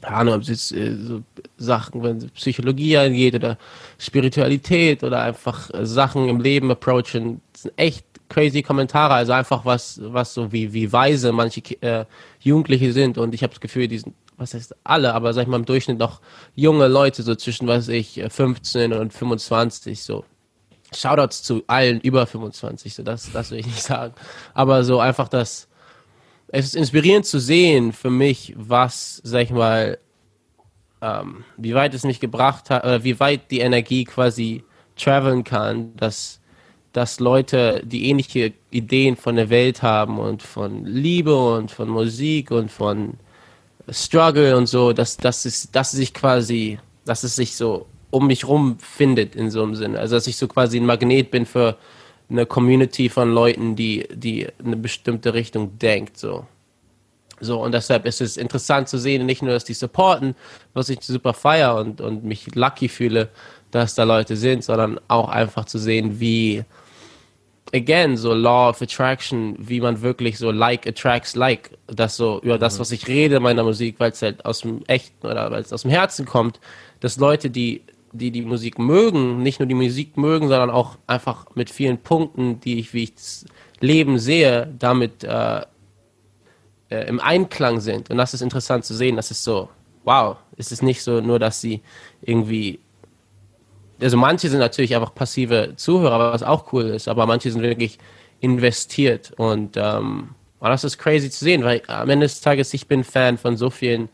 keine 0.00 0.16
Ahnung, 0.16 0.34
ob 0.34 0.42
es 0.42 0.48
jetzt 0.48 0.72
äh, 0.72 0.96
so 0.96 1.22
Sachen, 1.56 2.02
wenn 2.02 2.18
es 2.18 2.30
Psychologie 2.30 2.96
angeht 2.96 3.34
oder 3.34 3.58
Spiritualität 3.98 5.04
oder 5.04 5.22
einfach 5.22 5.72
äh, 5.72 5.84
Sachen 5.84 6.28
im 6.28 6.40
Leben 6.40 6.70
approachen, 6.70 7.40
sind 7.54 7.72
echt 7.76 8.04
crazy 8.28 8.62
Kommentare, 8.62 9.14
also 9.14 9.32
einfach 9.32 9.64
was, 9.64 10.00
was 10.02 10.32
so 10.34 10.52
wie, 10.52 10.72
wie 10.72 10.92
weise 10.92 11.32
manche 11.32 11.60
äh, 11.82 12.04
Jugendliche 12.40 12.92
sind 12.92 13.18
und 13.18 13.34
ich 13.34 13.42
habe 13.42 13.52
das 13.52 13.60
Gefühl, 13.60 13.88
die 13.88 13.98
sind, 13.98 14.14
was 14.36 14.54
heißt 14.54 14.74
alle, 14.84 15.12
aber 15.14 15.34
sag 15.34 15.42
ich 15.42 15.48
mal 15.48 15.58
im 15.58 15.64
Durchschnitt 15.66 15.98
noch 15.98 16.20
junge 16.54 16.88
Leute, 16.88 17.22
so 17.22 17.34
zwischen, 17.34 17.66
was 17.66 17.88
ich, 17.88 18.22
15 18.26 18.92
und 18.92 19.12
25, 19.12 20.02
so. 20.02 20.24
Shoutouts 20.92 21.44
zu 21.44 21.62
allen 21.68 22.00
über 22.00 22.26
25, 22.26 22.94
so 22.94 23.02
das, 23.04 23.30
das 23.32 23.50
will 23.50 23.60
ich 23.60 23.66
nicht 23.66 23.82
sagen. 23.82 24.14
Aber 24.54 24.82
so 24.82 24.98
einfach 24.98 25.28
das, 25.28 25.68
es 26.52 26.66
ist 26.66 26.76
inspirierend 26.76 27.26
zu 27.26 27.38
sehen 27.38 27.92
für 27.92 28.10
mich, 28.10 28.54
was, 28.56 29.20
sag 29.24 29.42
ich 29.42 29.50
mal, 29.50 29.98
ähm, 31.00 31.44
wie 31.56 31.74
weit 31.74 31.94
es 31.94 32.04
mich 32.04 32.20
gebracht 32.20 32.70
hat, 32.70 32.84
oder 32.84 33.04
wie 33.04 33.20
weit 33.20 33.50
die 33.50 33.60
Energie 33.60 34.04
quasi 34.04 34.64
traveln 34.96 35.44
kann, 35.44 35.96
dass, 35.96 36.40
dass 36.92 37.20
Leute, 37.20 37.82
die 37.84 38.08
ähnliche 38.08 38.52
Ideen 38.70 39.16
von 39.16 39.36
der 39.36 39.48
Welt 39.48 39.82
haben 39.82 40.18
und 40.18 40.42
von 40.42 40.84
Liebe 40.84 41.36
und 41.54 41.70
von 41.70 41.88
Musik 41.88 42.50
und 42.50 42.70
von 42.70 43.14
Struggle 43.88 44.56
und 44.56 44.66
so, 44.66 44.92
dass, 44.92 45.16
dass, 45.16 45.44
es, 45.44 45.70
dass 45.70 45.92
es 45.92 45.98
sich 45.98 46.14
quasi, 46.14 46.78
dass 47.04 47.22
es 47.22 47.36
sich 47.36 47.56
so 47.56 47.86
um 48.10 48.26
mich 48.26 48.46
rum 48.46 48.76
findet 48.80 49.36
in 49.36 49.50
so 49.50 49.62
einem 49.62 49.76
Sinne. 49.76 49.98
Also 49.98 50.16
dass 50.16 50.26
ich 50.26 50.36
so 50.36 50.48
quasi 50.48 50.78
ein 50.78 50.86
Magnet 50.86 51.30
bin 51.30 51.46
für 51.46 51.76
eine 52.30 52.46
Community 52.46 53.08
von 53.08 53.32
Leuten, 53.32 53.76
die, 53.76 54.06
die 54.12 54.46
eine 54.64 54.76
bestimmte 54.76 55.34
Richtung 55.34 55.78
denkt. 55.78 56.16
So. 56.16 56.46
So, 57.40 57.62
und 57.62 57.72
deshalb 57.72 58.06
ist 58.06 58.20
es 58.20 58.36
interessant 58.36 58.88
zu 58.88 58.98
sehen, 58.98 59.24
nicht 59.24 59.42
nur, 59.42 59.52
dass 59.52 59.64
die 59.64 59.74
supporten, 59.74 60.34
was 60.74 60.90
ich 60.90 61.00
super 61.00 61.32
feier 61.32 61.76
und, 61.76 62.00
und 62.00 62.22
mich 62.22 62.54
lucky 62.54 62.88
fühle, 62.88 63.30
dass 63.70 63.94
da 63.94 64.04
Leute 64.04 64.36
sind, 64.36 64.62
sondern 64.62 65.00
auch 65.08 65.30
einfach 65.30 65.64
zu 65.64 65.78
sehen, 65.78 66.20
wie, 66.20 66.64
again, 67.72 68.16
so 68.16 68.34
Law 68.34 68.68
of 68.70 68.82
Attraction, 68.82 69.56
wie 69.58 69.80
man 69.80 70.02
wirklich 70.02 70.38
so 70.38 70.50
like 70.50 70.86
attracts 70.86 71.34
like, 71.34 71.70
das 71.86 72.16
so 72.16 72.40
über 72.42 72.58
das, 72.58 72.76
mhm. 72.76 72.80
was 72.80 72.92
ich 72.92 73.08
rede 73.08 73.36
in 73.36 73.42
meiner 73.42 73.64
Musik, 73.64 73.96
weil 73.98 74.12
es 74.12 74.20
halt 74.20 74.44
aus 74.44 74.60
dem 74.60 74.84
Echten 74.86 75.26
oder 75.26 75.50
weil 75.50 75.62
es 75.62 75.72
aus 75.72 75.82
dem 75.82 75.90
Herzen 75.90 76.26
kommt, 76.26 76.60
dass 77.00 77.16
Leute, 77.16 77.48
die 77.48 77.82
die 78.12 78.30
die 78.30 78.42
Musik 78.42 78.78
mögen, 78.78 79.42
nicht 79.42 79.60
nur 79.60 79.66
die 79.66 79.74
Musik 79.74 80.16
mögen, 80.16 80.48
sondern 80.48 80.70
auch 80.70 80.96
einfach 81.06 81.46
mit 81.54 81.70
vielen 81.70 81.98
Punkten, 81.98 82.60
die 82.60 82.78
ich, 82.78 82.92
wie 82.94 83.04
ich 83.04 83.14
das 83.14 83.44
Leben 83.80 84.18
sehe, 84.18 84.72
damit 84.78 85.24
äh, 85.24 85.62
äh, 86.90 87.08
im 87.08 87.20
Einklang 87.20 87.80
sind. 87.80 88.10
Und 88.10 88.18
das 88.18 88.34
ist 88.34 88.42
interessant 88.42 88.84
zu 88.84 88.94
sehen. 88.94 89.16
Das 89.16 89.30
ist 89.30 89.44
so, 89.44 89.68
wow, 90.04 90.36
es 90.56 90.72
ist 90.72 90.82
nicht 90.82 91.02
so 91.02 91.20
nur, 91.20 91.38
dass 91.38 91.60
sie 91.60 91.82
irgendwie, 92.22 92.80
also 94.00 94.16
manche 94.16 94.48
sind 94.48 94.60
natürlich 94.60 94.94
einfach 94.94 95.14
passive 95.14 95.74
Zuhörer, 95.76 96.32
was 96.32 96.42
auch 96.42 96.72
cool 96.72 96.84
ist, 96.84 97.08
aber 97.08 97.26
manche 97.26 97.50
sind 97.50 97.62
wirklich 97.62 97.98
investiert 98.40 99.32
und 99.36 99.76
ähm, 99.76 100.30
das 100.60 100.84
ist 100.84 100.98
crazy 100.98 101.30
zu 101.30 101.44
sehen, 101.44 101.64
weil 101.64 101.82
am 101.86 102.08
Ende 102.10 102.26
des 102.26 102.40
Tages, 102.40 102.74
ich 102.74 102.86
bin 102.86 103.04
Fan 103.04 103.38
von 103.38 103.56
so 103.56 103.70
vielen 103.70 104.08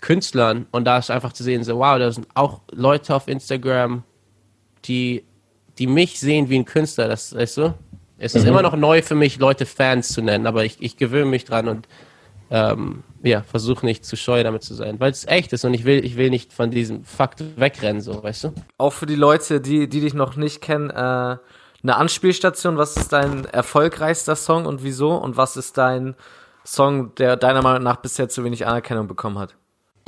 Künstlern 0.00 0.66
und 0.70 0.84
da 0.84 0.98
ist 0.98 1.10
einfach 1.10 1.32
zu 1.32 1.42
sehen, 1.42 1.64
so 1.64 1.78
wow, 1.78 1.98
da 1.98 2.10
sind 2.10 2.26
auch 2.34 2.60
Leute 2.72 3.14
auf 3.14 3.28
Instagram, 3.28 4.04
die, 4.84 5.24
die 5.78 5.86
mich 5.86 6.20
sehen 6.20 6.48
wie 6.48 6.58
ein 6.58 6.64
Künstler, 6.64 7.08
das 7.08 7.34
weißt 7.34 7.58
du? 7.58 7.74
Es 8.18 8.34
ist 8.34 8.42
mhm. 8.42 8.50
immer 8.50 8.62
noch 8.62 8.76
neu 8.76 9.02
für 9.02 9.14
mich, 9.14 9.38
Leute 9.38 9.66
Fans 9.66 10.08
zu 10.08 10.20
nennen, 10.20 10.46
aber 10.46 10.64
ich, 10.64 10.76
ich 10.80 10.96
gewöhne 10.96 11.30
mich 11.30 11.44
dran 11.44 11.68
und 11.68 11.88
ähm, 12.50 13.02
ja, 13.22 13.42
versuche 13.42 13.86
nicht 13.86 14.04
zu 14.04 14.16
scheu 14.16 14.42
damit 14.42 14.62
zu 14.62 14.74
sein, 14.74 14.98
weil 14.98 15.10
es 15.10 15.26
echt 15.26 15.52
ist 15.52 15.64
und 15.64 15.72
ich 15.72 15.84
will, 15.84 16.04
ich 16.04 16.16
will 16.16 16.30
nicht 16.30 16.52
von 16.52 16.70
diesem 16.70 17.04
Fakt 17.04 17.42
wegrennen, 17.56 18.00
so, 18.00 18.22
weißt 18.22 18.44
du? 18.44 18.54
Auch 18.76 18.92
für 18.92 19.06
die 19.06 19.14
Leute, 19.14 19.60
die, 19.60 19.88
die 19.88 20.00
dich 20.00 20.14
noch 20.14 20.36
nicht 20.36 20.60
kennen, 20.60 20.90
äh, 20.90 21.36
eine 21.82 21.96
Anspielstation, 21.96 22.76
was 22.76 22.96
ist 22.96 23.12
dein 23.12 23.46
erfolgreichster 23.46 24.36
Song 24.36 24.66
und 24.66 24.82
wieso? 24.82 25.14
Und 25.14 25.36
was 25.36 25.56
ist 25.56 25.78
dein 25.78 26.14
Song, 26.64 27.14
der 27.14 27.36
deiner 27.36 27.62
Meinung 27.62 27.82
nach 27.82 27.96
bisher 27.96 28.28
zu 28.28 28.44
wenig 28.44 28.66
Anerkennung 28.66 29.06
bekommen 29.06 29.38
hat? 29.38 29.56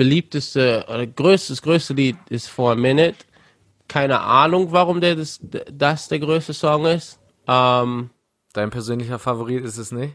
Beliebteste 0.02 0.84
oder 0.88 1.06
größte, 1.06 1.52
das 1.52 1.62
größte 1.62 1.94
Lied 1.94 2.16
ist 2.28 2.48
For 2.48 2.72
a 2.72 2.74
Minute. 2.74 3.18
Keine 3.86 4.20
Ahnung, 4.20 4.72
warum 4.72 5.00
der 5.00 5.14
das, 5.14 5.40
das 5.70 6.08
der 6.08 6.18
größte 6.18 6.52
Song 6.52 6.86
ist. 6.86 7.20
Ähm, 7.46 8.10
Dein 8.52 8.70
persönlicher 8.70 9.20
Favorit 9.20 9.64
ist 9.64 9.78
es 9.78 9.92
nicht? 9.92 10.14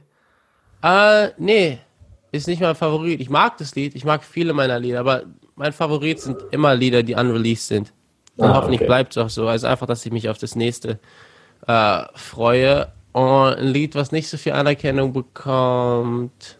Äh, 0.83 1.29
nee, 1.37 1.79
ist 2.33 2.47
nicht 2.47 2.61
mein 2.61 2.75
Favorit. 2.75 3.21
Ich 3.21 3.29
mag 3.29 3.57
das 3.57 3.75
Lied, 3.75 3.95
ich 3.95 4.03
mag 4.03 4.25
viele 4.25 4.51
meiner 4.53 4.77
Lieder, 4.77 4.99
aber 4.99 5.23
mein 5.55 5.71
Favorit 5.71 6.19
sind 6.19 6.37
immer 6.51 6.75
Lieder, 6.75 7.01
die 7.01 7.15
unreleased 7.15 7.67
sind. 7.67 7.93
Und 8.35 8.49
ah, 8.49 8.55
hoffentlich 8.55 8.81
okay. 8.81 8.87
bleibt 8.87 9.13
es 9.13 9.17
auch 9.17 9.29
so. 9.29 9.47
Also 9.47 9.67
einfach, 9.67 9.87
dass 9.87 10.05
ich 10.05 10.11
mich 10.11 10.27
auf 10.27 10.37
das 10.37 10.55
nächste 10.55 10.99
äh, 11.65 12.03
freue. 12.13 12.91
Und 13.13 13.55
ein 13.55 13.67
Lied, 13.67 13.95
was 13.95 14.11
nicht 14.11 14.27
so 14.27 14.37
viel 14.37 14.51
Anerkennung 14.51 15.13
bekommt. 15.13 16.59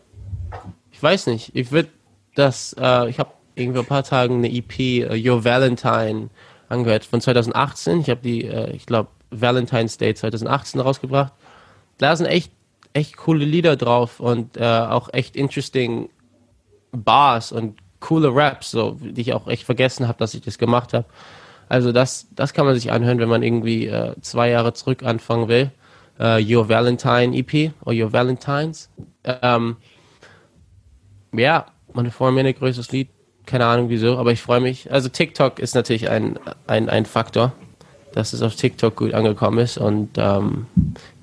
Ich 0.91 1.03
weiß 1.03 1.27
nicht. 1.27 1.51
Ich 1.53 1.71
würde 1.71 1.89
das, 2.37 2.75
äh, 2.79 3.09
ich 3.09 3.19
habe 3.19 3.31
irgendwie 3.55 3.79
ein 3.79 3.85
paar 3.85 4.03
Tagen 4.03 4.35
eine 4.35 4.53
EP, 4.53 4.79
uh, 4.79 5.13
äh, 5.13 5.29
Your 5.29 5.43
Valentine, 5.43 6.29
angehört 6.69 7.05
von 7.05 7.21
2018. 7.21 8.01
Ich 8.01 8.09
habe 8.09 8.21
die, 8.21 8.45
äh, 8.45 8.71
ich 8.71 8.85
glaube, 8.85 9.09
Valentine's 9.31 9.97
Day 9.97 10.13
2018 10.13 10.79
rausgebracht. 10.79 11.33
Da 11.97 12.15
sind 12.15 12.27
echt, 12.27 12.51
echt 12.93 13.17
coole 13.17 13.45
Lieder 13.45 13.75
drauf 13.75 14.19
und 14.19 14.57
äh, 14.57 14.63
auch 14.63 15.11
echt 15.13 15.35
interesting 15.35 16.09
Bars 16.91 17.51
und 17.51 17.79
coole 17.99 18.33
Raps, 18.33 18.71
so, 18.71 18.97
die 19.01 19.21
ich 19.21 19.33
auch 19.33 19.47
echt 19.47 19.63
vergessen 19.63 20.07
habe, 20.07 20.19
dass 20.19 20.33
ich 20.33 20.41
das 20.41 20.57
gemacht 20.57 20.93
habe. 20.93 21.05
Also 21.67 21.91
das, 21.91 22.27
das 22.35 22.53
kann 22.53 22.65
man 22.65 22.75
sich 22.75 22.91
anhören, 22.91 23.19
wenn 23.19 23.27
man 23.27 23.43
irgendwie 23.43 23.87
äh, 23.87 24.13
zwei 24.21 24.49
Jahre 24.49 24.73
zurück 24.73 25.03
anfangen 25.03 25.47
will. 25.47 25.71
Uh, 26.19 26.39
Your 26.39 26.67
Valentine 26.67 27.37
EP 27.37 27.73
oder 27.81 27.95
Your 27.95 28.11
Valentines. 28.11 28.89
Ähm, 29.23 29.77
ja, 31.31 31.67
meine 31.97 32.11
Freundin 32.11 32.45
ein 32.45 32.55
größtes 32.55 32.91
Lied. 32.91 33.09
Keine 33.45 33.65
Ahnung 33.65 33.89
wieso, 33.89 34.17
aber 34.17 34.31
ich 34.31 34.41
freue 34.41 34.61
mich. 34.61 34.91
Also 34.91 35.09
TikTok 35.09 35.59
ist 35.59 35.75
natürlich 35.75 36.09
ein, 36.09 36.39
ein, 36.65 36.89
ein 36.89 37.05
Faktor, 37.05 37.53
dass 38.13 38.33
es 38.33 38.41
auf 38.41 38.55
TikTok 38.55 38.95
gut 38.95 39.13
angekommen 39.13 39.59
ist 39.59 39.77
und 39.77 40.11
ähm, 40.17 40.67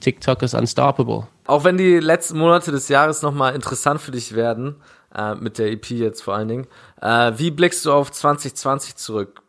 TikTok 0.00 0.42
ist 0.42 0.54
unstoppable. 0.54 1.26
Auch 1.46 1.64
wenn 1.64 1.76
die 1.76 1.98
letzten 1.98 2.38
Monate 2.38 2.70
des 2.70 2.88
Jahres 2.88 3.22
nochmal 3.22 3.54
interessant 3.54 4.00
für 4.00 4.10
dich 4.10 4.34
werden, 4.34 4.76
äh, 5.14 5.34
mit 5.34 5.58
der 5.58 5.70
EP 5.72 5.90
jetzt 5.90 6.22
vor 6.22 6.34
allen 6.34 6.48
Dingen, 6.48 6.66
äh, 7.00 7.32
wie 7.36 7.50
blickst 7.50 7.84
du 7.86 7.92
auf 7.92 8.12
2020 8.12 8.96
zurück? 8.96 9.44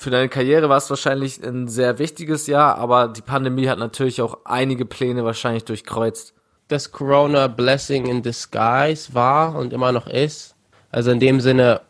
für 0.00 0.10
deine 0.10 0.30
Karriere 0.30 0.70
war 0.70 0.78
es 0.78 0.88
wahrscheinlich 0.88 1.44
ein 1.44 1.68
sehr 1.68 1.98
wichtiges 1.98 2.46
Jahr, 2.46 2.78
aber 2.78 3.08
die 3.08 3.20
Pandemie 3.20 3.68
hat 3.68 3.78
natürlich 3.78 4.22
auch 4.22 4.38
einige 4.44 4.86
Pläne 4.86 5.24
wahrscheinlich 5.24 5.66
durchkreuzt. 5.66 6.32
Das 6.68 6.90
Corona 6.90 7.48
Blessing 7.48 8.06
in 8.06 8.22
Disguise 8.22 9.12
war 9.12 9.54
und 9.54 9.74
immer 9.74 9.92
noch 9.92 10.06
ist. 10.06 10.54
Also 10.90 11.10
in 11.10 11.20
dem 11.20 11.40
Sinne, 11.40 11.80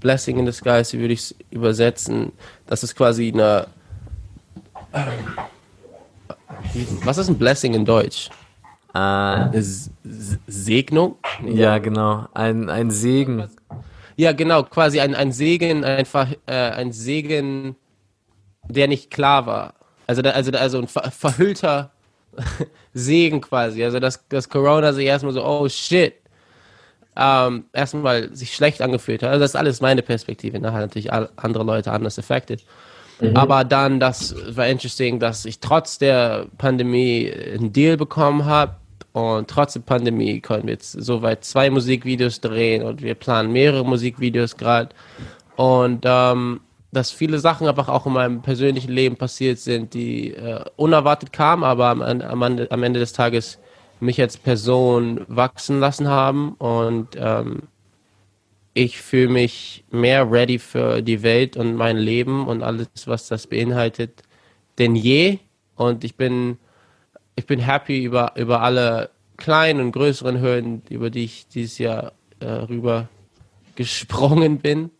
Blessing 0.00 0.38
in 0.38 0.46
Disguise 0.46 0.98
würde 0.98 1.14
ich 1.14 1.20
es 1.20 1.34
übersetzen. 1.50 2.32
Das 2.66 2.82
ist 2.82 2.94
quasi 2.94 3.32
eine. 3.32 3.66
Was 7.04 7.18
ist 7.18 7.28
ein 7.28 7.38
Blessing 7.38 7.74
in 7.74 7.84
Deutsch? 7.84 8.28
Eine 8.92 9.64
Segnung? 10.46 11.16
Ja, 11.44 11.78
genau. 11.78 12.28
Ein, 12.34 12.68
ein 12.68 12.90
Segen. 12.90 13.48
Ja, 14.16 14.32
genau, 14.32 14.62
quasi 14.62 15.00
ein, 15.00 15.14
ein 15.14 15.32
Segen, 15.32 15.82
einfach 15.84 16.28
äh, 16.46 16.52
ein 16.52 16.92
Segen, 16.92 17.74
der 18.68 18.86
nicht 18.86 19.10
klar 19.10 19.46
war. 19.46 19.74
Also, 20.06 20.22
also, 20.22 20.52
also 20.52 20.78
ein 20.78 20.86
ver 20.86 21.10
verhüllter 21.10 21.90
Segen 22.94 23.40
quasi. 23.40 23.82
Also, 23.82 23.98
dass, 23.98 24.28
dass 24.28 24.48
Corona 24.48 24.92
sich 24.92 25.06
erstmal 25.06 25.32
so, 25.32 25.44
oh 25.44 25.68
shit, 25.68 26.14
ähm, 27.16 27.64
erstmal 27.72 28.34
sich 28.34 28.54
schlecht 28.54 28.82
angefühlt 28.82 29.22
hat. 29.22 29.30
Also, 29.30 29.40
das 29.40 29.52
ist 29.52 29.56
alles 29.56 29.80
meine 29.80 30.02
Perspektive. 30.02 30.58
Nachher 30.58 30.80
natürlich 30.80 31.12
andere 31.12 31.64
Leute 31.64 31.92
anders 31.92 32.18
affected. 32.18 32.64
Mhm. 33.20 33.36
Aber 33.36 33.64
dann, 33.64 34.00
das 34.00 34.34
war 34.56 34.66
interesting, 34.66 35.20
dass 35.20 35.44
ich 35.44 35.60
trotz 35.60 35.98
der 35.98 36.46
Pandemie 36.58 37.32
einen 37.32 37.72
Deal 37.72 37.96
bekommen 37.96 38.44
habe 38.44 38.76
und 39.12 39.48
trotz 39.48 39.74
der 39.74 39.80
Pandemie 39.80 40.40
konnten 40.40 40.66
wir 40.66 40.74
jetzt 40.74 40.92
soweit 40.92 41.44
zwei 41.44 41.70
Musikvideos 41.70 42.40
drehen 42.40 42.82
und 42.82 43.00
wir 43.00 43.14
planen 43.14 43.52
mehrere 43.52 43.84
Musikvideos 43.84 44.56
gerade. 44.56 44.88
Und 45.54 46.02
ähm, 46.04 46.60
dass 46.90 47.12
viele 47.12 47.38
Sachen 47.38 47.68
einfach 47.68 47.88
auch 47.88 48.06
in 48.06 48.12
meinem 48.12 48.42
persönlichen 48.42 48.90
Leben 48.90 49.16
passiert 49.16 49.58
sind, 49.58 49.94
die 49.94 50.34
äh, 50.34 50.64
unerwartet 50.76 51.32
kamen, 51.32 51.62
aber 51.62 51.86
am, 51.86 52.02
am, 52.02 52.42
am, 52.42 52.82
Ende 52.82 53.00
des 53.00 53.12
Tages 53.12 53.58
mich 54.04 54.20
als 54.20 54.36
Person 54.36 55.24
wachsen 55.28 55.80
lassen 55.80 56.08
haben. 56.08 56.52
Und 56.54 57.08
ähm, 57.16 57.62
ich 58.74 59.00
fühle 59.00 59.28
mich 59.28 59.84
mehr 59.90 60.30
ready 60.30 60.58
für 60.58 61.02
die 61.02 61.22
Welt 61.22 61.56
und 61.56 61.76
mein 61.76 61.96
Leben 61.96 62.46
und 62.46 62.62
alles, 62.62 62.88
was 63.06 63.28
das 63.28 63.46
beinhaltet, 63.46 64.22
denn 64.78 64.96
je. 64.96 65.38
Und 65.76 66.04
ich 66.04 66.16
bin 66.16 66.58
ich 67.36 67.46
bin 67.46 67.60
happy 67.60 68.04
über, 68.04 68.32
über 68.36 68.62
alle 68.62 69.10
kleinen 69.36 69.80
und 69.80 69.92
größeren 69.92 70.40
Hürden, 70.40 70.82
über 70.88 71.10
die 71.10 71.24
ich 71.24 71.48
dieses 71.48 71.78
Jahr 71.78 72.12
äh, 72.40 72.46
rüber 72.46 73.08
gesprungen 73.74 74.58
bin. 74.58 74.90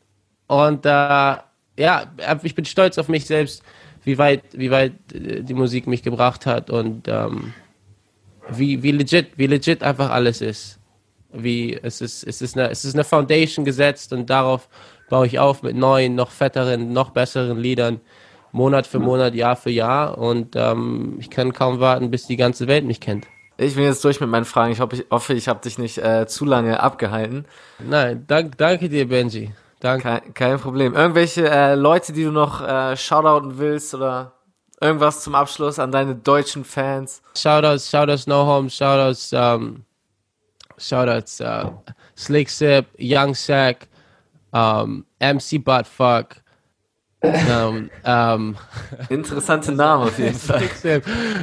Und 0.46 0.84
äh, 0.84 0.88
ja, 0.88 2.12
ich 2.42 2.54
bin 2.54 2.64
stolz 2.64 2.98
auf 2.98 3.08
mich 3.08 3.26
selbst, 3.26 3.62
wie 4.02 4.18
weit, 4.18 4.42
wie 4.52 4.70
weit 4.70 4.92
äh, 5.12 5.42
die 5.42 5.54
Musik 5.54 5.86
mich 5.86 6.02
gebracht 6.02 6.46
hat 6.46 6.70
und 6.70 7.06
ähm, 7.08 7.54
wie, 8.50 8.82
wie 8.82 8.92
legit, 8.92 9.32
wie 9.36 9.46
legit 9.46 9.82
einfach 9.82 10.10
alles 10.10 10.40
ist. 10.40 10.78
Wie 11.32 11.78
es 11.82 12.00
ist, 12.00 12.22
es 12.22 12.40
ist 12.40 12.56
eine, 12.56 12.70
es 12.70 12.84
ist 12.84 12.94
eine 12.94 13.04
Foundation 13.04 13.64
gesetzt 13.64 14.12
und 14.12 14.30
darauf 14.30 14.68
baue 15.10 15.26
ich 15.26 15.38
auf 15.38 15.62
mit 15.62 15.76
neuen, 15.76 16.14
noch 16.14 16.30
fetteren, 16.30 16.92
noch 16.92 17.10
besseren 17.10 17.58
Liedern. 17.58 18.00
Monat 18.52 18.86
für 18.86 19.00
Monat, 19.00 19.34
Jahr 19.34 19.56
für 19.56 19.70
Jahr. 19.70 20.16
Und 20.16 20.54
ähm, 20.54 21.16
ich 21.18 21.28
kann 21.28 21.52
kaum 21.52 21.80
warten, 21.80 22.12
bis 22.12 22.28
die 22.28 22.36
ganze 22.36 22.68
Welt 22.68 22.84
mich 22.84 23.00
kennt. 23.00 23.26
Ich 23.56 23.74
bin 23.74 23.84
jetzt 23.84 24.04
durch 24.04 24.20
mit 24.20 24.30
meinen 24.30 24.44
Fragen. 24.44 24.72
Ich 24.72 24.80
hoffe, 24.80 24.96
ich, 24.96 25.04
hoffe, 25.10 25.34
ich 25.34 25.48
habe 25.48 25.60
dich 25.60 25.76
nicht 25.76 25.98
äh, 25.98 26.26
zu 26.26 26.44
lange 26.44 26.80
abgehalten. 26.80 27.46
Nein, 27.80 28.24
dank, 28.28 28.56
danke 28.56 28.88
dir, 28.88 29.08
Benji. 29.08 29.52
Danke. 29.80 30.04
Kein, 30.04 30.34
kein 30.34 30.58
Problem. 30.58 30.94
Irgendwelche 30.94 31.48
äh, 31.50 31.74
Leute, 31.74 32.12
die 32.12 32.24
du 32.24 32.30
noch 32.30 32.66
äh, 32.66 32.96
shoutouten 32.96 33.58
willst 33.58 33.92
oder 33.94 34.32
irgendwas 34.84 35.22
zum 35.22 35.34
Abschluss 35.34 35.78
an 35.78 35.90
deine 35.90 36.14
deutschen 36.14 36.64
Fans? 36.64 37.22
Shoutouts, 37.34 37.90
Shoutouts 37.90 38.26
No 38.26 38.46
Home, 38.46 38.68
Shoutouts, 38.68 39.32
um, 39.32 39.84
Shoutouts 40.78 41.40
uh, 41.40 41.72
Slick 42.16 42.50
Sip, 42.50 42.86
Young 42.98 43.34
Sack, 43.34 43.88
um, 44.52 45.04
MC 45.18 45.58
Buttfuck, 45.58 46.36
um, 47.22 47.90
um, 48.04 48.56
Interessante 49.08 49.72
Namen 49.72 50.08
auf 50.08 50.18
jeden 50.18 50.34
Fall. 50.34 50.68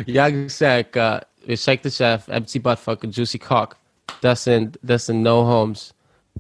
Young 0.05 0.47
Sack, 0.47 0.95
uh, 0.95 1.55
Shake 1.55 1.81
the 1.84 1.89
Chef, 1.89 2.27
MC 2.27 2.61
Buttfuck 2.61 3.03
und 3.03 3.15
Juicy 3.15 3.39
Cock. 3.39 3.76
Das 4.22 4.43
sind, 4.43 4.77
das 4.84 5.07
sind 5.07 5.23
No 5.23 5.45
Homes. 5.47 5.95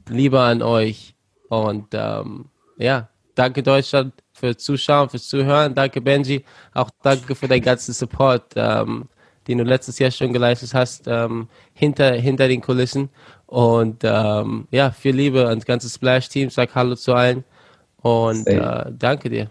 Liebe 0.07 0.39
an 0.39 0.61
euch. 0.61 1.15
Und 1.49 1.87
ähm, 1.93 2.45
ja, 2.77 3.09
danke 3.35 3.63
Deutschland 3.63 4.13
fürs 4.41 4.57
Zuschauen, 4.57 5.09
fürs 5.09 5.27
Zuhören. 5.27 5.73
Danke 5.73 6.01
Benji. 6.01 6.43
Auch 6.73 6.89
danke 7.01 7.35
für 7.35 7.47
deinen 7.47 7.61
ganzen 7.61 7.93
Support, 7.93 8.53
ähm, 8.55 9.05
den 9.47 9.59
du 9.59 9.63
letztes 9.63 9.99
Jahr 9.99 10.11
schon 10.11 10.33
geleistet 10.33 10.73
hast, 10.73 11.07
ähm, 11.07 11.47
hinter, 11.73 12.13
hinter 12.13 12.47
den 12.47 12.61
Kulissen. 12.61 13.09
Und 13.45 14.03
ähm, 14.03 14.67
ja, 14.71 14.91
viel 14.91 15.15
Liebe 15.15 15.47
ans 15.47 15.65
ganze 15.65 15.89
Splash-Team. 15.89 16.49
Sag 16.49 16.75
Hallo 16.75 16.95
zu 16.95 17.13
allen. 17.13 17.43
Und 18.01 18.47
äh, 18.47 18.91
danke 18.97 19.29
dir. 19.29 19.49